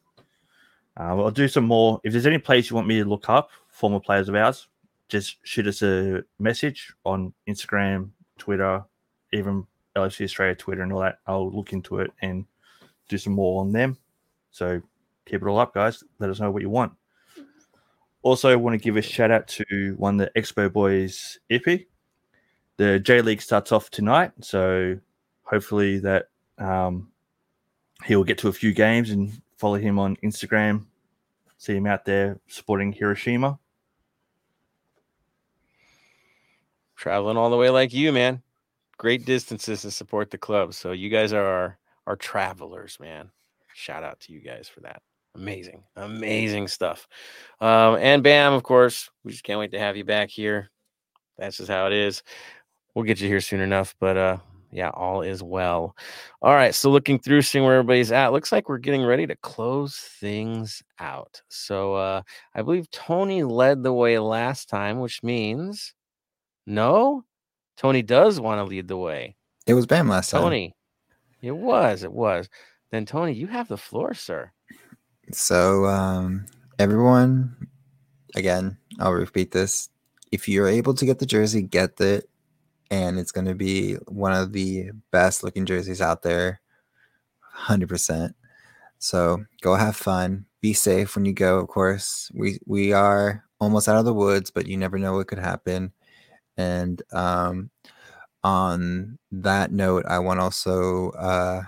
Uh, 0.99 1.15
I'll 1.15 1.31
do 1.31 1.47
some 1.47 1.65
more. 1.65 2.01
If 2.03 2.11
there's 2.11 2.25
any 2.25 2.37
players 2.37 2.69
you 2.69 2.75
want 2.75 2.87
me 2.87 3.01
to 3.01 3.07
look 3.07 3.29
up, 3.29 3.51
former 3.69 3.99
players 3.99 4.27
of 4.27 4.35
ours, 4.35 4.67
just 5.07 5.37
shoot 5.43 5.67
us 5.67 5.81
a 5.81 6.23
message 6.39 6.93
on 7.05 7.33
Instagram, 7.47 8.09
Twitter, 8.37 8.83
even 9.33 9.65
LFC 9.95 10.23
Australia 10.23 10.55
Twitter 10.55 10.81
and 10.81 10.91
all 10.91 11.01
that. 11.01 11.19
I'll 11.27 11.51
look 11.51 11.73
into 11.73 11.99
it 11.99 12.11
and 12.21 12.45
do 13.07 13.17
some 13.17 13.33
more 13.33 13.61
on 13.61 13.71
them. 13.71 13.97
So 14.51 14.81
keep 15.25 15.41
it 15.41 15.47
all 15.47 15.59
up, 15.59 15.73
guys. 15.73 16.03
Let 16.19 16.29
us 16.29 16.39
know 16.39 16.51
what 16.51 16.61
you 16.61 16.69
want. 16.69 16.93
Also, 18.23 18.55
want 18.57 18.79
to 18.79 18.83
give 18.83 18.97
a 18.97 19.01
shout 19.01 19.31
out 19.31 19.47
to 19.47 19.95
one 19.97 20.19
of 20.19 20.29
the 20.33 20.39
Expo 20.39 20.71
Boys 20.71 21.39
EP. 21.49 21.63
The 22.81 22.99
J 22.99 23.21
League 23.21 23.43
starts 23.43 23.71
off 23.71 23.91
tonight, 23.91 24.31
so 24.41 24.97
hopefully 25.43 25.99
that 25.99 26.29
um, 26.57 27.11
he'll 28.05 28.23
get 28.23 28.39
to 28.39 28.47
a 28.47 28.53
few 28.53 28.73
games 28.73 29.11
and 29.11 29.39
follow 29.57 29.75
him 29.75 29.99
on 29.99 30.15
Instagram. 30.23 30.85
See 31.59 31.75
him 31.75 31.85
out 31.85 32.05
there 32.05 32.39
supporting 32.47 32.91
Hiroshima. 32.91 33.59
traveling 36.95 37.37
all 37.37 37.51
the 37.51 37.57
way 37.57 37.69
like 37.69 37.93
you, 37.93 38.11
man. 38.11 38.41
Great 38.97 39.25
distances 39.25 39.83
to 39.83 39.91
support 39.91 40.31
the 40.31 40.39
club. 40.39 40.73
So 40.73 40.91
you 40.91 41.09
guys 41.09 41.33
are 41.33 41.45
our, 41.45 41.77
our 42.07 42.15
travelers, 42.15 42.97
man. 42.99 43.29
Shout 43.75 44.03
out 44.03 44.19
to 44.21 44.33
you 44.33 44.39
guys 44.39 44.67
for 44.67 44.79
that. 44.79 45.03
Amazing, 45.35 45.83
amazing 45.97 46.67
stuff. 46.67 47.07
Um, 47.59 47.97
and 47.97 48.23
Bam, 48.23 48.53
of 48.53 48.63
course, 48.63 49.11
we 49.23 49.31
just 49.31 49.43
can't 49.43 49.59
wait 49.59 49.71
to 49.71 49.79
have 49.79 49.97
you 49.97 50.03
back 50.03 50.31
here. 50.31 50.71
That's 51.37 51.57
just 51.57 51.69
how 51.69 51.87
it 51.87 51.93
is. 51.93 52.23
We'll 52.93 53.05
get 53.05 53.21
you 53.21 53.27
here 53.27 53.41
soon 53.41 53.61
enough, 53.61 53.95
but 53.99 54.17
uh, 54.17 54.37
yeah, 54.71 54.89
all 54.89 55.21
is 55.21 55.43
well. 55.43 55.95
All 56.41 56.53
right, 56.53 56.73
so 56.73 56.89
looking 56.89 57.19
through, 57.19 57.41
seeing 57.41 57.63
where 57.63 57.75
everybody's 57.75 58.11
at, 58.11 58.31
looks 58.31 58.51
like 58.51 58.69
we're 58.69 58.77
getting 58.77 59.03
ready 59.03 59.27
to 59.27 59.35
close 59.37 59.95
things 59.95 60.81
out. 60.99 61.41
So 61.49 61.95
uh, 61.95 62.21
I 62.55 62.61
believe 62.61 62.89
Tony 62.91 63.43
led 63.43 63.83
the 63.83 63.93
way 63.93 64.19
last 64.19 64.69
time, 64.69 64.99
which 64.99 65.23
means 65.23 65.93
no, 66.65 67.23
Tony 67.77 68.01
does 68.01 68.39
want 68.39 68.59
to 68.59 68.63
lead 68.63 68.87
the 68.87 68.97
way. 68.97 69.35
It 69.67 69.73
was 69.73 69.85
Bam 69.85 70.07
last 70.07 70.31
time. 70.31 70.41
Tony, 70.41 70.75
it 71.41 71.55
was, 71.55 72.03
it 72.03 72.11
was. 72.11 72.49
Then 72.91 73.05
Tony, 73.05 73.33
you 73.33 73.47
have 73.47 73.67
the 73.67 73.77
floor, 73.77 74.13
sir. 74.13 74.51
So, 75.31 75.85
um, 75.85 76.45
everyone, 76.77 77.55
again, 78.35 78.77
I'll 78.99 79.13
repeat 79.13 79.51
this. 79.51 79.89
If 80.31 80.47
you're 80.47 80.67
able 80.67 80.93
to 80.93 81.05
get 81.05 81.19
the 81.19 81.25
jersey, 81.25 81.61
get 81.61 81.99
it. 81.99 82.29
And 82.91 83.19
it's 83.19 83.33
going 83.33 83.47
to 83.47 83.55
be 83.55 83.95
one 84.09 84.33
of 84.33 84.53
the 84.53 84.91
best 85.11 85.43
looking 85.43 85.65
jerseys 85.65 86.01
out 86.01 86.23
there. 86.23 86.61
100%. 87.67 88.33
So 88.99 89.45
go 89.61 89.75
have 89.75 89.95
fun. 89.95 90.45
Be 90.61 90.73
safe 90.73 91.15
when 91.15 91.25
you 91.25 91.33
go, 91.33 91.59
of 91.59 91.67
course. 91.69 92.31
We, 92.35 92.59
we 92.67 92.93
are 92.93 93.45
almost 93.59 93.89
out 93.89 93.97
of 93.97 94.05
the 94.05 94.13
woods, 94.13 94.51
but 94.51 94.67
you 94.67 94.77
never 94.77 94.99
know 94.99 95.13
what 95.15 95.27
could 95.27 95.39
happen. 95.39 95.93
And 96.57 97.01
um, 97.13 97.71
on 98.43 99.19
that 99.31 99.71
note, 99.71 100.05
I 100.07 100.19
want 100.19 100.39
also 100.39 101.11
uh, 101.11 101.63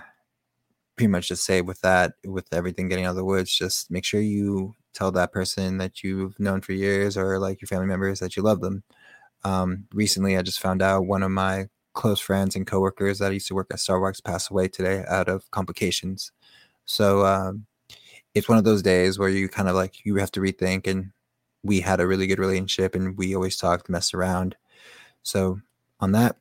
pretty 0.96 1.08
much 1.08 1.28
just 1.28 1.44
say 1.44 1.60
with 1.62 1.80
that, 1.80 2.14
with 2.24 2.46
everything 2.52 2.88
getting 2.88 3.06
out 3.06 3.10
of 3.10 3.16
the 3.16 3.24
woods, 3.24 3.56
just 3.56 3.90
make 3.90 4.04
sure 4.04 4.20
you 4.20 4.74
tell 4.92 5.10
that 5.12 5.32
person 5.32 5.78
that 5.78 6.02
you've 6.04 6.38
known 6.38 6.60
for 6.60 6.72
years 6.72 7.16
or 7.16 7.38
like 7.38 7.60
your 7.60 7.66
family 7.68 7.86
members 7.86 8.20
that 8.20 8.36
you 8.36 8.42
love 8.42 8.60
them. 8.60 8.84
Um, 9.44 9.86
recently, 9.92 10.36
I 10.36 10.42
just 10.42 10.60
found 10.60 10.82
out 10.82 11.06
one 11.06 11.22
of 11.22 11.30
my 11.30 11.68
close 11.92 12.18
friends 12.18 12.56
and 12.56 12.66
coworkers 12.66 13.18
that 13.18 13.30
I 13.30 13.34
used 13.34 13.48
to 13.48 13.54
work 13.54 13.68
at 13.70 13.78
Starbucks 13.78 14.24
passed 14.24 14.50
away 14.50 14.68
today 14.68 15.04
out 15.08 15.28
of 15.28 15.50
complications. 15.50 16.32
So 16.86 17.24
um, 17.24 17.66
it's 18.34 18.48
one 18.48 18.58
of 18.58 18.64
those 18.64 18.82
days 18.82 19.18
where 19.18 19.28
you 19.28 19.48
kind 19.48 19.68
of 19.68 19.74
like 19.74 20.04
you 20.04 20.16
have 20.16 20.32
to 20.32 20.40
rethink. 20.40 20.86
And 20.86 21.12
we 21.62 21.80
had 21.80 22.00
a 22.00 22.06
really 22.06 22.26
good 22.26 22.38
relationship, 22.38 22.94
and 22.94 23.16
we 23.16 23.34
always 23.34 23.56
talked, 23.56 23.88
messed 23.88 24.14
around. 24.14 24.56
So 25.22 25.60
on 26.00 26.12
that, 26.12 26.36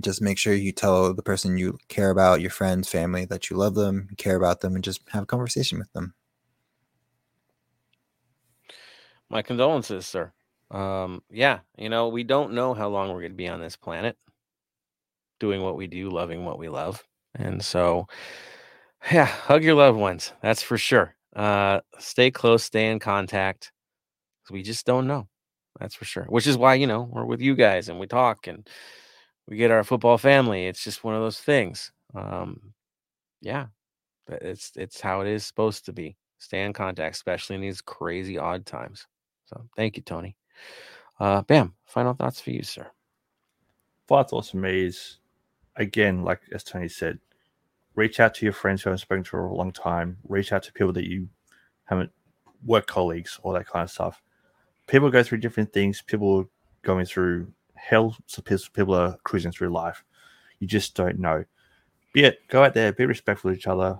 just 0.00 0.20
make 0.20 0.38
sure 0.38 0.54
you 0.54 0.72
tell 0.72 1.14
the 1.14 1.22
person 1.22 1.56
you 1.56 1.78
care 1.88 2.10
about, 2.10 2.40
your 2.40 2.50
friends, 2.50 2.88
family, 2.88 3.24
that 3.26 3.50
you 3.50 3.56
love 3.56 3.74
them, 3.74 4.08
care 4.18 4.36
about 4.36 4.60
them, 4.60 4.74
and 4.74 4.84
just 4.84 5.00
have 5.08 5.22
a 5.22 5.26
conversation 5.26 5.78
with 5.78 5.92
them. 5.94 6.14
My 9.30 9.42
condolences, 9.42 10.06
sir. 10.06 10.32
Um, 10.70 11.22
yeah, 11.30 11.60
you 11.78 11.88
know, 11.88 12.08
we 12.08 12.24
don't 12.24 12.52
know 12.52 12.74
how 12.74 12.88
long 12.88 13.08
we're 13.08 13.20
going 13.20 13.32
to 13.32 13.36
be 13.36 13.48
on 13.48 13.60
this 13.60 13.76
planet 13.76 14.16
doing 15.38 15.62
what 15.62 15.76
we 15.76 15.86
do, 15.86 16.10
loving 16.10 16.44
what 16.44 16.58
we 16.58 16.68
love. 16.68 17.04
And 17.34 17.62
so, 17.62 18.06
yeah, 19.12 19.26
hug 19.26 19.62
your 19.62 19.74
loved 19.74 19.98
ones. 19.98 20.32
That's 20.42 20.62
for 20.62 20.78
sure. 20.78 21.14
Uh, 21.34 21.80
stay 21.98 22.30
close, 22.30 22.64
stay 22.64 22.90
in 22.90 22.98
contact. 22.98 23.72
We 24.50 24.62
just 24.62 24.86
don't 24.86 25.06
know. 25.06 25.28
That's 25.78 25.94
for 25.94 26.06
sure. 26.06 26.24
Which 26.24 26.46
is 26.46 26.56
why, 26.56 26.74
you 26.74 26.86
know, 26.86 27.08
we're 27.12 27.24
with 27.26 27.40
you 27.40 27.54
guys 27.54 27.88
and 27.88 27.98
we 27.98 28.06
talk 28.06 28.46
and 28.46 28.66
we 29.46 29.56
get 29.56 29.70
our 29.70 29.84
football 29.84 30.18
family. 30.18 30.66
It's 30.66 30.82
just 30.82 31.04
one 31.04 31.14
of 31.14 31.20
those 31.20 31.38
things. 31.38 31.92
Um, 32.14 32.72
yeah, 33.42 33.66
but 34.26 34.42
it's 34.42 34.72
it's 34.76 35.00
how 35.00 35.20
it 35.20 35.28
is 35.28 35.44
supposed 35.44 35.84
to 35.86 35.92
be. 35.92 36.16
Stay 36.38 36.64
in 36.64 36.72
contact, 36.72 37.16
especially 37.16 37.56
in 37.56 37.62
these 37.62 37.80
crazy 37.80 38.38
odd 38.38 38.66
times. 38.66 39.06
So 39.46 39.64
thank 39.76 39.96
you, 39.96 40.02
Tony. 40.02 40.36
Uh, 41.18 41.42
Bam, 41.42 41.74
final 41.84 42.14
thoughts 42.14 42.40
for 42.40 42.50
you, 42.50 42.62
sir. 42.62 42.86
Final 44.08 44.24
thoughts 44.24 44.50
for 44.50 44.58
me 44.58 44.84
is 44.84 45.18
again, 45.76 46.22
like 46.22 46.40
as 46.52 46.64
Tony 46.64 46.88
said, 46.88 47.18
reach 47.94 48.20
out 48.20 48.34
to 48.34 48.46
your 48.46 48.52
friends 48.52 48.82
who 48.82 48.90
haven't 48.90 48.98
spoken 48.98 49.24
to 49.24 49.30
for 49.30 49.46
a 49.46 49.54
long 49.54 49.72
time. 49.72 50.18
Reach 50.28 50.52
out 50.52 50.62
to 50.64 50.72
people 50.72 50.92
that 50.92 51.08
you 51.08 51.28
haven't 51.84 52.10
work 52.64 52.86
colleagues, 52.86 53.38
all 53.42 53.52
that 53.52 53.66
kind 53.66 53.84
of 53.84 53.90
stuff. 53.90 54.22
People 54.86 55.10
go 55.10 55.22
through 55.22 55.38
different 55.38 55.72
things. 55.72 56.02
People 56.02 56.48
going 56.82 57.06
through 57.06 57.52
hell. 57.74 58.16
So 58.26 58.42
people 58.42 58.94
are 58.94 59.16
cruising 59.24 59.52
through 59.52 59.70
life. 59.70 60.04
You 60.60 60.66
just 60.66 60.94
don't 60.94 61.18
know. 61.18 61.44
Be 62.12 62.24
it 62.24 62.40
go 62.48 62.64
out 62.64 62.74
there, 62.74 62.92
be 62.92 63.06
respectful 63.06 63.50
of 63.50 63.56
each 63.56 63.66
other. 63.66 63.98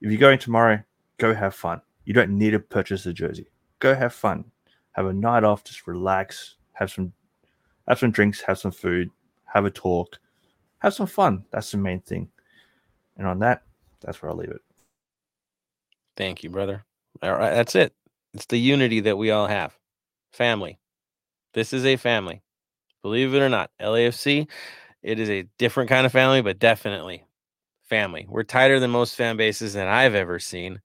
If 0.00 0.10
you're 0.10 0.20
going 0.20 0.38
tomorrow, 0.38 0.82
go 1.18 1.34
have 1.34 1.54
fun. 1.54 1.82
You 2.04 2.14
don't 2.14 2.30
need 2.30 2.52
to 2.52 2.60
purchase 2.60 3.04
a 3.06 3.12
jersey. 3.12 3.50
Go 3.78 3.94
have 3.94 4.14
fun. 4.14 4.44
Have 5.00 5.08
a 5.08 5.14
night 5.14 5.44
off, 5.44 5.64
just 5.64 5.86
relax, 5.86 6.56
have 6.74 6.90
some 6.90 7.14
have 7.88 7.98
some 7.98 8.10
drinks, 8.10 8.42
have 8.42 8.58
some 8.58 8.70
food, 8.70 9.08
have 9.46 9.64
a 9.64 9.70
talk, 9.70 10.18
have 10.80 10.92
some 10.92 11.06
fun. 11.06 11.42
That's 11.50 11.70
the 11.70 11.78
main 11.78 12.00
thing. 12.00 12.28
And 13.16 13.26
on 13.26 13.38
that, 13.38 13.62
that's 14.02 14.20
where 14.20 14.30
I'll 14.30 14.36
leave 14.36 14.50
it. 14.50 14.60
Thank 16.18 16.42
you, 16.42 16.50
brother. 16.50 16.84
All 17.22 17.32
right, 17.32 17.54
that's 17.54 17.74
it. 17.74 17.94
It's 18.34 18.44
the 18.44 18.58
unity 18.58 19.00
that 19.00 19.16
we 19.16 19.30
all 19.30 19.46
have. 19.46 19.74
Family. 20.32 20.78
This 21.54 21.72
is 21.72 21.86
a 21.86 21.96
family. 21.96 22.42
Believe 23.00 23.32
it 23.32 23.40
or 23.40 23.48
not, 23.48 23.70
LAFC, 23.80 24.48
it 25.02 25.18
is 25.18 25.30
a 25.30 25.48
different 25.56 25.88
kind 25.88 26.04
of 26.04 26.12
family, 26.12 26.42
but 26.42 26.58
definitely 26.58 27.24
family. 27.84 28.26
We're 28.28 28.42
tighter 28.42 28.78
than 28.78 28.90
most 28.90 29.16
fan 29.16 29.38
bases 29.38 29.72
that 29.72 29.88
I've 29.88 30.14
ever 30.14 30.38
seen. 30.38 30.82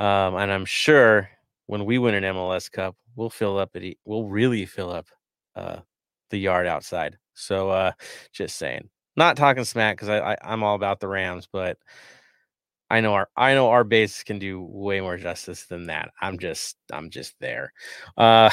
Um, 0.00 0.34
and 0.34 0.50
I'm 0.50 0.64
sure 0.64 1.30
when 1.72 1.86
we 1.86 1.96
win 1.96 2.14
an 2.14 2.34
MLS 2.34 2.70
Cup, 2.70 2.94
we'll 3.16 3.30
fill 3.30 3.58
up 3.58 3.74
it. 3.74 3.96
We'll 4.04 4.26
really 4.26 4.66
fill 4.66 4.90
up 4.90 5.06
uh, 5.56 5.78
the 6.28 6.36
yard 6.36 6.66
outside. 6.66 7.16
So 7.32 7.70
uh, 7.70 7.92
just 8.30 8.56
saying, 8.56 8.90
not 9.16 9.38
talking 9.38 9.64
smack 9.64 9.96
because 9.96 10.10
I, 10.10 10.32
I 10.32 10.36
I'm 10.42 10.62
all 10.62 10.74
about 10.74 11.00
the 11.00 11.08
Rams, 11.08 11.48
but 11.50 11.78
I 12.90 13.00
know 13.00 13.14
our 13.14 13.30
I 13.38 13.54
know 13.54 13.70
our 13.70 13.84
base 13.84 14.22
can 14.22 14.38
do 14.38 14.60
way 14.60 15.00
more 15.00 15.16
justice 15.16 15.64
than 15.64 15.86
that. 15.86 16.10
I'm 16.20 16.38
just 16.38 16.76
I'm 16.92 17.08
just 17.08 17.36
there. 17.40 17.72
Uh, 18.18 18.50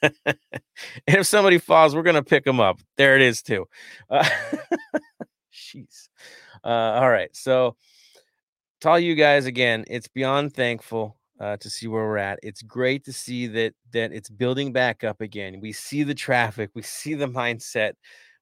and 0.00 0.14
if 1.08 1.26
somebody 1.26 1.58
falls, 1.58 1.94
we're 1.94 2.02
gonna 2.02 2.22
pick 2.22 2.44
them 2.44 2.58
up. 2.58 2.80
There 2.96 3.16
it 3.16 3.22
is 3.22 3.42
too. 3.42 3.66
Uh, 4.08 4.26
jeez. 5.52 6.08
Uh, 6.64 6.68
all 6.68 7.10
right. 7.10 7.36
So 7.36 7.76
to 8.80 8.88
all 8.88 8.98
you 8.98 9.14
guys 9.14 9.44
again, 9.44 9.84
it's 9.88 10.08
beyond 10.08 10.54
thankful 10.54 11.19
uh, 11.40 11.56
to 11.58 11.70
see 11.70 11.88
where 11.88 12.04
we're 12.04 12.18
at. 12.18 12.38
It's 12.42 12.62
great 12.62 13.04
to 13.06 13.12
see 13.12 13.46
that 13.48 13.74
that 13.92 14.12
it's 14.12 14.30
building 14.30 14.72
back 14.72 15.04
up 15.04 15.20
again. 15.20 15.60
We 15.60 15.72
see 15.72 16.02
the 16.02 16.14
traffic. 16.14 16.70
We 16.74 16.82
see 16.82 17.14
the 17.14 17.28
mindset 17.28 17.94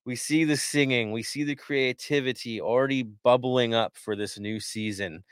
we 0.08 0.16
see 0.16 0.44
the 0.44 0.56
singing, 0.56 1.12
we 1.12 1.22
see 1.22 1.44
the 1.44 1.54
creativity 1.54 2.62
already 2.62 3.02
bubbling 3.02 3.74
up 3.74 3.94
for 3.94 4.16
this 4.16 4.38
new 4.38 4.58
season. 4.58 5.22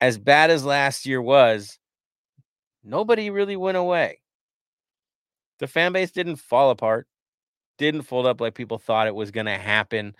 As 0.00 0.18
bad 0.18 0.50
as 0.50 0.64
last 0.64 1.06
year 1.06 1.22
was, 1.22 1.78
nobody 2.82 3.30
really 3.30 3.54
went 3.56 3.76
away. 3.76 4.18
The 5.60 5.68
fan 5.68 5.92
base 5.92 6.10
didn't 6.10 6.36
fall 6.36 6.70
apart, 6.70 7.06
didn't 7.78 8.02
fold 8.02 8.26
up 8.26 8.40
like 8.40 8.56
people 8.56 8.78
thought 8.78 9.06
it 9.06 9.14
was 9.14 9.30
going 9.30 9.46
to 9.46 9.56
happen 9.58 10.16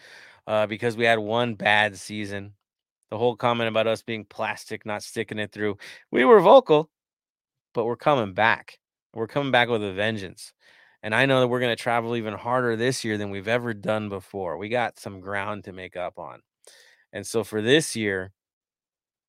uh, 0.47 0.69
because 0.69 0.97
we 0.97 1.05
had 1.05 1.19
one 1.19 1.55
bad 1.57 1.97
season. 1.97 2.53
The 3.11 3.19
whole 3.19 3.37
comment 3.37 3.69
about 3.69 3.87
us 3.87 4.03
being 4.03 4.25
plastic, 4.25 4.85
not 4.85 5.03
sticking 5.03 5.39
it 5.39 5.53
through. 5.53 5.79
We 6.11 6.25
were 6.25 6.41
vocal, 6.41 6.91
but 7.75 7.87
we're 7.87 7.97
coming 7.97 8.35
back. 8.35 8.79
We're 9.15 9.27
coming 9.27 9.51
back 9.51 9.69
with 9.69 9.83
a 9.83 9.93
vengeance. 9.93 10.53
And 11.03 11.15
I 11.15 11.27
know 11.27 11.41
that 11.41 11.49
we're 11.49 11.61
going 11.61 11.75
to 11.75 11.83
travel 11.83 12.17
even 12.17 12.35
harder 12.35 12.77
this 12.77 13.05
year 13.05 13.17
than 13.17 13.31
we've 13.31 13.49
ever 13.49 13.73
done 13.73 14.09
before. 14.09 14.59
We 14.59 14.69
got 14.69 14.99
some 14.99 15.21
ground 15.21 15.65
to 15.65 15.73
make 15.73 15.97
up 15.97 16.19
on. 16.19 16.41
And 17.13 17.27
so 17.27 17.45
for 17.45 17.63
this 17.63 17.97
year, 17.97 18.33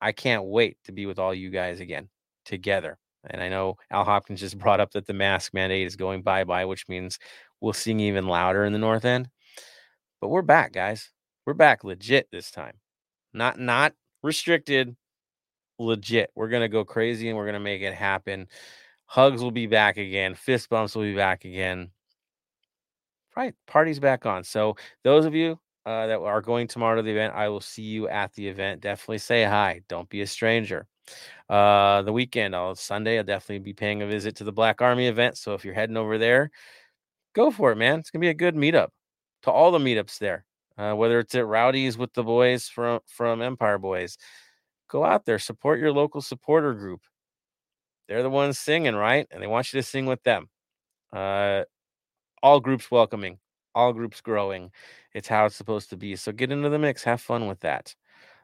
I 0.01 0.11
can't 0.11 0.45
wait 0.45 0.77
to 0.85 0.91
be 0.91 1.06
with 1.06 1.19
all 1.19 1.34
you 1.34 1.49
guys 1.49 1.80
again 1.80 2.10
together. 2.45 2.97
And 3.26 3.41
I 3.41 3.49
know 3.49 3.76
Al 3.91 4.06
Hopkins 4.06 4.39
just 4.39 4.57
brought 4.60 4.80
up 4.80 4.91
that 4.91 5.06
the 5.06 5.14
mask 5.14 5.53
mandate 5.53 5.88
is 5.88 5.95
going 5.95 6.22
bye 6.22 6.43
bye, 6.43 6.65
which 6.65 6.88
means 6.88 7.19
we'll 7.61 7.73
sing 7.73 7.99
even 7.99 8.27
louder 8.27 8.65
in 8.65 8.73
the 8.73 8.80
North 8.80 9.06
End. 9.06 9.30
But 10.22 10.30
we're 10.30 10.41
back, 10.41 10.73
guys. 10.73 11.11
We're 11.45 11.53
back 11.53 11.84
legit 11.84 12.27
this 12.31 12.51
time. 12.51 12.73
Not 13.34 13.60
not 13.60 13.93
restricted, 14.23 14.95
legit. 15.77 16.31
We're 16.35 16.49
gonna 16.49 16.69
go 16.69 16.85
crazy 16.85 17.30
and 17.30 17.38
we're 17.38 17.45
gonna 17.45 17.60
make 17.60 17.81
it 17.81 17.93
happen. 17.93 18.47
Hugs 19.06 19.41
will 19.41 19.51
be 19.51 19.68
back 19.68 19.97
again. 19.97 20.35
Fist 20.35 20.69
bumps 20.69 20.95
will 20.95 21.03
be 21.03 21.15
back 21.15 21.45
again. 21.45 21.91
Right, 23.35 23.56
party's 23.68 23.99
back 23.99 24.26
on. 24.26 24.43
So 24.43 24.76
those 25.03 25.26
of 25.26 25.34
you 25.34 25.60
uh, 25.85 26.07
that 26.07 26.19
are 26.19 26.41
going 26.41 26.68
tomorrow 26.68 26.97
to 26.97 27.01
the 27.01 27.11
event, 27.11 27.34
I 27.34 27.49
will 27.49 27.61
see 27.61 27.84
you 27.84 28.07
at 28.07 28.34
the 28.34 28.47
event. 28.47 28.81
Definitely 28.81 29.19
say 29.19 29.43
hi. 29.43 29.81
Don't 29.88 30.10
be 30.10 30.22
a 30.22 30.27
stranger. 30.27 30.88
Uh, 31.47 32.01
the 32.03 32.14
weekend, 32.14 32.53
on 32.53 32.76
Sunday, 32.76 33.18
I'll 33.18 33.23
definitely 33.23 33.60
be 33.60 33.73
paying 33.73 34.01
a 34.01 34.07
visit 34.07 34.35
to 34.38 34.43
the 34.43 34.51
Black 34.51 34.81
Army 34.81 35.07
event. 35.07 35.38
So 35.38 35.53
if 35.53 35.65
you're 35.65 35.73
heading 35.73 35.97
over 35.97 36.18
there, 36.18 36.51
go 37.34 37.49
for 37.49 37.72
it, 37.72 37.77
man. 37.77 37.99
It's 37.99 38.11
gonna 38.11 38.22
be 38.22 38.30
a 38.30 38.34
good 38.34 38.56
meetup. 38.56 38.89
To 39.43 39.51
all 39.51 39.72
the 39.72 39.80
meetups 39.80 40.19
there, 40.19 40.45
uh, 40.80 40.93
whether 40.93 41.19
it's 41.19 41.35
at 41.35 41.45
Rowdy's 41.45 41.97
with 41.97 42.14
the 42.14 42.23
boys 42.23 42.69
from 42.69 43.01
from 43.06 43.41
Empire 43.41 43.77
Boys, 43.77 44.18
go 44.88 45.03
out 45.03 45.26
there, 45.26 45.38
support 45.38 45.80
your 45.80 45.91
local 45.91 46.22
supporter 46.22 46.73
group. 46.73 47.01
They're 48.07 48.23
the 48.23 48.30
ones 48.30 48.57
singing, 48.57 48.95
right? 48.95 49.27
And 49.30 49.43
they 49.43 49.47
want 49.47 49.73
you 49.73 49.81
to 49.81 49.88
sing 49.88 50.06
with 50.06 50.23
them. 50.23 50.49
Uh, 51.11 51.64
all 52.41 52.61
groups 52.61 52.89
welcoming, 52.89 53.39
all 53.76 53.91
groups 53.91 54.22
growing. 54.22 54.72
It's 55.14 55.27
how 55.27 55.45
it's 55.45 55.56
supposed 55.57 55.89
to 55.89 55.97
be. 55.97 56.15
So 56.15 56.31
get 56.31 56.51
into 56.51 56.69
the 56.69 56.80
mix, 56.80 57.03
have 57.03 57.19
fun 57.19 57.47
with 57.47 57.60
that. 57.60 57.93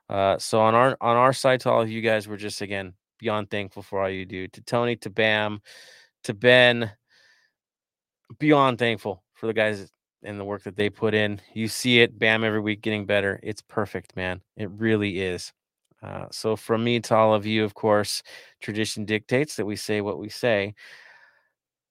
Uh, 0.10 0.38
so 0.38 0.60
on 0.60 0.76
our 0.76 0.98
on 1.00 1.16
our 1.16 1.32
side, 1.32 1.62
to 1.62 1.72
all 1.72 1.82
of 1.82 1.90
you 1.90 2.02
guys, 2.02 2.28
we're 2.28 2.36
just 2.36 2.62
again 2.62 2.94
beyond 3.18 3.50
thankful 3.50 3.82
for 3.82 4.02
all 4.02 4.10
you 4.10 4.26
do. 4.26 4.50
To 4.50 4.62
Tony, 4.62 4.98
to 4.98 5.10
Bam, 5.10 5.62
to 6.26 6.34
Ben, 6.34 6.92
beyond 8.40 8.78
thankful 8.78 9.24
for 9.36 9.48
the 9.48 9.54
guys 9.54 9.90
and 10.26 10.40
the 10.40 10.44
work 10.44 10.64
that 10.64 10.76
they 10.76 10.90
put 10.90 11.14
in. 11.14 11.40
You 11.54 11.68
see 11.68 12.02
it, 12.02 12.18
Bam, 12.18 12.44
every 12.44 12.60
week 12.60 12.82
getting 12.82 13.06
better. 13.06 13.40
It's 13.44 13.62
perfect, 13.62 14.16
man. 14.16 14.42
It 14.58 14.70
really 14.72 15.22
is. 15.22 15.54
Uh, 16.04 16.26
so, 16.32 16.56
from 16.56 16.84
me 16.84 17.00
to 17.00 17.16
all 17.16 17.34
of 17.34 17.46
you, 17.46 17.64
of 17.64 17.74
course, 17.74 18.22
tradition 18.62 19.06
dictates 19.06 19.56
that 19.56 19.66
we 19.66 19.76
say 19.76 20.02
what 20.02 20.20
we 20.20 20.30
say. 20.30 20.76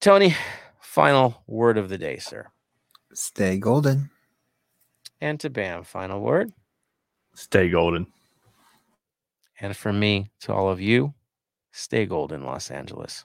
Tony, 0.01 0.35
final 0.81 1.43
word 1.47 1.79
of 1.79 1.89
the 1.89 1.99
day, 1.99 2.19
sir. 2.19 2.49
Stay 3.13 3.59
golden. 3.59 4.11
And 5.21 5.41
to 5.41 5.51
Bam, 5.51 5.85
final 5.85 6.21
word. 6.21 6.53
Stay 7.35 7.71
golden. 7.71 8.07
And 9.61 9.77
from 9.77 9.99
me 9.99 10.31
to 10.41 10.53
all 10.53 10.69
of 10.69 10.81
you, 10.81 11.15
stay 11.73 12.07
golden, 12.07 12.45
Los 12.45 12.71
Angeles. 12.71 13.25